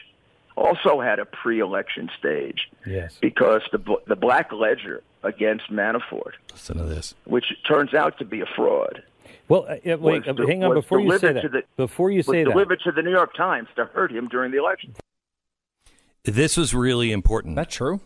also 0.55 1.01
had 1.01 1.19
a 1.19 1.25
pre-election 1.25 2.09
stage. 2.17 2.69
Yes. 2.85 3.17
Because 3.21 3.61
the 3.71 3.79
the 4.07 4.15
Black 4.15 4.51
Ledger 4.51 5.03
against 5.23 5.69
Manafort. 5.69 6.33
Listen 6.51 6.77
to 6.77 6.83
this. 6.83 7.15
Which 7.25 7.53
turns 7.67 7.93
out 7.93 8.17
to 8.19 8.25
be 8.25 8.41
a 8.41 8.45
fraud. 8.45 9.03
Well, 9.49 9.65
uh, 9.69 9.97
wait, 9.97 10.27
uh, 10.27 10.33
hang 10.45 10.63
on 10.63 10.73
before 10.73 10.99
you 10.99 11.17
say 11.17 11.33
that. 11.33 11.51
The, 11.51 11.63
before 11.77 12.11
you 12.11 12.21
say 12.21 12.39
was 12.39 12.47
that, 12.47 12.51
delivered 12.51 12.81
to 12.81 12.91
the 12.91 13.01
New 13.01 13.11
York 13.11 13.33
Times 13.35 13.69
to 13.75 13.85
hurt 13.85 14.11
him 14.11 14.27
during 14.27 14.51
the 14.51 14.57
election. 14.57 14.93
This 16.23 16.57
was 16.57 16.73
really 16.73 17.11
important. 17.11 17.55
That 17.55 17.69
true? 17.69 18.01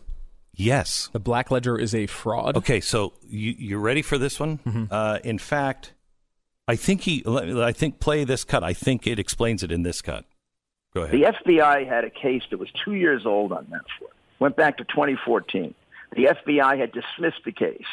Yes. 0.54 1.08
The 1.12 1.18
Black 1.18 1.50
Ledger 1.50 1.78
is 1.78 1.94
a 1.94 2.06
fraud. 2.06 2.56
Okay, 2.56 2.80
so 2.80 3.14
you 3.26 3.54
you 3.58 3.78
ready 3.78 4.02
for 4.02 4.18
this 4.18 4.38
one? 4.38 4.58
Mm-hmm. 4.58 4.84
Uh, 4.90 5.18
in 5.24 5.38
fact, 5.38 5.94
I 6.68 6.76
think 6.76 7.02
he. 7.02 7.24
I 7.26 7.72
think 7.72 7.98
play 7.98 8.24
this 8.24 8.44
cut. 8.44 8.62
I 8.62 8.72
think 8.72 9.06
it 9.06 9.18
explains 9.18 9.62
it 9.62 9.72
in 9.72 9.82
this 9.82 10.00
cut. 10.00 10.24
Go 10.94 11.02
ahead. 11.02 11.14
The 11.14 11.32
FBI 11.44 11.88
had 11.88 12.04
a 12.04 12.10
case 12.10 12.42
that 12.50 12.58
was 12.58 12.68
two 12.84 12.94
years 12.94 13.26
old 13.26 13.52
on 13.52 13.64
Manafort. 13.66 14.12
Went 14.38 14.56
back 14.56 14.76
to 14.78 14.84
2014. 14.84 15.74
The 16.14 16.24
FBI 16.24 16.78
had 16.78 16.92
dismissed 16.92 17.44
the 17.44 17.52
case 17.52 17.86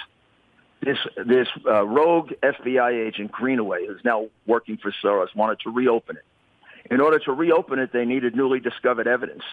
this 0.81 0.97
this 1.25 1.47
uh, 1.65 1.85
rogue 1.85 2.31
FBI 2.41 3.07
agent 3.07 3.31
Greenaway, 3.31 3.85
who's 3.85 4.03
now 4.03 4.27
working 4.45 4.77
for 4.77 4.93
Soros, 5.03 5.35
wanted 5.35 5.59
to 5.61 5.71
reopen 5.71 6.17
it. 6.17 6.23
In 6.91 7.01
order 7.01 7.19
to 7.19 7.31
reopen 7.33 7.79
it, 7.79 7.91
they 7.91 8.05
needed 8.05 8.35
newly 8.35 8.59
discovered 8.59 9.07
evidence. 9.07 9.43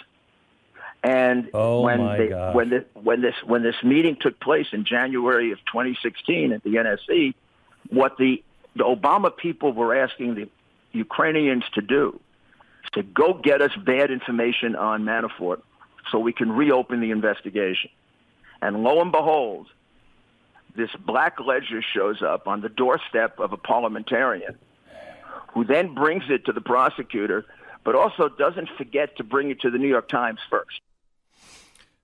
And 1.03 1.51
oh 1.53 1.83
when 1.83 2.07
they, 2.17 2.29
gosh. 2.29 2.55
when 2.55 2.71
this 2.71 2.85
when 2.95 3.21
this 3.21 3.35
when 3.45 3.63
this 3.63 3.77
meeting 3.83 4.17
took 4.21 4.41
place 4.41 4.67
in 4.73 4.85
January 4.85 5.53
of 5.53 5.59
2016 5.67 6.53
at 6.53 6.63
the 6.63 6.71
NSC, 6.71 7.35
what 7.91 8.17
the 8.19 8.43
the 8.75 8.85
Obama 8.85 9.37
people 9.37 9.73
were 9.73 9.95
asking 9.95 10.35
the 10.35 10.49
Ukrainians 10.93 11.65
to 11.75 11.83
do 11.83 12.21
is 12.85 12.91
to 12.93 13.03
go 13.03 13.35
get 13.35 13.61
us 13.63 13.73
bad 13.77 14.11
information 14.11 14.77
on 14.77 15.05
Manafort 15.05 15.63
so 16.11 16.19
we 16.19 16.33
can 16.33 16.53
reopen 16.53 17.01
the 17.01 17.11
investigation. 17.11 17.91
And 18.63 18.83
lo 18.83 19.01
and 19.01 19.13
behold, 19.13 19.67
this 20.77 20.91
black 21.05 21.39
ledger 21.41 21.83
shows 21.83 22.23
up 22.23 22.47
on 22.47 22.61
the 22.61 22.69
doorstep 22.69 23.39
of 23.39 23.53
a 23.53 23.57
parliamentarian 23.57 24.57
who 25.55 25.65
then 25.65 25.95
brings 25.95 26.25
it 26.29 26.45
to 26.45 26.53
the 26.53 26.61
prosecutor, 26.61 27.45
but 27.85 27.95
also 27.95 28.29
doesn't 28.29 28.69
forget 28.77 29.17
to 29.17 29.25
bring 29.25 29.51
it 29.51 29.61
to 29.61 29.71
the 29.71 29.79
New 29.79 29.89
York 29.89 30.09
Times 30.09 30.41
first. 30.51 30.81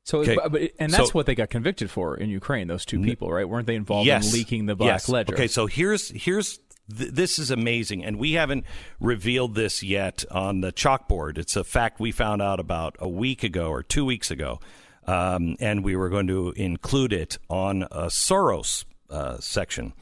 So, 0.04 0.20
okay. 0.20 0.36
but, 0.36 0.62
and 0.80 0.92
that's 0.92 1.08
so, 1.08 1.12
what 1.12 1.26
they 1.26 1.34
got 1.34 1.50
convicted 1.50 1.90
for 1.90 2.16
in 2.16 2.28
Ukraine. 2.28 2.66
Those 2.66 2.84
two 2.84 3.00
people, 3.00 3.30
right? 3.30 3.48
Weren't 3.48 3.66
they 3.66 3.76
involved 3.76 4.06
yes, 4.06 4.26
in 4.26 4.32
leaking 4.32 4.66
the 4.66 4.74
black 4.74 4.88
yes. 4.88 5.08
ledger? 5.08 5.34
Okay, 5.34 5.46
so 5.46 5.66
here's 5.66 6.08
here's 6.10 6.58
th- 6.96 7.12
this 7.12 7.38
is 7.38 7.50
amazing, 7.52 8.04
and 8.04 8.18
we 8.18 8.32
haven't 8.32 8.64
revealed 8.98 9.54
this 9.54 9.82
yet 9.82 10.24
on 10.30 10.60
the 10.60 10.72
chalkboard. 10.72 11.38
It's 11.38 11.54
a 11.54 11.62
fact 11.62 12.00
we 12.00 12.10
found 12.10 12.42
out 12.42 12.58
about 12.58 12.96
a 12.98 13.08
week 13.08 13.44
ago 13.44 13.68
or 13.68 13.82
two 13.82 14.04
weeks 14.04 14.30
ago. 14.30 14.58
Um, 15.06 15.56
and 15.60 15.84
we 15.84 15.96
were 15.96 16.08
going 16.08 16.26
to 16.28 16.52
include 16.56 17.12
it 17.12 17.38
on 17.48 17.82
a 17.84 18.06
Soros 18.06 18.84
uh, 19.10 19.38
section. 19.38 19.92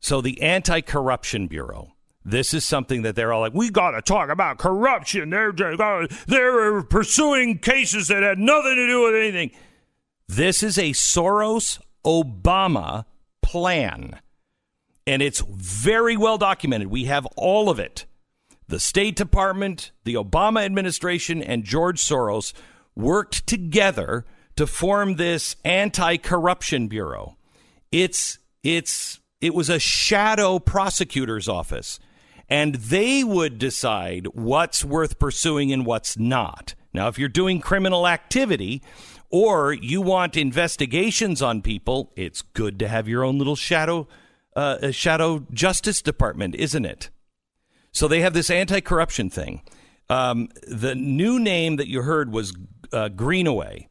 So 0.00 0.20
the 0.20 0.40
Anti 0.42 0.80
Corruption 0.82 1.46
Bureau. 1.46 1.92
This 2.24 2.52
is 2.52 2.64
something 2.64 3.02
that 3.02 3.14
they're 3.14 3.32
all 3.32 3.40
like, 3.40 3.54
we 3.54 3.70
got 3.70 3.92
to 3.92 4.02
talk 4.02 4.30
about 4.30 4.58
corruption. 4.58 5.30
They're 5.30 5.52
they're 6.26 6.82
pursuing 6.82 7.58
cases 7.58 8.08
that 8.08 8.24
had 8.24 8.40
nothing 8.40 8.74
to 8.74 8.86
do 8.88 9.04
with 9.04 9.14
anything. 9.14 9.52
This 10.26 10.64
is 10.64 10.76
a 10.76 10.90
Soros 10.90 11.80
Obama 12.04 13.04
plan, 13.42 14.18
and 15.06 15.22
it's 15.22 15.40
very 15.40 16.16
well 16.16 16.36
documented. 16.36 16.88
We 16.88 17.04
have 17.04 17.26
all 17.36 17.70
of 17.70 17.78
it. 17.78 18.06
The 18.66 18.80
State 18.80 19.14
Department, 19.14 19.92
the 20.02 20.14
Obama 20.14 20.64
administration, 20.64 21.40
and 21.40 21.62
George 21.62 22.00
Soros 22.00 22.52
worked 22.96 23.46
together 23.46 24.24
to 24.56 24.66
form 24.66 25.16
this 25.16 25.56
anti-corruption 25.64 26.88
bureau. 26.88 27.36
It's 27.92 28.38
it's 28.62 29.20
it 29.40 29.54
was 29.54 29.68
a 29.68 29.78
shadow 29.78 30.58
prosecutor's 30.58 31.48
office 31.48 32.00
and 32.48 32.76
they 32.76 33.24
would 33.24 33.58
decide 33.58 34.26
what's 34.28 34.84
worth 34.84 35.18
pursuing 35.18 35.72
and 35.72 35.84
what's 35.84 36.18
not. 36.18 36.74
Now, 36.92 37.08
if 37.08 37.18
you're 37.18 37.28
doing 37.28 37.60
criminal 37.60 38.06
activity 38.06 38.82
or 39.30 39.72
you 39.72 40.00
want 40.00 40.36
investigations 40.36 41.42
on 41.42 41.60
people, 41.60 42.12
it's 42.16 42.42
good 42.42 42.78
to 42.78 42.88
have 42.88 43.08
your 43.08 43.24
own 43.24 43.38
little 43.38 43.56
shadow 43.56 44.08
uh, 44.54 44.90
shadow 44.90 45.46
justice 45.52 46.00
department, 46.00 46.54
isn't 46.54 46.86
it? 46.86 47.10
So 47.92 48.08
they 48.08 48.20
have 48.20 48.32
this 48.32 48.48
anti-corruption 48.48 49.28
thing. 49.28 49.62
Um, 50.08 50.48
the 50.66 50.94
new 50.94 51.38
name 51.38 51.76
that 51.76 51.88
you 51.88 52.02
heard 52.02 52.32
was 52.32 52.54
uh, 52.92 53.08
Greenaway. 53.08 53.88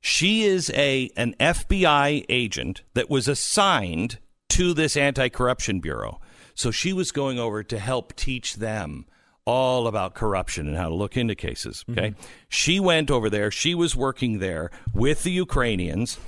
She 0.00 0.44
is 0.44 0.70
a 0.74 1.10
an 1.16 1.34
FBI 1.40 2.24
agent 2.28 2.82
that 2.94 3.10
was 3.10 3.28
assigned 3.28 4.18
to 4.50 4.74
this 4.74 4.96
anti-corruption 4.96 5.80
bureau. 5.80 6.20
So 6.54 6.70
she 6.70 6.92
was 6.92 7.12
going 7.12 7.38
over 7.38 7.62
to 7.62 7.78
help 7.78 8.14
teach 8.16 8.56
them 8.56 9.06
all 9.44 9.86
about 9.86 10.14
corruption 10.14 10.66
and 10.68 10.76
how 10.76 10.88
to 10.88 10.94
look 10.94 11.16
into 11.16 11.34
cases. 11.34 11.84
Okay. 11.88 12.10
Mm-hmm. 12.10 12.22
She 12.48 12.80
went 12.80 13.10
over 13.10 13.30
there. 13.30 13.50
She 13.50 13.74
was 13.74 13.96
working 13.96 14.40
there 14.40 14.70
with 14.92 15.22
the 15.22 15.30
Ukrainians. 15.30 16.18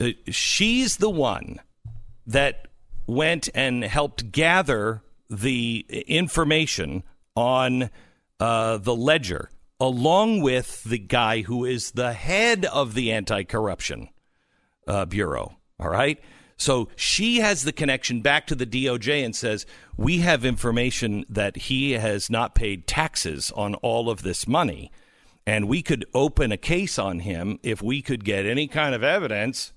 Uh, 0.00 0.10
she's 0.28 0.98
the 0.98 1.08
one 1.08 1.60
that 2.26 2.68
went 3.06 3.48
and 3.54 3.84
helped 3.84 4.30
gather 4.30 5.02
the 5.30 5.86
information 6.06 7.02
on 7.34 7.88
uh, 8.40 8.76
the 8.76 8.94
ledger, 8.94 9.50
along 9.80 10.40
with 10.42 10.84
the 10.84 10.98
guy 10.98 11.42
who 11.42 11.64
is 11.64 11.92
the 11.92 12.12
head 12.12 12.64
of 12.64 12.94
the 12.94 13.12
anti 13.12 13.44
corruption 13.44 14.08
uh, 14.86 15.04
bureau. 15.04 15.56
All 15.78 15.90
right. 15.90 16.20
So 16.56 16.88
she 16.96 17.36
has 17.36 17.62
the 17.62 17.72
connection 17.72 18.20
back 18.20 18.46
to 18.48 18.56
the 18.56 18.66
DOJ 18.66 19.24
and 19.24 19.34
says, 19.34 19.64
We 19.96 20.18
have 20.18 20.44
information 20.44 21.24
that 21.28 21.56
he 21.56 21.92
has 21.92 22.28
not 22.28 22.56
paid 22.56 22.86
taxes 22.86 23.52
on 23.54 23.76
all 23.76 24.10
of 24.10 24.22
this 24.22 24.48
money. 24.48 24.90
And 25.46 25.68
we 25.68 25.82
could 25.82 26.04
open 26.12 26.52
a 26.52 26.58
case 26.58 26.98
on 26.98 27.20
him 27.20 27.58
if 27.62 27.80
we 27.80 28.02
could 28.02 28.24
get 28.24 28.44
any 28.44 28.66
kind 28.66 28.94
of 28.94 29.02
evidence 29.02 29.72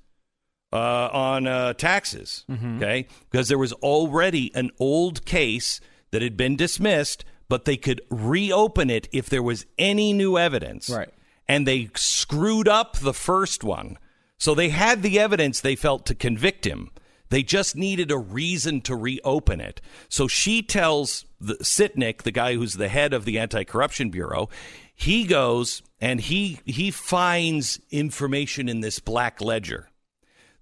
uh, 0.73 1.09
on 1.13 1.47
uh, 1.47 1.73
taxes. 1.73 2.45
Mm-hmm. 2.49 2.77
Okay. 2.77 3.07
Because 3.29 3.47
there 3.47 3.57
was 3.59 3.73
already 3.73 4.53
an 4.55 4.71
old 4.79 5.23
case 5.23 5.79
that 6.09 6.21
had 6.21 6.35
been 6.35 6.55
dismissed, 6.55 7.23
but 7.51 7.65
they 7.65 7.75
could 7.75 7.99
reopen 8.09 8.89
it 8.89 9.09
if 9.11 9.29
there 9.29 9.43
was 9.43 9.65
any 9.77 10.13
new 10.13 10.37
evidence. 10.37 10.89
Right. 10.89 11.09
And 11.49 11.67
they 11.67 11.89
screwed 11.95 12.69
up 12.69 12.95
the 12.95 13.13
first 13.13 13.61
one. 13.61 13.97
So 14.37 14.55
they 14.55 14.69
had 14.69 15.03
the 15.03 15.19
evidence 15.19 15.59
they 15.59 15.75
felt 15.75 16.05
to 16.05 16.15
convict 16.15 16.65
him. 16.65 16.91
They 17.27 17.43
just 17.43 17.75
needed 17.75 18.09
a 18.09 18.17
reason 18.17 18.79
to 18.83 18.95
reopen 18.95 19.59
it. 19.59 19.81
So 20.07 20.29
she 20.29 20.61
tells 20.61 21.25
the 21.41 21.55
Sytnyk, 21.55 22.21
the 22.21 22.31
guy 22.31 22.53
who's 22.53 22.75
the 22.75 22.87
head 22.87 23.13
of 23.13 23.25
the 23.25 23.37
anti-corruption 23.37 24.11
bureau, 24.11 24.47
he 24.95 25.25
goes 25.25 25.81
and 25.99 26.21
he 26.21 26.61
he 26.63 26.89
finds 26.89 27.81
information 27.91 28.69
in 28.69 28.79
this 28.79 28.99
black 28.99 29.41
ledger. 29.41 29.89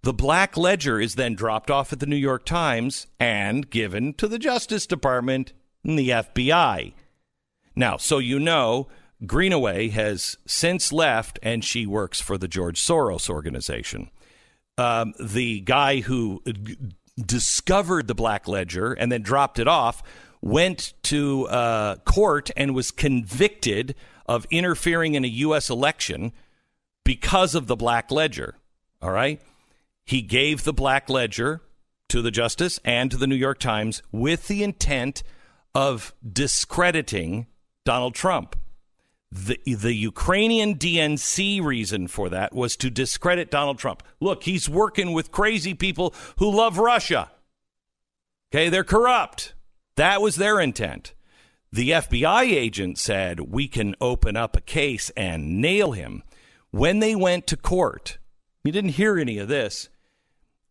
The 0.01 0.13
black 0.13 0.57
ledger 0.57 0.99
is 0.99 1.13
then 1.13 1.35
dropped 1.35 1.69
off 1.69 1.93
at 1.93 1.99
the 1.99 2.07
New 2.07 2.15
York 2.15 2.45
Times 2.45 3.05
and 3.19 3.69
given 3.69 4.15
to 4.15 4.27
the 4.27 4.39
Justice 4.39 4.87
Department 4.87 5.53
and 5.83 5.97
the 5.97 6.09
FBI. 6.09 6.93
Now, 7.75 7.97
so 7.97 8.17
you 8.17 8.39
know, 8.39 8.87
Greenaway 9.25 9.89
has 9.89 10.37
since 10.45 10.91
left 10.91 11.39
and 11.43 11.63
she 11.63 11.85
works 11.85 12.21
for 12.21 12.37
the 12.37 12.47
George 12.47 12.79
Soros 12.79 13.29
organization. 13.29 14.09
Um, 14.77 15.13
the 15.19 15.59
guy 15.61 15.99
who 15.99 16.41
discovered 17.17 18.07
the 18.07 18.15
Black 18.15 18.47
Ledger 18.47 18.93
and 18.93 19.11
then 19.11 19.21
dropped 19.21 19.59
it 19.59 19.67
off 19.67 20.01
went 20.41 20.93
to 21.03 21.47
uh, 21.47 21.97
court 21.97 22.49
and 22.55 22.73
was 22.73 22.91
convicted 22.91 23.93
of 24.25 24.45
interfering 24.51 25.15
in 25.15 25.25
a 25.25 25.27
U.S. 25.27 25.69
election 25.69 26.31
because 27.03 27.55
of 27.55 27.67
the 27.67 27.75
Black 27.75 28.11
Ledger. 28.11 28.55
All 29.01 29.11
right. 29.11 29.41
He 30.05 30.21
gave 30.21 30.63
the 30.63 30.73
Black 30.73 31.09
Ledger 31.09 31.61
to 32.09 32.21
the 32.21 32.31
Justice 32.31 32.79
and 32.85 33.11
to 33.11 33.17
the 33.17 33.27
New 33.27 33.35
York 33.35 33.59
Times 33.59 34.01
with 34.11 34.47
the 34.47 34.63
intent 34.63 35.23
of 35.73 36.13
discrediting 36.31 37.47
Donald 37.85 38.15
Trump. 38.15 38.55
The, 39.31 39.59
the 39.65 39.93
Ukrainian 39.93 40.75
DNC 40.75 41.63
reason 41.63 42.07
for 42.07 42.29
that 42.29 42.53
was 42.53 42.75
to 42.77 42.89
discredit 42.89 43.51
Donald 43.51 43.77
Trump. 43.77 44.01
Look, 44.19 44.43
he's 44.43 44.67
working 44.67 45.13
with 45.13 45.31
crazy 45.31 45.75
people 45.75 46.15
who 46.37 46.49
love 46.49 46.79
Russia. 46.79 47.29
Okay, 48.51 48.69
they're 48.69 48.83
corrupt. 48.83 49.53
That 49.95 50.21
was 50.21 50.37
their 50.37 50.59
intent. 50.59 51.13
The 51.71 51.91
FBI 51.91 52.43
agent 52.45 52.97
said, 52.97 53.39
We 53.41 53.67
can 53.67 53.95
open 54.01 54.35
up 54.35 54.57
a 54.57 54.61
case 54.61 55.11
and 55.11 55.61
nail 55.61 55.91
him. 55.91 56.23
When 56.71 56.99
they 56.99 57.15
went 57.15 57.45
to 57.47 57.57
court, 57.57 58.17
you 58.63 58.71
didn't 58.71 58.91
hear 58.91 59.19
any 59.19 59.37
of 59.37 59.47
this. 59.47 59.89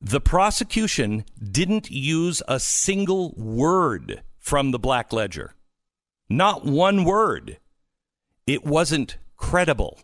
The 0.01 0.20
prosecution 0.20 1.25
didn't 1.41 1.91
use 1.91 2.43
a 2.49 2.59
single 2.59 3.33
word 3.37 4.23
from 4.49 4.70
the 4.70 4.79
Black 4.79 5.12
Ledger. 5.12 5.53
Not 6.31 6.65
one 6.65 7.05
word. 7.05 7.59
It 8.47 8.65
wasn't 8.65 9.19
credible. 9.37 10.01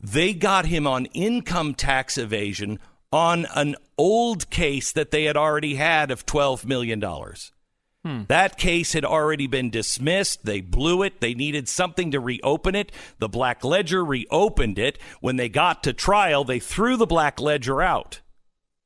They 0.00 0.32
got 0.32 0.66
him 0.66 0.86
on 0.86 1.06
income 1.06 1.74
tax 1.74 2.16
evasion 2.16 2.78
on 3.12 3.46
an 3.56 3.74
old 3.98 4.48
case 4.48 4.92
that 4.92 5.10
they 5.10 5.24
had 5.24 5.36
already 5.36 5.74
had 5.74 6.12
of 6.12 6.24
$12 6.24 6.64
million. 6.64 7.02
Hmm. 8.04 8.22
That 8.28 8.56
case 8.56 8.92
had 8.92 9.04
already 9.04 9.48
been 9.48 9.68
dismissed. 9.68 10.44
They 10.44 10.60
blew 10.60 11.02
it. 11.02 11.20
They 11.20 11.34
needed 11.34 11.68
something 11.68 12.12
to 12.12 12.20
reopen 12.20 12.76
it. 12.76 12.92
The 13.18 13.28
Black 13.28 13.64
Ledger 13.64 14.04
reopened 14.04 14.78
it. 14.78 14.98
When 15.20 15.34
they 15.34 15.48
got 15.48 15.82
to 15.82 15.92
trial, 15.92 16.44
they 16.44 16.60
threw 16.60 16.96
the 16.96 17.06
Black 17.06 17.40
Ledger 17.40 17.82
out 17.82 18.20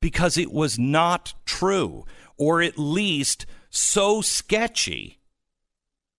because 0.01 0.37
it 0.37 0.53
was 0.53 0.79
not 0.79 1.33
true, 1.47 2.05
or 2.37 2.63
at 2.63 2.79
least 2.79 3.47
so 3.71 4.21
sketchy 4.21 5.21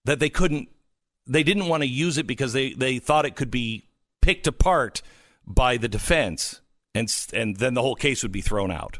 that 0.06 0.20
they 0.20 0.30
couldn't 0.30 0.70
they 1.28 1.44
didn't 1.44 1.68
want 1.68 1.82
to 1.84 1.90
use 1.90 2.18
it 2.18 2.28
because 2.28 2.54
they, 2.54 2.74
they 2.74 3.00
thought 3.00 3.26
it 3.26 3.36
could 3.36 3.50
be 3.50 3.88
picked 4.22 4.48
apart 4.48 5.02
by 5.46 5.78
the 5.78 5.88
defense 5.88 6.62
and 6.94 7.14
and 7.34 7.58
then 7.58 7.74
the 7.74 7.82
whole 7.82 7.96
case 7.96 8.24
would 8.24 8.32
be 8.32 8.42
thrown 8.42 8.72
out. 8.72 9.00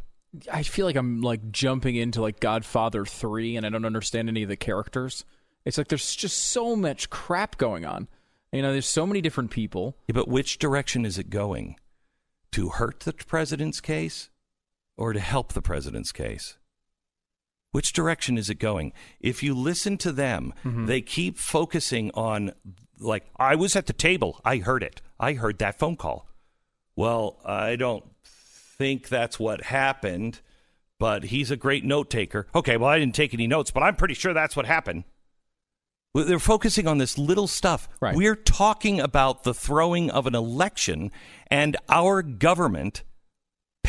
I 0.52 0.64
feel 0.64 0.86
like 0.86 0.98
I'm 0.98 1.22
like 1.22 1.52
jumping 1.52 1.96
into 1.96 2.22
like 2.22 2.40
Godfather 2.40 3.06
3 3.06 3.56
and 3.56 3.66
I 3.66 3.70
don't 3.70 3.86
understand 3.86 4.28
any 4.28 4.44
of 4.44 4.50
the 4.50 4.58
characters. 4.58 5.24
It's 5.64 5.78
like 5.78 5.88
there's 5.88 6.16
just 6.16 6.38
so 6.38 6.76
much 6.76 7.10
crap 7.10 7.58
going 7.58 7.86
on. 7.86 8.08
You 8.52 8.62
know, 8.62 8.72
there's 8.72 8.88
so 8.88 9.08
many 9.08 9.22
different 9.22 9.52
people. 9.52 9.98
Yeah, 10.08 10.14
but 10.14 10.28
which 10.28 10.60
direction 10.60 11.06
is 11.06 11.18
it 11.18 11.30
going? 11.30 11.78
To 12.52 12.70
hurt 12.70 13.02
the 13.02 13.14
president's 13.14 13.82
case 13.82 14.30
or 14.98 15.14
to 15.14 15.20
help 15.20 15.54
the 15.54 15.62
president's 15.62 16.12
case? 16.12 16.58
Which 17.76 17.92
direction 17.92 18.38
is 18.38 18.50
it 18.50 18.56
going? 18.56 18.94
If 19.20 19.44
you 19.44 19.54
listen 19.54 19.98
to 19.98 20.14
them, 20.14 20.54
mm-hmm. 20.64 20.86
they 20.86 21.02
keep 21.02 21.38
focusing 21.38 22.10
on, 22.14 22.54
like, 23.02 23.26
I 23.36 23.56
was 23.56 23.76
at 23.76 23.88
the 23.88 23.92
table. 23.92 24.40
I 24.46 24.60
heard 24.60 24.82
it. 24.82 25.02
I 25.20 25.34
heard 25.34 25.60
that 25.60 25.78
phone 25.78 25.98
call. 25.98 26.26
Well, 26.96 27.38
I 27.44 27.76
don't 27.76 28.06
think 28.24 29.10
that's 29.10 29.38
what 29.38 29.64
happened, 29.64 30.40
but 31.00 31.26
he's 31.26 31.52
a 31.52 31.58
great 31.58 31.84
note 31.84 32.10
taker. 32.10 32.48
Okay, 32.56 32.78
well, 32.78 32.90
I 32.90 32.98
didn't 32.98 33.16
take 33.16 33.34
any 33.34 33.46
notes, 33.46 33.72
but 33.72 33.84
I'm 33.84 33.98
pretty 33.98 34.14
sure 34.14 34.34
that's 34.34 34.56
what 34.56 34.66
happened. 34.66 35.04
They're 36.14 36.40
focusing 36.40 36.88
on 36.88 36.98
this 36.98 37.18
little 37.18 37.46
stuff. 37.46 37.90
Right. 38.00 38.16
We're 38.16 38.38
talking 38.38 39.02
about 39.02 39.44
the 39.44 39.54
throwing 39.54 40.10
of 40.10 40.28
an 40.28 40.34
election 40.34 41.12
and 41.48 41.76
our 41.90 42.22
government 42.22 43.04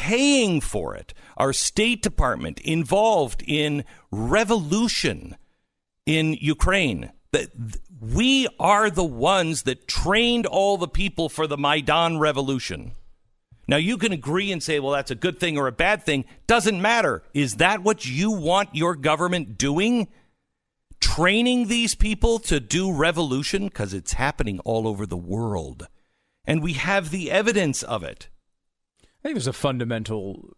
paying 0.06 0.60
for 0.60 0.94
it. 0.94 1.12
Our 1.36 1.52
State 1.52 2.00
Department 2.00 2.60
involved 2.60 3.42
in 3.44 3.84
revolution 4.12 5.36
in 6.06 6.34
Ukraine. 6.34 7.10
That 7.32 7.48
we 8.00 8.46
are 8.60 8.88
the 8.88 9.04
ones 9.04 9.64
that 9.64 9.88
trained 9.88 10.46
all 10.46 10.76
the 10.78 10.86
people 10.86 11.28
for 11.28 11.48
the 11.48 11.58
Maidan 11.58 12.20
revolution. 12.20 12.92
Now 13.66 13.78
you 13.78 13.98
can 13.98 14.12
agree 14.12 14.52
and 14.52 14.62
say, 14.62 14.78
well, 14.78 14.92
that's 14.92 15.10
a 15.10 15.16
good 15.16 15.40
thing 15.40 15.58
or 15.58 15.66
a 15.66 15.72
bad 15.72 16.04
thing. 16.04 16.24
Doesn't 16.46 16.80
matter. 16.80 17.24
Is 17.34 17.56
that 17.56 17.82
what 17.82 18.06
you 18.06 18.30
want 18.30 18.76
your 18.76 18.94
government 18.94 19.58
doing? 19.58 20.06
Training 21.00 21.66
these 21.66 21.96
people 21.96 22.38
to 22.40 22.60
do 22.60 22.92
revolution? 22.92 23.64
Because 23.64 23.92
it's 23.92 24.12
happening 24.12 24.60
all 24.60 24.86
over 24.86 25.04
the 25.04 25.16
world. 25.16 25.88
And 26.44 26.62
we 26.62 26.74
have 26.74 27.10
the 27.10 27.28
evidence 27.32 27.82
of 27.82 28.04
it. 28.04 28.28
I 29.26 29.28
think 29.30 29.34
there's 29.38 29.48
a 29.48 29.52
fundamental 29.52 30.50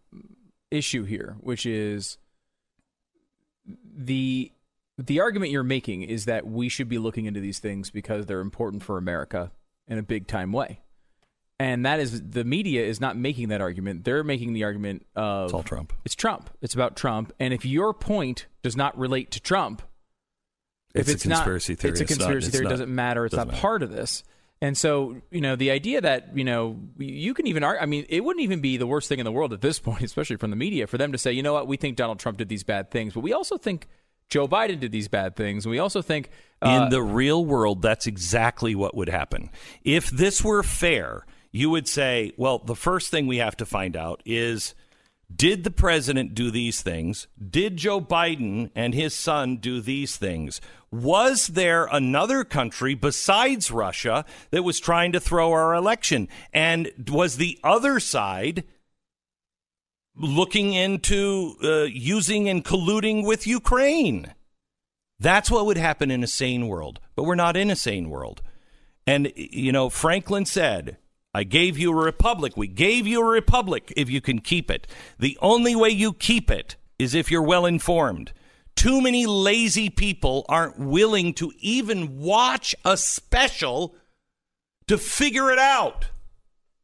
issue 0.69 1.03
here, 1.03 1.37
which 1.39 1.65
is 1.65 2.19
the 3.65 4.51
the 4.95 5.21
argument 5.21 5.51
you're 5.51 5.63
making 5.63 6.03
is 6.03 6.25
that 6.25 6.45
we 6.45 6.69
should 6.69 6.87
be 6.87 6.99
looking 6.99 7.25
into 7.25 7.39
these 7.39 7.57
things 7.57 7.89
because 7.89 8.27
they're 8.27 8.41
important 8.41 8.83
for 8.83 8.99
America 8.99 9.51
in 9.87 9.97
a 9.97 10.03
big 10.03 10.27
time 10.27 10.51
way. 10.51 10.81
And 11.59 11.83
that 11.87 11.99
is 11.99 12.21
the 12.29 12.43
media 12.43 12.85
is 12.85 13.01
not 13.01 13.17
making 13.17 13.47
that 13.49 13.59
argument. 13.59 14.03
They're 14.03 14.23
making 14.23 14.53
the 14.53 14.65
argument 14.65 15.03
of 15.15 15.45
It's 15.45 15.53
all 15.55 15.63
Trump. 15.63 15.91
It's 16.05 16.13
Trump. 16.13 16.51
It's 16.61 16.75
about 16.75 16.95
Trump. 16.95 17.33
And 17.39 17.55
if 17.55 17.65
your 17.65 17.91
point 17.91 18.45
does 18.61 18.77
not 18.77 18.95
relate 18.99 19.31
to 19.31 19.39
Trump, 19.39 19.81
if 20.93 21.01
It's 21.01 21.09
a 21.09 21.13
it's, 21.13 21.25
not- 21.25 21.35
conspiracy 21.37 21.73
theory. 21.73 21.91
it's 21.93 22.01
a 22.01 22.03
It's 22.03 22.11
not- 22.11 22.17
conspiracy 22.19 22.51
theory. 22.51 22.65
It 22.67 22.69
doesn't 22.69 22.93
matter. 22.93 23.25
It's 23.25 23.33
doesn't 23.33 23.47
not 23.47 23.53
matter. 23.53 23.61
part 23.61 23.81
of 23.81 23.89
this. 23.91 24.23
And 24.61 24.77
so, 24.77 25.15
you 25.31 25.39
know, 25.39 25.55
the 25.55 25.71
idea 25.71 26.01
that, 26.01 26.37
you 26.37 26.43
know, 26.43 26.77
you 26.97 27.33
can 27.33 27.47
even 27.47 27.63
argue, 27.63 27.81
I 27.81 27.85
mean, 27.85 28.05
it 28.09 28.23
wouldn't 28.23 28.43
even 28.43 28.59
be 28.59 28.75
the 28.75 28.87
worst 28.87 29.07
thing 29.07 29.19
in 29.19 29.25
the 29.25 29.31
world 29.31 29.53
at 29.53 29.61
this 29.61 29.79
point, 29.87 30.01
especially 30.01 30.35
from 30.35 30.49
the 30.49 30.57
media, 30.57 30.87
for 30.87 30.97
them 30.97 31.11
to 31.13 31.17
say, 31.17 31.31
you 31.31 31.43
know 31.43 31.53
what, 31.53 31.67
we 31.67 31.77
think 31.77 31.95
Donald 31.95 32.19
Trump 32.19 32.37
did 32.37 32.49
these 32.49 32.63
bad 32.63 32.91
things, 32.91 33.13
but 33.13 33.21
we 33.21 33.31
also 33.31 33.57
think 33.57 33.87
Joe 34.29 34.47
Biden 34.47 34.79
did 34.79 34.91
these 34.91 35.07
bad 35.07 35.35
things. 35.35 35.65
And 35.65 35.71
we 35.71 35.79
also 35.79 36.01
think. 36.01 36.29
Uh, 36.61 36.81
In 36.83 36.89
the 36.89 37.01
real 37.01 37.43
world, 37.43 37.81
that's 37.81 38.05
exactly 38.05 38.75
what 38.75 38.95
would 38.95 39.09
happen. 39.09 39.49
If 39.83 40.09
this 40.09 40.43
were 40.43 40.61
fair, 40.61 41.25
you 41.51 41.69
would 41.69 41.87
say, 41.87 42.33
well, 42.37 42.59
the 42.59 42.75
first 42.75 43.11
thing 43.11 43.27
we 43.27 43.37
have 43.37 43.57
to 43.57 43.65
find 43.65 43.95
out 43.95 44.21
is 44.25 44.75
did 45.33 45.63
the 45.63 45.71
president 45.71 46.33
do 46.33 46.49
these 46.49 46.81
things? 46.81 47.27
Did 47.49 47.77
Joe 47.77 48.01
Biden 48.01 48.71
and 48.75 48.93
his 48.93 49.13
son 49.13 49.57
do 49.57 49.79
these 49.79 50.17
things? 50.17 50.59
Was 50.91 51.47
there 51.47 51.85
another 51.85 52.43
country 52.43 52.95
besides 52.95 53.69
Russia 53.69 54.25
that 54.49 54.63
was 54.63 54.79
trying 54.79 55.11
to 55.11 55.19
throw 55.19 55.51
our 55.51 55.75
election? 55.75 56.27
And 56.51 56.91
was 57.07 57.37
the 57.37 57.59
other 57.63 57.99
side 57.99 58.63
looking 60.15 60.73
into 60.73 61.55
uh, 61.63 61.83
using 61.83 62.49
and 62.49 62.65
colluding 62.65 63.25
with 63.25 63.45
Ukraine? 63.45 64.33
That's 65.19 65.51
what 65.51 65.65
would 65.65 65.77
happen 65.77 66.09
in 66.09 66.23
a 66.23 66.27
sane 66.27 66.67
world. 66.67 66.99
But 67.15 67.23
we're 67.23 67.35
not 67.35 67.55
in 67.55 67.69
a 67.69 67.75
sane 67.75 68.09
world. 68.09 68.41
And, 69.05 69.31
you 69.35 69.71
know, 69.71 69.89
Franklin 69.89 70.45
said, 70.45 70.97
I 71.39 71.43
gave 71.43 71.77
you 71.77 71.91
a 71.91 72.03
republic. 72.03 72.57
We 72.57 72.67
gave 72.67 73.07
you 73.07 73.21
a 73.21 73.25
republic 73.31 73.93
if 73.95 74.09
you 74.09 74.19
can 74.19 74.39
keep 74.39 74.69
it. 74.69 74.87
The 75.19 75.37
only 75.41 75.73
way 75.73 75.89
you 75.89 76.11
keep 76.11 76.51
it 76.51 76.75
is 76.97 77.15
if 77.15 77.31
you're 77.31 77.41
well 77.41 77.65
informed. 77.65 78.33
Too 78.75 78.99
many 79.01 79.25
lazy 79.25 79.89
people 79.89 80.45
aren't 80.49 80.77
willing 80.77 81.33
to 81.35 81.51
even 81.59 82.19
watch 82.19 82.75
a 82.83 82.97
special 82.97 83.95
to 84.87 84.97
figure 84.97 85.49
it 85.51 85.59
out. 85.59 86.07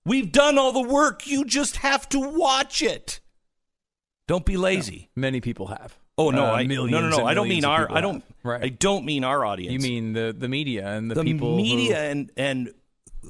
We've 0.06 0.32
done 0.32 0.58
all 0.58 0.72
the 0.72 0.88
work. 0.88 1.28
You 1.28 1.44
just 1.44 1.78
have 1.78 2.08
to 2.10 2.20
watch 2.20 2.82
it. 2.82 3.20
Don't 4.28 4.46
be 4.46 4.56
lazy. 4.56 5.10
many 5.16 5.42
people 5.42 5.68
have. 5.68 5.98
Oh 6.18 6.32
no, 6.32 6.46
Uh, 6.46 6.52
I 6.52 6.64
no 6.64 6.68
millions 6.86 7.12
no 7.14 7.18
no. 7.20 7.26
I 7.26 7.34
don't 7.34 7.50
mean 7.50 7.66
our. 7.66 7.92
I 7.92 8.00
don't. 8.00 8.16
have. 8.24 8.24
Right. 8.44 8.64
I 8.64 8.70
don't 8.70 9.04
mean 9.04 9.26
our 9.26 9.44
audience. 9.44 9.74
You 9.74 9.80
mean 9.92 10.14
the, 10.14 10.34
the 10.38 10.48
media 10.48 10.88
and 10.88 11.12
the, 11.12 11.16
the 11.16 11.24
people. 11.24 11.52
who- 11.52 11.58
media 11.58 12.10
and 12.10 12.32
and 12.38 12.74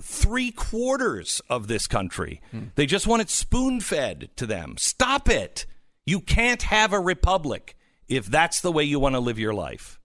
three 0.01 0.51
quarters 0.51 1.41
of 1.49 1.67
this 1.67 1.87
country. 1.87 2.41
They 2.75 2.85
just 2.85 3.07
want 3.07 3.21
it 3.21 3.29
spoon 3.29 3.79
fed 3.79 4.29
to 4.35 4.45
them. 4.45 4.75
Stop 4.77 5.29
it. 5.29 5.65
You 6.05 6.19
can't 6.19 6.61
have 6.63 6.93
a 6.93 6.99
republic 6.99 7.75
if 8.07 8.25
that's 8.25 8.61
the 8.61 8.71
way 8.71 8.83
you 8.83 8.99
want 8.99 9.15
to 9.15 9.19
live 9.19 9.39
your 9.39 9.53
life. 9.53 9.99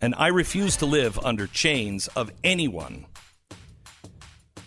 And 0.00 0.14
I 0.16 0.28
refuse 0.28 0.76
to 0.78 0.86
live 0.86 1.18
under 1.24 1.46
chains 1.46 2.08
of 2.08 2.30
anyone. 2.44 3.06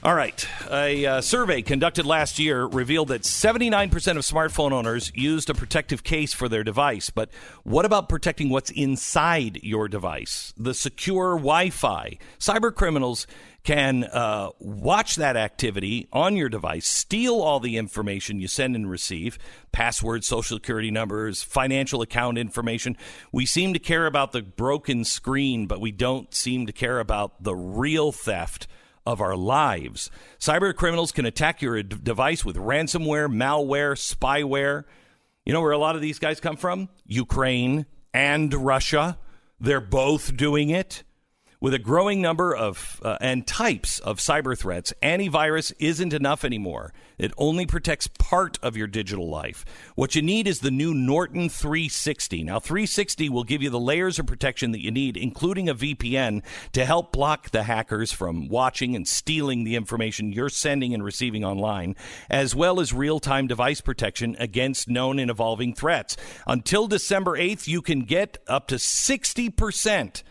All 0.02 0.16
right. 0.16 0.48
A 0.72 1.06
uh, 1.06 1.22
survey 1.22 1.62
conducted 1.62 2.06
last 2.06 2.40
year 2.40 2.64
revealed 2.66 3.10
that 3.10 3.24
79% 3.24 3.92
of 3.92 4.24
smartphone 4.24 4.72
owners 4.72 5.12
used 5.14 5.50
a 5.50 5.54
protective 5.54 6.06
case 6.06 6.32
for 6.32 6.48
their 6.48 6.64
device. 6.64 7.10
But 7.10 7.30
what 7.64 7.84
about 7.84 8.08
protecting 8.08 8.50
what's 8.50 8.70
inside 8.70 9.60
your 9.62 9.90
device? 9.90 10.54
The 10.56 10.74
secure 10.74 11.36
Wi 11.36 11.70
Fi. 11.70 12.18
Cyber 12.40 12.74
criminals 12.74 13.28
can 13.64 14.06
uh, 14.06 14.50
watch 14.60 15.16
that 15.18 15.36
activity 15.36 16.08
on 16.14 16.36
your 16.36 16.50
device, 16.50 16.88
steal 16.88 17.42
all 17.42 17.60
the 17.60 17.78
information 17.78 18.40
you 18.40 18.48
send 18.48 18.76
and 18.76 18.90
receive 18.90 19.38
passwords, 19.72 20.28
social 20.28 20.58
security 20.58 20.92
numbers, 20.92 21.44
financial 21.44 22.02
account 22.02 22.38
information. 22.38 22.98
We 23.32 23.46
seem 23.46 23.74
to 23.74 23.80
care 23.80 24.06
about 24.06 24.32
the 24.32 24.42
broken 24.42 25.04
screen, 25.04 25.68
but 25.68 25.82
we 25.82 25.92
don't 25.92 26.34
seem 26.34 26.66
to 26.68 26.74
care 26.74 27.00
about 27.00 27.44
the 27.44 27.56
real 27.56 28.12
theft 28.12 28.68
of 29.06 29.22
our 29.22 29.36
lives. 29.36 30.12
Cyber 30.40 30.74
criminals 30.76 31.12
can 31.12 31.26
attack 31.26 31.62
your 31.62 31.82
d- 31.82 31.98
device 32.02 32.46
with 32.46 32.56
ransomware, 32.56 33.28
malware, 33.28 33.96
spyware. 33.96 34.84
You 35.46 35.54
know 35.54 35.62
where 35.62 35.72
a 35.72 35.78
lot 35.78 35.96
of 35.96 36.02
these 36.02 36.20
guys 36.20 36.40
come 36.40 36.58
from? 36.58 36.90
Ukraine 37.06 37.86
and 38.14 38.54
Russia. 38.54 39.18
They're 39.60 39.82
both 39.82 40.38
doing 40.38 40.70
it. 40.70 41.04
With 41.62 41.74
a 41.74 41.80
growing 41.80 42.22
number 42.22 42.56
of 42.56 43.02
uh, 43.04 43.18
and 43.20 43.46
types 43.46 44.00
of 44.00 44.20
cyber 44.20 44.58
threats, 44.58 44.94
antivirus 45.04 45.74
isn't 45.78 46.14
enough 46.14 46.46
anymore. 46.46 46.94
It 47.18 47.34
only 47.36 47.66
protects 47.66 48.08
part 48.08 48.58
of 48.64 48.78
your 48.78 48.88
digital 48.88 49.28
life. 49.30 49.66
What 49.96 50.16
you 50.16 50.22
need 50.22 50.48
is 50.48 50.62
the 50.62 50.72
new 50.72 50.94
Norton 50.94 51.50
360. 51.50 52.44
Now, 52.44 52.62
360 52.62 53.28
will 53.28 53.44
give 53.44 53.62
you 53.62 53.70
the 53.70 53.78
layers 53.78 54.20
of 54.20 54.26
protection 54.26 54.72
that 54.72 54.82
you 54.82 54.90
need, 54.90 55.18
including 55.18 55.68
a 55.68 55.76
VPN, 55.76 56.44
to 56.72 56.86
help 56.86 57.12
block 57.12 57.50
the 57.50 57.64
hackers 57.64 58.14
from 58.14 58.48
watching 58.48 58.96
and 58.96 59.06
stealing 59.06 59.66
the 59.66 59.76
information 59.76 60.32
you're 60.32 60.48
sending 60.48 60.94
and 60.94 61.04
receiving 61.04 61.44
online, 61.44 61.98
as 62.30 62.56
well 62.56 62.80
as 62.80 62.94
real 62.94 63.20
time 63.20 63.48
device 63.48 63.82
protection 63.82 64.34
against 64.40 64.88
known 64.88 65.20
and 65.20 65.30
evolving 65.30 65.74
threats. 65.74 66.16
Until 66.48 66.88
December 66.88 67.38
8th, 67.38 67.68
you 67.68 67.82
can 67.82 68.06
get 68.06 68.38
up 68.48 68.70
to 68.70 68.76
60% 68.76 70.24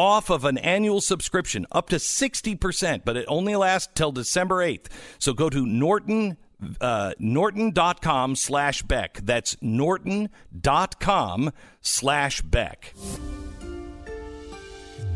off 0.00 0.30
of 0.30 0.46
an 0.46 0.56
annual 0.56 1.02
subscription 1.02 1.66
up 1.70 1.90
to 1.90 1.96
60%, 1.96 3.02
but 3.04 3.18
it 3.18 3.26
only 3.28 3.54
lasts 3.54 3.92
till 3.94 4.12
December 4.12 4.64
8th. 4.64 4.86
So 5.18 5.34
go 5.34 5.50
to 5.50 5.66
Norton 5.66 6.38
uh, 6.80 7.12
norton.com 7.18 8.36
slash 8.36 8.82
beck 8.82 9.20
that's 9.22 9.56
norton.com 9.62 11.50
slash 11.80 12.42
beck 12.42 12.94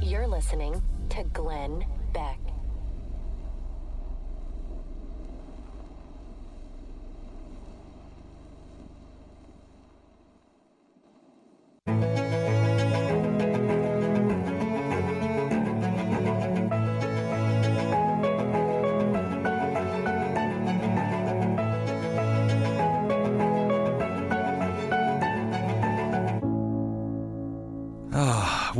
You're 0.00 0.26
listening 0.26 0.82
to 1.10 1.24
Glenn 1.34 1.84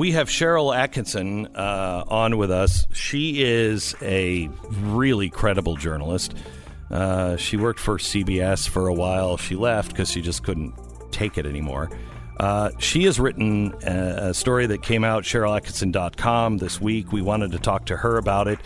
we 0.05 0.13
have 0.13 0.29
Sharyl 0.29 0.77
Attkisson 0.77 1.57
uh, 1.57 2.05
on 2.09 2.37
with 2.37 2.51
us. 2.51 2.87
She 2.93 3.43
is 3.43 3.95
a 4.03 4.51
really 4.69 5.31
credible 5.31 5.77
journalist. 5.77 6.35
Uh, 6.91 7.39
she 7.39 7.57
worked 7.57 7.81
for 7.81 7.97
CBS 7.97 8.69
for 8.69 8.89
a 8.89 8.93
while. 8.93 9.39
She 9.39 9.57
left 9.57 9.93
because 9.93 10.11
she 10.11 10.21
just 10.21 10.43
couldn't 10.43 10.75
take 11.11 11.39
it 11.39 11.47
anymore. 11.47 11.89
Uh, 12.39 12.69
she 12.79 13.05
has 13.05 13.19
written 13.19 13.73
a, 13.83 14.29
a 14.29 14.35
story 14.35 14.67
that 14.67 14.83
came 14.83 15.05
out, 15.05 15.25
SharylAttkisson.com, 15.25 16.59
this 16.59 16.79
week. 16.83 17.11
We 17.11 17.23
wanted 17.23 17.53
to 17.53 17.59
talk 17.59 17.87
to 17.87 17.97
her 17.97 18.19
about 18.19 18.47
it. 18.47 18.59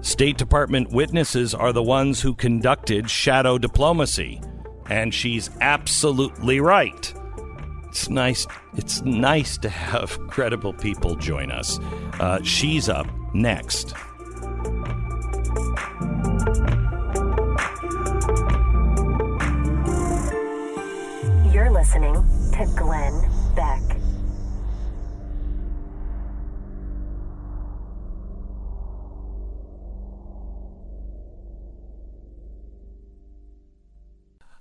State 0.00 0.38
Department 0.38 0.92
witnesses 0.92 1.54
are 1.54 1.74
the 1.74 1.82
ones 1.82 2.22
who 2.22 2.32
conducted 2.32 3.10
shadow 3.10 3.58
diplomacy. 3.58 4.40
And 4.88 5.12
she's 5.12 5.50
absolutely 5.60 6.58
right 6.60 7.12
it's 7.96 8.10
nice. 8.10 8.46
It's 8.74 9.00
nice 9.00 9.56
to 9.56 9.70
have 9.70 10.18
credible 10.28 10.74
people 10.74 11.16
join 11.16 11.50
us. 11.50 11.78
Uh, 12.20 12.42
she's 12.42 12.90
up 12.90 13.06
next. 13.32 13.94
You're 21.50 21.70
listening 21.70 22.16
to 22.52 22.70
Glenn 22.76 23.30
Beck. 23.54 23.80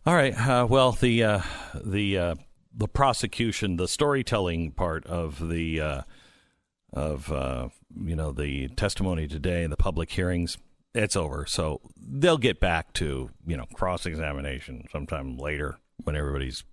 All 0.05 0.15
right. 0.15 0.33
Uh, 0.39 0.65
well, 0.69 0.93
the 0.93 1.23
uh, 1.23 1.41
the 1.83 2.17
uh, 2.17 2.35
the 2.75 2.87
prosecution, 2.87 3.77
the 3.77 3.87
storytelling 3.87 4.71
part 4.71 5.05
of 5.05 5.49
the 5.49 5.79
uh, 5.79 6.01
of 6.93 7.31
uh, 7.31 7.69
you 8.03 8.15
know 8.15 8.31
the 8.31 8.67
testimony 8.69 9.27
today, 9.27 9.63
and 9.63 9.71
the 9.71 9.77
public 9.77 10.11
hearings, 10.11 10.57
it's 10.93 11.15
over. 11.15 11.45
So 11.45 11.81
they'll 11.97 12.37
get 12.37 12.59
back 12.59 12.93
to 12.93 13.29
you 13.45 13.57
know 13.57 13.65
cross 13.73 14.05
examination 14.05 14.87
sometime 14.91 15.37
later 15.37 15.77
when 16.03 16.15
everybody's 16.15 16.63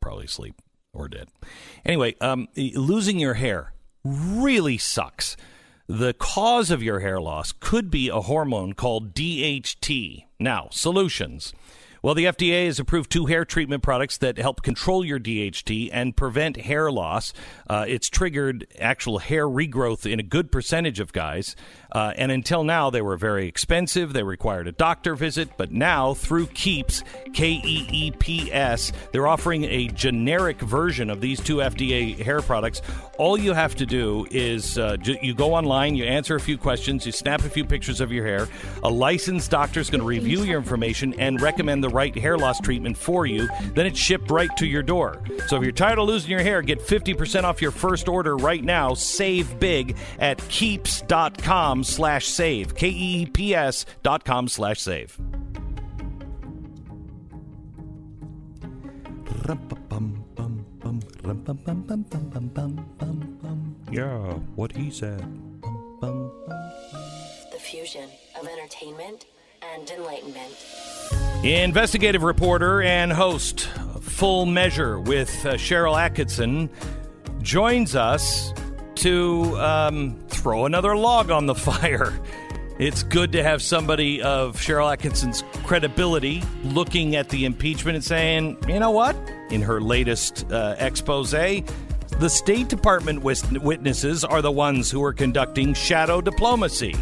probably 0.00 0.26
asleep 0.26 0.54
or 0.92 1.08
dead. 1.08 1.28
Anyway, 1.84 2.16
um, 2.20 2.48
losing 2.56 3.18
your 3.18 3.34
hair 3.34 3.72
really 4.04 4.78
sucks. 4.78 5.36
The 5.86 6.14
cause 6.14 6.70
of 6.70 6.84
your 6.84 7.00
hair 7.00 7.20
loss 7.20 7.52
could 7.52 7.90
be 7.90 8.08
a 8.08 8.20
hormone 8.20 8.74
called 8.74 9.12
DHT. 9.12 10.24
Now, 10.38 10.68
solutions. 10.70 11.52
Well, 12.02 12.14
the 12.14 12.24
FDA 12.24 12.66
has 12.66 12.78
approved 12.78 13.10
two 13.10 13.26
hair 13.26 13.44
treatment 13.44 13.82
products 13.82 14.16
that 14.18 14.38
help 14.38 14.62
control 14.62 15.04
your 15.04 15.20
DHT 15.20 15.90
and 15.92 16.16
prevent 16.16 16.56
hair 16.56 16.90
loss. 16.90 17.34
Uh, 17.68 17.84
it's 17.86 18.08
triggered 18.08 18.66
actual 18.78 19.18
hair 19.18 19.46
regrowth 19.46 20.10
in 20.10 20.18
a 20.18 20.22
good 20.22 20.50
percentage 20.50 20.98
of 20.98 21.12
guys. 21.12 21.54
Uh, 21.92 22.12
and 22.16 22.30
until 22.30 22.64
now, 22.64 22.90
they 22.90 23.02
were 23.02 23.16
very 23.16 23.46
expensive. 23.46 24.12
They 24.12 24.22
required 24.22 24.68
a 24.68 24.72
doctor 24.72 25.14
visit. 25.14 25.50
But 25.56 25.72
now, 25.72 26.14
through 26.14 26.48
Keeps, 26.48 27.02
K 27.32 27.60
E 27.64 27.86
E 27.90 28.10
P 28.12 28.52
S, 28.52 28.92
they're 29.12 29.26
offering 29.26 29.64
a 29.64 29.88
generic 29.88 30.60
version 30.60 31.10
of 31.10 31.20
these 31.20 31.40
two 31.40 31.56
FDA 31.56 32.18
hair 32.18 32.42
products. 32.42 32.82
All 33.18 33.38
you 33.38 33.52
have 33.52 33.74
to 33.76 33.86
do 33.86 34.26
is 34.30 34.78
uh, 34.78 34.96
you 35.02 35.34
go 35.34 35.54
online, 35.54 35.94
you 35.94 36.04
answer 36.04 36.36
a 36.36 36.40
few 36.40 36.56
questions, 36.56 37.04
you 37.04 37.12
snap 37.12 37.44
a 37.44 37.50
few 37.50 37.64
pictures 37.64 38.00
of 38.00 38.10
your 38.10 38.24
hair. 38.24 38.48
A 38.82 38.88
licensed 38.88 39.50
doctor 39.50 39.80
is 39.80 39.90
going 39.90 40.00
to 40.00 40.06
review 40.06 40.42
your 40.42 40.58
information 40.58 41.14
and 41.18 41.40
recommend 41.40 41.84
the 41.84 41.88
right 41.90 42.16
hair 42.16 42.38
loss 42.38 42.60
treatment 42.60 42.96
for 42.96 43.26
you. 43.26 43.48
Then 43.74 43.86
it's 43.86 43.98
shipped 43.98 44.30
right 44.30 44.54
to 44.56 44.66
your 44.66 44.82
door. 44.82 45.22
So 45.48 45.56
if 45.56 45.62
you're 45.62 45.72
tired 45.72 45.98
of 45.98 46.08
losing 46.08 46.30
your 46.30 46.40
hair, 46.40 46.62
get 46.62 46.80
50% 46.80 47.44
off 47.44 47.60
your 47.60 47.72
first 47.72 48.08
order 48.08 48.36
right 48.36 48.62
now. 48.64 48.94
Save 48.94 49.58
big 49.60 49.96
at 50.18 50.38
keeps.com 50.48 51.79
slash 51.84 52.26
save. 52.26 52.74
K-E-E-P-S 52.74 53.86
dot 54.02 54.24
com 54.24 54.48
slash 54.48 54.80
save. 54.80 55.18
Yeah, 63.90 64.34
what 64.54 64.72
he 64.72 64.90
said. 64.90 65.20
The 66.00 67.58
fusion 67.58 68.08
of 68.40 68.46
entertainment 68.46 69.26
and 69.74 69.90
enlightenment. 69.90 70.54
Investigative 71.44 72.22
reporter 72.22 72.82
and 72.82 73.12
host, 73.12 73.68
Full 74.00 74.46
Measure 74.46 75.00
with 75.00 75.30
uh, 75.44 75.54
Sharyl 75.54 75.96
Attkisson, 75.96 76.68
joins 77.42 77.96
us 77.96 78.52
to 79.00 79.58
um, 79.58 80.18
throw 80.28 80.66
another 80.66 80.96
log 80.96 81.30
on 81.30 81.46
the 81.46 81.54
fire. 81.70 82.18
It's 82.78 83.02
good 83.02 83.32
to 83.32 83.42
have 83.42 83.60
somebody 83.60 84.22
of 84.22 84.56
Sharyl 84.56 84.96
Attkisson's 84.96 85.44
credibility 85.64 86.42
looking 86.64 87.14
at 87.14 87.28
the 87.28 87.44
impeachment 87.44 87.96
and 87.96 88.04
saying, 88.04 88.56
you 88.66 88.78
know 88.78 88.90
what? 88.90 89.16
In 89.50 89.60
her 89.62 89.80
latest 89.80 90.50
uh, 90.50 90.76
expose, 90.78 91.32
the 91.32 92.28
State 92.28 92.68
Department 92.68 93.22
witnesses 93.22 94.24
are 94.24 94.42
the 94.42 94.50
ones 94.50 94.90
who 94.90 95.02
are 95.02 95.12
conducting 95.12 95.74
shadow 95.74 96.20
diplomacy. 96.20 96.94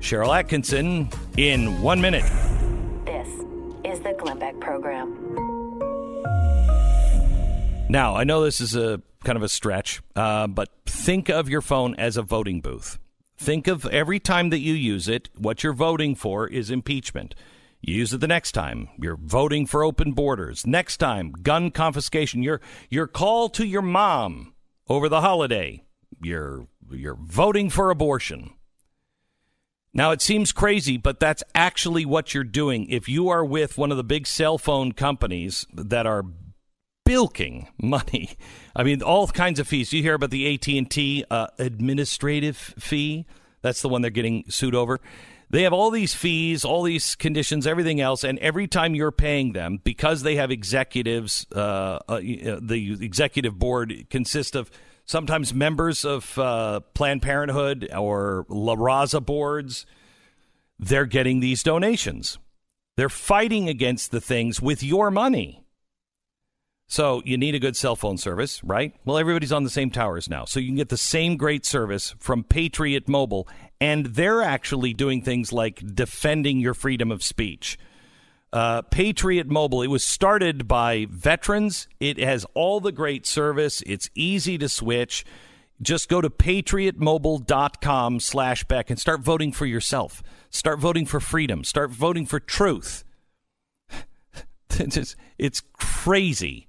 Sharyl 0.00 0.42
Attkisson 0.42 1.14
in 1.38 1.80
one 1.80 2.00
minute. 2.00 2.24
This 3.06 3.28
is 3.84 4.00
the 4.00 4.14
Glenn 4.18 4.38
Beck 4.38 4.60
Program. 4.60 5.10
Now, 7.88 8.14
I 8.14 8.24
know 8.24 8.42
this 8.42 8.60
is 8.60 8.76
a 8.76 9.00
kind 9.24 9.36
of 9.36 9.42
a 9.42 9.48
stretch, 9.48 10.02
uh, 10.14 10.46
but 10.46 10.68
think 10.86 11.28
of 11.28 11.48
your 11.48 11.62
phone 11.62 11.94
as 11.96 12.16
a 12.16 12.22
voting 12.22 12.60
booth. 12.60 12.98
Think 13.36 13.66
of 13.66 13.86
every 13.86 14.20
time 14.20 14.50
that 14.50 14.60
you 14.60 14.74
use 14.74 15.08
it, 15.08 15.28
what 15.36 15.62
you're 15.62 15.72
voting 15.72 16.14
for 16.14 16.46
is 16.46 16.70
impeachment. 16.70 17.34
You 17.80 17.96
use 17.96 18.14
it 18.14 18.20
the 18.20 18.28
next 18.28 18.52
time. 18.52 18.88
You're 18.98 19.16
voting 19.16 19.66
for 19.66 19.84
open 19.84 20.12
borders. 20.12 20.66
Next 20.66 20.98
time, 20.98 21.32
gun 21.32 21.70
confiscation. 21.70 22.42
Your 22.42 22.60
your 22.88 23.06
call 23.06 23.48
to 23.50 23.66
your 23.66 23.82
mom 23.82 24.54
over 24.88 25.08
the 25.08 25.20
holiday. 25.20 25.82
You're 26.22 26.66
you're 26.90 27.18
voting 27.20 27.68
for 27.68 27.90
abortion. 27.90 28.54
Now 29.92 30.12
it 30.12 30.22
seems 30.22 30.50
crazy, 30.50 30.96
but 30.96 31.20
that's 31.20 31.44
actually 31.54 32.06
what 32.06 32.32
you're 32.32 32.42
doing. 32.42 32.88
If 32.88 33.08
you 33.08 33.28
are 33.28 33.44
with 33.44 33.76
one 33.76 33.90
of 33.90 33.96
the 33.96 34.04
big 34.04 34.26
cell 34.26 34.56
phone 34.56 34.92
companies 34.92 35.66
that 35.72 36.06
are 36.06 36.24
bilking 37.04 37.68
money, 37.80 38.30
I 38.74 38.82
mean 38.82 39.02
all 39.02 39.28
kinds 39.28 39.60
of 39.60 39.68
fees. 39.68 39.92
You 39.92 40.02
hear 40.02 40.14
about 40.14 40.30
the 40.30 40.54
AT 40.54 40.66
and 40.68 40.90
T 40.90 41.24
uh, 41.30 41.48
administrative 41.58 42.56
fee? 42.56 43.26
That's 43.62 43.82
the 43.82 43.88
one 43.88 44.02
they're 44.02 44.10
getting 44.10 44.44
sued 44.50 44.74
over. 44.74 45.00
They 45.50 45.62
have 45.62 45.72
all 45.72 45.90
these 45.90 46.14
fees, 46.14 46.64
all 46.64 46.82
these 46.82 47.14
conditions, 47.14 47.66
everything 47.66 48.00
else, 48.00 48.24
and 48.24 48.38
every 48.40 48.66
time 48.66 48.94
you're 48.94 49.12
paying 49.12 49.52
them, 49.52 49.78
because 49.84 50.22
they 50.22 50.36
have 50.36 50.50
executives, 50.50 51.46
uh, 51.54 52.00
uh, 52.08 52.18
the 52.18 52.98
executive 53.00 53.58
board 53.58 54.06
consists 54.10 54.56
of 54.56 54.70
sometimes 55.04 55.54
members 55.54 56.04
of 56.04 56.38
uh, 56.38 56.80
Planned 56.94 57.22
Parenthood 57.22 57.88
or 57.96 58.46
La 58.48 58.74
Raza 58.74 59.24
boards. 59.24 59.86
They're 60.78 61.06
getting 61.06 61.40
these 61.40 61.62
donations. 61.62 62.38
They're 62.96 63.08
fighting 63.08 63.68
against 63.68 64.10
the 64.10 64.20
things 64.20 64.60
with 64.60 64.82
your 64.82 65.10
money. 65.10 65.63
So 66.86 67.22
you 67.24 67.36
need 67.38 67.54
a 67.54 67.58
good 67.58 67.76
cell 67.76 67.96
phone 67.96 68.18
service, 68.18 68.62
right? 68.62 68.94
Well, 69.04 69.18
everybody's 69.18 69.52
on 69.52 69.64
the 69.64 69.70
same 69.70 69.90
towers 69.90 70.28
now. 70.28 70.44
So 70.44 70.60
you 70.60 70.66
can 70.66 70.76
get 70.76 70.90
the 70.90 70.96
same 70.96 71.36
great 71.36 71.64
service 71.64 72.14
from 72.18 72.44
Patriot 72.44 73.08
Mobile, 73.08 73.48
and 73.80 74.06
they're 74.06 74.42
actually 74.42 74.92
doing 74.92 75.22
things 75.22 75.52
like 75.52 75.82
defending 75.94 76.60
your 76.60 76.74
freedom 76.74 77.10
of 77.10 77.22
speech. 77.22 77.78
Uh, 78.52 78.82
Patriot 78.82 79.48
Mobile, 79.48 79.82
it 79.82 79.88
was 79.88 80.04
started 80.04 80.68
by 80.68 81.06
veterans. 81.10 81.88
It 81.98 82.18
has 82.18 82.46
all 82.54 82.78
the 82.78 82.92
great 82.92 83.26
service. 83.26 83.82
It's 83.84 84.08
easy 84.14 84.58
to 84.58 84.68
switch. 84.68 85.24
Just 85.82 86.08
go 86.08 86.20
to 86.20 86.30
patriotmobile.com 86.30 88.20
slash 88.20 88.62
Beck 88.64 88.90
and 88.90 89.00
start 89.00 89.22
voting 89.22 89.50
for 89.50 89.66
yourself. 89.66 90.22
Start 90.50 90.78
voting 90.78 91.04
for 91.04 91.18
freedom. 91.18 91.64
Start 91.64 91.90
voting 91.90 92.26
for 92.26 92.38
truth. 92.38 93.02
it's, 94.70 95.16
it's 95.36 95.62
crazy. 95.72 96.68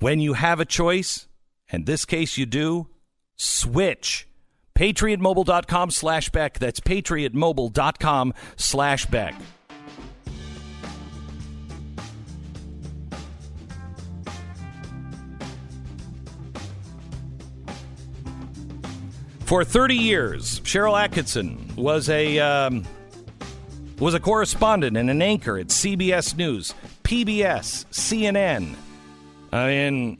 When 0.00 0.20
you 0.20 0.34
have 0.34 0.60
a 0.60 0.64
choice, 0.64 1.28
and 1.70 1.86
this 1.86 2.04
case 2.04 2.36
you 2.36 2.46
do, 2.46 2.88
switch. 3.36 4.28
PatriotMobile.com 4.76 5.90
slash 5.90 6.30
Beck. 6.30 6.58
That's 6.58 6.80
PatriotMobile.com 6.80 8.34
slash 8.56 9.06
Beck. 9.06 9.34
For 19.44 19.62
30 19.62 19.94
years, 19.94 20.60
Sharyl 20.60 20.94
Attkisson 21.06 21.76
was 21.76 22.08
a 22.08 22.38
um, 22.40 22.84
was 24.00 24.14
a 24.14 24.20
correspondent 24.20 24.96
and 24.96 25.10
an 25.10 25.22
anchor 25.22 25.58
at 25.58 25.68
CBS 25.68 26.36
News, 26.36 26.74
PBS, 27.04 27.84
CNN. 27.92 28.74
I 29.54 29.68
mean, 29.68 30.18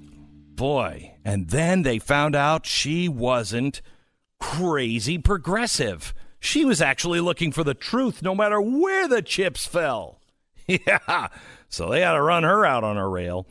boy. 0.55 1.16
And 1.24 1.51
then 1.51 1.82
they 1.82 1.98
found 1.98 2.36
out 2.36 2.66
she 2.66 3.09
wasn't 3.09 3.82
crazy 4.39 5.19
progressive. 5.19 6.15
She 6.39 6.65
was 6.65 6.81
actually 6.81 7.20
looking 7.20 7.51
for 7.51 7.65
the 7.65 7.74
truth 7.74 8.23
no 8.23 8.35
matter 8.35 8.61
where 8.61 9.09
the 9.09 9.23
chips 9.23 9.66
fell. 9.66 10.20
Yeah. 10.66 11.28
So 11.69 11.90
they 11.90 12.01
had 12.01 12.12
to 12.12 12.23
run 12.23 12.44
her 12.44 12.65
out 12.65 12.85
on 12.85 12.97
a 12.97 13.06
rail. 13.06 13.47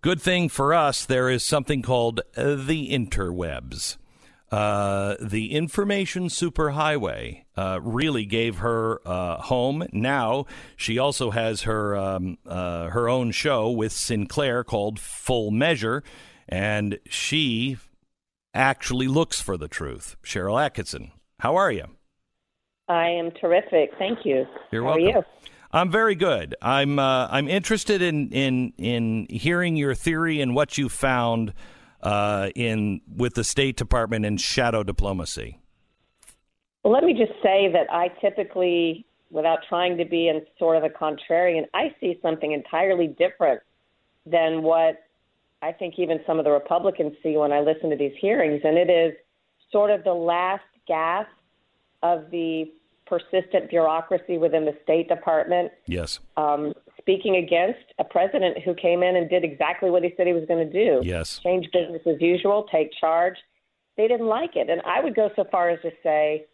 Good 0.00 0.22
thing 0.22 0.48
for 0.48 0.72
us, 0.72 1.04
there 1.04 1.28
is 1.28 1.44
something 1.44 1.82
called 1.82 2.22
the 2.36 2.88
interwebs. 2.90 3.98
Uh, 4.54 5.16
the 5.20 5.50
information 5.50 6.28
superhighway 6.28 7.42
uh, 7.56 7.80
really 7.82 8.24
gave 8.24 8.58
her 8.58 9.00
uh, 9.04 9.36
home. 9.38 9.84
Now 9.92 10.46
she 10.76 10.96
also 10.96 11.32
has 11.32 11.62
her 11.62 11.96
um, 11.96 12.38
uh, 12.46 12.88
her 12.90 13.08
own 13.08 13.32
show 13.32 13.68
with 13.68 13.90
Sinclair 13.90 14.62
called 14.62 15.00
Full 15.00 15.50
Measure, 15.50 16.04
and 16.48 17.00
she 17.08 17.78
actually 18.54 19.08
looks 19.08 19.40
for 19.40 19.56
the 19.56 19.66
truth. 19.66 20.14
Sharyl 20.22 20.54
Attkisson, 20.54 21.10
how 21.40 21.56
are 21.56 21.72
you? 21.72 21.86
I 22.88 23.08
am 23.08 23.32
terrific. 23.32 23.90
Thank 23.98 24.20
you. 24.24 24.46
You're 24.70 24.84
how 24.84 24.90
welcome. 24.90 25.04
Are 25.04 25.18
you? 25.18 25.24
I'm 25.72 25.90
very 25.90 26.14
good. 26.14 26.54
I'm 26.62 27.00
uh, 27.00 27.26
I'm 27.28 27.48
interested 27.48 28.02
in 28.02 28.28
in 28.28 28.72
in 28.78 29.26
hearing 29.28 29.74
your 29.74 29.96
theory 29.96 30.40
and 30.40 30.54
what 30.54 30.78
you 30.78 30.88
found 30.88 31.54
uh, 32.04 32.50
in 32.54 33.00
with 33.16 33.34
the 33.34 33.42
State 33.42 33.76
Department 33.76 34.24
and 34.24 34.40
shadow 34.40 34.84
diplomacy. 34.84 35.58
Well, 36.84 36.92
let 36.92 37.02
me 37.02 37.14
just 37.14 37.32
say 37.42 37.72
that 37.72 37.90
I 37.90 38.08
typically 38.20 39.06
without 39.34 39.58
trying 39.68 39.96
to 39.98 40.04
be 40.04 40.28
in 40.28 40.42
sort 40.58 40.76
of 40.76 40.84
a 40.84 40.88
contrarian, 40.88 41.64
I 41.74 41.94
see 42.00 42.18
something 42.22 42.52
entirely 42.52 43.08
different 43.08 43.60
than 44.24 44.62
what 44.62 45.02
I 45.60 45.72
think 45.72 45.94
even 45.98 46.20
some 46.26 46.38
of 46.38 46.44
the 46.44 46.52
Republicans 46.52 47.14
see 47.22 47.36
when 47.36 47.52
I 47.52 47.60
listen 47.60 47.90
to 47.90 47.96
these 47.96 48.12
hearings. 48.20 48.60
And 48.64 48.78
it 48.78 48.88
is 48.88 49.12
sort 49.72 49.90
of 49.90 50.04
the 50.04 50.14
last 50.14 50.62
gasp 50.86 51.30
of 52.02 52.30
the 52.30 52.70
persistent 53.06 53.70
bureaucracy 53.70 54.38
within 54.38 54.64
the 54.64 54.76
State 54.84 55.08
Department. 55.08 55.72
Yes. 55.86 56.20
Um, 56.36 56.72
speaking 57.04 57.36
against 57.36 57.84
a 57.98 58.04
president 58.04 58.62
who 58.64 58.74
came 58.74 59.02
in 59.02 59.16
and 59.16 59.28
did 59.28 59.44
exactly 59.44 59.90
what 59.90 60.02
he 60.02 60.14
said 60.16 60.26
he 60.26 60.32
was 60.32 60.46
going 60.48 60.66
to 60.66 60.72
do. 60.72 61.06
Yes. 61.06 61.38
Change 61.44 61.70
business 61.70 62.00
as 62.06 62.16
usual, 62.18 62.66
take 62.72 62.90
charge. 62.98 63.36
They 63.98 64.08
didn't 64.08 64.26
like 64.26 64.56
it. 64.56 64.70
And 64.70 64.80
I 64.86 65.00
would 65.00 65.14
go 65.14 65.28
so 65.36 65.44
far 65.52 65.68
as 65.68 65.80
to 65.82 65.90
say 66.02 66.46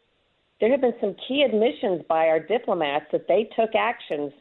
there 0.60 0.70
have 0.72 0.80
been 0.80 0.94
some 1.00 1.14
key 1.28 1.42
admissions 1.42 2.02
by 2.08 2.26
our 2.26 2.40
diplomats 2.40 3.06
that 3.12 3.28
they 3.28 3.48
took 3.56 3.76
actions 3.76 4.32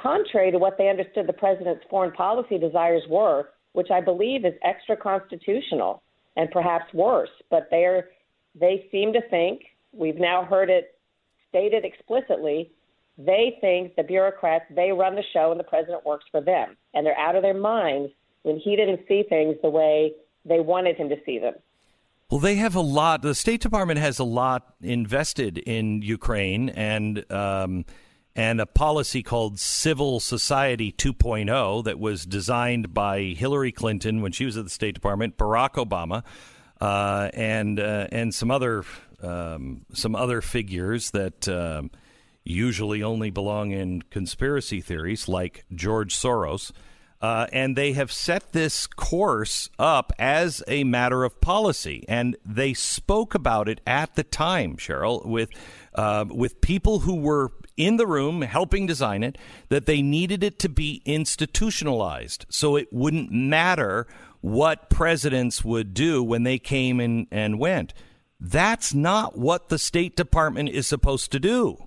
contrary 0.00 0.50
to 0.50 0.58
what 0.58 0.78
they 0.78 0.88
understood 0.88 1.26
the 1.26 1.34
president's 1.34 1.84
foreign 1.90 2.12
policy 2.12 2.56
desires 2.56 3.02
were, 3.10 3.50
which 3.72 3.90
I 3.90 4.00
believe 4.00 4.46
is 4.46 4.54
extra 4.64 4.96
constitutional 4.96 6.02
and 6.36 6.50
perhaps 6.50 6.92
worse. 6.94 7.30
But 7.50 7.68
they're 7.70 8.08
they 8.58 8.86
seem 8.90 9.12
to 9.12 9.20
think 9.28 9.62
we've 9.92 10.18
now 10.18 10.44
heard 10.44 10.70
it 10.70 10.98
stated 11.50 11.84
explicitly. 11.84 12.70
They 13.18 13.58
think 13.60 13.94
the 13.96 14.02
bureaucrats 14.02 14.64
they 14.74 14.90
run 14.90 15.14
the 15.14 15.24
show 15.32 15.50
and 15.50 15.60
the 15.60 15.64
president 15.64 16.04
works 16.06 16.24
for 16.30 16.40
them, 16.40 16.76
and 16.94 17.06
they're 17.06 17.18
out 17.18 17.36
of 17.36 17.42
their 17.42 17.58
minds 17.58 18.12
when 18.42 18.58
he 18.58 18.76
didn't 18.76 19.00
see 19.06 19.24
things 19.28 19.56
the 19.62 19.70
way 19.70 20.12
they 20.44 20.60
wanted 20.60 20.96
him 20.96 21.08
to 21.08 21.16
see 21.24 21.38
them. 21.38 21.54
Well, 22.30 22.40
they 22.40 22.56
have 22.56 22.74
a 22.74 22.80
lot. 22.80 23.20
The 23.20 23.34
State 23.34 23.60
Department 23.60 24.00
has 24.00 24.18
a 24.18 24.24
lot 24.24 24.74
invested 24.80 25.58
in 25.58 26.00
Ukraine 26.00 26.70
and 26.70 27.30
um, 27.30 27.84
and 28.34 28.60
a 28.60 28.66
policy 28.66 29.22
called 29.22 29.60
Civil 29.60 30.18
Society 30.18 30.92
2.0 30.92 31.84
that 31.84 31.98
was 31.98 32.24
designed 32.24 32.94
by 32.94 33.20
Hillary 33.20 33.72
Clinton 33.72 34.22
when 34.22 34.32
she 34.32 34.46
was 34.46 34.56
at 34.56 34.64
the 34.64 34.70
State 34.70 34.94
Department, 34.94 35.36
Barack 35.36 35.74
Obama, 35.74 36.24
uh, 36.80 37.30
and 37.34 37.78
uh, 37.78 38.06
and 38.10 38.34
some 38.34 38.50
other 38.50 38.84
um, 39.22 39.84
some 39.92 40.16
other 40.16 40.40
figures 40.40 41.10
that 41.10 41.46
um, 41.48 41.90
usually 42.44 43.02
only 43.02 43.30
belong 43.30 43.70
in 43.70 44.02
conspiracy 44.02 44.80
theories, 44.80 45.28
like 45.28 45.64
George 45.74 46.16
Soros. 46.16 46.72
Uh, 47.20 47.46
and 47.52 47.76
they 47.76 47.92
have 47.92 48.10
set 48.10 48.50
this 48.50 48.88
course 48.88 49.70
up 49.78 50.12
as 50.18 50.60
a 50.66 50.82
matter 50.82 51.22
of 51.22 51.40
policy, 51.40 52.04
and 52.08 52.36
they 52.44 52.74
spoke 52.74 53.32
about 53.32 53.68
it 53.68 53.80
at 53.86 54.16
the 54.16 54.24
time, 54.24 54.76
Sharyl, 54.76 55.24
with 55.24 55.48
uh, 55.94 56.24
with 56.28 56.60
people 56.60 57.00
who 57.00 57.14
were 57.14 57.52
in 57.76 57.96
the 57.96 58.08
room 58.08 58.42
helping 58.42 58.86
design 58.86 59.22
it, 59.22 59.38
that 59.68 59.86
they 59.86 60.02
needed 60.02 60.42
it 60.42 60.58
to 60.58 60.68
be 60.68 61.00
institutionalized, 61.04 62.44
so 62.48 62.74
it 62.74 62.92
wouldn't 62.92 63.30
matter 63.30 64.08
what 64.40 64.90
presidents 64.90 65.64
would 65.64 65.94
do 65.94 66.24
when 66.24 66.42
they 66.42 66.58
came 66.58 66.98
in 66.98 67.28
and 67.30 67.60
went. 67.60 67.94
That's 68.40 68.92
not 68.92 69.38
what 69.38 69.68
the 69.68 69.78
State 69.78 70.16
Department 70.16 70.70
is 70.70 70.88
supposed 70.88 71.30
to 71.30 71.38
do. 71.38 71.86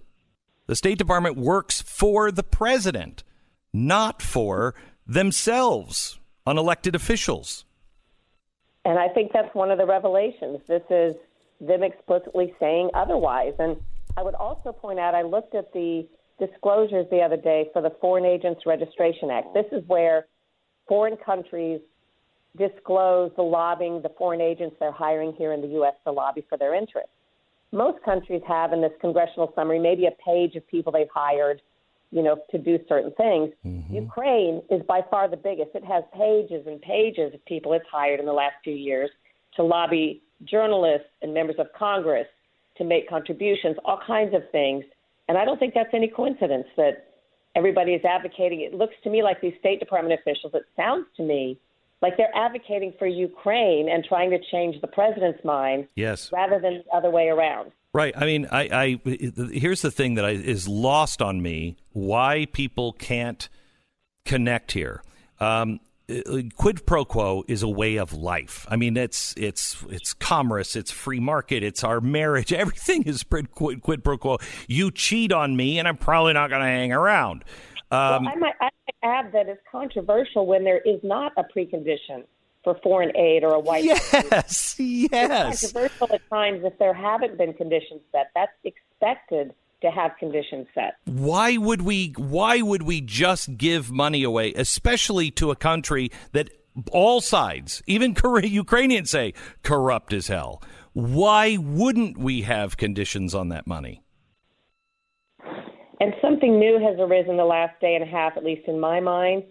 The 0.67 0.75
State 0.75 0.97
Department 0.97 1.37
works 1.37 1.81
for 1.81 2.31
the 2.31 2.43
president, 2.43 3.23
not 3.71 4.21
for 4.21 4.73
themselves, 5.05 6.19
unelected 6.47 6.95
officials. 6.95 7.65
And 8.83 8.97
I 8.97 9.07
think 9.09 9.31
that's 9.31 9.53
one 9.53 9.71
of 9.71 9.77
the 9.77 9.85
revelations. 9.85 10.59
This 10.67 10.83
is 10.89 11.15
them 11.61 11.83
explicitly 11.83 12.53
saying 12.59 12.89
otherwise. 12.93 13.53
And 13.59 13.77
I 14.17 14.23
would 14.23 14.35
also 14.35 14.71
point 14.71 14.99
out 14.99 15.15
I 15.15 15.21
looked 15.21 15.55
at 15.55 15.71
the 15.73 16.07
disclosures 16.39 17.05
the 17.11 17.21
other 17.21 17.37
day 17.37 17.69
for 17.71 17.81
the 17.81 17.91
Foreign 18.01 18.25
Agents 18.25 18.61
Registration 18.65 19.29
Act. 19.31 19.53
This 19.53 19.65
is 19.71 19.83
where 19.87 20.25
foreign 20.87 21.17
countries 21.17 21.79
disclose 22.57 23.31
the 23.35 23.41
lobbying, 23.41 24.01
the 24.01 24.11
foreign 24.17 24.41
agents 24.41 24.75
they're 24.79 24.91
hiring 24.91 25.33
here 25.37 25.53
in 25.53 25.61
the 25.61 25.67
U.S. 25.67 25.93
to 26.05 26.11
lobby 26.11 26.45
for 26.47 26.57
their 26.57 26.73
interests. 26.73 27.11
Most 27.75 28.01
countries 28.03 28.41
have 28.47 28.73
in 28.73 28.81
this 28.81 28.93
congressional 29.01 29.51
summary 29.55 29.79
maybe 29.79 30.07
a 30.07 30.11
page 30.23 30.55
of 30.55 30.67
people 30.67 30.91
they've 30.91 31.07
hired 31.13 31.61
you 32.11 32.23
know, 32.23 32.37
to 32.49 32.57
do 32.57 32.79
certain 32.87 33.11
things. 33.17 33.49
Mm-hmm. 33.65 33.93
Ukraine 33.93 34.61
is 34.69 34.81
by 34.87 35.01
far 35.11 35.27
the 35.27 35.35
biggest. 35.37 35.71
It 35.75 35.83
has 35.83 36.03
pages 36.13 36.65
and 36.65 36.81
pages 36.81 37.33
of 37.33 37.43
people 37.45 37.73
it's 37.73 37.85
hired 37.91 38.21
in 38.21 38.25
the 38.25 38.33
last 38.33 38.55
few 38.63 38.73
years 38.73 39.09
to 39.57 39.63
lobby 39.63 40.21
journalists 40.45 41.07
and 41.21 41.33
members 41.33 41.57
of 41.59 41.67
Congress 41.77 42.27
to 42.77 42.85
make 42.85 43.09
contributions, 43.09 43.75
all 43.83 43.99
kinds 44.07 44.33
of 44.33 44.43
things. 44.51 44.85
And 45.27 45.37
I 45.37 45.43
don't 45.43 45.59
think 45.59 45.73
that's 45.73 45.93
any 45.93 46.07
coincidence 46.07 46.67
that 46.77 47.07
everybody 47.55 47.93
is 47.93 48.05
advocating. 48.05 48.61
It 48.61 48.73
looks 48.73 48.95
to 49.03 49.09
me 49.09 49.21
like 49.23 49.41
these 49.41 49.53
State 49.59 49.79
Department 49.81 50.17
officials, 50.17 50.53
it 50.53 50.63
sounds 50.77 51.07
to 51.17 51.23
me 51.23 51.57
like 52.05 52.17
they're 52.17 52.35
advocating 52.35 52.93
for 52.99 53.07
Ukraine 53.07 53.89
and 53.89 54.05
trying 54.05 54.29
to 54.29 54.37
change 54.51 54.79
the 54.79 54.85
president's 54.85 55.43
mind 55.43 55.87
yes. 55.95 56.29
rather 56.31 56.59
than 56.59 56.83
the 56.85 56.95
other 56.95 57.09
way 57.09 57.29
around. 57.29 57.71
Right. 57.93 58.13
I 58.15 58.25
mean, 58.25 58.47
I, 58.51 58.99
I 59.05 59.09
here's 59.51 59.81
the 59.81 59.89
thing 59.89 60.13
that 60.15 60.25
I, 60.25 60.31
is 60.31 60.67
lost 60.67 61.19
on 61.19 61.41
me: 61.41 61.77
why 61.93 62.45
people 62.53 62.93
can't 62.93 63.49
connect 64.23 64.73
here. 64.73 65.01
Um, 65.39 65.79
quid 66.55 66.85
pro 66.85 67.05
quo 67.05 67.43
is 67.47 67.63
a 67.63 67.67
way 67.67 67.95
of 67.95 68.13
life. 68.13 68.67
I 68.69 68.75
mean, 68.75 68.97
it's 68.97 69.33
it's 69.35 69.83
it's 69.89 70.13
commerce, 70.13 70.75
it's 70.75 70.91
free 70.91 71.19
market, 71.19 71.63
it's 71.63 71.83
our 71.83 72.01
marriage. 72.01 72.53
Everything 72.65 73.03
is 73.03 73.23
quid, 73.23 73.49
quid 73.81 74.03
pro 74.03 74.17
quo. 74.19 74.37
You 74.67 74.91
cheat 74.91 75.31
on 75.31 75.55
me, 75.55 75.79
and 75.79 75.87
I'm 75.87 75.97
probably 75.97 76.33
not 76.33 76.51
going 76.51 76.61
to 76.61 76.67
hang 76.67 76.91
around. 76.91 77.43
Um, 77.91 78.25
well, 78.25 78.33
I 78.33 78.35
might, 78.35 78.53
I 78.61 78.69
might 78.85 78.95
add 79.03 79.31
that 79.33 79.47
it's 79.47 79.61
controversial 79.71 80.45
when 80.45 80.63
there 80.63 80.79
is 80.79 80.99
not 81.03 81.33
a 81.37 81.43
precondition 81.43 82.25
for 82.63 82.75
foreign 82.81 83.15
aid 83.15 83.43
or 83.43 83.53
a 83.53 83.59
white 83.59 83.83
yes 83.83 84.75
yes 84.79 85.63
it's 85.63 85.71
controversial 85.71 86.15
at 86.15 86.29
times 86.29 86.61
if 86.63 86.77
there 86.79 86.93
haven't 86.93 87.37
been 87.37 87.53
conditions 87.53 88.01
set. 88.11 88.31
That's 88.35 88.51
expected 88.63 89.53
to 89.81 89.91
have 89.91 90.11
conditions 90.17 90.67
set. 90.73 90.95
Why 91.05 91.57
would 91.57 91.83
we 91.83 92.13
why 92.17 92.61
would 92.61 92.81
we 92.81 93.01
just 93.01 93.57
give 93.57 93.91
money 93.91 94.23
away 94.23 94.53
especially 94.53 95.31
to 95.31 95.51
a 95.51 95.55
country 95.55 96.11
that 96.31 96.49
all 96.91 97.21
sides 97.21 97.81
even 97.85 98.15
ukrainians 98.43 99.11
say 99.11 99.33
corrupt 99.63 100.11
as 100.11 100.27
hell? 100.27 100.61
Why 100.93 101.57
wouldn't 101.57 102.17
we 102.17 102.43
have 102.43 102.77
conditions 102.77 103.35
on 103.35 103.49
that 103.49 103.67
money 103.67 104.01
and 105.99 106.13
something 106.21 106.59
new 106.59 106.79
has 106.79 106.97
arisen 106.99 107.37
the 107.37 107.45
last 107.45 107.79
day 107.79 107.95
and 107.95 108.03
a 108.03 108.07
half 108.07 108.37
at 108.37 108.43
least 108.43 108.67
in 108.67 108.79
my 108.79 108.99
mind 108.99 109.43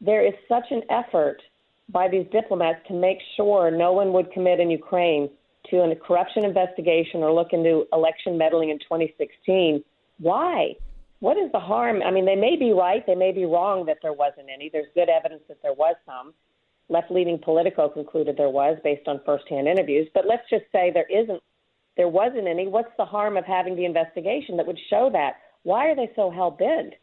there 0.00 0.26
is 0.26 0.34
such 0.48 0.64
an 0.70 0.82
effort 0.90 1.40
by 1.88 2.08
these 2.08 2.26
diplomats 2.32 2.80
to 2.88 2.94
make 2.94 3.18
sure 3.36 3.70
no 3.70 3.92
one 3.92 4.12
would 4.12 4.32
commit 4.32 4.60
in 4.60 4.70
Ukraine 4.70 5.30
to 5.70 5.78
a 5.78 5.96
corruption 5.96 6.44
investigation 6.44 7.22
or 7.22 7.32
look 7.32 7.52
into 7.52 7.86
election 7.92 8.38
meddling 8.38 8.70
in 8.70 8.78
2016. 8.78 9.82
Why? 10.18 10.74
What 11.20 11.36
is 11.36 11.50
the 11.52 11.60
harm? 11.60 12.02
I 12.02 12.10
mean, 12.10 12.26
they 12.26 12.36
may 12.36 12.56
be 12.56 12.72
right, 12.72 13.04
they 13.06 13.14
may 13.14 13.32
be 13.32 13.46
wrong 13.46 13.86
that 13.86 13.98
there 14.02 14.12
wasn't 14.12 14.48
any. 14.52 14.68
There's 14.68 14.86
good 14.94 15.08
evidence 15.08 15.42
that 15.48 15.62
there 15.62 15.72
was 15.72 15.96
some. 16.04 16.34
Left 16.88 17.10
leaning 17.10 17.38
Politico 17.38 17.88
concluded 17.88 18.36
there 18.36 18.50
was 18.50 18.78
based 18.84 19.08
on 19.08 19.20
firsthand 19.24 19.66
interviews. 19.66 20.08
But 20.14 20.26
let's 20.28 20.48
just 20.50 20.64
say 20.72 20.90
there 20.92 21.10
isn't 21.10 21.42
there 21.96 22.08
wasn't 22.08 22.46
any. 22.46 22.68
What's 22.68 22.92
the 22.98 23.06
harm 23.06 23.38
of 23.38 23.44
having 23.46 23.74
the 23.74 23.86
investigation 23.86 24.58
that 24.58 24.66
would 24.66 24.78
show 24.90 25.08
that? 25.12 25.36
Why 25.66 25.88
are 25.88 25.96
they 25.96 26.08
so 26.14 26.30
hell 26.30 26.52
bent 26.52 26.94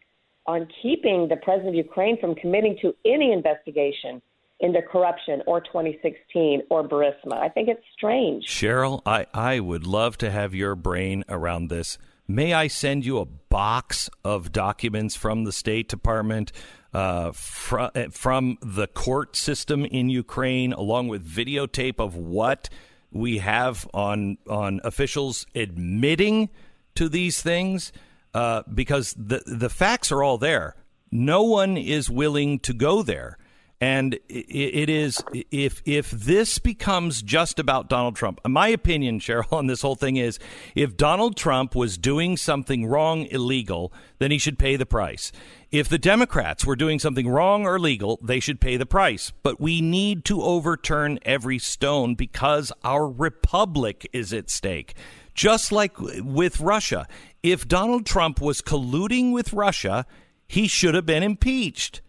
on 0.46 0.70
keeping 0.82 1.28
the 1.28 1.36
president 1.36 1.70
of 1.70 1.76
Ukraine 1.76 2.18
from 2.18 2.34
committing 2.34 2.78
to 2.82 2.96
any 3.06 3.34
investigation 3.34 4.22
into 4.62 4.82
corruption 4.82 5.42
or 5.46 5.60
2016 5.60 6.64
or 6.70 6.88
Burisma. 6.88 7.34
I 7.34 7.50
think 7.50 7.68
it's 7.68 7.84
strange. 7.94 8.46
Sharyl, 8.46 9.02
I, 9.06 9.26
I 9.34 9.60
would 9.60 9.86
love 9.86 10.18
to 10.20 10.32
have 10.32 10.56
your 10.56 10.76
brain 10.76 11.26
around 11.28 11.68
this. 11.68 11.98
May 12.26 12.54
I 12.54 12.68
send 12.68 13.06
you 13.06 13.18
a 13.20 13.26
box 13.26 14.10
of 14.24 14.54
documents 14.54 15.18
from 15.18 15.44
the 15.44 15.52
State 15.52 15.90
Department, 15.90 16.54
uh, 16.94 17.34
fr- 17.34 17.90
eh, 17.94 18.08
from 18.12 18.58
the 18.62 18.88
court 18.88 19.36
system 19.36 19.84
in 19.84 20.08
Ukraine, 20.08 20.72
along 20.72 21.10
with 21.10 21.30
videotape 21.30 22.00
of 22.00 22.16
what 22.16 22.70
we 23.12 23.40
have 23.40 23.90
on 23.94 24.38
on 24.50 24.80
officials 24.86 25.46
admitting 25.54 26.50
to 26.96 27.10
these 27.10 27.42
things? 27.42 27.92
Uh, 28.34 28.64
because 28.74 29.14
the 29.18 29.44
the 29.46 29.70
facts 29.70 30.12
are 30.12 30.24
all 30.24 30.38
there. 30.38 30.76
No 31.12 31.44
one 31.44 31.78
is 31.78 32.10
willing 32.10 32.60
to 32.60 32.74
go 32.74 33.04
there. 33.04 33.38
And 33.80 34.18
it 34.30 34.90
is 34.90 35.22
if 35.52 35.82
if 35.86 36.10
this 36.10 36.58
becomes 36.58 37.22
just 37.22 37.60
about 37.60 37.90
Donald 37.90 38.16
Trump. 38.16 38.40
My 38.48 38.70
opinion, 38.70 39.20
Sharyl, 39.20 39.52
on 39.52 39.68
this 39.68 39.82
whole 39.82 39.96
thing 39.96 40.16
is 40.16 40.40
if 40.74 40.96
Donald 40.96 41.36
Trump 41.36 41.76
was 41.76 41.98
doing 41.98 42.38
something 42.38 42.86
wrong, 42.86 43.26
illegal, 43.26 43.92
then 44.20 44.32
he 44.32 44.38
should 44.38 44.58
pay 44.58 44.78
the 44.78 44.86
price. 44.86 45.34
If 45.70 45.90
the 45.90 45.98
Democrats 45.98 46.64
were 46.66 46.78
doing 46.78 46.98
something 46.98 47.28
wrong 47.28 47.66
or 47.66 47.78
legal, 47.78 48.20
they 48.24 48.40
should 48.40 48.62
pay 48.62 48.78
the 48.78 48.86
price. 48.86 49.34
But 49.44 49.60
we 49.60 49.82
need 49.82 50.24
to 50.26 50.42
overturn 50.42 51.20
every 51.24 51.60
stone 51.60 52.16
because 52.16 52.72
our 52.86 53.08
republic 53.10 54.08
is 54.14 54.32
at 54.32 54.50
stake. 54.50 54.96
Just 55.34 55.72
like 55.72 56.00
with 56.00 56.60
Russia. 56.60 57.08
If 57.42 57.68
Donald 57.68 58.06
Trump 58.06 58.40
was 58.40 58.62
colluding 58.62 59.34
with 59.34 59.54
Russia, 59.54 60.06
he 60.48 60.68
should 60.68 60.96
have 60.96 61.06
been 61.06 61.24
impeached. 61.24 62.02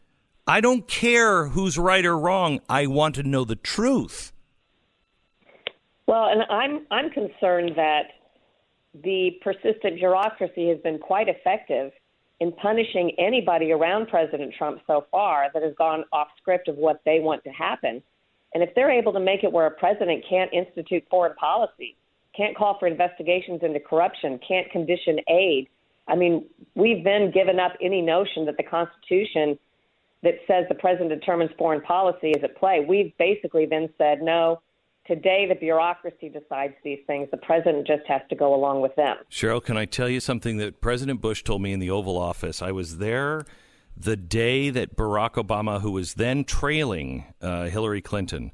I 0.47 0.61
don't 0.61 0.87
care 0.87 1.49
who's 1.49 1.79
right 1.79 2.05
or 2.05 2.19
wrong. 2.19 2.61
I 2.69 2.87
want 2.87 3.15
to 3.15 3.23
know 3.23 3.45
the 3.45 3.57
truth. 3.57 4.33
Well, 6.07 6.27
and 6.27 6.43
I'm 6.51 6.87
I'm 6.91 7.11
concerned 7.11 7.73
that 7.77 8.09
the 9.03 9.33
persistent 9.43 9.97
bureaucracy 9.97 10.69
has 10.69 10.79
been 10.81 10.99
quite 10.99 11.29
effective 11.29 11.93
in 12.41 12.53
punishing 12.53 13.13
anybody 13.19 13.73
around 13.73 14.09
President 14.09 14.53
Trump 14.57 14.81
so 14.87 15.07
far 15.11 15.49
that 15.55 15.63
has 15.63 15.75
gone 15.77 16.05
off 16.13 16.29
script 16.37 16.69
of 16.69 16.77
what 16.77 17.01
they 17.07 17.21
want 17.21 17.43
to 17.45 17.51
happen. 17.51 18.03
And 18.53 18.63
if 18.63 18.75
they're 18.75 18.91
able 18.91 19.13
to 19.15 19.21
make 19.21 19.45
it 19.45 19.53
where 19.53 19.67
a 19.67 19.71
president 19.71 20.25
can't 20.29 20.53
institute 20.53 21.05
foreign 21.11 21.35
policy, 21.35 21.97
can't 22.37 22.57
call 22.57 22.79
for 22.79 22.87
investigations 22.87 23.61
into 23.63 23.81
corruption, 23.81 24.41
can't 24.47 24.71
condition 24.71 25.19
aid, 25.29 25.69
I 26.07 26.17
mean, 26.17 26.45
we've 26.75 27.03
then 27.05 27.31
given 27.31 27.59
up 27.59 27.73
any 27.81 28.03
notion 28.03 28.45
that 28.47 28.57
the 28.57 28.63
Constitution 28.63 29.59
that 30.23 30.35
says 30.47 30.65
the 30.69 30.75
president 30.75 31.11
determines 31.11 31.51
foreign 31.59 31.81
policy 31.83 32.31
is 32.31 32.43
at 32.43 32.57
play. 32.57 32.85
We've 32.87 33.17
basically 33.19 33.67
then 33.67 33.89
said, 33.99 34.23
no, 34.23 34.61
today 35.07 35.47
the 35.49 35.55
bureaucracy 35.55 36.29
decides 36.29 36.75
these 36.83 37.01
things. 37.07 37.29
The 37.31 37.39
president 37.39 37.87
just 37.87 38.07
has 38.09 38.23
to 38.31 38.35
go 38.35 38.55
along 38.55 38.81
with 38.81 38.95
them. 38.97 39.17
Sharyl, 39.31 39.63
can 39.63 39.77
I 39.77 39.85
tell 39.85 40.09
you 40.09 40.21
something 40.21 40.57
that 40.59 40.81
President 40.81 41.21
Bush 41.21 41.43
told 41.43 41.63
me 41.63 41.73
in 41.73 41.81
the 41.81 41.91
Oval 41.91 42.19
Office? 42.19 42.63
I 42.63 42.73
was 42.73 42.99
there 42.99 43.45
the 43.97 44.17
day 44.17 44.71
that 44.71 44.97
Barack 44.97 45.35
Obama, 45.35 45.81
who 45.81 45.93
was 45.93 46.15
then 46.15 46.45
trailing 46.45 47.27
uh, 47.41 47.65
Hillary 47.65 48.03
Clinton, 48.03 48.51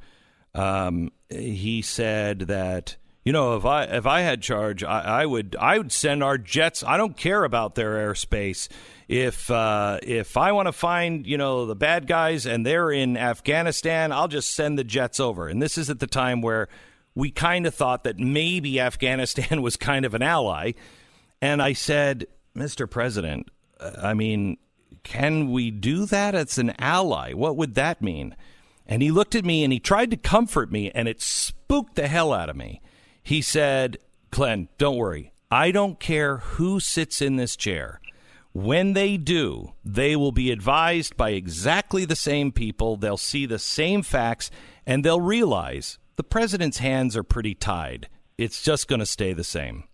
um, 0.54 1.12
he 1.28 1.82
said 1.82 2.40
that 2.40 2.96
you 3.30 3.32
know 3.32 3.54
if 3.54 3.64
I 3.64 3.84
if 3.84 4.06
I 4.06 4.22
had 4.22 4.42
charge, 4.42 4.82
I, 4.82 5.20
I, 5.20 5.24
would 5.24 5.54
I 5.56 5.78
would 5.78 5.92
send 5.92 6.20
our 6.20 6.36
jets. 6.36 6.82
I 6.82 6.96
don't 6.96 7.16
care 7.16 7.44
about 7.44 7.76
their 7.76 7.92
airspace. 7.92 8.66
If 9.06 9.48
uh, 9.52 10.00
if 10.02 10.36
I 10.36 10.50
want 10.50 10.66
to 10.66 10.72
find 10.72 11.24
you 11.24 11.38
know 11.38 11.64
the 11.64 11.76
bad 11.76 12.08
guys 12.08 12.44
and 12.44 12.66
they're 12.66 12.90
in 12.90 13.16
Afghanistan, 13.16 14.10
I'll 14.10 14.26
just 14.26 14.52
send 14.52 14.80
the 14.80 14.82
jets 14.82 15.20
over. 15.20 15.46
And 15.46 15.62
this 15.62 15.78
is 15.78 15.88
at 15.90 16.00
the 16.00 16.08
time 16.08 16.42
where 16.42 16.66
we 17.14 17.30
kind 17.30 17.68
of 17.68 17.72
thought 17.72 18.02
that 18.02 18.18
maybe 18.18 18.80
Afghanistan 18.80 19.62
was 19.62 19.76
kind 19.76 20.04
of 20.04 20.12
an 20.14 20.22
ally. 20.22 20.72
And 21.40 21.62
I 21.62 21.72
said, 21.74 22.26
Mr. 22.56 22.90
President, 22.90 23.48
uh, 23.78 23.92
I 24.02 24.12
mean, 24.12 24.56
can 25.04 25.52
we 25.52 25.70
do 25.70 26.04
that? 26.06 26.34
It's 26.34 26.58
an 26.58 26.74
ally. 26.80 27.32
What 27.32 27.56
would 27.56 27.76
that 27.76 28.02
mean? 28.02 28.34
And 28.88 29.02
he 29.02 29.12
looked 29.12 29.36
at 29.36 29.44
me 29.44 29.62
and 29.62 29.72
he 29.72 29.78
tried 29.78 30.10
to 30.10 30.16
comfort 30.16 30.72
me, 30.72 30.90
and 30.90 31.06
it 31.06 31.22
spooked 31.22 31.94
the 31.94 32.08
hell 32.08 32.32
out 32.32 32.50
of 32.50 32.56
me. 32.56 32.80
He 33.22 33.42
said, 33.42 33.98
Glenn, 34.30 34.68
don't 34.78 34.96
worry. 34.96 35.32
I 35.50 35.70
don't 35.70 35.98
care 35.98 36.38
who 36.38 36.80
sits 36.80 37.20
in 37.20 37.36
this 37.36 37.56
chair. 37.56 38.00
When 38.52 38.94
they 38.94 39.16
do, 39.16 39.72
they 39.84 40.16
will 40.16 40.32
be 40.32 40.50
advised 40.50 41.16
by 41.16 41.30
exactly 41.30 42.04
the 42.04 42.16
same 42.16 42.52
people. 42.52 42.96
They'll 42.96 43.16
see 43.16 43.46
the 43.46 43.58
same 43.58 44.02
facts, 44.02 44.50
and 44.86 45.04
they'll 45.04 45.20
realize 45.20 45.98
the 46.16 46.24
president's 46.24 46.78
hands 46.78 47.16
are 47.16 47.22
pretty 47.22 47.54
tied. 47.54 48.08
It's 48.38 48.62
just 48.62 48.88
going 48.88 49.00
to 49.00 49.06
stay 49.06 49.32
the 49.32 49.44
same. 49.44 49.84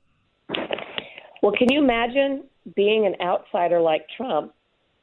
Well, 1.43 1.53
can 1.57 1.71
you 1.71 1.83
imagine 1.83 2.45
being 2.75 3.07
an 3.07 3.15
outsider 3.21 3.81
like 3.81 4.07
Trump 4.17 4.53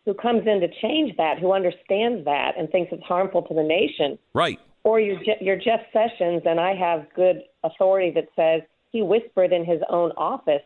who 0.05 0.13
comes 0.13 0.41
in 0.45 0.59
to 0.59 0.67
change 0.81 1.15
that, 1.17 1.39
who 1.39 1.53
understands 1.53 2.25
that 2.25 2.53
and 2.57 2.69
thinks 2.69 2.91
it's 2.91 3.03
harmful 3.03 3.41
to 3.43 3.53
the 3.53 3.63
nation. 3.63 4.17
Right. 4.33 4.59
Or 4.84 4.99
you're, 4.99 5.19
you're 5.39 5.57
Jeff 5.57 5.81
Sessions, 5.93 6.41
and 6.45 6.60
I 6.60 6.76
have 6.76 7.07
good 7.15 7.43
authority 7.64 8.11
that 8.11 8.27
says 8.35 8.61
he 8.91 9.01
whispered 9.01 9.53
in 9.53 9.65
his 9.65 9.81
own 9.89 10.11
office 10.18 10.61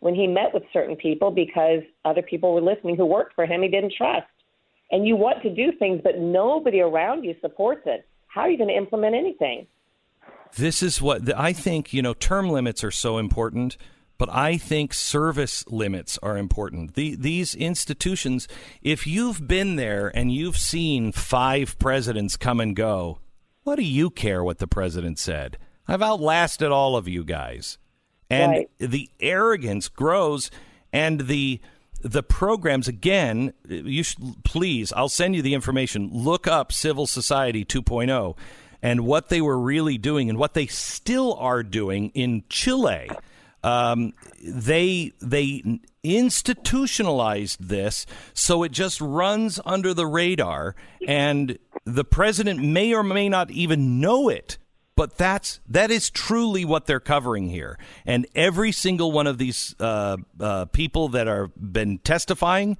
when 0.00 0.14
he 0.14 0.26
met 0.26 0.52
with 0.52 0.62
certain 0.72 0.96
people 0.96 1.30
because 1.30 1.82
other 2.04 2.22
people 2.22 2.54
were 2.54 2.60
listening 2.60 2.96
who 2.96 3.06
worked 3.06 3.34
for 3.34 3.46
him 3.46 3.62
he 3.62 3.68
didn't 3.68 3.94
trust. 3.96 4.26
And 4.90 5.06
you 5.06 5.16
want 5.16 5.42
to 5.42 5.54
do 5.54 5.72
things, 5.78 6.00
but 6.04 6.18
nobody 6.18 6.80
around 6.80 7.24
you 7.24 7.34
supports 7.40 7.82
it. 7.86 8.06
How 8.26 8.42
are 8.42 8.50
you 8.50 8.58
going 8.58 8.68
to 8.68 8.76
implement 8.76 9.14
anything? 9.14 9.66
This 10.56 10.82
is 10.82 11.00
what 11.00 11.34
I 11.38 11.54
think, 11.54 11.94
you 11.94 12.02
know, 12.02 12.12
term 12.14 12.50
limits 12.50 12.84
are 12.84 12.90
so 12.90 13.18
important 13.18 13.76
but 14.22 14.32
I 14.32 14.56
think 14.56 14.94
service 14.94 15.64
limits 15.66 16.16
are 16.22 16.36
important. 16.36 16.94
The, 16.94 17.16
these 17.16 17.56
institutions, 17.56 18.46
if 18.80 19.04
you've 19.04 19.48
been 19.48 19.74
there 19.74 20.12
and 20.16 20.30
you've 20.30 20.58
seen 20.58 21.10
five 21.10 21.76
presidents 21.80 22.36
come 22.36 22.60
and 22.60 22.76
go, 22.76 23.18
what 23.64 23.76
do 23.76 23.82
you 23.82 24.10
care 24.10 24.42
what 24.42 24.58
the 24.58 24.66
president 24.66 25.18
said? 25.18 25.58
I've 25.86 26.02
outlasted 26.02 26.70
all 26.70 26.96
of 26.96 27.08
you 27.08 27.24
guys. 27.24 27.78
And 28.30 28.52
right. 28.52 28.70
the 28.78 29.10
arrogance 29.20 29.88
grows 29.88 30.50
and 30.92 31.22
the 31.22 31.60
the 32.00 32.22
programs 32.22 32.88
again 32.88 33.52
you 33.68 34.02
should 34.02 34.42
please 34.42 34.92
I'll 34.92 35.08
send 35.08 35.36
you 35.36 35.42
the 35.42 35.54
information 35.54 36.10
look 36.12 36.48
up 36.48 36.72
civil 36.72 37.06
society 37.06 37.64
2.0 37.64 38.36
and 38.82 39.02
what 39.02 39.28
they 39.28 39.40
were 39.40 39.58
really 39.58 39.98
doing 39.98 40.28
and 40.28 40.36
what 40.36 40.54
they 40.54 40.66
still 40.66 41.34
are 41.34 41.62
doing 41.62 42.10
in 42.14 42.42
Chile 42.48 43.08
um, 43.62 44.14
they 44.42 45.12
they 45.20 45.80
institutionalized 46.02 47.68
this 47.68 48.06
so 48.34 48.62
it 48.62 48.72
just 48.72 49.00
runs 49.00 49.60
under 49.64 49.94
the 49.94 50.06
radar, 50.06 50.74
and 51.06 51.58
the 51.84 52.04
president 52.04 52.60
may 52.60 52.92
or 52.94 53.02
may 53.02 53.28
not 53.28 53.50
even 53.50 54.00
know 54.00 54.28
it. 54.28 54.58
But 54.94 55.16
that's 55.16 55.60
that 55.68 55.90
is 55.90 56.10
truly 56.10 56.64
what 56.64 56.86
they're 56.86 57.00
covering 57.00 57.48
here, 57.48 57.78
and 58.04 58.26
every 58.34 58.72
single 58.72 59.10
one 59.10 59.26
of 59.26 59.38
these 59.38 59.74
uh, 59.80 60.18
uh, 60.38 60.66
people 60.66 61.08
that 61.08 61.26
are 61.26 61.48
been 61.48 61.98
testifying, 61.98 62.76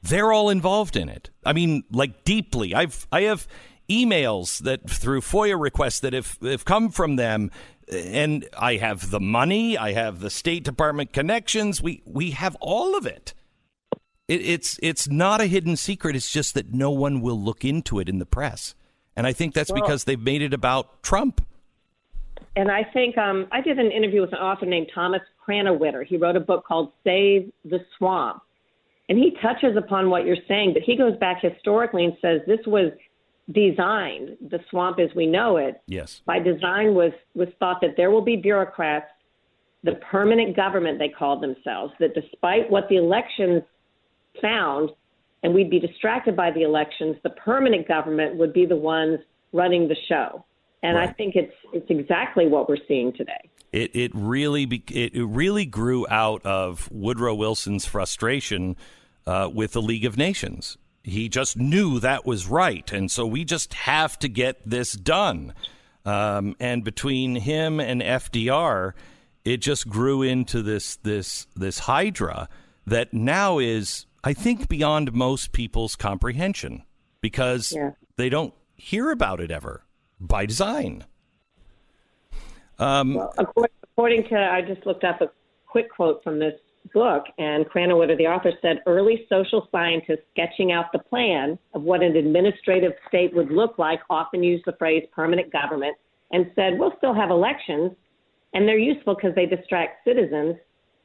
they're 0.00 0.32
all 0.32 0.48
involved 0.48 0.96
in 0.96 1.08
it. 1.08 1.30
I 1.44 1.52
mean, 1.52 1.82
like 1.90 2.24
deeply. 2.24 2.72
I've 2.74 3.06
I 3.10 3.22
have 3.22 3.48
emails 3.90 4.60
that 4.60 4.88
through 4.88 5.20
FOIA 5.20 5.60
requests 5.60 6.00
that 6.00 6.12
have, 6.12 6.38
have 6.42 6.64
come 6.64 6.90
from 6.90 7.16
them 7.16 7.50
and 7.90 8.48
I 8.58 8.76
have 8.76 9.10
the 9.10 9.20
money, 9.20 9.76
I 9.76 9.92
have 9.92 10.20
the 10.20 10.30
State 10.30 10.64
Department 10.64 11.12
connections. 11.12 11.82
We 11.82 12.02
we 12.04 12.30
have 12.32 12.56
all 12.60 12.96
of 12.96 13.06
it. 13.06 13.34
it. 14.28 14.40
It's 14.42 14.78
it's 14.82 15.08
not 15.08 15.40
a 15.40 15.46
hidden 15.46 15.76
secret. 15.76 16.16
It's 16.16 16.32
just 16.32 16.54
that 16.54 16.72
no 16.72 16.90
one 16.90 17.20
will 17.20 17.40
look 17.40 17.64
into 17.64 17.98
it 17.98 18.08
in 18.08 18.18
the 18.18 18.26
press, 18.26 18.74
and 19.16 19.26
I 19.26 19.32
think 19.32 19.54
that's 19.54 19.70
well, 19.70 19.80
because 19.80 20.04
they've 20.04 20.20
made 20.20 20.42
it 20.42 20.54
about 20.54 21.02
Trump. 21.02 21.44
And 22.56 22.70
I 22.70 22.84
think 22.84 23.16
um, 23.16 23.46
I 23.52 23.60
did 23.60 23.78
an 23.78 23.90
interview 23.92 24.20
with 24.22 24.32
an 24.32 24.38
author 24.38 24.66
named 24.66 24.90
Thomas 24.94 25.22
Krannawitter. 25.46 26.04
He 26.04 26.16
wrote 26.16 26.36
a 26.36 26.40
book 26.40 26.64
called 26.66 26.92
Save 27.04 27.52
the 27.64 27.84
Swamp, 27.96 28.42
and 29.08 29.18
he 29.18 29.36
touches 29.42 29.76
upon 29.76 30.10
what 30.10 30.24
you're 30.24 30.36
saying, 30.48 30.74
but 30.74 30.82
he 30.82 30.96
goes 30.96 31.16
back 31.18 31.42
historically 31.42 32.04
and 32.04 32.16
says 32.20 32.40
this 32.46 32.64
was 32.66 32.92
designed, 33.52 34.36
the 34.40 34.60
swamp 34.70 34.98
as 34.98 35.14
we 35.14 35.26
know 35.26 35.56
it, 35.56 35.80
yes, 35.86 36.22
by 36.26 36.38
design 36.38 36.94
was 36.94 37.12
was 37.34 37.48
thought 37.58 37.80
that 37.80 37.96
there 37.96 38.10
will 38.10 38.22
be 38.22 38.36
bureaucrats, 38.36 39.06
the 39.82 39.94
permanent 40.10 40.56
government 40.56 40.98
they 40.98 41.08
called 41.08 41.42
themselves, 41.42 41.92
that 42.00 42.14
despite 42.14 42.70
what 42.70 42.88
the 42.88 42.96
elections 42.96 43.62
found, 44.40 44.90
and 45.42 45.54
we'd 45.54 45.70
be 45.70 45.80
distracted 45.80 46.36
by 46.36 46.50
the 46.50 46.62
elections, 46.62 47.16
the 47.22 47.30
permanent 47.30 47.88
government 47.88 48.36
would 48.36 48.52
be 48.52 48.66
the 48.66 48.76
ones 48.76 49.18
running 49.52 49.88
the 49.88 49.96
show. 50.08 50.44
And 50.82 50.96
right. 50.96 51.08
I 51.08 51.12
think 51.12 51.36
it's 51.36 51.54
it's 51.72 51.90
exactly 51.90 52.46
what 52.46 52.68
we're 52.68 52.84
seeing 52.88 53.12
today. 53.12 53.50
It 53.72 53.94
it 53.94 54.10
really 54.14 54.66
be, 54.66 54.82
it 54.88 55.12
really 55.14 55.66
grew 55.66 56.06
out 56.08 56.44
of 56.44 56.90
Woodrow 56.90 57.34
Wilson's 57.34 57.86
frustration 57.86 58.76
uh, 59.26 59.48
with 59.52 59.72
the 59.72 59.82
League 59.82 60.04
of 60.04 60.16
Nations 60.16 60.78
he 61.02 61.28
just 61.28 61.56
knew 61.56 62.00
that 62.00 62.26
was 62.26 62.46
right, 62.46 62.90
and 62.92 63.10
so 63.10 63.26
we 63.26 63.44
just 63.44 63.74
have 63.74 64.18
to 64.20 64.28
get 64.28 64.60
this 64.68 64.92
done. 64.92 65.54
Um, 66.04 66.56
and 66.58 66.82
between 66.82 67.36
him 67.36 67.80
and 67.80 68.00
FDR, 68.00 68.92
it 69.44 69.58
just 69.58 69.88
grew 69.88 70.22
into 70.22 70.62
this 70.62 70.96
this 70.96 71.46
this 71.56 71.80
hydra 71.80 72.48
that 72.86 73.12
now 73.14 73.58
is, 73.58 74.06
I 74.24 74.32
think, 74.32 74.68
beyond 74.68 75.12
most 75.12 75.52
people's 75.52 75.96
comprehension 75.96 76.82
because 77.20 77.72
yeah. 77.72 77.92
they 78.16 78.28
don't 78.28 78.54
hear 78.74 79.10
about 79.10 79.40
it 79.40 79.50
ever 79.50 79.84
by 80.18 80.46
design. 80.46 81.04
Um, 82.78 83.14
well, 83.14 83.34
according 83.82 84.28
to, 84.28 84.36
I 84.36 84.62
just 84.62 84.86
looked 84.86 85.04
up 85.04 85.20
a 85.20 85.30
quick 85.66 85.90
quote 85.90 86.22
from 86.24 86.38
this 86.38 86.54
book, 86.92 87.24
and 87.38 87.66
Krannawitter, 87.66 88.16
the 88.16 88.26
author, 88.26 88.52
said 88.62 88.82
early 88.86 89.26
social 89.28 89.68
scientists 89.70 90.24
sketching 90.32 90.72
out 90.72 90.86
the 90.92 90.98
plan 90.98 91.58
of 91.74 91.82
what 91.82 92.02
an 92.02 92.16
administrative 92.16 92.92
state 93.08 93.34
would 93.34 93.50
look 93.50 93.78
like 93.78 94.00
often 94.08 94.42
used 94.42 94.64
the 94.66 94.74
phrase 94.78 95.06
permanent 95.12 95.52
government 95.52 95.96
and 96.32 96.50
said, 96.54 96.78
we'll 96.78 96.94
still 96.98 97.14
have 97.14 97.30
elections, 97.30 97.92
and 98.54 98.66
they're 98.68 98.78
useful 98.78 99.14
because 99.14 99.34
they 99.34 99.46
distract 99.46 100.04
citizens. 100.04 100.56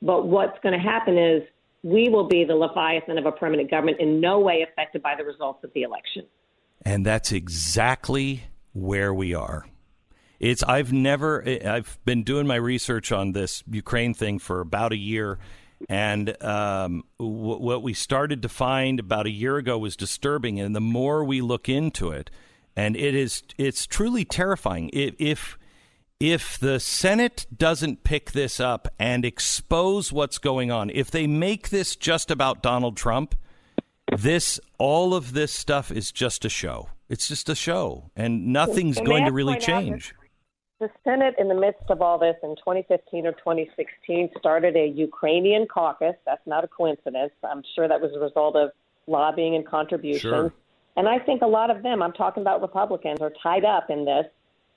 But 0.02 0.28
what's 0.28 0.58
going 0.62 0.74
to 0.74 0.80
happen 0.80 1.18
is 1.18 1.42
we 1.84 2.10
will 2.10 2.28
be 2.28 2.44
the 2.44 2.56
leviathan 2.56 3.18
of 3.18 3.26
a 3.26 3.32
permanent 3.32 3.70
government 3.70 4.00
in 4.00 4.20
no 4.20 4.40
way 4.40 4.66
affected 4.68 5.02
by 5.02 5.16
the 5.16 5.24
results 5.24 5.64
of 5.64 5.72
the 5.74 5.84
election. 5.84 6.26
And 6.84 7.06
that's 7.06 7.32
exactly 7.32 8.46
where 8.74 9.14
we 9.14 9.34
are. 9.34 9.66
It's 10.40 10.64
I've 10.64 10.92
never 10.92 11.44
I've 11.66 11.98
been 12.06 12.24
doing 12.24 12.46
my 12.46 12.56
research 12.56 13.12
on 13.12 13.32
this 13.32 13.64
Ukraine 13.72 14.14
thing 14.14 14.38
for 14.38 14.60
about 14.60 14.92
a 14.92 14.98
year, 14.98 15.40
and 15.90 16.42
um, 16.44 17.04
w- 17.20 17.60
what 17.60 17.84
we 17.84 17.94
started 17.94 18.42
to 18.42 18.50
find 18.50 19.00
about 19.00 19.26
a 19.26 19.32
year 19.32 19.58
ago 19.58 19.78
was 19.78 19.96
disturbing. 19.96 20.60
And 20.60 20.76
the 20.76 20.82
more 20.82 21.24
we 21.24 21.42
look 21.42 21.70
into 21.70 22.12
it, 22.12 22.30
and 22.76 22.96
it 22.96 23.16
is 23.16 23.44
it's 23.58 23.86
truly 23.86 24.26
terrifying. 24.26 24.90
If 24.94 25.16
if, 25.20 25.58
if 26.20 26.58
the 26.58 26.80
Senate 26.80 27.46
doesn't 27.56 28.04
pick 28.04 28.32
this 28.32 28.60
up 28.60 28.88
and 29.00 29.26
expose 29.26 30.12
what's 30.12 30.38
going 30.38 30.72
on, 30.72 30.90
if 30.90 31.12
they 31.12 31.28
make 31.28 31.70
this 31.70 31.96
just 31.96 32.32
about 32.32 32.64
Donald 32.64 32.98
Trump, 32.98 33.36
this 34.18 34.60
all 34.78 35.14
of 35.14 35.34
this 35.34 35.52
stuff 35.52 35.92
is 35.92 36.12
just 36.12 36.46
a 36.46 36.50
show. 36.50 36.90
It's 37.08 37.28
just 37.28 37.50
a 37.50 37.56
show, 37.56 38.10
and 38.16 38.48
nothing's 38.48 38.98
And 38.98 39.06
going 39.06 39.26
to 39.26 39.32
really 39.32 39.54
point 39.54 39.70
out 39.70 39.84
change. 39.84 40.16
The 40.86 40.92
Senate, 41.04 41.34
in 41.40 41.48
the 41.48 41.56
midst 41.56 41.90
of 41.90 42.04
all 42.04 42.20
this 42.20 42.36
in 42.44 42.56
2015 42.58 43.26
or 43.26 43.32
2016, 43.32 44.30
started 44.38 44.76
a 44.76 44.86
Ukrainian 44.86 45.66
caucus. 45.66 46.14
That's 46.28 46.46
not 46.46 46.64
a 46.64 46.68
coincidence. 46.68 47.32
I'm 47.44 47.64
sure 47.74 47.88
that 47.88 48.00
was 48.00 48.12
a 48.16 48.20
result 48.20 48.56
of 48.56 48.70
lobbying 49.08 49.56
and 49.56 49.66
contributions. 49.66 50.22
Sure. 50.22 50.54
And 50.96 51.10
I 51.10 51.18
think 51.18 51.42
a 51.42 51.48
lot 51.48 51.72
of 51.72 51.82
them, 51.82 52.04
I'm 52.04 52.12
talking 52.12 52.42
about 52.42 52.62
Republicans, 52.62 53.20
are 53.20 53.34
tied 53.42 53.66
up 53.66 53.90
in 53.90 54.06
this, 54.06 54.28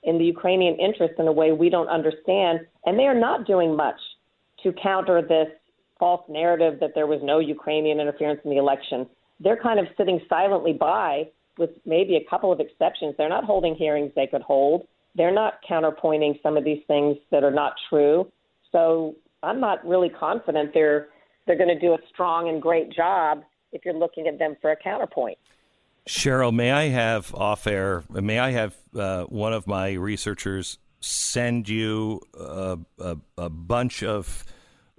in 0.01 0.17
the 0.17 0.25
Ukrainian 0.25 0.77
interest 0.79 1.13
in 1.19 1.27
a 1.27 1.31
way 1.31 1.51
we 1.51 1.69
don't 1.69 1.89
understand. 1.89 2.61
And 2.87 2.97
they 2.97 3.05
are 3.05 3.19
not 3.19 3.45
doing 3.45 3.75
much 3.75 3.99
to 4.63 4.73
counter 4.81 5.21
this 5.21 5.49
false 5.99 6.23
narrative 6.27 6.79
that 6.79 6.95
there 6.95 7.05
was 7.05 7.19
no 7.21 7.37
Ukrainian 7.37 7.99
interference 7.99 8.39
in 8.43 8.49
the 8.49 8.57
election. 8.57 9.05
They're 9.39 9.61
kind 9.61 9.79
of 9.79 9.85
sitting 9.95 10.19
silently 10.27 10.73
by, 10.73 11.27
with 11.59 11.69
maybe 11.85 12.15
a 12.15 12.27
couple 12.27 12.51
of 12.51 12.59
exceptions. 12.59 13.13
They're 13.15 13.29
not 13.29 13.43
holding 13.43 13.75
hearings 13.75 14.11
they 14.15 14.25
could 14.25 14.41
hold. 14.41 14.87
They're 15.15 15.33
not 15.33 15.55
counterpointing 15.69 16.41
some 16.41 16.57
of 16.57 16.63
these 16.63 16.83
things 16.87 17.17
that 17.31 17.43
are 17.43 17.51
not 17.51 17.73
true. 17.89 18.31
So 18.71 19.15
I'm 19.43 19.59
not 19.59 19.85
really 19.85 20.09
confident 20.09 20.73
they're 20.73 21.07
they're 21.45 21.57
going 21.57 21.69
to 21.69 21.79
do 21.79 21.93
a 21.93 21.97
strong 22.13 22.47
and 22.49 22.61
great 22.61 22.91
job 22.91 23.43
if 23.71 23.83
you're 23.83 23.93
looking 23.93 24.27
at 24.27 24.37
them 24.37 24.55
for 24.61 24.71
a 24.71 24.75
counterpoint. 24.75 25.37
Sharyl, 26.07 26.53
may 26.53 26.71
I 26.71 26.89
have 26.89 27.33
off 27.33 27.65
air? 27.65 28.03
May 28.09 28.39
I 28.39 28.51
have 28.51 28.75
uh, 28.95 29.23
one 29.23 29.53
of 29.53 29.67
my 29.67 29.93
researchers 29.93 30.77
send 31.01 31.69
you 31.69 32.21
a, 32.39 32.77
a, 32.99 33.17
a 33.37 33.49
bunch 33.49 34.03
of 34.03 34.45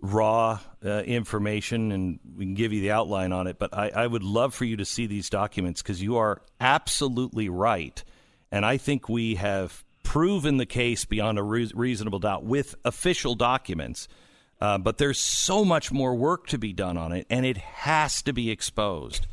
raw 0.00 0.58
uh, 0.84 1.02
information, 1.02 1.92
and 1.92 2.20
we 2.36 2.44
can 2.46 2.54
give 2.54 2.72
you 2.72 2.80
the 2.80 2.90
outline 2.90 3.32
on 3.32 3.46
it. 3.46 3.58
But 3.58 3.76
I, 3.76 3.90
I 3.90 4.06
would 4.06 4.22
love 4.22 4.54
for 4.54 4.64
you 4.64 4.76
to 4.76 4.84
see 4.84 5.06
these 5.06 5.28
documents 5.30 5.82
because 5.82 6.02
you 6.02 6.16
are 6.16 6.42
absolutely 6.60 7.48
right, 7.48 8.02
and 8.50 8.64
I 8.64 8.76
think 8.76 9.08
we 9.08 9.34
have 9.36 9.84
proven 10.10 10.56
the 10.56 10.66
case 10.66 11.04
beyond 11.04 11.38
a 11.38 11.42
re- 11.42 11.70
reasonable 11.72 12.18
doubt 12.18 12.42
with 12.42 12.74
official 12.84 13.36
documents. 13.36 14.08
Uh, 14.60 14.76
but 14.76 14.98
there's 14.98 15.20
so 15.20 15.64
much 15.64 15.92
more 15.92 16.16
work 16.16 16.48
to 16.48 16.58
be 16.58 16.72
done 16.72 16.96
on 16.96 17.12
it, 17.12 17.24
and 17.30 17.46
it 17.46 17.56
has 17.56 18.20
to 18.20 18.32
be 18.32 18.50
exposed. 18.50 19.28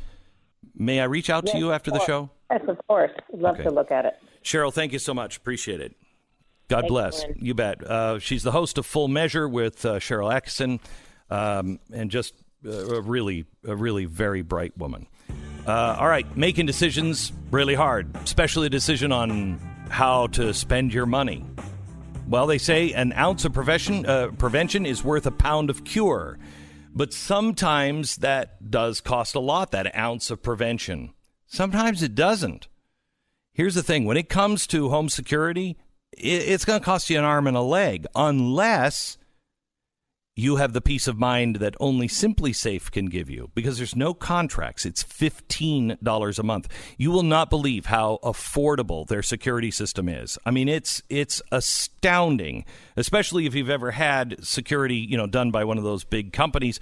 May 0.76 1.00
I 1.00 1.04
reach 1.06 1.30
out 1.30 1.46
to 1.46 1.58
you 1.58 1.72
after 1.72 1.90
the 1.90 1.98
show? 2.04 2.30
Yes, 2.48 2.60
of 2.68 2.78
course. 2.86 3.10
I'd 3.34 3.40
love 3.40 3.56
Okay. 3.56 3.64
to 3.64 3.70
look 3.70 3.90
at 3.90 4.04
it. 4.06 4.14
Sharyl, 4.44 4.72
thank 4.72 4.92
you 4.92 5.00
so 5.00 5.12
much. 5.12 5.36
Appreciate 5.36 5.80
it. 5.80 5.96
God 6.68 6.82
Thanks, 6.82 6.88
bless. 6.92 7.24
You 7.34 7.54
bet. 7.54 7.82
Uh, 7.82 8.20
she's 8.20 8.44
the 8.44 8.52
host 8.52 8.78
of 8.78 8.86
Full 8.86 9.08
Measure 9.08 9.48
with 9.48 9.84
uh, 9.84 9.98
Sharyl 9.98 10.32
Attkisson, 10.32 10.78
um, 11.28 11.80
and 11.92 12.08
just 12.08 12.34
uh, 12.64 12.70
a 12.70 13.00
really, 13.00 13.46
a 13.66 13.74
really 13.74 14.04
very 14.04 14.42
bright 14.42 14.78
woman. 14.78 15.08
Uh, 15.66 15.96
all 15.98 16.06
right, 16.08 16.36
making 16.36 16.66
decisions 16.66 17.32
really 17.50 17.74
hard, 17.74 18.14
especially 18.22 18.68
a 18.68 18.70
decision 18.70 19.10
on 19.10 19.60
how 19.90 20.26
to 20.28 20.52
spend 20.52 20.92
your 20.92 21.06
money. 21.06 21.44
Well, 22.28 22.46
they 22.46 22.58
say 22.58 22.92
an 22.92 23.12
ounce 23.14 23.44
of 23.44 23.52
prevention, 23.52 24.04
uh, 24.04 24.28
prevention 24.38 24.84
is 24.84 25.02
worth 25.02 25.26
a 25.26 25.30
pound 25.30 25.70
of 25.70 25.84
cure. 25.84 26.38
But 26.94 27.12
sometimes 27.12 28.16
that 28.16 28.70
does 28.70 29.00
cost 29.00 29.34
a 29.34 29.40
lot, 29.40 29.70
that 29.70 29.96
ounce 29.96 30.30
of 30.30 30.42
prevention. 30.42 31.14
Sometimes 31.46 32.02
it 32.02 32.14
doesn't. 32.14 32.68
Here's 33.52 33.74
the 33.74 33.82
thing 33.82 34.04
when 34.04 34.16
it 34.16 34.28
comes 34.28 34.66
to 34.68 34.88
home 34.88 35.08
security, 35.08 35.78
it's 36.12 36.64
going 36.64 36.80
to 36.80 36.84
cost 36.84 37.08
you 37.10 37.18
an 37.18 37.24
arm 37.24 37.46
and 37.46 37.56
a 37.56 37.62
leg 37.62 38.06
unless 38.14 39.16
you 40.38 40.54
have 40.54 40.72
the 40.72 40.80
peace 40.80 41.08
of 41.08 41.18
mind 41.18 41.56
that 41.56 41.74
only 41.80 42.06
SimpliSafe 42.06 42.92
can 42.92 43.06
give 43.06 43.28
you 43.28 43.50
because 43.56 43.76
there's 43.76 43.96
no 43.96 44.14
contracts. 44.14 44.86
It's 44.86 45.02
$15 45.02 46.38
a 46.38 46.42
month. 46.44 46.68
You 46.96 47.10
will 47.10 47.24
not 47.24 47.50
believe 47.50 47.86
how 47.86 48.20
affordable 48.22 49.04
their 49.08 49.24
security 49.24 49.72
system 49.72 50.08
is. 50.08 50.38
I 50.46 50.52
mean, 50.52 50.68
it's 50.68 51.02
it's 51.08 51.42
astounding, 51.50 52.64
especially 52.96 53.46
if 53.46 53.56
you've 53.56 53.68
ever 53.68 53.90
had 53.90 54.36
security, 54.44 54.94
you 54.94 55.16
know, 55.16 55.26
done 55.26 55.50
by 55.50 55.64
one 55.64 55.76
of 55.76 55.82
those 55.82 56.04
big 56.04 56.32
companies. 56.32 56.78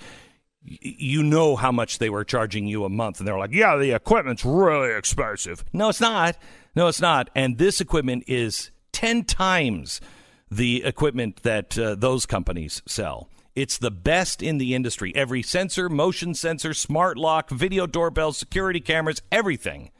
You 0.62 1.22
know 1.22 1.56
how 1.56 1.72
much 1.72 1.98
they 1.98 2.10
were 2.10 2.24
charging 2.24 2.66
you 2.66 2.84
a 2.84 2.90
month, 2.90 3.20
and 3.20 3.26
they're 3.26 3.38
like, 3.38 3.52
"Yeah, 3.52 3.76
the 3.76 3.92
equipment's 3.92 4.44
really 4.44 4.94
expensive." 4.94 5.64
No, 5.72 5.88
it's 5.88 6.00
not. 6.00 6.36
No, 6.74 6.88
it's 6.88 7.00
not. 7.00 7.30
And 7.34 7.56
this 7.56 7.80
equipment 7.80 8.24
is 8.26 8.70
ten 8.92 9.24
times 9.24 10.02
the 10.50 10.84
equipment 10.84 11.42
that 11.42 11.78
uh, 11.78 11.94
those 11.94 12.26
companies 12.26 12.82
sell. 12.84 13.30
It's 13.56 13.78
the 13.78 13.90
best 13.90 14.42
in 14.42 14.58
the 14.58 14.74
industry. 14.74 15.12
Every 15.16 15.42
sensor, 15.42 15.88
motion 15.88 16.34
sensor, 16.34 16.74
smart 16.74 17.16
lock, 17.16 17.48
video 17.50 17.86
doorbell, 17.86 18.32
security 18.32 18.80
cameras, 18.80 19.22
everything 19.32 19.90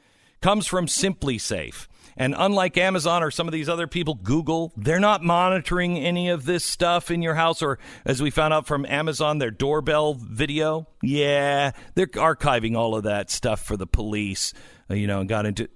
comes 0.41 0.67
from 0.67 0.85
SimpliSafe. 0.85 1.87
And 2.15 2.33
unlike 2.37 2.77
Amazon 2.77 3.21
or 3.23 3.29
some 3.31 3.47
of 3.47 3.51
these 3.51 3.67
other 3.69 3.87
people, 3.87 4.15
Google, 4.15 4.73
they're 4.77 4.99
not 4.99 5.23
monitoring 5.23 5.97
any 5.97 6.29
of 6.29 6.45
this 6.45 6.63
stuff 6.63 7.11
in 7.11 7.21
your 7.21 7.35
house. 7.35 7.61
Or 7.61 7.77
as 8.05 8.21
we 8.21 8.29
found 8.31 8.53
out 8.53 8.65
from 8.67 8.85
Amazon, 8.85 9.37
their 9.39 9.51
doorbell 9.51 10.15
video, 10.15 10.87
yeah, 11.03 11.71
they're 11.95 12.07
archiving 12.07 12.75
all 12.75 12.95
of 12.95 13.03
that 13.03 13.29
stuff 13.29 13.63
for 13.63 13.77
the 13.77 13.85
police. 13.87 14.53
uh, 14.89 14.95
You 14.95 15.05
know, 15.07 15.19
and 15.19 15.29
got 15.29 15.45
into 15.45 15.69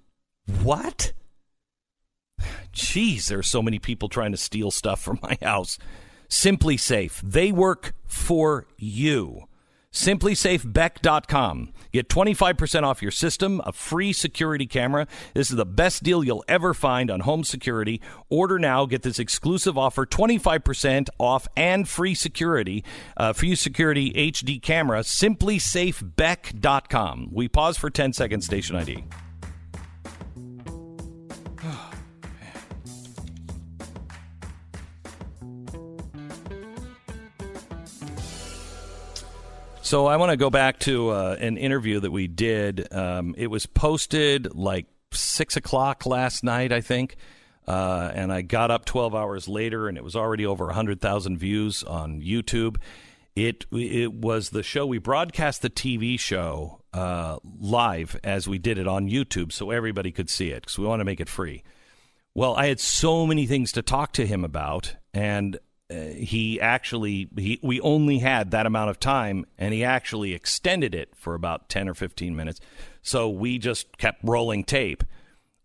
what? 0.63 1.13
Jeez, 2.73 3.27
there's 3.27 3.47
so 3.47 3.61
many 3.61 3.77
people 3.79 4.09
trying 4.09 4.31
to 4.31 4.37
steal 4.37 4.71
stuff 4.71 5.01
from 5.01 5.19
my 5.21 5.37
house. 5.43 5.77
SimpliSafe. 6.31 7.21
They 7.21 7.51
work 7.51 7.93
for 8.07 8.65
you. 8.77 9.43
SimpliSafeBeck.com. 9.91 11.73
Get 11.91 12.07
25% 12.07 12.83
off 12.83 13.01
your 13.01 13.11
system, 13.11 13.61
a 13.65 13.73
free 13.73 14.13
security 14.13 14.65
camera. 14.65 15.05
This 15.33 15.51
is 15.51 15.57
the 15.57 15.65
best 15.65 16.03
deal 16.03 16.23
you'll 16.23 16.45
ever 16.47 16.73
find 16.73 17.11
on 17.11 17.19
home 17.19 17.43
security. 17.43 17.99
Order 18.29 18.57
now. 18.57 18.85
Get 18.85 19.01
this 19.01 19.19
exclusive 19.19 19.77
offer 19.77 20.05
25% 20.05 21.09
off 21.19 21.49
and 21.57 21.89
free 21.89 22.15
security. 22.15 22.85
Uh, 23.17 23.33
free 23.33 23.55
security 23.55 24.13
HD 24.13 24.61
camera. 24.61 25.01
SimpliSafeBeck.com. 25.01 27.29
We 27.33 27.49
pause 27.49 27.77
for 27.77 27.89
10 27.89 28.13
seconds, 28.13 28.45
station 28.45 28.77
ID. 28.77 29.03
So 39.91 40.05
I 40.05 40.15
want 40.15 40.31
to 40.31 40.37
go 40.37 40.49
back 40.49 40.79
to 40.79 41.09
uh, 41.09 41.35
an 41.37 41.57
interview 41.57 41.99
that 41.99 42.11
we 42.11 42.27
did. 42.27 42.93
Um, 42.93 43.35
it 43.37 43.47
was 43.47 43.65
posted 43.65 44.55
like 44.55 44.85
six 45.11 45.57
o'clock 45.57 46.05
last 46.05 46.45
night, 46.45 46.71
I 46.71 46.79
think, 46.79 47.17
uh, 47.67 48.09
and 48.15 48.31
I 48.31 48.41
got 48.41 48.71
up 48.71 48.85
twelve 48.85 49.13
hours 49.13 49.49
later, 49.49 49.89
and 49.89 49.97
it 49.97 50.03
was 50.05 50.15
already 50.15 50.45
over 50.45 50.71
hundred 50.71 51.01
thousand 51.01 51.39
views 51.39 51.83
on 51.83 52.21
YouTube. 52.21 52.77
It 53.35 53.65
it 53.69 54.13
was 54.13 54.51
the 54.51 54.63
show 54.63 54.85
we 54.85 54.97
broadcast 54.97 55.61
the 55.61 55.69
TV 55.69 56.17
show 56.17 56.79
uh, 56.93 57.39
live 57.43 58.17
as 58.23 58.47
we 58.47 58.59
did 58.59 58.77
it 58.77 58.87
on 58.87 59.09
YouTube, 59.09 59.51
so 59.51 59.71
everybody 59.71 60.13
could 60.13 60.29
see 60.29 60.51
it 60.51 60.61
because 60.61 60.79
we 60.79 60.85
want 60.85 61.01
to 61.01 61.05
make 61.05 61.19
it 61.19 61.27
free. 61.27 61.63
Well, 62.33 62.55
I 62.55 62.67
had 62.67 62.79
so 62.79 63.27
many 63.27 63.45
things 63.45 63.73
to 63.73 63.81
talk 63.81 64.13
to 64.13 64.25
him 64.25 64.45
about, 64.45 64.95
and 65.13 65.59
he 65.91 66.59
actually 66.61 67.29
he 67.37 67.59
we 67.61 67.81
only 67.81 68.19
had 68.19 68.51
that 68.51 68.65
amount 68.65 68.89
of 68.89 68.99
time, 68.99 69.45
and 69.57 69.73
he 69.73 69.83
actually 69.83 70.33
extended 70.33 70.95
it 70.95 71.09
for 71.15 71.33
about 71.33 71.69
ten 71.69 71.89
or 71.89 71.93
fifteen 71.93 72.35
minutes. 72.35 72.59
So 73.01 73.29
we 73.29 73.57
just 73.57 73.97
kept 73.97 74.23
rolling 74.23 74.63
tape. 74.63 75.03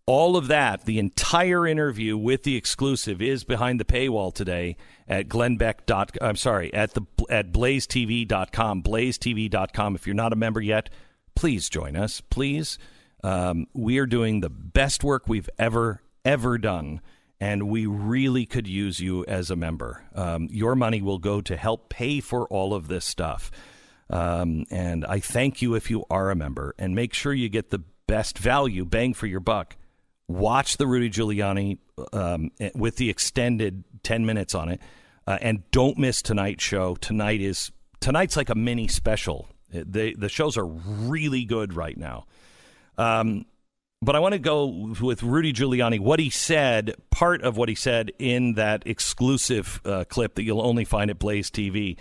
All 0.05 0.37
of 0.37 0.47
that, 0.47 0.85
the 0.85 0.99
entire 0.99 1.67
interview 1.67 2.17
with 2.17 2.43
the 2.43 2.55
exclusive, 2.55 3.21
is 3.21 3.43
behind 3.43 3.79
the 3.79 3.85
paywall 3.85 4.33
today 4.33 4.77
at 5.07 5.27
Glenbeck. 5.27 5.85
Dot, 5.85 6.15
I'm 6.21 6.37
sorry, 6.37 6.73
at 6.73 6.93
the 6.93 7.01
at 7.29 7.51
blazetv.com. 7.51 8.83
Blazetv.com. 8.83 9.95
If 9.95 10.07
you're 10.07 10.15
not 10.15 10.33
a 10.33 10.37
member 10.37 10.61
yet, 10.61 10.89
please 11.35 11.69
join 11.69 11.95
us. 11.95 12.21
Please, 12.21 12.79
um, 13.23 13.67
we 13.73 13.97
are 13.97 14.05
doing 14.05 14.39
the 14.39 14.49
best 14.49 15.03
work 15.03 15.27
we've 15.27 15.49
ever 15.59 16.01
ever 16.23 16.57
done, 16.57 17.01
and 17.39 17.69
we 17.69 17.85
really 17.85 18.45
could 18.45 18.67
use 18.67 18.99
you 18.99 19.23
as 19.25 19.51
a 19.51 19.55
member. 19.55 20.03
Um, 20.15 20.47
your 20.49 20.75
money 20.75 21.01
will 21.01 21.19
go 21.19 21.41
to 21.41 21.55
help 21.55 21.89
pay 21.89 22.19
for 22.19 22.47
all 22.47 22.73
of 22.73 22.87
this 22.87 23.05
stuff. 23.05 23.51
Um, 24.09 24.65
and 24.71 25.05
I 25.05 25.19
thank 25.19 25.61
you 25.61 25.75
if 25.75 25.91
you 25.91 26.05
are 26.09 26.31
a 26.31 26.35
member, 26.35 26.73
and 26.79 26.95
make 26.95 27.13
sure 27.13 27.33
you 27.33 27.49
get 27.49 27.69
the 27.69 27.83
best 28.07 28.37
value, 28.37 28.85
bang 28.85 29.13
for 29.13 29.27
your 29.27 29.41
buck, 29.41 29.75
watch 30.27 30.77
the 30.77 30.87
Rudy 30.87 31.09
Giuliani 31.09 31.77
um, 32.13 32.51
with 32.73 32.95
the 32.95 33.09
extended 33.09 33.83
10 34.03 34.25
minutes 34.25 34.55
on 34.55 34.69
it. 34.69 34.81
Uh, 35.25 35.37
and 35.41 35.69
don't 35.71 35.97
miss 35.97 36.21
tonight's 36.21 36.63
show. 36.63 36.95
Tonight 36.95 37.41
is 37.41 37.71
tonight's 37.99 38.37
like 38.37 38.49
a 38.49 38.55
mini 38.55 38.87
special. 38.87 39.49
The 39.69 40.15
the 40.17 40.29
shows 40.29 40.57
are 40.57 40.65
really 40.65 41.43
good 41.43 41.73
right 41.73 41.97
now. 41.97 42.25
Um, 42.97 43.45
but 44.01 44.15
I 44.15 44.19
want 44.19 44.33
to 44.33 44.39
go 44.39 44.93
with 45.01 45.23
Rudy 45.23 45.53
Giuliani. 45.53 45.99
What 45.99 46.19
he 46.19 46.29
said, 46.29 46.95
part 47.09 47.41
of 47.41 47.57
what 47.57 47.69
he 47.69 47.75
said 47.75 48.11
in 48.19 48.53
that 48.53 48.83
exclusive 48.85 49.81
uh, 49.83 50.03
clip 50.07 50.35
that 50.35 50.43
you'll 50.43 50.61
only 50.61 50.85
find 50.85 51.09
at 51.09 51.17
Blaze 51.19 51.49
TV. 51.49 51.97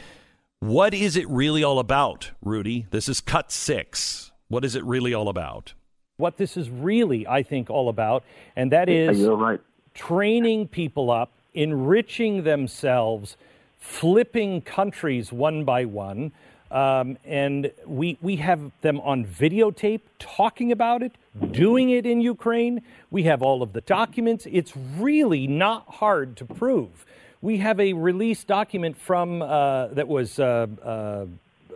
What 0.61 0.95
is 0.95 1.17
it 1.17 1.29
really 1.29 1.63
all 1.63 1.79
about, 1.79 2.33
Rudy? 2.43 2.87
This 2.91 3.09
is 3.09 3.21
cut 3.21 3.51
six. 3.51 4.33
What 4.49 4.65
is 4.65 4.75
it 4.75 4.85
really 4.85 5.15
all 5.15 5.29
about? 5.29 5.75
What 6.19 6.37
this 6.39 6.57
is 6.57 6.71
really, 6.71 7.27
I 7.27 7.43
think, 7.43 7.69
all 7.69 7.89
about, 7.89 8.25
and 8.55 8.73
that 8.73 8.89
is 8.89 9.19
You're 9.19 9.37
right. 9.37 9.61
training 9.93 10.69
people 10.69 11.11
up, 11.11 11.31
enriching 11.53 12.45
themselves, 12.45 13.37
flipping 13.79 14.63
countries 14.63 15.31
one 15.33 15.65
by 15.65 15.85
one. 15.85 16.33
Um, 16.71 17.17
and 17.25 17.71
we, 17.87 18.19
we 18.21 18.37
have 18.37 18.73
them 18.81 19.01
on 19.01 19.25
videotape 19.25 20.01
talking 20.19 20.73
about 20.73 21.03
it, 21.03 21.13
doing 21.53 21.91
it 21.91 22.07
in 22.07 22.21
Ukraine. 22.21 22.83
We 23.11 23.25
have 23.25 23.43
all 23.43 23.63
of 23.63 23.73
the 23.73 23.83
documents. 23.83 24.47
It's 24.51 24.73
really 24.99 25.47
not 25.47 25.87
hard 25.87 26.37
to 26.39 26.45
prove. 26.45 27.07
We 27.41 27.59
have 27.59 27.79
a 27.79 27.93
release 27.93 28.43
document 28.43 28.97
from 28.97 29.43
uh, 29.43 29.89
that 29.89 30.09
was 30.09 30.39
uh, 30.39 30.67
uh, 30.83 31.27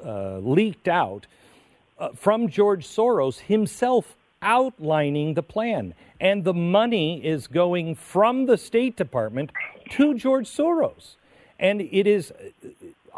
uh 0.05 0.39
leaked 0.39 0.89
out 0.89 1.27
uh, 1.99 2.09
from 2.17 2.49
George 2.49 2.87
Soros 2.87 3.39
himself 3.39 4.17
outlining 4.43 5.35
the 5.35 5.43
plan. 5.43 5.95
And 6.21 6.45
the 6.45 6.55
money 6.55 7.25
is 7.25 7.47
going 7.47 7.95
from 7.95 8.47
the 8.47 8.57
State 8.57 8.97
Department 8.97 9.53
to 9.91 10.15
George 10.15 10.49
Soros. 10.49 11.17
And 11.59 11.83
it 11.83 12.07
is, 12.07 12.33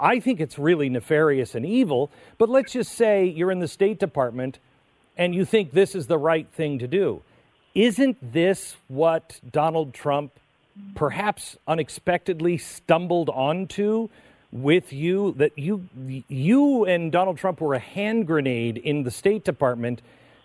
I 0.02 0.18
think 0.18 0.40
it's 0.40 0.58
really 0.58 0.88
nefarious 0.88 1.54
and 1.54 1.64
evil. 1.64 2.10
But 2.36 2.48
let's 2.48 2.72
just 2.72 2.92
say 2.92 3.24
you're 3.24 3.52
in 3.52 3.60
the 3.60 3.68
State 3.68 4.00
Department 4.00 4.58
and 5.16 5.34
you 5.34 5.44
think 5.44 5.72
this 5.72 5.94
is 5.94 6.08
the 6.08 6.18
right 6.18 6.48
thing 6.48 6.80
to 6.80 6.88
do. 6.88 7.22
Isn't 7.74 8.32
this 8.32 8.76
what 8.88 9.40
Donald 9.50 9.94
Trump 9.94 10.32
perhaps 10.94 11.56
unexpectedly 11.68 12.58
stumbled 12.58 13.30
onto 13.30 14.08
with 14.50 14.92
you 14.92 15.32
that 15.38 15.58
you 15.58 15.88
you 16.28 16.84
and 16.84 17.10
Donald 17.12 17.38
Trump 17.38 17.60
were 17.60 17.74
a 17.74 17.78
hand 17.78 18.26
grenade 18.26 18.76
in 18.76 19.02
the 19.02 19.10
State 19.10 19.44
Department 19.44 20.02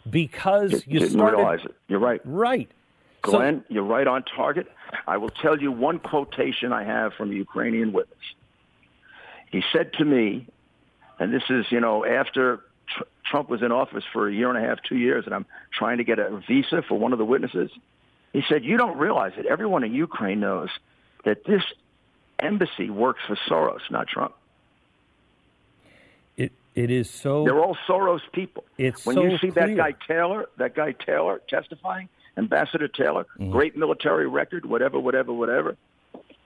because 0.10 0.84
you 0.86 1.00
didn't 1.00 1.12
started 1.12 1.38
realize 1.38 1.60
it. 1.66 1.76
You're 1.88 2.00
right. 2.00 2.22
Right. 2.24 2.70
Glenn, 3.22 3.66
you're 3.68 3.84
right 3.84 4.08
on 4.08 4.24
target. 4.24 4.72
I 5.06 5.18
will 5.18 5.30
tell 5.30 5.60
you 5.60 5.72
one 5.72 6.00
quotation 6.00 6.72
I 6.72 6.84
have 6.84 7.14
from 7.16 7.32
a 7.32 7.36
Ukrainian 7.36 7.92
witness. 7.92 8.18
He 9.52 9.64
said 9.74 9.94
to 9.94 10.06
me, 10.06 10.48
and 11.20 11.34
this 11.34 11.44
is, 11.50 11.66
you 11.72 11.80
know, 11.80 12.06
after 12.06 12.58
tr- 12.96 13.04
Trump 13.26 13.50
was 13.50 13.62
in 13.62 13.72
office 13.72 14.04
for 14.14 14.28
a 14.28 14.34
year 14.34 14.50
and 14.54 14.58
a 14.64 14.68
half, 14.68 14.80
two 14.84 14.98
years, 14.98 15.26
and 15.26 15.34
I'm 15.34 15.46
trying 15.72 15.98
to 15.98 16.04
get 16.04 16.20
a 16.20 16.42
visa 16.48 16.82
for 16.88 16.98
one 17.00 17.14
of 17.14 17.20
the 17.20 17.26
witnesses. 17.26 17.72
He 18.34 18.44
said, 18.48 18.64
You 18.66 18.78
don't 18.78 18.98
realize 18.98 19.34
it. 19.38 19.46
Everyone 19.46 19.84
in 19.84 19.94
Ukraine 19.94 20.40
knows 20.40 20.70
that 21.26 21.44
this 21.46 21.64
embassy 22.40 22.90
works 22.90 23.22
for 23.28 23.36
Soros, 23.50 23.80
not 23.90 24.08
Trump. 24.08 24.34
It 26.36 26.52
it 26.76 26.92
is 26.92 27.10
so. 27.10 27.44
They're 27.46 27.60
all 27.60 27.78
Soros 27.88 28.22
people. 28.32 28.64
It's 28.78 29.06
when 29.06 29.16
so 29.16 29.24
you 29.24 29.38
see 29.40 29.50
that 29.52 29.76
guy 29.76 29.94
Taylor, 30.08 30.48
that 30.58 30.76
guy 30.76 30.92
Taylor 30.92 31.42
testifying, 31.50 32.10
Ambassador 32.38 32.88
Taylor, 32.88 33.26
Mm-hmm. 33.40 33.52
great 33.52 33.78
military 33.78 34.28
record, 34.28 34.66
whatever, 34.66 35.00
whatever, 35.00 35.34
whatever. 35.34 35.78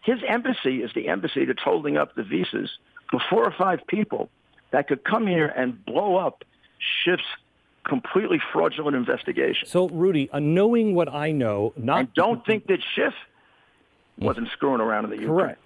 His 0.02 0.20
embassy 0.28 0.82
is 0.82 0.92
the 0.94 1.08
embassy 1.08 1.46
that's 1.46 1.62
holding 1.62 1.98
up 1.98 2.16
the 2.16 2.24
visas 2.24 2.70
for 3.10 3.22
four 3.30 3.46
or 3.46 3.54
five 3.58 3.86
people 3.88 4.30
that 4.72 4.88
could 4.88 5.04
come 5.04 5.28
here 5.28 5.48
and 5.48 5.84
blow 5.86 6.16
up 6.16 6.44
Schiff's 6.80 7.24
completely 7.88 8.40
fraudulent 8.52 8.96
investigation. 8.96 9.68
So, 9.68 9.90
Rudy, 9.90 10.30
uh, 10.32 10.40
knowing 10.40 10.96
what 10.96 11.12
I 11.14 11.32
know, 11.32 11.74
not 11.76 12.00
And 12.00 12.14
don't 12.14 12.46
think 12.46 12.68
that 12.68 12.80
Schiff 12.96 13.14
wasn't 14.18 14.50
screwing 14.54 14.82
around 14.82 15.06
in 15.06 15.12
the 15.12 15.18
Ukraine. 15.18 15.56
correct. 15.56 15.62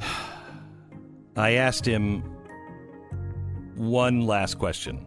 I 1.36 1.52
asked 1.52 1.86
him 1.86 2.22
one 3.76 4.22
last 4.22 4.58
question. 4.58 5.04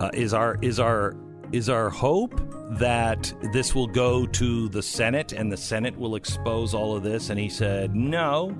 Uh, 0.00 0.10
is 0.14 0.32
our 0.32 0.58
is 0.62 0.78
our 0.78 1.16
is 1.52 1.68
our 1.68 1.90
hope 1.90 2.40
that 2.78 3.32
this 3.52 3.74
will 3.74 3.86
go 3.86 4.26
to 4.26 4.68
the 4.68 4.82
Senate 4.82 5.32
and 5.32 5.50
the 5.50 5.56
Senate 5.56 5.96
will 5.96 6.14
expose 6.14 6.74
all 6.74 6.96
of 6.96 7.02
this? 7.02 7.30
And 7.30 7.38
he 7.38 7.48
said, 7.48 7.94
no. 7.94 8.56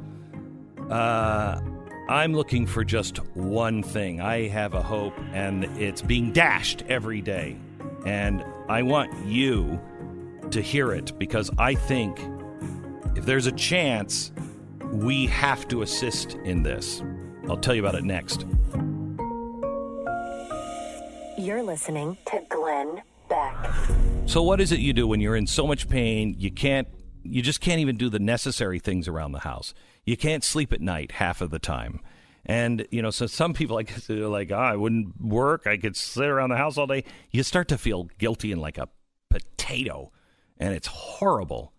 Uh, 0.91 1.61
I'm 2.09 2.33
looking 2.33 2.67
for 2.67 2.85
just 2.85 3.19
one 3.37 3.83
thing. 3.83 4.23
I 4.23 4.49
have 4.49 4.73
a 4.73 4.83
hope, 4.83 5.13
and 5.35 5.65
it's 5.79 6.01
being 6.01 6.33
dashed 6.33 6.83
every 6.89 7.21
day. 7.21 7.59
And 8.07 8.43
I 8.69 8.83
want 8.83 9.27
you 9.27 9.79
to 10.51 10.63
hear 10.63 10.93
it 10.93 11.13
because 11.19 11.51
I 11.59 11.75
think 11.75 12.19
if 13.15 13.27
there's 13.27 13.47
a 13.47 13.53
chance, 13.53 14.33
we 14.91 15.27
have 15.27 15.69
to 15.69 15.83
assist 15.83 16.35
in 16.45 16.63
this. 16.63 17.03
I'll 17.49 17.59
tell 17.59 17.75
you 17.75 17.83
about 17.83 17.97
it 17.97 18.05
next. 18.05 18.47
You're 21.49 21.63
listening 21.63 22.19
to 22.27 22.43
Glenn 22.51 23.01
Beck. 23.31 23.71
So 24.27 24.43
what 24.43 24.61
is 24.61 24.71
it 24.71 24.81
you 24.81 24.93
do 24.93 25.07
when 25.07 25.23
you're 25.23 25.35
in 25.35 25.47
so 25.47 25.67
much 25.67 25.89
pain 25.89 26.35
you 26.37 26.51
can't 26.51 26.87
you 27.23 27.41
just 27.41 27.63
can't 27.63 27.81
even 27.81 27.97
do 27.97 28.11
the 28.11 28.19
necessary 28.19 28.79
things 28.79 29.09
around 29.09 29.33
the 29.33 29.39
house. 29.39 29.73
You 30.05 30.19
can't 30.19 30.45
sleep 30.45 30.75
at 30.75 30.83
night 30.83 31.13
half 31.13 31.41
of 31.41 31.49
the 31.49 31.59
time. 31.59 32.01
And 32.45 32.87
you 32.91 33.01
know, 33.01 33.09
so 33.09 33.27
some 33.27 33.55
people 33.55 33.77
like 33.77 33.95
they're 34.05 34.29
like, 34.29 34.53
oh, 34.53 34.57
I 34.57 34.77
wouldn't 34.77 35.19
work. 35.23 35.67
I 35.67 35.79
could 35.79 35.97
sit 35.97 36.27
around 36.27 36.51
the 36.51 36.59
house 36.59 36.77
all 36.77 36.87
day. 36.87 37.05
You 37.31 37.43
start 37.43 37.69
to 37.69 37.79
feel 37.79 38.11
guilty 38.19 38.53
and 38.53 38.61
like 38.61 38.77
a 38.77 38.91
potato, 39.31 40.13
and 40.59 40.75
it's 40.75 40.89
horrible. 40.89 41.73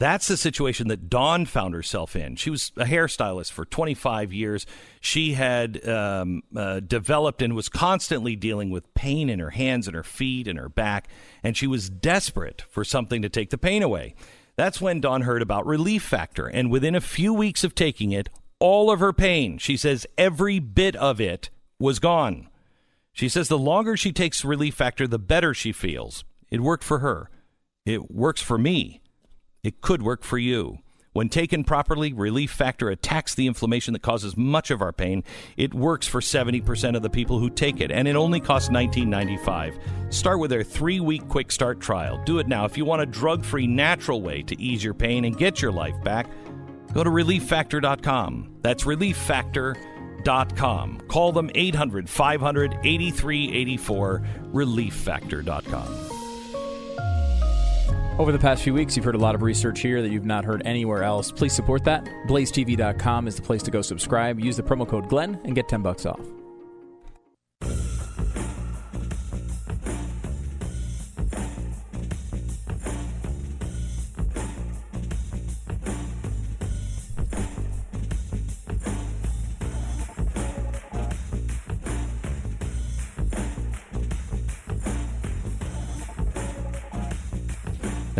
That's 0.00 0.28
the 0.28 0.38
situation 0.38 0.88
that 0.88 1.10
Dawn 1.10 1.44
found 1.44 1.74
herself 1.74 2.16
in. 2.16 2.36
She 2.36 2.48
was 2.48 2.72
a 2.78 2.86
hairstylist 2.86 3.52
for 3.52 3.66
25 3.66 4.32
years. 4.32 4.64
She 4.98 5.34
had 5.34 5.86
um, 5.86 6.42
uh, 6.56 6.80
developed 6.80 7.42
and 7.42 7.54
was 7.54 7.68
constantly 7.68 8.34
dealing 8.34 8.70
with 8.70 8.94
pain 8.94 9.28
in 9.28 9.40
her 9.40 9.50
hands 9.50 9.86
and 9.86 9.94
her 9.94 10.02
feet 10.02 10.48
and 10.48 10.58
her 10.58 10.70
back, 10.70 11.08
and 11.42 11.54
she 11.54 11.66
was 11.66 11.90
desperate 11.90 12.62
for 12.70 12.82
something 12.82 13.20
to 13.20 13.28
take 13.28 13.50
the 13.50 13.58
pain 13.58 13.82
away. 13.82 14.14
That's 14.56 14.80
when 14.80 15.02
Dawn 15.02 15.20
heard 15.20 15.42
about 15.42 15.66
Relief 15.66 16.02
Factor, 16.02 16.46
and 16.46 16.70
within 16.70 16.94
a 16.94 17.02
few 17.02 17.34
weeks 17.34 17.62
of 17.62 17.74
taking 17.74 18.10
it, 18.12 18.30
all 18.58 18.90
of 18.90 19.00
her 19.00 19.12
pain, 19.12 19.58
she 19.58 19.76
says 19.76 20.06
every 20.16 20.60
bit 20.60 20.96
of 20.96 21.20
it, 21.20 21.50
was 21.78 21.98
gone. 21.98 22.48
She 23.12 23.28
says 23.28 23.48
the 23.48 23.58
longer 23.58 23.98
she 23.98 24.12
takes 24.12 24.46
Relief 24.46 24.74
Factor, 24.74 25.06
the 25.06 25.18
better 25.18 25.52
she 25.52 25.72
feels. 25.72 26.24
It 26.50 26.62
worked 26.62 26.84
for 26.84 27.00
her. 27.00 27.28
It 27.84 28.10
works 28.10 28.40
for 28.40 28.56
me. 28.56 28.99
It 29.62 29.80
could 29.80 30.02
work 30.02 30.24
for 30.24 30.38
you. 30.38 30.78
When 31.12 31.28
taken 31.28 31.64
properly, 31.64 32.12
Relief 32.12 32.52
Factor 32.52 32.88
attacks 32.88 33.34
the 33.34 33.48
inflammation 33.48 33.94
that 33.94 34.02
causes 34.02 34.36
much 34.36 34.70
of 34.70 34.80
our 34.80 34.92
pain. 34.92 35.24
It 35.56 35.74
works 35.74 36.06
for 36.06 36.20
70% 36.20 36.94
of 36.94 37.02
the 37.02 37.10
people 37.10 37.40
who 37.40 37.50
take 37.50 37.80
it, 37.80 37.90
and 37.90 38.06
it 38.06 38.14
only 38.14 38.38
costs 38.38 38.68
$19.95. 38.68 40.14
Start 40.14 40.38
with 40.38 40.50
their 40.50 40.62
three 40.62 41.00
week 41.00 41.26
quick 41.28 41.50
start 41.50 41.80
trial. 41.80 42.22
Do 42.24 42.38
it 42.38 42.46
now. 42.46 42.64
If 42.64 42.78
you 42.78 42.84
want 42.84 43.02
a 43.02 43.06
drug 43.06 43.44
free, 43.44 43.66
natural 43.66 44.22
way 44.22 44.42
to 44.42 44.62
ease 44.62 44.84
your 44.84 44.94
pain 44.94 45.24
and 45.24 45.36
get 45.36 45.60
your 45.60 45.72
life 45.72 46.00
back, 46.04 46.28
go 46.92 47.02
to 47.02 47.10
relieffactor.com. 47.10 48.58
That's 48.62 48.84
relieffactor.com. 48.84 51.00
Call 51.08 51.32
them 51.32 51.50
800 51.56 52.08
500 52.08 52.78
8384, 52.84 54.22
relieffactor.com. 54.52 56.19
Over 58.20 58.32
the 58.32 58.38
past 58.38 58.62
few 58.62 58.74
weeks, 58.74 58.96
you've 58.96 59.04
heard 59.06 59.14
a 59.14 59.18
lot 59.18 59.34
of 59.34 59.40
research 59.40 59.80
here 59.80 60.02
that 60.02 60.10
you've 60.10 60.26
not 60.26 60.44
heard 60.44 60.60
anywhere 60.66 61.02
else. 61.02 61.32
Please 61.32 61.54
support 61.54 61.84
that. 61.84 62.04
BlazeTV.com 62.28 63.26
is 63.26 63.36
the 63.36 63.40
place 63.40 63.62
to 63.62 63.70
go 63.70 63.80
subscribe. 63.80 64.38
Use 64.38 64.58
the 64.58 64.62
promo 64.62 64.86
code 64.86 65.08
Glenn 65.08 65.40
and 65.44 65.54
get 65.54 65.70
10 65.70 65.80
bucks 65.80 66.04
off. 66.04 66.20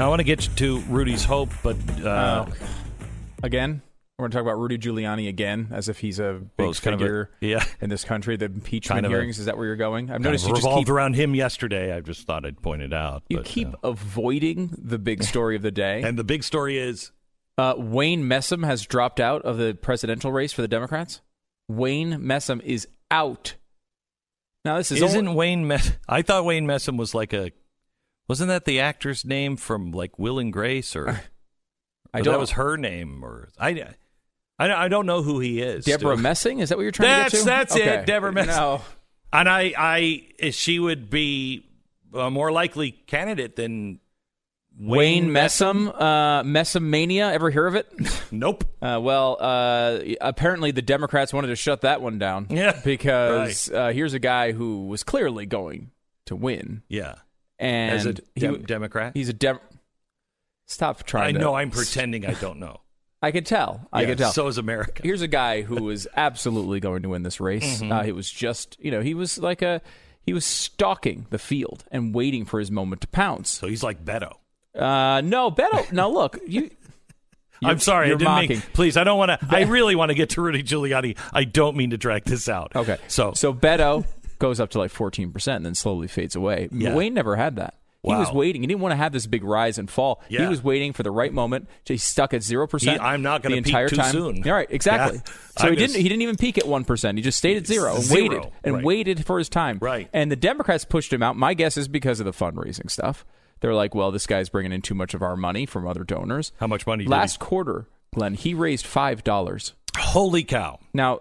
Now, 0.01 0.07
I 0.07 0.09
want 0.09 0.21
to 0.21 0.25
get 0.25 0.41
to 0.57 0.79
Rudy's 0.89 1.25
hope, 1.27 1.51
but 1.63 1.77
uh, 2.03 2.47
Oh. 2.49 2.53
Again? 3.43 3.83
We're 4.19 4.23
going 4.23 4.31
to 4.31 4.35
talk 4.35 4.43
about 4.43 4.59
Rudy 4.59 4.79
Giuliani 4.79 5.29
again, 5.29 5.69
as 5.73 5.91
if 5.91 5.99
he's 5.99 6.19
a 6.19 6.41
big 6.57 6.75
kind 6.77 6.95
of 6.95 7.03
a- 7.03 7.05
figure 7.05 7.31
yeah. 7.43 7.63
in 7.83 7.91
this 7.91 8.03
country. 8.03 8.39
The 8.39 8.47
impeachment 8.47 8.97
Kind 8.97 9.05
of 9.05 9.13
a- 9.13 9.15
hearings. 9.15 9.39
is 9.39 9.45
that 9.45 9.59
where 9.59 9.67
you're 9.67 9.77
going? 9.77 10.11
I've 10.11 10.23
noticed 10.23 10.47
you 10.47 10.55
just 10.55 10.63
revolved 10.65 10.87
keep 10.87 10.89
around 10.95 11.17
him 11.17 11.35
yesterday. 11.35 11.95
I 11.95 12.01
just 12.01 12.27
thought 12.27 12.47
I'd 12.47 12.63
point 12.63 12.81
it 12.81 12.95
out. 12.95 13.25
you 13.29 13.37
but, 13.37 13.45
keep 13.47 13.69
uh, 13.69 13.77
avoiding 13.91 14.75
the 14.83 14.99
big 14.99 15.23
story 15.23 15.55
of 15.55 15.61
the 15.61 15.71
day. 15.71 16.01
and 16.05 16.19
the 16.19 16.25
big 16.25 16.45
story 16.45 16.79
is 16.79 17.13
Uh, 17.59 17.75
Wayne 17.77 18.23
Messam 18.25 18.65
has 18.65 18.87
dropped 18.87 19.21
out 19.21 19.43
of 19.43 19.59
the 19.59 19.75
presidential 19.75 20.33
race 20.33 20.51
for 20.55 20.63
the 20.63 20.69
Democrats. 20.69 21.21
Wayne 21.69 22.15
Messam 22.21 22.63
is 22.63 22.89
out. 23.11 23.57
Now 24.65 24.79
this 24.79 24.93
is 24.93 25.03
isn't 25.03 25.29
only- 25.29 25.37
Wayne 25.37 25.67
Mess? 25.67 25.93
I 26.09 26.23
thought 26.23 26.47
Wayne 26.47 26.67
Messam 26.67 26.97
was 26.97 27.15
like 27.15 27.35
a. 27.35 27.53
Wasn't 28.31 28.47
that 28.47 28.65
the 28.65 28.79
actor's 28.79 29.25
name 29.25 29.57
from 29.57 29.91
like 29.91 30.17
Will 30.21 30.39
and 30.39 30.53
Grace, 30.53 30.95
or, 30.95 31.21
I 32.15 32.21
don't- 32.23 32.33
that 32.33 32.39
was 32.39 32.53
her 32.53 32.77
name, 32.77 33.25
or 33.25 33.49
I, 33.59 33.71
I, 34.57 34.85
I 34.85 34.87
don't 34.89 35.05
know 35.05 35.23
who 35.23 35.41
he 35.41 35.61
is. 35.61 35.85
Deborah. 35.85 36.17
Messing. 36.17 36.61
Is 36.61 36.69
that 36.69 36.79
what 36.79 36.83
you're 36.83 36.93
trying 36.93 37.09
That's 37.09 37.31
to 37.33 37.37
get 37.39 37.43
to? 37.43 37.47
that's 37.47 37.75
Okay. 37.77 37.95
it, 38.03 38.07
Deborah 38.07 38.33
Messing. 38.33 38.55
No, 38.55 38.83
And 39.33 39.49
I, 39.49 39.75
I, 39.77 40.51
she 40.53 40.79
would 40.79 41.11
be 41.11 41.67
a 42.15 42.31
more 42.31 42.53
likely 42.53 42.93
candidate 42.93 43.57
than 43.57 43.99
Wayne, 44.79 45.31
Messam. 45.31 45.89
Uh, 45.93 46.45
Messam 46.45 46.83
mania. 46.83 47.33
Ever 47.33 47.51
hear 47.51 47.67
of 47.67 47.75
it? 47.75 47.91
Nope. 48.31 48.63
Uh, 48.81 49.01
well, 49.03 49.39
uh, 49.41 49.99
apparently 50.21 50.71
the 50.71 50.83
Democrats 50.83 51.33
wanted 51.33 51.49
to 51.49 51.57
shut 51.57 51.81
that 51.81 52.01
one 52.01 52.21
down. 52.21 52.47
Yeah, 52.49 52.81
because 52.85 53.69
uh, 53.73 53.89
here's 53.89 54.15
a 54.15 54.21
guy 54.21 54.53
who 54.53 54.87
was 54.87 55.03
clearly 55.03 55.47
going 55.47 55.91
to 56.27 56.37
win, 56.37 56.83
Yeah, 56.89 57.17
and 57.61 57.95
as 57.95 58.07
a 58.07 58.15
he- 58.35 58.59
Democrat. 58.59 59.13
he's 59.15 59.29
a 59.29 59.33
Dem. 59.33 59.59
Stop 60.67 61.03
trying. 61.05 61.29
I 61.29 61.33
to- 61.33 61.39
know. 61.39 61.55
I'm 61.55 61.71
pretending 61.71 62.27
I 62.27 62.35
don't 62.35 62.59
know. 62.59 62.81
I 63.23 63.33
can 63.33 63.45
tell. 63.45 63.87
I 63.93 64.03
Yeah, 64.03 64.07
can 64.09 64.17
tell. 64.19 64.33
So 64.33 64.47
is 64.47 64.57
America. 64.57 65.03
Here's 65.05 65.21
a 65.21 65.29
guy 65.29 65.61
who 65.63 65.83
was 65.85 66.07
absolutely 66.17 66.81
going 66.81 67.03
to 67.03 67.11
win 67.11 67.23
this 67.23 67.39
race. 67.41 67.83
Mhm. 67.83 67.93
Uh, 67.93 68.03
he 68.03 68.13
was 68.13 68.31
just, 68.31 68.77
you 68.81 68.91
know, 68.91 69.03
he 69.03 69.13
was 69.15 69.37
like 69.39 69.61
a, 69.63 69.83
he 70.23 70.33
was 70.33 70.45
stalking 70.47 71.27
the 71.31 71.39
field 71.39 71.85
and 71.91 72.15
waiting 72.15 72.45
for 72.47 72.59
his 72.61 72.71
moment 72.71 73.03
to 73.03 73.09
pounce. 73.09 73.51
So 73.51 73.67
he's 73.67 73.83
like 73.83 74.03
Beto. 74.05 74.33
Uh, 74.75 75.21
no, 75.23 75.51
Beto. 75.51 75.91
now 75.93 76.09
look, 76.09 76.39
you. 76.47 76.71
I'm 77.63 77.79
sorry, 77.79 78.07
I 78.07 78.11
didn't 78.11 78.25
mocking. 78.25 78.49
mean. 78.51 78.63
Please, 78.73 78.97
I 78.97 79.05
don't 79.05 79.19
want 79.19 79.39
to. 79.39 79.47
I 79.51 79.65
really 79.65 79.95
want 79.95 80.09
to 80.09 80.15
get 80.15 80.31
to 80.31 80.41
Rudy 80.41 80.63
Giuliani. 80.63 81.19
I 81.31 81.45
don't 81.45 81.77
mean 81.77 81.91
to 81.91 81.99
drag 81.99 82.25
this 82.25 82.49
out. 82.49 82.75
Okay, 82.75 82.97
so 83.07 83.35
so 83.35 83.53
Beto 83.53 84.07
goes 84.41 84.59
up 84.59 84.71
to 84.71 84.79
like 84.79 84.91
14 84.91 85.31
percent 85.31 85.57
and 85.59 85.67
then 85.67 85.75
slowly 85.77 86.09
fades 86.09 86.35
away. 86.35 86.69
Yeah. 86.73 86.95
Wayne 86.97 87.15
never 87.15 87.37
had 87.37 87.55
that. 87.57 87.75
He 88.03 88.15
was 88.15 88.33
waiting. 88.33 88.63
He 88.63 88.67
didn't 88.67 88.81
want 88.81 88.93
to 88.93 88.97
have 88.97 89.13
this 89.13 89.27
big 89.27 89.45
rise 89.45 89.77
and 89.77 89.89
fall. 89.91 90.23
He 90.27 90.41
was 90.43 90.65
waiting 90.65 90.95
for 90.95 91.03
the 91.03 91.11
right 91.11 91.31
moment. 91.33 91.69
He 91.85 91.99
stuck 91.99 92.33
at 92.33 92.43
zero 92.43 92.67
percent. 92.67 92.99
He- 92.99 93.07
I'm 93.07 93.21
not 93.21 93.43
gonna 93.43 93.57
the 93.57 93.61
peak 93.61 93.67
entire 93.69 93.89
too 93.91 93.97
time. 93.97 94.13
soon. 94.13 94.49
All 94.49 94.55
right, 94.55 94.67
exactly. 94.71 95.19
Yeah. 95.19 95.33
So 95.59 95.67
I'm 95.67 95.71
he 95.75 95.77
didn't. 95.77 95.97
He 95.97 96.03
didn't 96.05 96.23
even 96.23 96.37
peak 96.37 96.57
at 96.57 96.67
one 96.67 96.85
percent. 96.85 97.19
He 97.19 97.23
just 97.23 97.37
stayed 97.37 97.59
at 97.59 97.67
zero 97.67 97.95
and 97.97 98.03
Zero, 98.03 98.23
waited 98.23 98.53
and 98.65 98.75
right. 98.77 98.85
waited 98.85 99.27
for 99.27 99.37
his 99.39 99.51
time. 99.51 99.79
Right. 99.83 100.09
And 100.15 100.33
the 100.33 100.37
Democrats 100.37 100.87
pushed 100.87 101.13
him 101.13 101.23
out. 101.23 101.37
My 101.37 101.53
guess 101.53 101.77
is 101.77 101.89
because 101.89 102.21
of 102.21 102.25
the 102.25 102.33
fundraising 102.33 102.91
stuff. 102.91 103.27
They're 103.61 103.75
like, 103.75 103.95
well, 103.95 104.11
this 104.11 104.27
guy's 104.27 104.49
bringing 104.49 104.73
in 104.73 104.81
too 104.81 104.95
much 104.95 105.13
of 105.13 105.21
our 105.21 105.37
money 105.37 105.67
from 105.67 105.87
other 105.87 106.03
donors. 106.03 106.53
How 106.59 106.67
much 106.67 106.87
money? 106.87 107.05
did 107.05 107.11
Last 107.11 107.39
quarter, 107.39 107.87
Glenn, 108.15 108.33
he 108.33 108.55
raised 108.55 108.87
five 108.87 109.23
dollars. 109.23 109.75
holy 109.99 110.43
cow! 110.43 110.79
Now, 110.95 111.21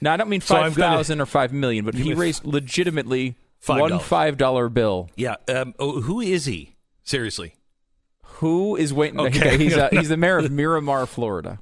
now 0.00 0.12
I 0.14 0.16
don't 0.16 0.28
mean 0.28 0.40
So 0.40 0.54
five 0.54 0.74
gonna- 0.74 0.96
thousand 0.96 1.20
or 1.20 1.26
five 1.26 1.52
million, 1.52 1.84
but 1.84 1.94
he 1.94 2.14
raised 2.14 2.44
legitimately 2.44 3.36
5. 3.60 3.80
one 3.80 3.98
five 3.98 4.36
dollar 4.36 4.68
bill. 4.68 5.08
Yeah. 5.16 5.36
Um, 5.48 5.74
oh, 5.78 6.00
who 6.00 6.20
is 6.20 6.46
he? 6.46 6.76
Seriously. 7.02 7.54
Who 8.24 8.76
is 8.76 8.92
waiting? 8.92 9.20
Okay. 9.26 9.58
he's 9.58 9.76
uh, 9.76 9.88
he's 9.92 10.08
the 10.08 10.16
mayor 10.16 10.38
of 10.38 10.50
Miramar, 10.50 11.06
Florida, 11.06 11.60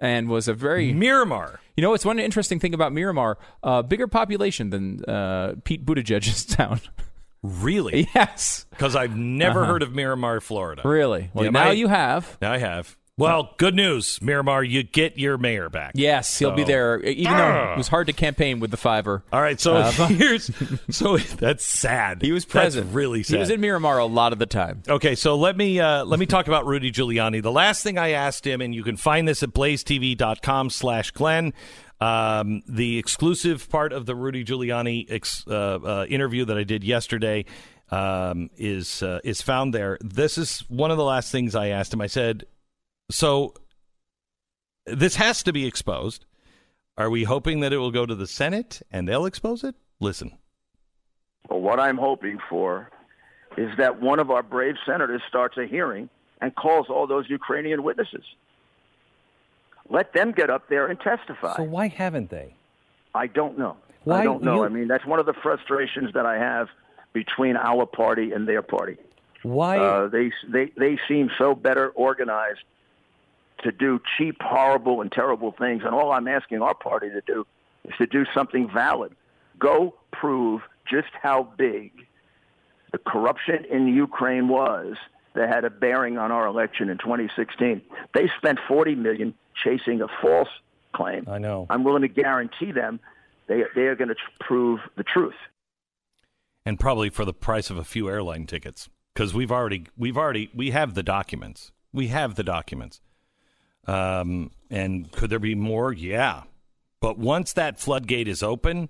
and 0.00 0.28
was 0.28 0.48
a 0.48 0.54
very 0.54 0.92
Miramar. 0.92 1.60
You 1.76 1.82
know, 1.82 1.94
it's 1.94 2.04
one 2.04 2.18
interesting 2.18 2.58
thing 2.58 2.74
about 2.74 2.92
Miramar: 2.92 3.38
uh, 3.62 3.82
bigger 3.82 4.08
population 4.08 4.70
than 4.70 5.04
uh, 5.04 5.54
Pete 5.64 5.86
Buttigieg's 5.86 6.44
town. 6.56 6.80
Really? 7.42 8.06
yes. 8.14 8.66
Because 8.70 8.94
I've 8.96 9.16
never 9.16 9.62
Uh-huh. 9.62 9.72
heard 9.72 9.82
of 9.82 9.94
Miramar, 9.94 10.40
Florida. 10.42 10.82
Really? 10.84 11.30
Well, 11.32 11.44
Yeah, 11.46 11.50
now 11.52 11.70
you 11.70 11.88
have. 11.88 12.36
Now 12.42 12.52
I 12.52 12.58
have. 12.58 12.96
Well, 13.20 13.54
good 13.58 13.74
news, 13.74 14.20
Miramar. 14.22 14.64
You 14.64 14.82
get 14.82 15.18
your 15.18 15.36
mayor 15.38 15.68
back. 15.68 15.92
Yes, 15.94 16.38
he'll 16.38 16.52
be 16.52 16.64
there. 16.64 17.00
Even 17.00 17.36
though 17.36 17.72
it 17.74 17.76
was 17.76 17.88
hard 17.88 18.06
to 18.06 18.12
campaign 18.12 18.60
with 18.60 18.70
the 18.70 18.76
fiver. 18.76 19.22
All 19.32 19.40
right, 19.40 19.60
so 19.60 19.76
Uh, 19.76 19.90
here's 20.08 20.50
so 20.90 21.16
that's 21.18 21.64
sad. 21.64 22.22
He 22.22 22.32
was 22.32 22.44
That's 22.44 22.52
present. 22.74 22.94
really 22.94 23.22
sad. 23.22 23.34
He 23.34 23.38
was 23.40 23.50
in 23.50 23.60
Miramar 23.60 23.98
a 23.98 24.06
lot 24.06 24.32
of 24.32 24.38
the 24.38 24.46
time. 24.46 24.82
Okay, 24.88 25.14
so 25.14 25.36
let 25.36 25.56
me 25.56 25.78
uh, 25.78 26.04
let 26.04 26.18
me 26.18 26.26
talk 26.26 26.48
about 26.48 26.66
Rudy 26.66 26.90
Giuliani. 26.90 27.42
The 27.42 27.52
last 27.52 27.82
thing 27.82 27.98
I 27.98 28.10
asked 28.10 28.46
him, 28.46 28.60
and 28.60 28.74
you 28.74 28.82
can 28.82 28.96
find 28.96 29.28
this 29.28 29.42
at 29.42 29.50
blazetv.com 29.50 30.70
slash 30.70 31.10
Glenn, 31.10 31.52
um, 32.00 32.62
the 32.66 32.98
exclusive 32.98 33.68
part 33.68 33.92
of 33.92 34.06
the 34.06 34.14
Rudy 34.14 34.44
Giuliani 34.44 35.06
ex, 35.10 35.44
uh, 35.46 35.52
uh, 35.84 36.06
interview 36.08 36.44
that 36.46 36.56
I 36.56 36.64
did 36.64 36.82
yesterday 36.84 37.44
um, 37.90 38.48
is 38.56 39.02
uh, 39.02 39.20
is 39.24 39.42
found 39.42 39.74
there. 39.74 39.98
This 40.00 40.38
is 40.38 40.60
one 40.68 40.90
of 40.90 40.96
the 40.96 41.04
last 41.04 41.30
things 41.30 41.54
I 41.54 41.68
asked 41.68 41.92
him. 41.92 42.00
I 42.00 42.06
said, 42.06 42.44
"So 43.10 43.54
this 44.86 45.16
has 45.16 45.42
to 45.44 45.52
be 45.52 45.66
exposed. 45.66 46.24
Are 46.96 47.10
we 47.10 47.24
hoping 47.24 47.60
that 47.60 47.72
it 47.72 47.78
will 47.78 47.90
go 47.90 48.06
to 48.06 48.14
the 48.14 48.26
Senate 48.26 48.82
and 48.90 49.08
they'll 49.08 49.26
expose 49.26 49.64
it? 49.64 49.74
Listen." 50.00 50.32
Well, 51.48 51.60
what 51.60 51.80
I'm 51.80 51.96
hoping 51.96 52.38
for 52.48 52.90
is 53.56 53.70
that 53.78 54.00
one 54.00 54.18
of 54.20 54.30
our 54.30 54.42
brave 54.42 54.76
senators 54.86 55.22
starts 55.28 55.56
a 55.58 55.66
hearing 55.66 56.08
and 56.40 56.54
calls 56.54 56.86
all 56.88 57.06
those 57.06 57.28
Ukrainian 57.28 57.82
witnesses. 57.82 58.24
Let 59.88 60.12
them 60.12 60.32
get 60.32 60.50
up 60.50 60.68
there 60.68 60.86
and 60.86 60.98
testify. 61.00 61.56
So 61.56 61.64
why 61.64 61.88
haven't 61.88 62.30
they? 62.30 62.54
I 63.14 63.26
don't 63.26 63.58
know. 63.58 63.76
Why 64.04 64.20
I 64.20 64.24
don't 64.24 64.42
know. 64.42 64.56
you- 64.56 64.64
I 64.64 64.68
mean, 64.68 64.86
that's 64.88 65.04
one 65.04 65.18
of 65.18 65.26
the 65.26 65.32
frustrations 65.34 66.12
that 66.14 66.26
I 66.26 66.38
have 66.38 66.68
between 67.12 67.56
our 67.56 67.86
party 67.86 68.32
and 68.32 68.46
their 68.46 68.62
party. 68.62 68.96
Why? 69.42 69.78
Uh, 69.78 70.06
they 70.08 70.30
they 70.48 70.66
they 70.76 70.98
seem 71.08 71.30
so 71.38 71.54
better 71.54 71.88
organized 71.90 72.60
to 73.62 73.72
do 73.72 74.00
cheap, 74.16 74.36
horrible, 74.40 75.00
and 75.00 75.10
terrible 75.10 75.52
things. 75.52 75.82
And 75.84 75.94
all 75.94 76.12
I'm 76.12 76.28
asking 76.28 76.62
our 76.62 76.74
party 76.74 77.08
to 77.10 77.20
do 77.26 77.46
is 77.84 77.94
to 77.98 78.06
do 78.06 78.24
something 78.34 78.70
valid. 78.72 79.14
Go 79.58 79.94
prove 80.12 80.62
just 80.88 81.08
how 81.22 81.44
big 81.56 81.92
the 82.92 82.98
corruption 82.98 83.64
in 83.70 83.86
Ukraine 83.88 84.48
was 84.48 84.96
that 85.34 85.48
had 85.48 85.64
a 85.64 85.70
bearing 85.70 86.18
on 86.18 86.32
our 86.32 86.46
election 86.46 86.88
in 86.88 86.98
2016. 86.98 87.80
They 88.14 88.28
spent 88.36 88.58
40 88.66 88.96
million 88.96 89.34
chasing 89.62 90.02
a 90.02 90.08
false 90.20 90.48
claim. 90.92 91.26
I 91.28 91.38
know. 91.38 91.66
I'm 91.70 91.84
willing 91.84 92.02
to 92.02 92.08
guarantee 92.08 92.72
them 92.72 92.98
they 93.46 93.64
they 93.74 93.82
are 93.82 93.94
going 93.94 94.08
to 94.08 94.16
prove 94.40 94.80
the 94.96 95.04
truth. 95.04 95.34
and 96.66 96.78
probably 96.80 97.10
for 97.10 97.24
the 97.24 97.32
price 97.32 97.70
of 97.70 97.76
a 97.76 97.84
few 97.84 98.08
airline 98.08 98.46
tickets 98.46 98.88
because 99.14 99.32
we've 99.34 99.52
already 99.52 99.86
we've 99.96 100.16
already 100.16 100.50
we 100.54 100.70
have 100.70 100.94
the 100.94 101.02
documents 101.02 101.72
we 101.92 102.08
have 102.08 102.34
the 102.34 102.42
documents 102.42 103.00
um, 103.86 104.50
and 104.70 105.10
could 105.12 105.30
there 105.30 105.38
be 105.38 105.54
more? 105.54 105.92
Yeah. 105.92 106.44
But 107.00 107.18
once 107.18 107.52
that 107.54 107.80
floodgate 107.80 108.28
is 108.28 108.42
open 108.42 108.88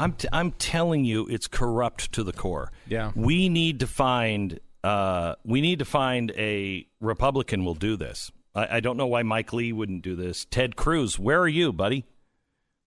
i'm 0.00 0.12
t- 0.14 0.28
i'm 0.32 0.50
telling 0.52 1.04
you 1.04 1.26
it's 1.28 1.46
corrupt 1.46 2.10
to 2.12 2.24
the 2.24 2.32
core. 2.32 2.72
Yeah. 2.88 3.12
we 3.14 3.48
need 3.48 3.80
to 3.80 3.86
find 3.86 4.58
uh, 4.82 5.34
we 5.44 5.60
need 5.60 5.80
to 5.80 5.84
find 5.84 6.32
a 6.38 6.86
republican 7.00 7.66
will 7.66 7.74
do 7.74 7.98
this. 7.98 8.32
I, 8.54 8.76
I 8.76 8.80
don't 8.80 8.96
know 8.96 9.06
why 9.06 9.22
mike 9.22 9.52
lee 9.52 9.72
wouldn't 9.72 10.02
do 10.02 10.16
this. 10.16 10.46
Ted 10.46 10.74
cruz 10.74 11.18
where 11.18 11.40
are 11.40 11.48
you 11.48 11.72
buddy? 11.72 12.06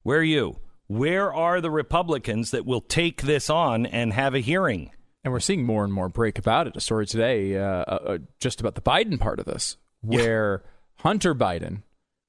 Where 0.02 0.20
are 0.20 0.24
you? 0.24 0.60
Where 0.88 1.34
are 1.34 1.61
the 1.61 1.72
republicans 1.72 2.52
that 2.52 2.65
will 2.65 2.82
take 2.82 3.22
this 3.22 3.49
on 3.49 3.86
and 3.86 4.11
have 4.11 4.36
a 4.36 4.40
hearing? 4.40 4.91
And 5.24 5.32
we're 5.32 5.40
seeing 5.40 5.64
more 5.64 5.86
and 5.86 5.94
more 5.94 6.10
break 6.10 6.38
about 6.38 6.68
it. 6.68 6.76
A 6.76 6.82
story 6.82 7.06
today, 7.06 7.57
uh, 7.57 7.64
uh, 7.64 7.99
uh, 8.06 8.18
just 8.40 8.60
about 8.60 8.76
the 8.76 8.82
Biden 8.82 9.18
part 9.18 9.40
of 9.40 9.45
this, 9.45 9.78
where 10.02 10.64
Hunter 11.03 11.35
Biden, 11.35 11.84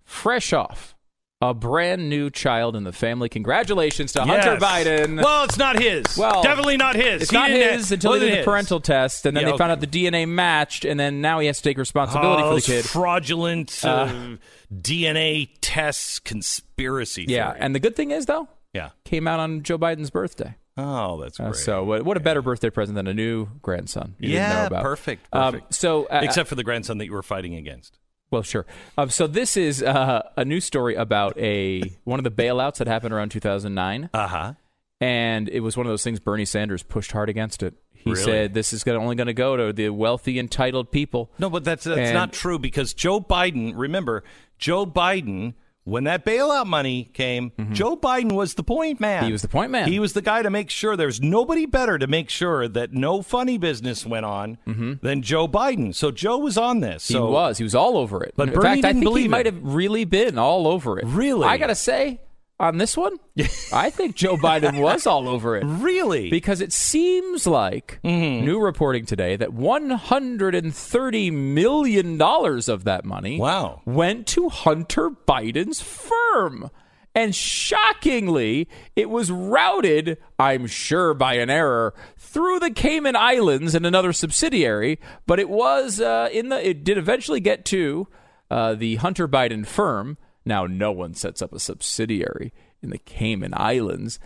fresh 0.05 0.52
off 0.52 0.94
a 1.40 1.52
brand 1.52 2.09
new 2.09 2.30
child 2.30 2.74
in 2.74 2.84
the 2.84 2.92
family. 2.92 3.28
Congratulations 3.28 4.12
to 4.12 4.22
Hunter 4.22 4.56
Biden. 4.56 5.22
Well, 5.22 5.44
it's 5.44 5.59
not 5.59 5.78
his. 5.80 6.16
Well, 6.16 6.42
definitely 6.42 6.76
not 6.78 6.94
his. 6.96 7.22
It's 7.22 7.30
He 7.30 7.36
not 7.36 7.51
his 7.51 7.92
until 7.92 8.12
they 8.12 8.20
did 8.30 8.38
the 8.40 8.44
parental 8.44 8.80
test, 8.80 9.26
and 9.26 9.36
then 9.36 9.44
Yeah, 9.44 9.52
they 9.52 9.59
found 9.59 9.72
out 9.72 9.80
the 9.80 9.86
DNA 9.86 10.26
matched, 10.26 10.84
and 10.84 10.98
then 10.98 11.20
now 11.20 11.40
he 11.40 11.46
has 11.48 11.59
to 11.59 11.62
take 11.62 11.76
responsibility 11.76 12.42
Oh, 12.42 12.51
for 12.51 12.55
the 12.56 12.62
kid. 12.62 12.84
fraudulent 12.84 13.84
uh, 13.84 13.88
Uh, 13.88 14.36
DNA 14.72 15.51
tests 15.60 16.18
conspiracy. 16.18 17.26
Yeah, 17.28 17.51
theory. 17.51 17.59
and 17.60 17.74
the 17.74 17.80
good 17.80 17.94
thing 17.96 18.10
is 18.10 18.26
though, 18.26 18.48
yeah. 18.72 18.90
came 19.05 19.28
out 19.28 19.38
on 19.40 19.62
Joe 19.62 19.78
Biden's 19.78 20.10
birthday. 20.10 20.56
Oh, 20.76 21.20
that's 21.20 21.38
Uh, 21.38 21.51
great. 21.51 21.56
so, 21.56 21.84
what, 21.84 22.05
what 22.05 22.16
a 22.16 22.20
better 22.20 22.42
birthday 22.42 22.70
present 22.70 22.96
than 22.96 23.06
a 23.06 23.14
new 23.14 23.48
grandson? 23.62 24.16
You 24.18 24.28
didn't 24.30 24.42
yeah, 24.42 24.60
know 24.62 24.66
about. 24.66 24.82
perfect. 24.82 25.26
Um, 25.32 25.52
perfect. 25.55 25.74
so, 25.74 26.06
uh, 26.06 26.20
except 26.24 26.48
for 26.48 26.55
the 26.56 26.64
grandson 26.64 26.98
that 26.98 27.05
you 27.06 27.12
were 27.12 27.22
fighting 27.22 27.55
against. 27.55 27.98
Well, 28.35 28.43
sure. 28.43 28.66
Um, 28.98 29.11
so 29.11 29.28
this 29.28 29.56
is 29.56 29.81
uh, 29.81 30.23
a 30.36 30.44
news 30.44 30.65
story 30.65 30.97
about 30.97 31.39
a 31.39 31.82
one 32.02 32.19
of 32.19 32.24
the 32.24 32.32
bailouts 32.32 32.78
that 32.78 32.89
happened 32.89 33.15
around 33.15 33.28
2009, 33.31 34.11
Uh 34.12 34.27
huh. 34.27 34.52
and 35.01 35.48
it 35.48 35.61
was 35.61 35.77
one 35.77 35.86
of 35.86 35.90
those 35.93 36.02
things. 36.02 36.19
Bernie 36.19 36.44
Sanders 36.44 36.82
pushed 36.82 37.12
hard 37.12 37.28
against 37.28 37.62
it. 37.62 37.74
He 37.93 38.11
Really? 38.11 38.24
said 38.24 38.52
this 38.55 38.73
is 38.73 38.82
gonna, 38.82 38.98
only 38.98 39.15
going 39.15 39.28
to 39.28 39.32
go 39.35 39.56
to 39.56 39.73
the 39.73 39.89
wealthy, 39.90 40.39
entitled 40.40 40.90
people. 40.90 41.31
No, 41.39 41.48
but 41.48 41.62
that's 41.62 41.85
that's 41.85 41.97
And- 41.98 42.12
not 42.15 42.32
true 42.32 42.59
because 42.59 42.93
Joe 42.93 43.20
Biden. 43.20 43.73
Remember, 43.77 44.24
Joe 44.59 44.85
Biden, 44.85 45.55
when 45.85 46.05
that 46.05 46.24
bailout 46.24 46.66
money 46.66 47.11
came, 47.12 47.52
Joe 47.73 47.97
Biden 47.97 48.32
was 48.32 48.55
the 48.55 48.62
point 48.62 49.01
man. 49.01 49.19
Mm-hmm. 49.19 49.27
He 49.27 49.32
was 49.32 49.43
the 49.43 49.48
point 49.48 49.70
man. 49.70 49.89
He 49.89 49.98
was 49.98 50.15
the 50.15 50.23
guy 50.23 50.43
to 50.43 50.51
make 50.51 50.70
sure 50.70 50.97
there's 50.97 51.20
nobody 51.20 51.66
better 51.66 51.98
to 51.98 52.06
make 52.06 52.31
sure 52.31 52.66
that 52.69 52.93
no 52.93 53.23
funny 53.23 53.59
business 53.59 54.06
went 54.06 54.27
on 54.27 54.59
than 54.66 55.23
Joe 55.23 55.47
Biden. 55.47 55.94
So 55.94 56.11
Joe 56.11 56.39
was 56.39 56.56
on 56.56 56.81
this. 56.81 57.11
Mm-hmm. 57.11 57.27
He 57.27 57.32
was. 57.32 57.59
He 57.59 57.65
was 57.65 57.74
all 57.74 57.97
over 57.97 58.24
it. 58.24 58.35
But 58.36 58.48
in 58.48 58.55
Bernie 58.55 58.82
fact, 58.82 58.97
I 58.97 58.98
think 58.98 59.19
he 59.19 59.28
might 59.28 59.47
have 59.47 59.59
really 59.62 60.05
been 60.05 60.39
all 60.39 60.66
over 60.66 60.98
it. 60.98 61.05
Really? 61.05 61.47
I 61.47 61.59
gotta 61.59 61.74
say, 61.74 62.20
on 62.60 62.78
this 62.78 62.97
one, 62.97 63.16
I 63.72 63.90
think 63.90 64.14
Joe 64.14 64.36
Biden 64.36 64.81
was 64.81 65.06
all 65.06 65.28
over 65.28 65.56
it. 65.56 65.64
Really? 65.64 66.31
Because 66.31 66.60
it 66.60 66.72
seems 66.72 67.47
like 67.47 67.98
Mm-hmm. 68.05 68.44
new 68.44 68.60
reporting 68.60 69.06
today 69.06 69.36
that 69.36 69.52
one 69.52 69.90
hundred 69.90 70.55
and 70.55 70.74
thirty 70.74 71.31
million 71.31 72.16
dollars 72.16 72.68
of 72.68 72.85
that 72.85 73.05
money 73.05 73.39
Wow. 73.39 73.82
went 73.85 74.26
to 74.28 74.48
Hunter 74.48 75.10
Biden's 75.10 75.81
firm. 75.81 76.70
And 77.16 77.32
shockingly, 77.35 78.68
it 78.97 79.09
was 79.09 79.31
routed, 79.31 80.18
I'm 80.39 80.66
sure 80.66 81.14
by 81.14 81.35
an 81.35 81.48
error, 81.51 81.94
through 82.18 82.59
the 82.59 82.70
Cayman 82.72 83.14
Islands 83.14 83.74
and 83.76 83.86
another 83.86 84.12
subsidiary. 84.12 84.98
But 85.26 85.39
it 85.39 85.48
was 85.48 86.01
uh, 86.01 86.28
in 86.32 86.48
the. 86.48 86.68
It 86.68 86.82
did 86.85 86.98
eventually 86.98 87.39
get 87.40 87.64
to 87.66 88.09
uh, 88.51 88.74
the 88.74 88.97
Hunter 88.97 89.28
Biden 89.28 89.64
firm. 89.66 90.18
Now, 90.44 90.66
no 90.66 90.92
one 90.92 91.14
sets 91.14 91.40
up 91.42 91.52
a 91.52 91.58
subsidiary 91.58 92.52
in 92.82 92.90
the 92.90 92.98
Cayman 92.98 93.52
Islands. 93.56 94.18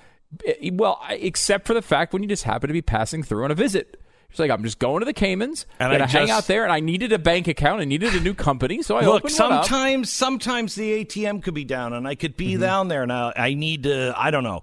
Eh, 0.47 0.71
Well, 0.73 1.01
except 1.09 1.67
for 1.67 1.75
the 1.75 1.83
fact 1.83 2.13
when 2.13 2.23
you 2.23 2.29
just 2.29 2.45
happen 2.45 2.69
to 2.69 2.75
be 2.75 2.83
passing 2.83 3.23
through 3.23 3.45
on 3.45 3.51
a 3.51 3.55
visit. 3.55 4.01
It's 4.31 4.39
like 4.39 4.51
I'm 4.51 4.63
just 4.63 4.79
going 4.79 5.01
to 5.01 5.07
the 5.07 5.15
Caymans, 5.15 5.65
And 5.81 5.91
I 6.03 6.07
hang 6.07 6.29
out 6.29 6.47
there, 6.49 6.63
and 6.65 6.71
I 6.71 6.81
needed 6.81 7.13
a 7.13 7.19
bank 7.19 7.49
account. 7.49 7.81
I 7.81 7.85
needed 7.87 8.15
a 8.15 8.21
new 8.21 8.35
company, 8.35 8.83
so 8.83 8.97
I 8.99 9.01
Look, 9.07 9.25
opened 9.25 9.39
one 9.39 9.53
up. 9.53 9.65
sometimes 9.65 10.11
sometimes 10.13 10.75
the 10.75 11.03
ATM 11.03 11.43
could 11.43 11.55
be 11.55 11.65
down, 11.65 11.95
and 11.95 12.07
I 12.07 12.15
could 12.15 12.37
be 12.37 12.53
Mm-hmm. 12.53 12.61
down 12.61 12.89
there 12.89 13.07
now. 13.07 13.33
I 13.35 13.55
need 13.55 13.85
to. 13.85 14.13
I 14.15 14.31
don't 14.31 14.45
know. 14.45 14.61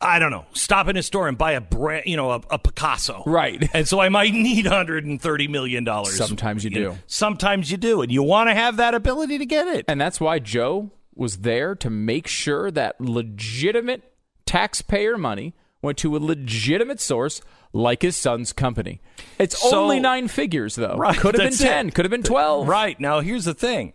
I 0.00 0.18
don't 0.18 0.30
know. 0.30 0.44
Stop 0.52 0.88
in 0.88 0.96
a 0.96 1.02
store 1.02 1.26
and 1.26 1.38
buy 1.38 1.52
a 1.52 1.60
brand, 1.60 2.04
you 2.06 2.16
know, 2.16 2.30
a, 2.32 2.40
a 2.50 2.58
Picasso. 2.58 3.22
Right. 3.26 3.66
And 3.74 3.88
so 3.88 3.98
I 4.00 4.08
might 4.10 4.32
need 4.34 4.66
130 4.66 5.48
million 5.48 5.84
dollars. 5.84 6.16
Sometimes 6.16 6.64
you 6.64 6.70
do. 6.70 6.98
Sometimes 7.06 7.70
you 7.70 7.76
do, 7.76 8.02
and 8.02 8.12
you 8.12 8.22
want 8.22 8.48
to 8.50 8.54
have 8.54 8.76
that 8.76 8.94
ability 8.94 9.38
to 9.38 9.46
get 9.46 9.66
it. 9.68 9.84
And 9.88 10.00
that's 10.00 10.20
why 10.20 10.38
Joe 10.38 10.90
was 11.14 11.38
there 11.38 11.74
to 11.76 11.88
make 11.90 12.26
sure 12.26 12.70
that 12.70 13.00
legitimate 13.00 14.02
taxpayer 14.44 15.16
money 15.18 15.54
went 15.82 15.98
to 15.98 16.16
a 16.16 16.18
legitimate 16.18 17.00
source 17.00 17.40
like 17.72 18.02
his 18.02 18.16
son's 18.16 18.52
company. 18.52 19.00
It's 19.38 19.58
So- 19.58 19.82
only 19.82 20.00
nine 20.00 20.28
figures, 20.28 20.74
though. 20.76 20.96
Right, 20.96 21.16
Could 21.18 21.34
have 21.34 21.40
been 21.40 21.50
that's 21.50 21.60
it. 21.60 21.64
10, 21.64 21.90
could 21.90 22.04
have 22.04 22.10
been 22.10 22.22
12. 22.22 22.68
Right. 22.68 22.98
Now, 23.00 23.20
here's 23.20 23.44
the 23.44 23.54
thing. 23.54 23.92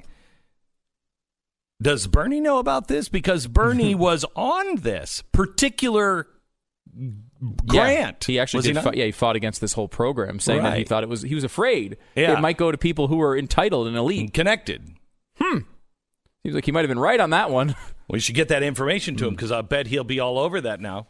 Does 1.81 2.07
Bernie 2.07 2.39
know 2.41 2.59
about 2.59 2.87
this? 2.87 3.09
Because 3.09 3.47
Bernie 3.47 3.95
was 4.07 4.23
on 4.35 4.75
this 4.77 5.23
particular 5.31 6.27
grant. 7.65 8.27
Yeah, 8.27 8.33
he 8.33 8.39
actually 8.39 8.71
he 8.73 8.79
yeah, 8.93 9.05
he 9.05 9.11
fought 9.11 9.35
against 9.35 9.61
this 9.61 9.73
whole 9.73 9.87
program, 9.87 10.39
saying 10.39 10.63
that 10.63 10.77
he 10.77 10.83
thought 10.83 11.03
it 11.03 11.09
was. 11.09 11.21
He 11.21 11.35
was 11.35 11.43
afraid 11.43 11.97
Yeah. 12.15 12.33
it 12.37 12.41
might 12.41 12.57
go 12.57 12.71
to 12.71 12.77
people 12.77 13.07
who 13.07 13.21
are 13.21 13.37
entitled 13.37 13.87
and 13.87 13.95
elite. 13.97 14.33
Connected. 14.33 14.87
Hmm. 15.39 15.59
Seems 16.43 16.55
like 16.55 16.65
he 16.65 16.71
might 16.71 16.81
have 16.81 16.89
been 16.89 16.99
right 16.99 17.19
on 17.19 17.31
that 17.31 17.49
one. 17.49 17.75
We 18.09 18.19
should 18.19 18.35
get 18.35 18.49
that 18.49 18.61
information 18.61 19.15
to 19.15 19.25
him 19.27 19.35
because 19.35 19.53
I 19.53 19.61
bet 19.61 19.87
he'll 19.87 20.03
be 20.03 20.19
all 20.19 20.37
over 20.37 20.59
that 20.59 20.81
now. 20.81 21.07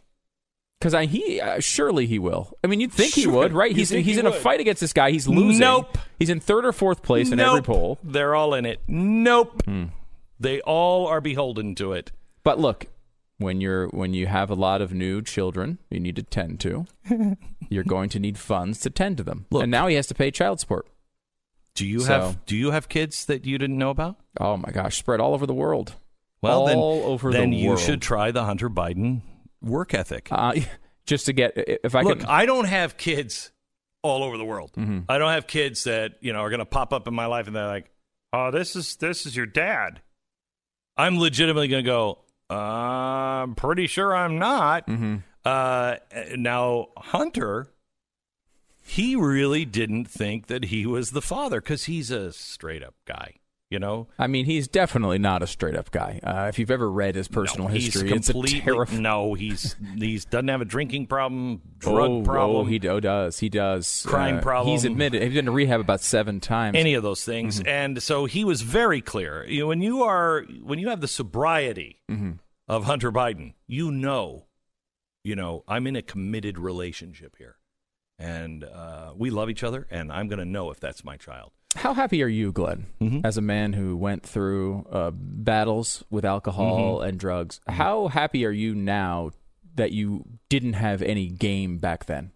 Because 0.79 0.93
I 0.93 1.07
he 1.07 1.41
uh, 1.41 1.59
surely 1.59 2.05
he 2.05 2.19
will. 2.19 2.55
I 2.63 2.67
mean, 2.67 2.79
you'd 2.79 2.91
think 2.91 3.15
he 3.15 3.25
would, 3.25 3.53
right? 3.53 3.71
You 3.71 3.77
He's 3.77 3.89
he's 3.89 4.05
he 4.05 4.19
in 4.19 4.27
a 4.27 4.31
fight 4.31 4.59
against 4.59 4.81
this 4.81 4.93
guy. 4.93 5.09
He's 5.09 5.27
losing. 5.27 5.61
Nope. 5.61 5.97
He's 6.19 6.29
in 6.29 6.39
third 6.39 6.63
or 6.63 6.71
fourth 6.71 7.01
place 7.01 7.31
in 7.31 7.39
every 7.39 7.63
poll. 7.63 7.97
They're 8.03 8.35
all 8.35 8.53
in 8.53 8.67
it. 8.67 8.81
Nope. 8.87 9.63
Hmm. 9.63 9.85
They 10.41 10.59
all 10.61 11.07
are 11.07 11.21
beholden 11.21 11.75
to 11.75 11.93
it. 11.93 12.11
But 12.43 12.59
look, 12.59 12.87
when 13.37 13.61
you're 13.61 13.87
when 13.89 14.13
you 14.13 14.27
have 14.27 14.49
a 14.49 14.55
lot 14.55 14.81
of 14.81 14.93
new 14.93 15.21
children, 15.21 15.79
you 15.89 15.99
need 15.99 16.15
to 16.15 16.23
tend 16.23 16.59
to. 16.61 16.85
you're 17.69 17.83
going 17.83 18.09
to 18.09 18.19
need 18.19 18.37
funds 18.37 18.79
to 18.81 18.89
tend 18.89 19.17
to 19.17 19.23
them. 19.23 19.45
Look. 19.51 19.63
and 19.63 19.71
now 19.71 19.87
he 19.87 19.95
has 19.95 20.07
to 20.07 20.15
pay 20.15 20.31
child 20.31 20.59
support. 20.59 20.87
Do 21.75 21.85
you 21.85 21.99
So- 22.01 22.07
have 22.07 22.45
Do 22.45 22.55
you 22.57 22.71
have 22.71 22.89
kids 22.89 23.25
that 23.25 23.45
you 23.45 23.57
didn't 23.57 23.77
know 23.77 23.89
about? 23.91 24.17
Oh 24.39 24.57
my 24.57 24.71
gosh, 24.71 24.97
spread 24.97 25.19
all 25.19 25.33
over 25.33 25.45
the 25.45 25.53
world. 25.53 25.95
Well, 26.41 26.61
all 26.61 26.65
then, 26.67 26.77
over 27.11 27.31
then 27.31 27.51
the 27.51 27.57
you 27.57 27.69
world. 27.69 27.79
should 27.81 28.01
try 28.01 28.31
the 28.31 28.43
Hunter 28.45 28.69
Biden 28.69 29.21
work 29.61 29.93
ethic. 29.93 30.27
uh, 30.31 30.55
just 31.05 31.27
to 31.27 31.33
get 31.33 31.53
if 31.55 31.93
I 31.95 32.01
Look, 32.01 32.19
could. 32.21 32.27
I 32.27 32.45
don't 32.47 32.65
have 32.65 32.97
kids 32.97 33.51
all 34.01 34.23
over 34.23 34.37
the 34.37 34.43
world. 34.45 34.71
Mm-hmm. 34.75 35.01
I 35.07 35.19
don't 35.19 35.31
have 35.31 35.45
kids 35.45 35.83
that 35.83 36.13
you 36.19 36.33
know 36.33 36.39
are 36.39 36.49
going 36.49 36.59
to 36.59 36.65
pop 36.65 36.93
up 36.93 37.07
in 37.07 37.13
my 37.13 37.27
life 37.27 37.45
and 37.47 37.55
they're 37.55 37.67
like, 37.67 37.91
"Oh, 38.33 38.49
this 38.49 38.75
is 38.75 38.95
this 38.95 39.25
is 39.27 39.35
your 39.35 39.45
dad." 39.45 40.01
I'm 41.01 41.17
legitimately 41.17 41.67
going 41.67 41.83
to 41.83 41.89
go. 41.89 42.19
Uh, 42.47 42.53
I'm 43.43 43.55
pretty 43.55 43.87
sure 43.87 44.15
I'm 44.15 44.37
not. 44.37 44.85
Mm-hmm. 44.85 45.17
Uh, 45.43 45.95
now 46.35 46.89
Hunter, 46.95 47.69
he 48.83 49.15
really 49.15 49.65
didn't 49.65 50.05
think 50.05 50.45
that 50.45 50.65
he 50.65 50.85
was 50.85 51.09
the 51.09 51.21
father 51.21 51.59
because 51.59 51.85
he's 51.85 52.11
a 52.11 52.31
straight 52.31 52.83
up 52.83 52.93
guy. 53.05 53.40
You 53.71 53.79
know, 53.79 54.09
I 54.19 54.27
mean, 54.27 54.43
he's 54.45 54.67
definitely 54.67 55.17
not 55.17 55.41
a 55.41 55.47
straight 55.47 55.75
up 55.77 55.91
guy. 55.91 56.19
Uh, 56.21 56.47
if 56.49 56.59
you've 56.59 56.69
ever 56.69 56.91
read 56.91 57.15
his 57.15 57.29
personal 57.29 57.69
No, 57.69 57.73
history, 57.73 58.09
he's 58.09 58.29
it's 58.29 58.29
a 58.29 58.33
terrifying. 58.61 59.01
no. 59.01 59.33
He's 59.33 59.77
he's 59.95 60.25
doesn't 60.25 60.49
have 60.49 60.59
a 60.59 60.65
drinking 60.65 61.07
problem, 61.07 61.61
drug 61.77 62.09
oh, 62.11 62.21
problem. 62.21 62.57
Oh, 62.57 62.65
he 62.65 62.79
do- 62.79 62.99
does. 62.99 63.39
He 63.39 63.47
does. 63.47 64.03
Crime 64.05 64.39
Uh, 64.39 64.41
problem. 64.41 64.73
He's 64.73 64.83
admitted. 64.83 65.23
He's 65.23 65.33
been 65.33 65.45
to 65.45 65.51
rehab 65.51 65.79
about 65.79 66.01
seven 66.01 66.41
times. 66.41 66.75
any 66.75 66.95
of 66.95 67.01
those 67.03 67.23
things. 67.23 67.59
Mm-hmm. 67.59 67.67
And 67.69 68.03
so 68.03 68.25
he 68.25 68.43
was 68.43 68.61
very 68.61 68.99
clear. 68.99 69.45
You 69.47 69.61
know, 69.61 69.67
when 69.67 69.81
you 69.81 70.03
are 70.03 70.43
when 70.61 70.77
you 70.77 70.89
have 70.89 70.99
the 70.99 71.07
sobriety 71.07 72.01
Mm-hmm. 72.11 72.31
of 72.67 72.83
Hunter 72.83 73.09
Biden, 73.09 73.53
you 73.67 73.89
know, 73.89 74.47
you 75.23 75.33
know, 75.37 75.63
I'm 75.65 75.87
in 75.87 75.95
a 75.95 76.01
committed 76.01 76.59
relationship 76.59 77.37
here, 77.37 77.55
and 78.19 78.65
uh, 78.65 79.13
we 79.15 79.29
love 79.29 79.49
each 79.49 79.63
other, 79.63 79.87
and 79.89 80.11
I'm 80.11 80.27
going 80.27 80.39
to 80.39 80.45
know 80.45 80.71
if 80.71 80.79
that's 80.81 81.05
my 81.05 81.15
child. 81.15 81.51
How 81.75 81.93
happy 81.93 82.21
are 82.23 82.27
you, 82.27 82.51
Glenn, 82.51 82.87
Mm-hmm. 83.01 83.25
as 83.25 83.37
a 83.37 83.41
man 83.41 83.73
who 83.73 83.95
went 83.97 84.23
through 84.23 84.85
uh, 84.91 85.11
battles 85.13 86.03
with 86.09 86.25
alcohol 86.25 86.97
Mm-hmm. 86.99 87.07
and 87.09 87.19
drugs? 87.19 87.59
How 87.67 88.07
happy 88.07 88.45
are 88.45 88.51
you 88.51 88.75
now 88.75 89.31
that 89.75 89.91
you 89.91 90.25
didn't 90.49 90.73
have 90.73 91.01
any 91.01 91.27
game 91.27 91.77
back 91.77 92.05
then? 92.05 92.31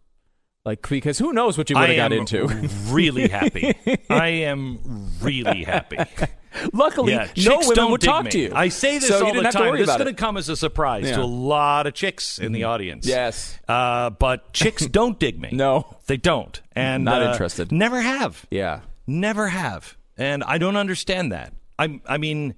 Like, 0.63 0.87
because 0.87 1.19
who 1.19 1.31
knows 1.31 1.57
what 1.59 1.69
you 1.69 1.75
would 1.77 1.89
have 1.89 1.97
got 1.97 2.11
into? 2.11 2.47
really 2.87 3.27
happy. 3.27 3.75
I 4.09 4.27
am 4.29 5.11
really 5.21 5.63
happy. 5.63 5.97
Luckily, 6.73 7.11
Yeah, 7.13 7.27
no 7.37 7.57
women 7.59 7.75
don't 7.75 7.91
would 7.91 8.01
talk 8.01 8.25
me. 8.25 8.31
to 8.31 8.39
you. 8.39 8.51
I 8.55 8.69
say 8.69 8.97
this 8.97 9.09
so 9.09 9.19
you 9.19 9.25
all 9.25 9.33
the 9.33 9.41
time. 9.51 9.75
This 9.75 9.89
is 9.89 9.95
going 9.97 10.07
to 10.07 10.13
come 10.13 10.37
as 10.37 10.47
a 10.49 10.55
surprise 10.55 11.03
Yeah. 11.07 11.17
to 11.17 11.21
a 11.21 11.25
lot 11.25 11.85
of 11.85 11.93
chicks 11.93 12.39
in 12.39 12.51
the 12.53 12.63
audience. 12.63 13.05
Yes. 13.05 13.59
uh, 13.67 14.09
but 14.11 14.53
chicks 14.53 14.85
don't 14.87 15.19
dig 15.19 15.39
me. 15.39 15.49
No. 15.51 15.97
they 16.07 16.17
don't, 16.17 16.59
and 16.75 17.03
Not 17.03 17.21
uh, 17.21 17.31
interested. 17.31 17.71
Never 17.73 18.01
have. 18.01 18.45
Yeah. 18.49 18.79
Never 19.07 19.49
have. 19.49 19.97
And 20.17 20.43
I 20.43 20.57
don't 20.57 20.75
understand 20.77 21.31
that. 21.31 21.53
I 21.77 21.99
I 22.07 22.17
mean, 22.17 22.55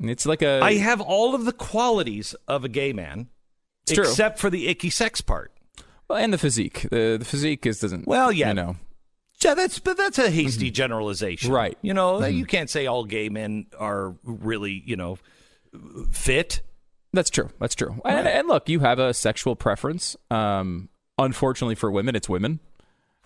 It's 0.00 0.26
like 0.26 0.42
a. 0.42 0.60
I 0.62 0.74
have 0.74 1.00
all 1.00 1.34
of 1.34 1.44
the 1.44 1.52
qualities 1.52 2.34
of 2.46 2.64
a 2.64 2.68
gay 2.68 2.92
man 2.92 3.28
It's 3.84 3.92
true. 3.94 4.04
except 4.04 4.38
for 4.38 4.50
the 4.50 4.68
icky 4.68 4.90
sex 4.90 5.20
part. 5.20 5.52
well, 6.08 6.18
and 6.18 6.32
the 6.32 6.38
physique. 6.38 6.86
The, 6.90 7.16
the 7.18 7.24
physique 7.24 7.66
is 7.66 7.80
doesn't. 7.80 8.06
Well, 8.06 8.32
yeah. 8.32 8.48
You 8.48 8.54
know. 8.54 8.76
Yeah, 9.40 9.54
that's 9.54 9.78
but 9.78 9.96
that's 9.96 10.18
a 10.18 10.30
hasty 10.30 10.70
generalization. 10.72 11.48
Mm-hmm. 11.48 11.56
Right. 11.56 11.78
You 11.82 11.94
know, 11.94 12.24
you 12.26 12.44
can't 12.44 12.68
say 12.68 12.86
all 12.86 13.04
gay 13.04 13.28
men 13.28 13.66
are 13.78 14.16
really, 14.24 14.82
you 14.84 14.96
know, 14.96 15.18
fit. 16.10 16.62
That's 17.12 17.30
true. 17.30 17.48
That's 17.60 17.74
true. 17.76 18.00
And, 18.04 18.26
and 18.26 18.48
look, 18.48 18.68
you 18.68 18.80
have 18.80 18.98
a 18.98 19.14
sexual 19.14 19.54
preference. 19.56 20.16
Um, 20.30 20.88
unfortunately 21.18 21.76
for 21.76 21.90
women, 21.90 22.16
it's 22.16 22.28
women. 22.28 22.58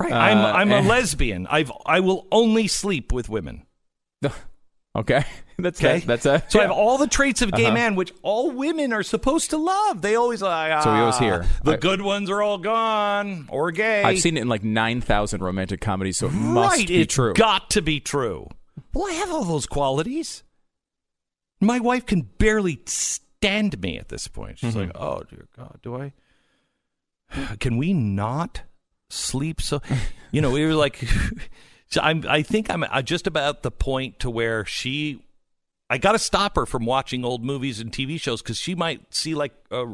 Right. 0.01 0.12
Uh, 0.12 0.16
I'm 0.16 0.39
I'm 0.39 0.73
a 0.73 0.89
lesbian. 0.89 1.47
I've 1.48 1.70
I 1.86 2.01
will 2.01 2.27
only 2.32 2.66
sleep 2.69 3.12
with 3.12 3.28
women. 3.28 3.66
Okay, 4.94 5.24
that's 5.59 5.81
Okay, 5.81 6.01
that, 6.01 6.06
that's 6.23 6.27
a. 6.27 6.44
so 6.51 6.59
I 6.59 6.64
have 6.64 6.70
all 6.70 6.98
the 6.98 7.06
traits 7.06 7.40
of 7.40 7.51
gay 7.52 7.64
Uh-huh. 7.64 7.73
man, 7.74 7.94
which 7.94 8.12
all 8.23 8.51
women 8.51 8.93
are 8.93 9.02
supposed 9.02 9.48
to 9.48 9.56
love. 9.56 10.02
They 10.02 10.16
always 10.16 10.43
like. 10.43 10.82
So 10.82 10.93
we 10.93 10.98
always 11.01 11.14
"Ah, 11.14 11.19
hear. 11.19 11.47
the 11.64 11.73
I- 11.73 11.77
good 11.78 12.02
ones 12.02 12.28
are 12.28 12.43
all 12.43 12.59
gone 12.59 13.47
or 13.48 13.70
gay. 13.70 14.02
I've 14.02 14.19
seen 14.19 14.36
it 14.36 14.43
in 14.43 14.48
like 14.48 14.62
nine 14.62 15.01
thousand 15.01 15.43
romantic 15.43 15.81
comedies, 15.81 16.19
so 16.19 16.27
it 16.27 16.32
must 16.35 16.89
be 16.89 17.01
it's 17.01 17.14
true. 17.14 17.32
got 17.32 17.70
to 17.70 17.81
be 17.81 18.01
true. 18.01 18.48
Well, 18.93 19.06
I 19.06 19.12
have 19.12 19.31
all 19.32 19.44
those 19.44 19.64
qualities. 19.64 20.43
My 21.59 21.78
wife 21.81 22.05
can 22.05 22.28
barely 22.36 22.82
stand 22.85 23.81
me 23.81 23.97
at 23.97 24.10
this 24.10 24.28
point. 24.28 24.59
She's 24.59 24.74
Mm-hmm. 24.74 24.89
like, 24.89 25.01
"Oh 25.01 25.23
dear 25.31 25.48
God, 25.56 25.78
do 25.82 25.97
I? 25.97 26.12
Can 27.60 27.78
we 27.78 27.94
not 27.94 28.60
sleep?" 29.12 29.60
So, 29.60 29.80
you 30.30 30.40
know, 30.40 30.51
we 30.51 30.64
were 30.64 30.74
like, 30.74 30.97
so 31.89 32.01
I'm. 32.02 32.24
I 32.28 32.43
think 32.43 32.70
I'm 32.70 32.84
just 33.05 33.26
about 33.26 33.62
the 33.62 33.70
point 33.70 34.20
to 34.20 34.30
where 34.30 34.64
she. 34.64 35.22
I 35.90 35.98
got 35.98 36.12
to 36.12 36.18
stop 36.18 36.56
her 36.56 36.64
from 36.64 36.86
watching 36.86 37.24
old 37.24 37.44
movies 37.44 37.78
and 37.78 37.93
TV 37.93 38.18
shows 38.18 38.40
because 38.40 38.56
she 38.56 38.74
might 38.74 39.14
see 39.14 39.34
like 39.34 39.52
uh, 39.70 39.84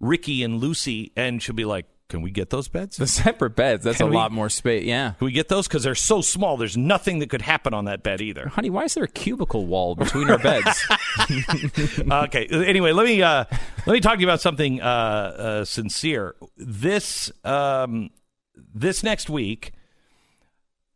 Ricky 0.00 0.42
and 0.42 0.58
Lucy, 0.58 1.12
and 1.16 1.42
she'll 1.42 1.54
be 1.54 1.64
like, 1.64 1.86
can 2.08 2.22
we 2.22 2.30
get 2.30 2.50
those 2.50 2.68
beds? 2.68 2.98
The 2.98 3.06
separate 3.06 3.56
beds. 3.56 3.82
That's 3.82 3.98
Can 3.98 4.06
a 4.06 4.10
we- 4.10 4.16
lot 4.16 4.30
more 4.30 4.48
space. 4.48 4.84
Yeah. 4.84 5.12
Can 5.18 5.24
we 5.24 5.32
get 5.32 5.48
those? 5.48 5.66
Because 5.66 5.82
they're 5.82 5.94
so 5.96 6.20
small. 6.20 6.56
There's 6.56 6.76
nothing 6.76 7.18
that 7.18 7.30
could 7.30 7.42
happen 7.42 7.74
on 7.74 7.86
that 7.86 8.02
bed 8.04 8.20
either. 8.20 8.48
Honey, 8.48 8.70
why 8.70 8.84
is 8.84 8.94
there 8.94 9.04
a 9.04 9.08
cubicle 9.08 9.66
wall 9.66 9.96
between 9.96 10.30
our 10.30 10.38
beds? 10.38 10.86
okay. 12.00 12.46
Anyway, 12.46 12.92
let 12.92 13.06
me 13.06 13.22
uh, 13.22 13.44
let 13.86 13.92
me 13.92 14.00
talk 14.00 14.14
to 14.14 14.20
you 14.20 14.26
about 14.26 14.40
something 14.40 14.80
uh, 14.80 14.84
uh, 14.84 15.64
sincere. 15.64 16.36
This 16.56 17.32
um, 17.44 18.10
this 18.56 19.02
next 19.02 19.28
week 19.30 19.72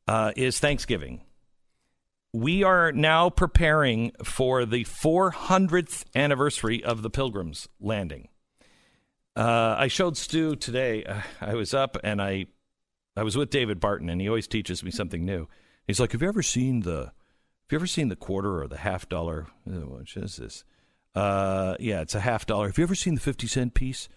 uh, 0.07 0.33
is 0.37 0.59
Thanksgiving. 0.59 1.23
We 2.33 2.63
are 2.63 2.93
now 2.93 3.29
preparing 3.29 4.13
for 4.23 4.65
the 4.65 4.85
400th 4.85 6.05
anniversary 6.15 6.83
of 6.83 7.03
the 7.03 7.11
Pilgrims 7.11 7.69
landing. 7.81 8.29
Uh, 9.37 9.75
I 9.79 9.89
showed 9.89 10.17
Stu 10.17 10.57
today. 10.57 11.05
Uh, 11.05 11.23
I 11.41 11.55
was 11.55 11.75
up 11.75 11.97
and 12.05 12.21
I 12.21 12.47
I 13.17 13.23
was 13.23 13.37
with 13.37 13.51
David 13.51 13.81
Barton, 13.81 14.09
and 14.09 14.21
he 14.21 14.29
always 14.29 14.47
teaches 14.47 14.83
me 14.83 14.91
something 14.91 15.25
new. 15.25 15.49
He's 15.87 16.01
like, 16.01 16.13
"Have 16.13 16.23
you 16.23 16.29
ever 16.29 16.43
seen 16.43 16.81
the 16.81 17.07
Have 17.07 17.73
you 17.73 17.77
ever 17.79 17.87
seen 17.87 18.09
the 18.09 18.17
quarter 18.17 18.63
or 18.63 18.69
the 18.69 18.79
half 18.79 19.09
dollar? 19.09 19.47
What 19.65 20.09
is 20.17 20.37
this? 20.37 20.65
Uh, 21.15 21.77
yeah, 21.81 22.01
it's 22.01 22.15
a 22.15 22.21
half 22.21 22.47
dollar. 22.47 22.69
Have 22.69 22.79
you 22.79 22.85
ever 22.85 22.95
seen 22.95 23.15
the 23.15 23.21
fifty 23.21 23.47
cent 23.47 23.75
piece 23.75 24.09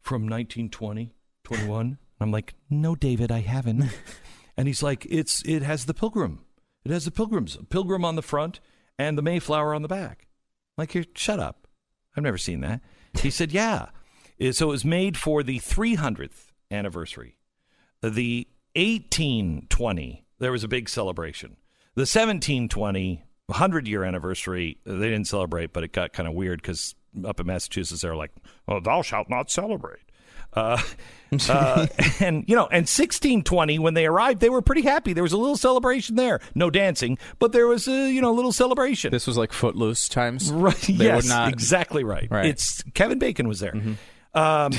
from 0.00 0.22
1920, 0.22 1.14
21? 1.42 1.98
I'm 2.20 2.30
like, 2.30 2.54
"No, 2.70 2.94
David, 2.94 3.30
I 3.30 3.40
haven't." 3.40 3.84
and 4.56 4.66
he's 4.66 4.82
like, 4.82 5.06
"It's 5.08 5.42
it 5.44 5.62
has 5.62 5.86
the 5.86 5.94
pilgrim. 5.94 6.40
It 6.84 6.90
has 6.90 7.04
the 7.04 7.10
pilgrims, 7.10 7.58
pilgrim 7.68 8.04
on 8.04 8.16
the 8.16 8.22
front 8.22 8.60
and 8.98 9.18
the 9.18 9.22
Mayflower 9.22 9.74
on 9.74 9.82
the 9.82 9.88
back." 9.88 10.28
I'm 10.76 10.82
like, 10.82 10.94
"You 10.94 11.04
shut 11.14 11.40
up. 11.40 11.66
I've 12.16 12.24
never 12.24 12.38
seen 12.38 12.60
that." 12.60 12.80
He 13.20 13.30
said, 13.30 13.52
"Yeah." 13.52 13.86
So 14.52 14.66
it 14.66 14.72
was 14.72 14.84
made 14.84 15.16
for 15.16 15.42
the 15.42 15.58
300th 15.60 16.52
anniversary. 16.70 17.38
The 18.02 18.46
1820, 18.74 20.26
there 20.38 20.52
was 20.52 20.62
a 20.62 20.68
big 20.68 20.88
celebration. 20.88 21.56
The 21.94 22.02
1720, 22.02 23.24
100 23.46 23.88
year 23.88 24.04
anniversary, 24.04 24.78
they 24.84 25.08
didn't 25.08 25.28
celebrate, 25.28 25.72
but 25.72 25.82
it 25.82 25.92
got 25.92 26.12
kind 26.12 26.28
of 26.28 26.34
weird 26.34 26.60
because 26.60 26.94
up 27.24 27.40
in 27.40 27.46
Massachusetts, 27.46 28.02
they're 28.02 28.16
like, 28.16 28.32
oh, 28.68 28.80
thou 28.80 29.00
shalt 29.00 29.30
not 29.30 29.50
celebrate. 29.50 30.05
Uh, 30.56 30.82
uh, 31.48 31.86
and 32.20 32.44
you 32.48 32.56
know, 32.56 32.64
and 32.66 32.86
1620 32.88 33.78
when 33.78 33.94
they 33.94 34.06
arrived, 34.06 34.40
they 34.40 34.48
were 34.48 34.62
pretty 34.62 34.82
happy. 34.82 35.12
There 35.12 35.22
was 35.22 35.32
a 35.32 35.38
little 35.38 35.56
celebration 35.56 36.16
there. 36.16 36.40
No 36.54 36.70
dancing, 36.70 37.18
but 37.38 37.52
there 37.52 37.66
was 37.66 37.86
a 37.86 38.10
you 38.10 38.20
know 38.20 38.30
a 38.30 38.34
little 38.34 38.52
celebration. 38.52 39.10
this 39.10 39.26
was 39.26 39.36
like 39.36 39.52
footloose 39.52 40.08
times. 40.08 40.50
Right. 40.56 40.76
They 40.80 41.04
yes. 41.04 41.28
not- 41.28 41.52
exactly 41.52 42.02
right. 42.02 42.28
Right. 42.30 42.46
It's 42.46 42.82
Kevin 42.94 43.18
Bacon 43.18 43.46
was 43.46 43.60
there. 43.60 43.74
Um, 44.34 44.72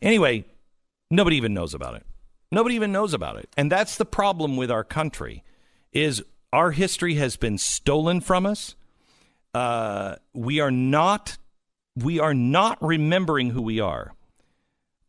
anyway, 0.00 0.44
nobody 1.10 1.36
even 1.36 1.52
knows 1.52 1.74
about 1.74 1.94
it. 1.94 2.06
Nobody 2.52 2.76
even 2.76 2.92
knows 2.92 3.12
about 3.12 3.36
it, 3.36 3.48
and 3.56 3.70
that's 3.70 3.96
the 3.96 4.04
problem 4.04 4.56
with 4.56 4.70
our 4.70 4.84
country. 4.84 5.42
Is 5.92 6.22
our 6.52 6.70
history 6.70 7.14
has 7.14 7.36
been 7.36 7.58
stolen 7.58 8.20
from 8.20 8.46
us. 8.46 8.76
Uh, 9.52 10.16
we 10.32 10.60
are 10.60 10.70
not. 10.70 11.38
We 11.96 12.20
are 12.20 12.34
not 12.34 12.78
remembering 12.82 13.50
who 13.50 13.62
we 13.62 13.80
are. 13.80 14.12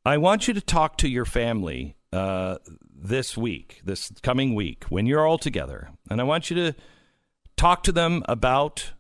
I 0.08 0.16
want 0.16 0.48
you 0.48 0.54
to 0.54 0.62
talk 0.62 0.96
to 1.00 1.10
your 1.10 1.26
family 1.26 1.98
uh, 2.14 2.60
this 2.96 3.36
week, 3.36 3.82
this 3.84 4.10
coming 4.24 4.56
week, 4.56 4.86
when 4.86 5.06
you're 5.06 5.28
all 5.28 5.38
together, 5.38 5.90
and 6.10 6.22
I 6.22 6.24
want 6.24 6.50
you 6.50 6.56
to 6.56 6.74
talk 7.58 7.84
to 7.84 7.92
them 7.92 8.24
about 8.30 8.94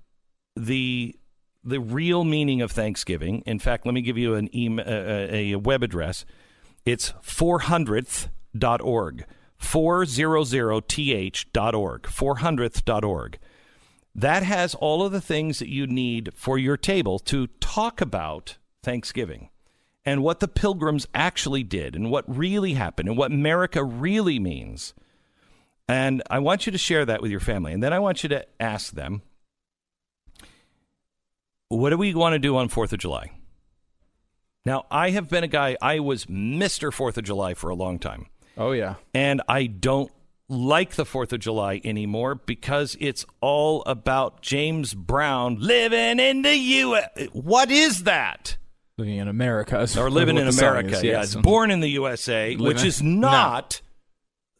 the 0.58 1.16
the 1.64 1.80
real 1.80 2.26
meaning 2.26 2.62
of 2.62 2.72
Thanksgiving. 2.72 3.42
In 3.46 3.58
fact, 3.58 3.86
let 3.86 3.96
me 3.96 4.02
give 4.02 4.18
you 4.18 4.36
an 4.36 4.54
email, 4.54 4.86
uh, 4.86 5.28
a 5.32 5.56
web 5.56 5.82
address. 5.82 6.26
It's 6.86 7.14
400th.org. 7.24 9.26
400th.org. 9.62 12.04
400th.org. 12.04 13.40
That 14.14 14.44
has 14.44 14.76
all 14.76 15.06
of 15.06 15.14
the 15.14 15.22
things 15.22 15.60
that 15.60 15.70
you 15.70 15.88
need 15.88 16.34
for 16.34 16.58
your 16.58 16.76
table 16.76 17.18
to 17.20 17.48
talk 17.48 18.02
about 18.02 18.58
Thanksgiving 18.84 19.52
and 20.08 20.24
what 20.24 20.40
the 20.40 20.48
pilgrims 20.48 21.06
actually 21.14 21.64
did 21.64 21.94
and 21.94 22.10
what 22.10 22.24
really 22.34 22.76
happened 22.76 23.10
and 23.10 23.18
what 23.18 23.30
America 23.30 23.84
really 23.84 24.40
means. 24.40 24.94
And 25.90 26.24
I 26.30 26.40
want 26.40 26.66
you 26.66 26.72
to 26.72 26.78
share 26.78 27.06
that 27.06 27.22
with 27.22 27.30
your 27.30 27.42
family. 27.42 27.74
And 27.74 27.84
then 27.84 27.92
I 27.92 28.00
want 28.00 28.24
you 28.24 28.30
to 28.30 28.46
ask 28.58 28.94
them, 28.94 29.22
what 31.68 31.90
do 31.90 31.98
we 31.98 32.14
want 32.14 32.34
to 32.34 32.40
do 32.40 32.56
on 32.56 32.70
4th 32.70 32.94
of 32.94 33.00
July? 33.00 33.32
Now, 34.66 34.86
I 34.90 35.10
have 35.10 35.28
been 35.28 35.44
a 35.44 35.50
guy, 35.50 35.76
I 35.82 36.00
was 36.00 36.26
Mr. 36.26 36.90
4th 36.90 37.18
of 37.18 37.26
July 37.26 37.54
for 37.54 37.70
a 37.70 37.76
long 37.76 38.00
time. 38.00 38.28
Oh 38.58 38.72
yeah. 38.72 38.96
And 39.14 39.42
I 39.50 39.66
don't 39.66 40.10
like 40.48 40.96
the 40.96 41.04
4th 41.04 41.34
of 41.34 41.42
July 41.42 41.82
anymore 41.84 42.36
because 42.36 42.96
it's 43.02 43.26
all 43.42 43.84
about 43.86 44.42
James 44.42 44.94
Brown 44.94 45.58
living 45.60 46.20
in 46.22 46.44
the 46.44 46.56
U.S. 46.56 47.10
What 47.34 47.70
is 47.70 48.04
that? 48.04 48.56
Living 48.98 49.18
in 49.18 49.28
America. 49.28 49.88
Or 49.98 50.10
living 50.10 50.38
in 50.38 50.48
America. 50.48 50.98
is, 50.98 51.04
yeah, 51.04 51.12
yes. 51.12 51.34
it's 51.34 51.36
born 51.42 51.70
in 51.72 51.82
the 51.82 51.90
USA, 51.90 52.56
which 52.56 52.84
is 52.84 53.02
not. 53.04 53.82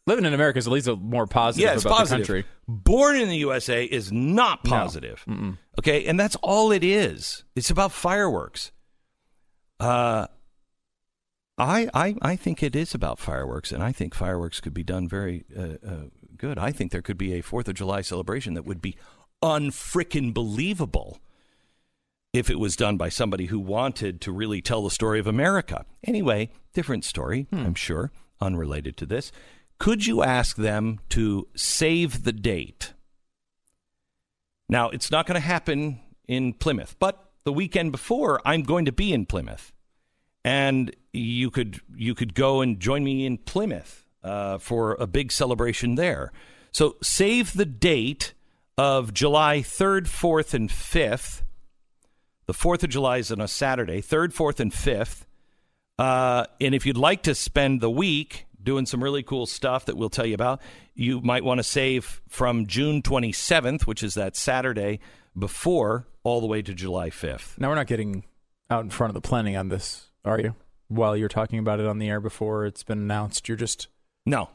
Living 0.06 0.24
in 0.24 0.32
America 0.32 0.58
is 0.58 0.66
at 0.66 0.72
least 0.72 0.86
a 0.88 0.96
more 0.96 1.26
positive 1.26 1.68
Yeah, 1.68 1.74
it's 1.74 1.84
about 1.84 1.98
positive. 1.98 2.26
the 2.26 2.32
country. 2.32 2.50
Born 2.66 3.16
in 3.16 3.28
the 3.28 3.36
USA 3.38 3.84
is 3.84 4.10
not 4.12 4.64
No. 4.64 4.70
positive. 4.70 5.24
Okay, 5.78 6.06
and 6.06 6.18
that's 6.18 6.36
all 6.36 6.70
it 6.72 6.82
is. 6.84 7.44
It's 7.56 7.68
about 7.70 7.92
fireworks. 7.92 8.72
Uh, 9.80 10.28
I 11.58 11.88
I 11.92 12.14
I 12.22 12.36
think 12.36 12.62
it 12.62 12.74
is 12.76 12.94
about 12.94 13.18
fireworks, 13.18 13.72
and 13.72 13.82
I 13.82 13.92
think 13.92 14.14
fireworks 14.14 14.60
could 14.60 14.72
be 14.74 14.84
done 14.84 15.08
very 15.08 15.44
uh, 15.56 15.62
uh, 15.86 16.04
good. 16.36 16.58
I 16.58 16.70
think 16.72 16.90
there 16.92 17.02
could 17.02 17.18
be 17.18 17.34
a 17.34 17.40
Fourth 17.42 17.68
of 17.68 17.74
July 17.74 18.00
celebration 18.00 18.54
that 18.54 18.64
would 18.64 18.80
be 18.80 18.96
unfrickin' 19.42 20.32
believable 20.32 21.18
if 22.32 22.50
it 22.50 22.58
was 22.58 22.76
done 22.76 22.96
by 22.96 23.08
somebody 23.08 23.46
who 23.46 23.58
wanted 23.58 24.20
to 24.22 24.32
really 24.32 24.60
tell 24.60 24.82
the 24.82 24.90
story 24.90 25.18
of 25.18 25.26
America. 25.26 25.84
Anyway, 26.04 26.50
different 26.74 27.04
story, 27.04 27.46
I'm 27.52 27.74
sure, 27.74 28.12
unrelated 28.40 28.96
to 28.98 29.06
this. 29.06 29.32
Could 29.78 30.06
you 30.06 30.22
ask 30.22 30.56
them 30.56 31.00
to 31.10 31.48
save 31.54 32.24
the 32.24 32.32
date? 32.32 32.92
Now, 34.68 34.90
it's 34.90 35.10
not 35.10 35.26
going 35.26 35.40
to 35.40 35.46
happen 35.46 36.00
in 36.26 36.52
Plymouth, 36.52 36.96
but 36.98 37.30
the 37.44 37.52
weekend 37.52 37.92
before, 37.92 38.40
I'm 38.44 38.62
going 38.62 38.84
to 38.84 38.92
be 38.92 39.12
in 39.12 39.24
Plymouth, 39.24 39.72
and 40.44 40.94
you 41.12 41.50
could 41.50 41.80
you 41.96 42.14
could 42.14 42.34
go 42.34 42.60
and 42.60 42.78
join 42.78 43.02
me 43.02 43.24
in 43.24 43.38
Plymouth 43.38 44.04
uh, 44.22 44.58
for 44.58 44.94
a 45.00 45.06
big 45.06 45.32
celebration 45.32 45.94
there. 45.94 46.32
So 46.72 46.96
save 47.02 47.54
the 47.54 47.64
date 47.64 48.34
of 48.76 49.14
July 49.14 49.60
3rd, 49.60 50.02
4th, 50.02 50.52
and 50.52 50.68
5th. 50.68 51.42
The 52.48 52.54
4th 52.54 52.82
of 52.82 52.88
July 52.88 53.18
is 53.18 53.30
on 53.30 53.42
a 53.42 53.46
Saturday, 53.46 54.00
3rd, 54.00 54.32
4th, 54.32 54.58
and 54.58 54.72
5th. 54.72 55.26
Uh, 55.98 56.46
and 56.62 56.74
if 56.74 56.86
you'd 56.86 56.96
like 56.96 57.24
to 57.24 57.34
spend 57.34 57.82
the 57.82 57.90
week 57.90 58.46
doing 58.62 58.86
some 58.86 59.04
really 59.04 59.22
cool 59.22 59.44
stuff 59.44 59.84
that 59.84 59.98
we'll 59.98 60.08
tell 60.08 60.24
you 60.24 60.32
about, 60.32 60.62
you 60.94 61.20
might 61.20 61.44
want 61.44 61.58
to 61.58 61.62
save 61.62 62.22
from 62.26 62.66
June 62.66 63.02
27th, 63.02 63.82
which 63.82 64.02
is 64.02 64.14
that 64.14 64.34
Saturday 64.34 64.98
before, 65.38 66.06
all 66.24 66.40
the 66.40 66.46
way 66.46 66.62
to 66.62 66.72
July 66.72 67.10
5th. 67.10 67.58
Now 67.58 67.68
we're 67.68 67.74
not 67.74 67.86
getting 67.86 68.24
out 68.70 68.82
in 68.82 68.88
front 68.88 69.10
of 69.10 69.14
the 69.14 69.20
planning 69.20 69.54
on 69.54 69.68
this, 69.68 70.08
are 70.24 70.40
you? 70.40 70.54
While 70.88 71.18
you're 71.18 71.28
talking 71.28 71.58
about 71.58 71.80
it 71.80 71.86
on 71.86 71.98
the 71.98 72.08
air 72.08 72.18
before 72.18 72.64
it's 72.64 72.82
been 72.82 72.98
announced, 72.98 73.46
you're 73.46 73.58
just 73.58 73.88
No. 74.24 74.48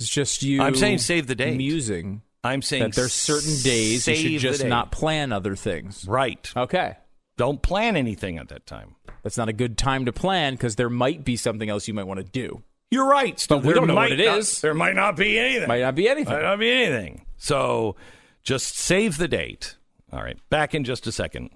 Is 0.00 0.08
just 0.08 0.42
you. 0.42 0.62
I'm 0.62 0.74
saying 0.74 0.98
save 0.98 1.26
the 1.26 1.34
date. 1.34 1.58
Musing. 1.58 2.22
I'm 2.42 2.62
saying 2.62 2.84
that 2.84 2.94
there's 2.94 3.12
certain 3.12 3.54
days 3.62 4.08
you 4.08 4.38
should 4.38 4.40
just 4.40 4.64
not 4.64 4.92
plan 4.92 5.30
other 5.30 5.54
things. 5.54 6.06
Right. 6.08 6.50
Okay. 6.56 6.96
Don't 7.36 7.62
plan 7.62 7.96
anything 7.96 8.38
at 8.38 8.48
that 8.48 8.64
time. 8.66 8.94
That's 9.22 9.36
not 9.36 9.48
a 9.48 9.52
good 9.52 9.76
time 9.76 10.04
to 10.04 10.12
plan 10.12 10.54
because 10.54 10.76
there 10.76 10.90
might 10.90 11.24
be 11.24 11.36
something 11.36 11.68
else 11.68 11.88
you 11.88 11.94
might 11.94 12.06
want 12.06 12.18
to 12.18 12.24
do. 12.24 12.62
You're 12.90 13.08
right. 13.08 13.38
Stu. 13.40 13.54
But 13.56 13.58
we 13.64 13.64
There 13.68 13.74
don't 13.74 13.88
know 13.88 13.94
what 13.94 14.10
might 14.10 14.20
it 14.20 14.24
not- 14.24 14.38
is. 14.38 14.60
There 14.60 14.74
might 14.74 14.94
not 14.94 15.16
be 15.16 15.38
anything. 15.38 15.66
Might 15.68 15.80
not 15.80 15.94
be 15.96 16.08
anything. 16.08 16.32
Might 16.32 16.42
not 16.42 16.58
be 16.60 16.70
anything. 16.70 17.26
So 17.36 17.96
just 18.44 18.76
save 18.78 19.18
the 19.18 19.26
date. 19.26 19.76
All 20.12 20.22
right. 20.22 20.38
Back 20.48 20.74
in 20.76 20.84
just 20.84 21.06
a 21.08 21.12
second. 21.12 21.50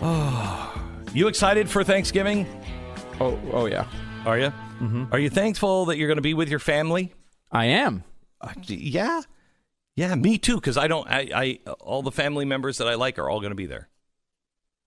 Oh, 0.00 0.82
you 1.14 1.28
excited 1.28 1.68
for 1.68 1.84
Thanksgiving? 1.84 2.46
Oh, 3.20 3.38
oh 3.52 3.66
yeah. 3.66 3.86
Are 4.24 4.38
you? 4.38 4.46
Mm-hmm. 4.80 5.04
Are 5.12 5.18
you 5.18 5.30
thankful 5.30 5.86
that 5.86 5.96
you're 5.98 6.08
going 6.08 6.16
to 6.18 6.22
be 6.22 6.34
with 6.34 6.48
your 6.48 6.58
family? 6.60 7.12
I 7.50 7.66
am. 7.66 8.04
Uh, 8.40 8.52
yeah, 8.66 9.22
yeah, 9.96 10.14
me 10.14 10.38
too. 10.38 10.56
Because 10.56 10.76
I 10.76 10.86
don't. 10.88 11.08
I, 11.08 11.28
I 11.34 11.58
all 11.80 12.02
the 12.02 12.12
family 12.12 12.44
members 12.44 12.78
that 12.78 12.88
I 12.88 12.94
like 12.94 13.18
are 13.18 13.28
all 13.28 13.40
going 13.40 13.50
to 13.50 13.56
be 13.56 13.66
there. 13.66 13.88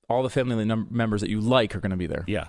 All 0.09 0.23
the 0.23 0.29
family 0.29 0.65
num- 0.65 0.87
members 0.91 1.21
that 1.21 1.29
you 1.29 1.39
like 1.41 1.75
are 1.75 1.79
going 1.79 1.91
to 1.91 1.97
be 1.97 2.07
there. 2.07 2.25
Yeah. 2.27 2.47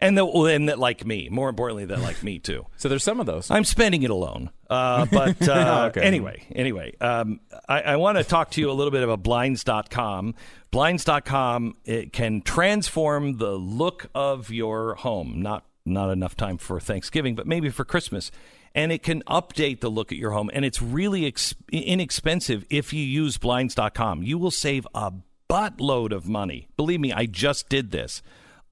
and 0.00 0.18
that 0.18 0.24
and 0.24 0.68
that 0.68 0.78
like 0.78 1.06
me. 1.06 1.28
More 1.30 1.48
importantly, 1.48 1.84
that 1.86 2.00
like 2.00 2.22
me 2.22 2.38
too. 2.38 2.66
So 2.76 2.88
there's 2.88 3.04
some 3.04 3.20
of 3.20 3.26
those. 3.26 3.50
I'm 3.50 3.64
spending 3.64 4.02
it 4.02 4.10
alone. 4.10 4.50
Uh, 4.68 5.06
but 5.06 5.48
uh, 5.48 5.86
Okay. 5.90 6.00
anyway, 6.02 6.44
anyway, 6.54 6.94
um, 7.00 7.40
I, 7.68 7.80
I 7.82 7.96
want 7.96 8.18
to 8.18 8.24
talk 8.24 8.50
to 8.52 8.60
you 8.60 8.70
a 8.70 8.74
little 8.74 8.90
bit 8.90 9.02
about 9.04 9.22
Blinds.com. 9.22 10.34
Blinds.com 10.72 11.74
it 11.84 12.12
can 12.12 12.42
transform 12.42 13.38
the 13.38 13.52
look 13.52 14.08
of 14.14 14.50
your 14.50 14.96
home. 14.96 15.40
Not 15.40 15.64
not 15.86 16.10
enough 16.10 16.36
time 16.36 16.58
for 16.58 16.80
Thanksgiving, 16.80 17.34
but 17.34 17.46
maybe 17.46 17.70
for 17.70 17.84
Christmas. 17.84 18.30
And 18.74 18.90
it 18.90 19.02
can 19.02 19.22
update 19.22 19.80
the 19.80 19.88
look 19.88 20.10
at 20.10 20.18
your 20.18 20.32
home, 20.32 20.50
and 20.52 20.64
it's 20.64 20.82
really 20.82 21.26
ex- 21.26 21.54
inexpensive 21.70 22.66
if 22.70 22.92
you 22.92 23.04
use 23.04 23.38
Blinds.com. 23.38 24.24
You 24.24 24.36
will 24.36 24.50
save 24.50 24.86
a 24.94 25.12
buttload 25.48 26.12
of 26.12 26.28
money. 26.28 26.66
Believe 26.76 27.00
me, 27.00 27.12
I 27.12 27.26
just 27.26 27.68
did 27.68 27.92
this 27.92 28.22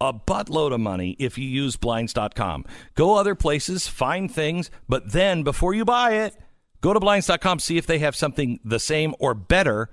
a 0.02 0.12
buttload 0.12 0.74
of 0.74 0.80
money 0.80 1.14
if 1.20 1.38
you 1.38 1.48
use 1.48 1.76
blinds.com. 1.76 2.64
Go 2.96 3.14
other 3.14 3.36
places, 3.36 3.86
find 3.86 4.30
things, 4.30 4.68
but 4.88 5.12
then 5.12 5.44
before 5.44 5.74
you 5.74 5.84
buy 5.84 6.14
it, 6.14 6.36
go 6.80 6.92
to 6.92 6.98
blinds.com, 6.98 7.60
see 7.60 7.78
if 7.78 7.86
they 7.86 8.00
have 8.00 8.16
something 8.16 8.58
the 8.64 8.80
same 8.80 9.14
or 9.20 9.32
better 9.32 9.90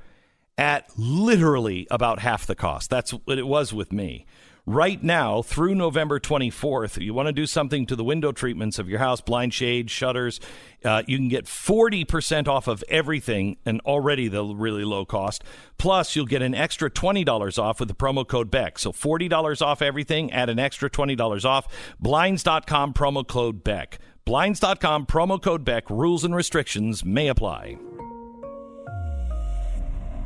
at 0.57 0.89
literally 0.97 1.87
about 1.91 2.19
half 2.19 2.47
the 2.47 2.55
cost. 2.55 2.89
That's 2.89 3.11
what 3.11 3.37
it 3.37 3.45
was 3.45 3.71
with 3.71 3.93
me. 3.93 4.25
Right 4.69 5.01
now, 5.01 5.41
through 5.41 5.73
November 5.73 6.19
24th, 6.19 7.01
you 7.01 7.11
want 7.11 7.25
to 7.25 7.33
do 7.33 7.47
something 7.47 7.87
to 7.87 7.95
the 7.95 8.03
window 8.03 8.31
treatments 8.31 8.77
of 8.77 8.87
your 8.87 8.99
house, 8.99 9.19
blind 9.19 9.51
shades, 9.51 9.91
shutters, 9.91 10.39
uh, 10.85 11.01
you 11.07 11.17
can 11.17 11.27
get 11.27 11.45
40% 11.45 12.47
off 12.47 12.67
of 12.67 12.83
everything 12.87 13.57
and 13.65 13.81
already 13.81 14.27
the 14.27 14.45
really 14.45 14.83
low 14.83 15.05
cost. 15.05 15.43
Plus, 15.79 16.15
you'll 16.15 16.27
get 16.27 16.43
an 16.43 16.53
extra 16.53 16.87
$20 16.87 17.57
off 17.57 17.79
with 17.79 17.89
the 17.89 17.95
promo 17.95 18.27
code 18.27 18.51
BECK. 18.51 18.77
So 18.77 18.91
$40 18.91 19.65
off 19.65 19.81
everything, 19.81 20.31
add 20.31 20.49
an 20.49 20.59
extra 20.59 20.87
$20 20.87 21.45
off. 21.45 21.67
Blinds.com, 21.99 22.93
promo 22.93 23.27
code 23.27 23.63
BECK. 23.63 23.97
Blinds.com, 24.23 25.07
promo 25.07 25.41
code 25.41 25.65
BECK. 25.65 25.89
Rules 25.89 26.23
and 26.23 26.35
restrictions 26.35 27.03
may 27.03 27.27
apply. 27.27 27.79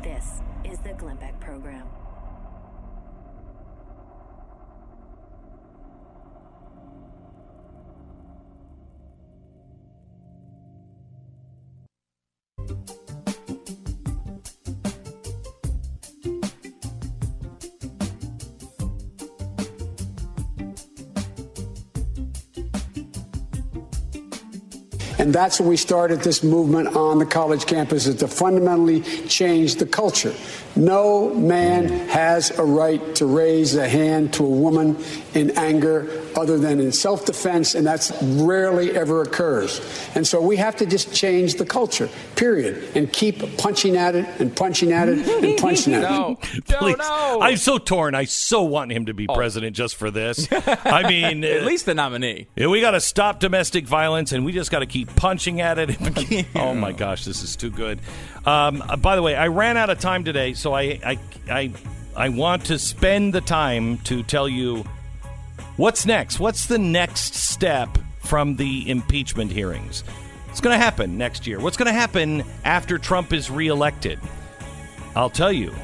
This 0.02 0.42
is 0.64 0.78
the 0.80 0.92
Glenn 0.92 1.16
And 25.24 25.32
that's 25.32 25.58
when 25.58 25.70
we 25.70 25.78
started 25.78 26.20
this 26.20 26.44
movement 26.44 26.94
on 26.96 27.18
the 27.18 27.24
college 27.24 27.64
campuses 27.64 28.18
to 28.18 28.28
fundamentally 28.28 29.00
change 29.26 29.76
the 29.76 29.86
culture. 29.86 30.34
No 30.76 31.32
man 31.34 31.88
has 32.08 32.50
a 32.58 32.64
right 32.64 33.14
to 33.16 33.26
raise 33.26 33.76
a 33.76 33.88
hand 33.88 34.32
to 34.34 34.44
a 34.44 34.48
woman 34.48 34.96
in 35.34 35.50
anger 35.52 36.08
other 36.36 36.58
than 36.58 36.80
in 36.80 36.90
self 36.90 37.26
defense, 37.26 37.74
and 37.74 37.86
that's 37.86 38.10
rarely 38.22 38.96
ever 38.96 39.22
occurs. 39.22 39.80
And 40.14 40.26
so 40.26 40.40
we 40.40 40.56
have 40.56 40.76
to 40.76 40.86
just 40.86 41.14
change 41.14 41.54
the 41.54 41.64
culture, 41.64 42.08
period, 42.36 42.96
and 42.96 43.12
keep 43.12 43.56
punching 43.56 43.96
at 43.96 44.16
it 44.16 44.26
and 44.40 44.54
punching 44.54 44.92
at 44.92 45.08
it 45.08 45.26
and 45.28 45.58
punching 45.58 45.94
at 45.94 46.02
it. 46.02 46.10
No, 46.10 46.38
Please. 46.66 46.96
I'm 47.00 47.56
so 47.56 47.78
torn. 47.78 48.14
I 48.14 48.24
so 48.24 48.62
want 48.62 48.90
him 48.90 49.06
to 49.06 49.14
be 49.14 49.26
president 49.26 49.76
just 49.76 49.96
for 49.96 50.10
this. 50.10 50.48
I 50.52 51.08
mean, 51.08 51.44
At 51.44 51.62
uh, 51.62 51.66
least 51.66 51.86
the 51.86 51.94
nominee. 51.94 52.48
We 52.56 52.80
got 52.80 52.92
to 52.92 53.00
stop 53.00 53.40
domestic 53.40 53.86
violence, 53.86 54.32
and 54.32 54.44
we 54.44 54.52
just 54.52 54.70
got 54.70 54.80
to 54.80 54.86
keep 54.86 55.14
punching 55.14 55.60
at 55.60 55.78
it. 55.78 56.46
oh 56.54 56.74
my 56.74 56.92
gosh, 56.92 57.24
this 57.24 57.42
is 57.42 57.56
too 57.56 57.70
good. 57.70 58.00
Um, 58.46 58.82
by 59.00 59.16
the 59.16 59.22
way, 59.22 59.34
I 59.34 59.48
ran 59.48 59.76
out 59.76 59.90
of 59.90 59.98
time 60.00 60.24
today, 60.24 60.54
so 60.54 60.74
I, 60.74 61.00
I, 61.04 61.18
I, 61.50 61.72
I 62.16 62.28
want 62.28 62.66
to 62.66 62.78
spend 62.78 63.32
the 63.32 63.40
time 63.40 63.98
to 63.98 64.22
tell 64.22 64.48
you 64.48 64.84
what's 65.76 66.04
next. 66.04 66.38
What's 66.38 66.66
the 66.66 66.78
next 66.78 67.34
step 67.34 67.96
from 68.20 68.56
the 68.56 68.88
impeachment 68.88 69.50
hearings? 69.50 70.02
What's 70.46 70.60
going 70.60 70.78
to 70.78 70.84
happen 70.84 71.18
next 71.18 71.46
year? 71.46 71.58
What's 71.58 71.76
going 71.76 71.86
to 71.86 71.98
happen 71.98 72.44
after 72.64 72.98
Trump 72.98 73.32
is 73.32 73.50
reelected? 73.50 74.20
I'll 75.16 75.30
tell 75.30 75.52
you 75.52 75.74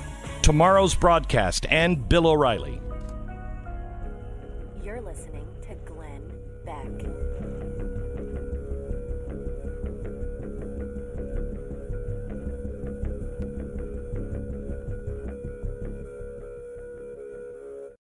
tomorrow's 0.43 0.95
broadcast 0.95 1.66
and 1.70 2.09
Bill 2.09 2.27
O'Reilly. 2.27 2.81